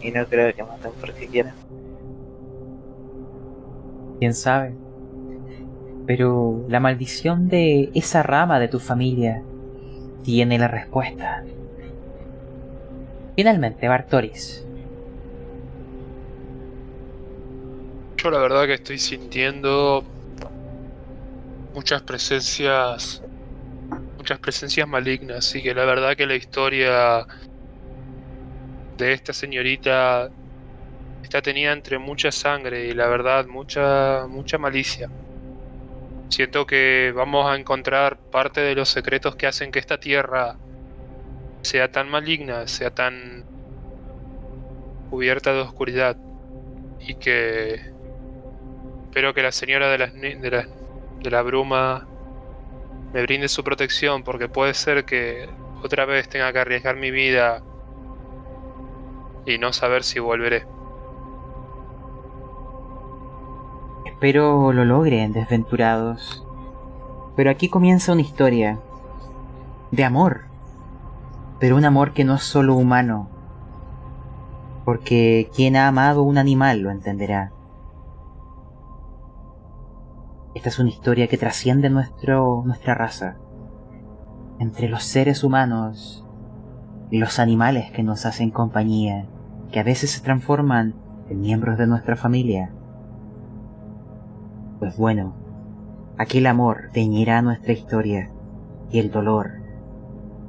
y 0.00 0.10
no 0.12 0.26
creo 0.26 0.54
que 0.54 0.62
maten 0.64 0.92
porque 1.00 1.26
quieran. 1.28 1.54
quién 4.22 4.34
sabe. 4.34 4.78
Pero 6.06 6.64
la 6.68 6.78
maldición 6.80 7.48
de 7.48 7.90
esa 7.94 8.22
rama 8.22 8.60
de 8.60 8.68
tu 8.68 8.78
familia 8.78 9.42
tiene 10.22 10.58
la 10.58 10.68
respuesta. 10.68 11.44
Finalmente, 13.36 13.88
Bartoris, 13.88 14.64
Yo 18.16 18.30
la 18.30 18.38
verdad 18.38 18.66
que 18.66 18.74
estoy 18.74 18.98
sintiendo 18.98 20.04
muchas 21.74 22.02
presencias, 22.02 23.22
muchas 24.16 24.38
presencias 24.38 24.86
malignas 24.88 25.54
y 25.54 25.62
que 25.62 25.74
la 25.74 25.84
verdad 25.84 26.16
que 26.16 26.26
la 26.26 26.34
historia 26.34 27.26
de 28.98 29.12
esta 29.12 29.32
señorita 29.32 30.30
está 31.22 31.42
tenida 31.42 31.72
entre 31.72 31.98
mucha 31.98 32.30
sangre 32.30 32.86
y 32.86 32.94
la 32.94 33.06
verdad 33.08 33.46
mucha 33.46 34.26
mucha 34.28 34.58
malicia. 34.58 35.08
Siento 36.28 36.66
que 36.66 37.12
vamos 37.14 37.50
a 37.50 37.56
encontrar 37.56 38.18
parte 38.18 38.60
de 38.60 38.74
los 38.74 38.88
secretos 38.88 39.36
que 39.36 39.46
hacen 39.46 39.70
que 39.70 39.78
esta 39.78 40.00
tierra 40.00 40.56
sea 41.62 41.92
tan 41.92 42.08
maligna, 42.08 42.66
sea 42.66 42.90
tan 42.90 43.44
cubierta 45.10 45.52
de 45.52 45.60
oscuridad 45.60 46.16
y 47.00 47.14
que 47.16 47.92
Espero 49.12 49.34
que 49.34 49.42
la 49.42 49.52
señora 49.52 49.90
de, 49.90 49.98
las 49.98 50.14
de, 50.14 50.50
la, 50.50 50.66
de 51.22 51.30
la 51.30 51.42
bruma 51.42 52.06
me 53.12 53.22
brinde 53.22 53.48
su 53.48 53.62
protección 53.62 54.22
porque 54.22 54.48
puede 54.48 54.74
ser 54.74 55.04
que 55.04 55.48
otra 55.82 56.04
vez 56.04 56.28
tenga 56.28 56.52
que 56.52 56.58
arriesgar 56.58 56.96
mi 56.96 57.10
vida 57.10 57.62
y 59.46 59.58
no 59.58 59.72
saber 59.72 60.02
si 60.02 60.18
volveré. 60.18 60.66
espero 64.22 64.72
lo 64.72 64.84
logren, 64.84 65.32
desventurados. 65.32 66.46
Pero 67.34 67.50
aquí 67.50 67.68
comienza 67.68 68.12
una 68.12 68.20
historia 68.20 68.78
de 69.90 70.04
amor. 70.04 70.42
Pero 71.58 71.76
un 71.76 71.84
amor 71.84 72.12
que 72.12 72.22
no 72.22 72.36
es 72.36 72.44
solo 72.44 72.76
humano. 72.76 73.28
Porque 74.84 75.50
quien 75.52 75.74
ha 75.74 75.88
amado 75.88 76.22
un 76.22 76.38
animal 76.38 76.82
lo 76.82 76.92
entenderá. 76.92 77.50
Esta 80.54 80.68
es 80.68 80.78
una 80.78 80.90
historia 80.90 81.28
que 81.28 81.38
trasciende 81.38 81.88
nuestro, 81.88 82.62
nuestra 82.66 82.94
raza. 82.94 83.36
Entre 84.58 84.88
los 84.88 85.04
seres 85.04 85.44
humanos 85.44 86.26
y 87.10 87.18
los 87.18 87.38
animales 87.38 87.90
que 87.92 88.02
nos 88.02 88.26
hacen 88.26 88.50
compañía, 88.50 89.26
que 89.70 89.80
a 89.80 89.82
veces 89.82 90.10
se 90.10 90.20
transforman 90.20 90.94
en 91.28 91.40
miembros 91.40 91.78
de 91.78 91.86
nuestra 91.86 92.16
familia. 92.16 92.70
Pues 94.78 94.96
bueno, 94.96 95.34
aquel 96.18 96.46
amor 96.46 96.90
teñirá 96.92 97.40
nuestra 97.40 97.72
historia 97.72 98.30
y 98.90 98.98
el 98.98 99.10
dolor 99.10 99.52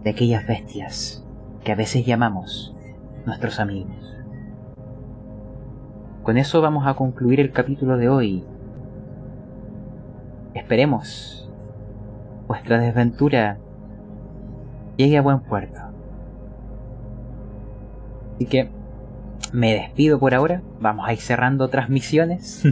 de 0.04 0.10
aquellas 0.10 0.46
bestias 0.46 1.26
que 1.64 1.72
a 1.72 1.76
veces 1.76 2.06
llamamos 2.06 2.76
nuestros 3.26 3.60
amigos. 3.60 4.18
Con 6.24 6.38
eso 6.38 6.62
vamos 6.62 6.88
a 6.88 6.94
concluir 6.94 7.40
el 7.40 7.52
capítulo 7.52 7.98
de 7.98 8.10
hoy. 8.10 8.46
Esperemos 10.54 11.50
vuestra 12.48 12.80
desventura 12.80 13.58
llegue 14.98 15.18
a 15.18 15.22
buen 15.22 15.40
puerto. 15.40 15.80
Así 18.36 18.46
que 18.46 18.70
me 19.52 19.74
despido 19.74 20.20
por 20.20 20.34
ahora. 20.34 20.62
Vamos 20.80 21.08
a 21.08 21.14
ir 21.14 21.20
cerrando 21.20 21.70
transmisiones. 21.70 22.64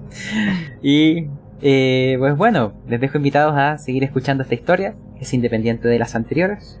y 0.82 1.26
eh, 1.62 2.16
pues 2.18 2.36
bueno, 2.36 2.74
les 2.86 3.00
dejo 3.00 3.18
invitados 3.18 3.54
a 3.56 3.78
seguir 3.78 4.04
escuchando 4.04 4.42
esta 4.42 4.54
historia, 4.54 4.94
que 5.16 5.22
es 5.22 5.34
independiente 5.34 5.88
de 5.88 5.98
las 5.98 6.14
anteriores. 6.14 6.80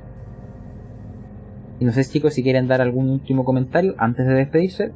Y 1.80 1.84
no 1.84 1.92
sé 1.92 2.04
chicos 2.04 2.34
si 2.34 2.42
quieren 2.42 2.66
dar 2.66 2.80
algún 2.80 3.08
último 3.08 3.44
comentario 3.44 3.94
antes 3.98 4.26
de 4.26 4.34
despedirse. 4.34 4.92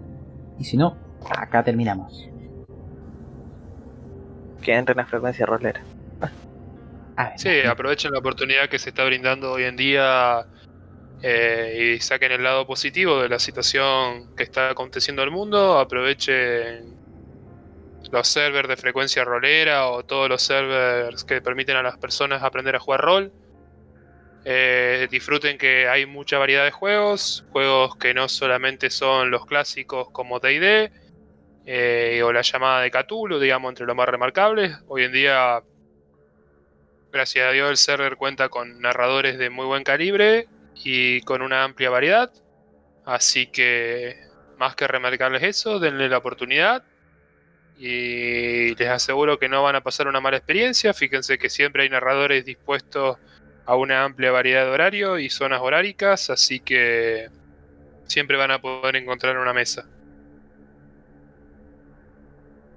Y 0.59 0.65
si 0.65 0.77
no, 0.77 0.97
acá 1.37 1.63
terminamos. 1.63 2.32
Que 4.63 4.73
entre 4.73 4.93
en 4.93 4.99
la 4.99 5.07
frecuencia 5.07 5.45
rolera. 5.45 5.83
A 7.17 7.31
ver, 7.31 7.39
Sí, 7.39 7.61
aprovechen 7.61 8.13
la 8.13 8.21
oportunidad 8.21 8.69
que 8.69 8.79
se 8.79 8.91
está 8.91 9.05
brindando 9.05 9.53
hoy 9.53 9.65
en 9.65 9.77
día 9.77 10.47
eh, 11.23 11.95
y 11.97 12.01
saquen 12.01 12.33
el 12.33 12.43
lado 12.43 12.67
positivo 12.67 13.21
de 13.21 13.29
la 13.29 13.39
situación 13.39 14.35
que 14.37 14.45
está 14.45 14.71
aconteciendo 14.71 15.23
en 15.23 15.29
el 15.29 15.35
mundo. 15.35 15.79
Aprovechen 15.79 16.97
los 18.11 18.29
servers 18.29 18.69
de 18.69 18.77
frecuencia 18.77 19.25
rolera 19.25 19.89
o 19.89 20.05
todos 20.05 20.29
los 20.29 20.43
servers 20.43 21.25
que 21.25 21.41
permiten 21.41 21.77
a 21.77 21.83
las 21.83 21.99
personas 21.99 22.43
aprender 22.43 22.77
a 22.77 22.81
jugar 22.81 23.01
rol. 23.01 23.33
Eh, 24.45 25.07
disfruten 25.11 25.57
que 25.57 25.89
hay 25.89 26.07
mucha 26.07 26.39
variedad 26.39 26.65
de 26.65 26.73
juegos, 26.73 27.45
juegos 27.53 27.95
que 27.97 28.13
no 28.13 28.29
solamente 28.29 28.91
son 28.91 29.31
los 29.31 29.47
clásicos 29.47 30.11
como 30.11 30.41
DD 30.41 30.91
eh, 31.67 32.23
o 32.25 32.33
la 32.33 32.43
llamada 32.43 32.81
de 32.83 32.91
Cthulhu, 32.91 33.39
digamos, 33.39 33.71
entre 33.71 33.87
los 33.87 33.97
más 33.97 34.09
remarcables. 34.09 34.77
Hoy 34.89 35.05
en 35.05 35.13
día 35.13 35.63
Gracias 37.13 37.47
a 37.47 37.53
Dios 37.53 37.69
el 37.69 37.77
server 37.77 38.17
cuenta 38.17 38.49
con 38.49 38.81
narradores 38.81 39.37
de 39.37 39.51
muy 39.51 39.67
buen 39.67 39.85
calibre 39.85 40.49
y 40.83 41.21
con 41.21 41.43
una 41.43 41.63
amplia 41.63 41.91
variedad. 41.91 42.33
Así 43.05 43.49
que 43.49 44.17
más 44.57 44.75
que 44.77 44.89
remarcarles 44.89 45.43
eso, 45.43 45.79
denle 45.79 46.09
la 46.09 46.17
oportunidad. 46.17 46.85
Y 47.77 48.75
les 48.77 48.89
aseguro 48.89 49.39
que 49.39 49.51
no 49.51 49.63
van 49.63 49.77
a 49.77 49.83
pasar 49.83 50.09
una 50.09 50.23
mala 50.23 50.39
experiencia. 50.39 50.95
Fíjense 50.95 51.37
que 51.37 51.51
siempre 51.51 51.83
hay 51.83 51.91
narradores 51.91 52.47
dispuestos 52.47 53.19
a 53.67 53.77
una 53.77 54.05
amplia 54.05 54.31
variedad 54.31 54.65
de 54.65 54.71
horario 54.71 55.19
y 55.19 55.29
zonas 55.29 55.61
horáricas. 55.61 56.31
Así 56.31 56.61
que 56.61 57.29
siempre 58.07 58.39
van 58.39 58.53
a 58.53 58.63
poder 58.63 58.97
encontrar 58.97 59.37
una 59.37 59.53
mesa. 59.53 59.87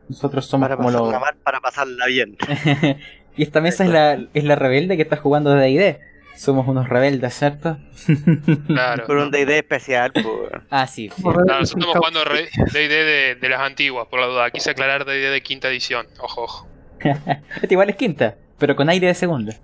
Nosotros 0.10 0.46
somos 0.46 0.68
Para 0.68 0.78
como 0.78 0.92
los... 0.92 1.12
mal, 1.20 1.36
para 1.44 1.60
pasarla 1.62 2.06
bien. 2.08 2.38
y 3.38 3.44
esta 3.44 3.62
mesa 3.62 3.84
es 3.84 3.90
la, 3.90 4.26
es 4.34 4.44
la 4.44 4.56
rebelde 4.56 4.96
que 4.96 5.04
está 5.04 5.18
jugando 5.18 5.52
de 5.52 5.62
D&D. 5.62 6.00
Somos 6.36 6.68
unos 6.68 6.90
rebeldes, 6.90 7.34
¿cierto? 7.34 7.78
Claro. 8.68 9.06
Con 9.06 9.18
un 9.18 9.32
D&D 9.32 9.58
especial, 9.58 10.12
pues. 10.12 10.26
ah, 10.70 10.86
sí. 10.86 11.10
Claro, 11.10 11.44
nosotros 11.46 11.70
estamos 11.70 11.96
jugando 11.96 12.24
D&D 12.24 12.88
de, 12.90 13.36
de 13.36 13.50
las 13.50 13.62
antiguas, 13.62 14.08
por 14.08 14.20
la 14.20 14.28
duda. 14.28 14.52
Quise 14.52 14.72
aclarar 14.72 15.06
D&D 15.06 15.30
de 15.30 15.42
quinta 15.42 15.70
edición. 15.70 16.08
Ojo, 16.20 16.44
ojo. 16.44 16.68
Este 17.62 17.74
igual 17.74 17.90
es 17.90 17.96
quinta, 17.96 18.36
pero 18.58 18.76
con 18.76 18.90
aire 18.90 19.08
de 19.08 19.14
segunda. 19.14 19.56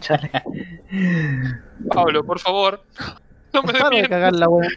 Chale. 0.00 0.30
Pablo, 1.90 2.24
por 2.24 2.38
favor. 2.38 2.82
No 3.52 3.62
me 3.62 3.72
Para 3.72 3.84
de 3.88 3.96
miedo. 3.96 4.08
cagar 4.08 4.32
la 4.34 4.48
wea. 4.48 4.68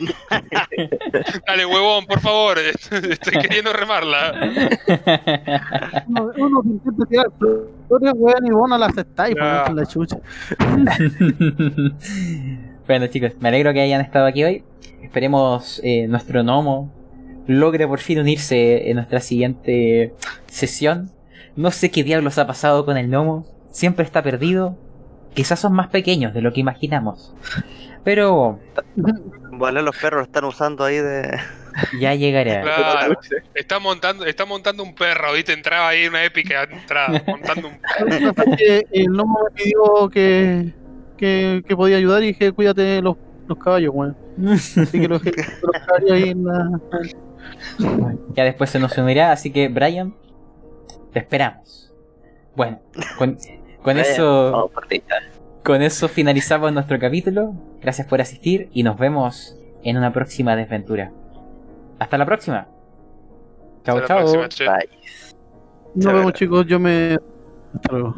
Dale, 1.46 1.66
huevón, 1.66 2.06
por 2.06 2.20
favor. 2.20 2.58
Estoy 2.90 3.38
queriendo 3.40 3.72
remarla. 3.72 4.32
Uno, 6.36 6.62
intenta 6.64 7.06
tirar 7.06 7.26
flores, 7.38 8.12
weón, 8.16 8.46
y 8.46 8.50
vos 8.50 8.68
no 8.68 8.76
la 8.78 8.86
aceptáis, 8.86 9.34
Ya. 9.36 9.64
por 9.66 9.74
la 9.76 9.86
chucha. 9.86 10.16
Bueno 12.86 13.06
chicos, 13.06 13.32
me 13.40 13.48
alegro 13.48 13.72
que 13.72 13.80
hayan 13.80 14.00
estado 14.00 14.26
aquí 14.26 14.42
hoy. 14.42 14.64
Esperemos 15.02 15.80
eh, 15.84 16.08
nuestro 16.08 16.42
gnomo 16.42 16.92
logre 17.46 17.86
por 17.86 18.00
fin 18.00 18.18
unirse 18.18 18.90
en 18.90 18.96
nuestra 18.96 19.20
siguiente 19.20 20.14
sesión. 20.46 21.10
No 21.54 21.70
sé 21.70 21.90
qué 21.90 22.02
diablos 22.02 22.38
ha 22.38 22.46
pasado 22.46 22.84
con 22.84 22.96
el 22.96 23.06
gnomo. 23.08 23.46
Siempre 23.70 24.04
está 24.04 24.22
perdido. 24.22 24.76
Quizás 25.34 25.60
son 25.60 25.72
más 25.74 25.88
pequeños 25.88 26.34
de 26.34 26.42
lo 26.42 26.52
que 26.52 26.60
imaginamos. 26.60 27.34
Pero 28.04 28.58
Vale, 29.52 29.82
los 29.82 29.96
perros 29.96 30.26
están 30.26 30.44
usando 30.44 30.82
ahí 30.82 30.96
de. 30.96 31.38
ya 32.00 32.14
llegará. 32.14 32.62
Claro, 32.62 33.18
está 33.54 33.78
montando, 33.78 34.24
está 34.24 34.44
montando 34.44 34.82
un 34.82 34.94
perro, 34.94 35.34
¿viste? 35.34 35.52
Entraba 35.52 35.88
ahí 35.88 36.06
una 36.06 36.24
épica 36.24 36.64
entrada, 36.64 37.22
montando 37.26 37.68
un 37.68 37.78
perro. 37.78 38.32
El 38.90 39.08
gnomo 39.08 39.40
me 39.44 39.50
pidió 39.54 40.08
que, 40.10 40.72
que, 41.16 41.62
que 41.66 41.76
podía 41.76 41.98
ayudar 41.98 42.22
y 42.22 42.28
dije, 42.28 42.52
cuídate 42.52 42.80
de 42.82 43.02
los, 43.02 43.16
los 43.46 43.58
caballos, 43.58 43.92
weón. 43.94 44.16
Así 44.52 45.00
que 45.00 45.08
los, 45.08 45.22
los 45.22 45.86
caballos 45.86 46.10
ahí 46.10 46.30
en 46.30 46.44
la... 46.44 46.80
ya 48.34 48.44
después 48.44 48.70
se 48.70 48.78
nos 48.78 48.96
unirá, 48.96 49.32
así 49.32 49.52
que 49.52 49.68
Brian, 49.68 50.14
te 51.12 51.18
esperamos. 51.18 51.92
Bueno, 52.56 52.80
con, 53.18 53.38
con 53.82 53.98
eso... 53.98 54.70
Con 55.62 55.80
eso 55.80 56.08
finalizamos 56.08 56.72
nuestro 56.72 56.98
capítulo. 56.98 57.54
Gracias 57.82 58.06
por 58.06 58.20
asistir 58.20 58.68
y 58.72 58.84
nos 58.84 58.96
vemos 58.96 59.56
en 59.82 59.96
una 59.96 60.12
próxima 60.12 60.54
desventura. 60.54 61.10
Hasta 61.98 62.16
la 62.16 62.24
próxima. 62.24 62.68
Chao, 63.84 64.00
chao. 64.06 64.24
Nos 65.94 66.12
vemos 66.14 66.32
chicos, 66.32 66.66
yo 66.66 66.78
me... 66.78 67.18
Hasta 67.74 67.92
luego. 67.92 68.14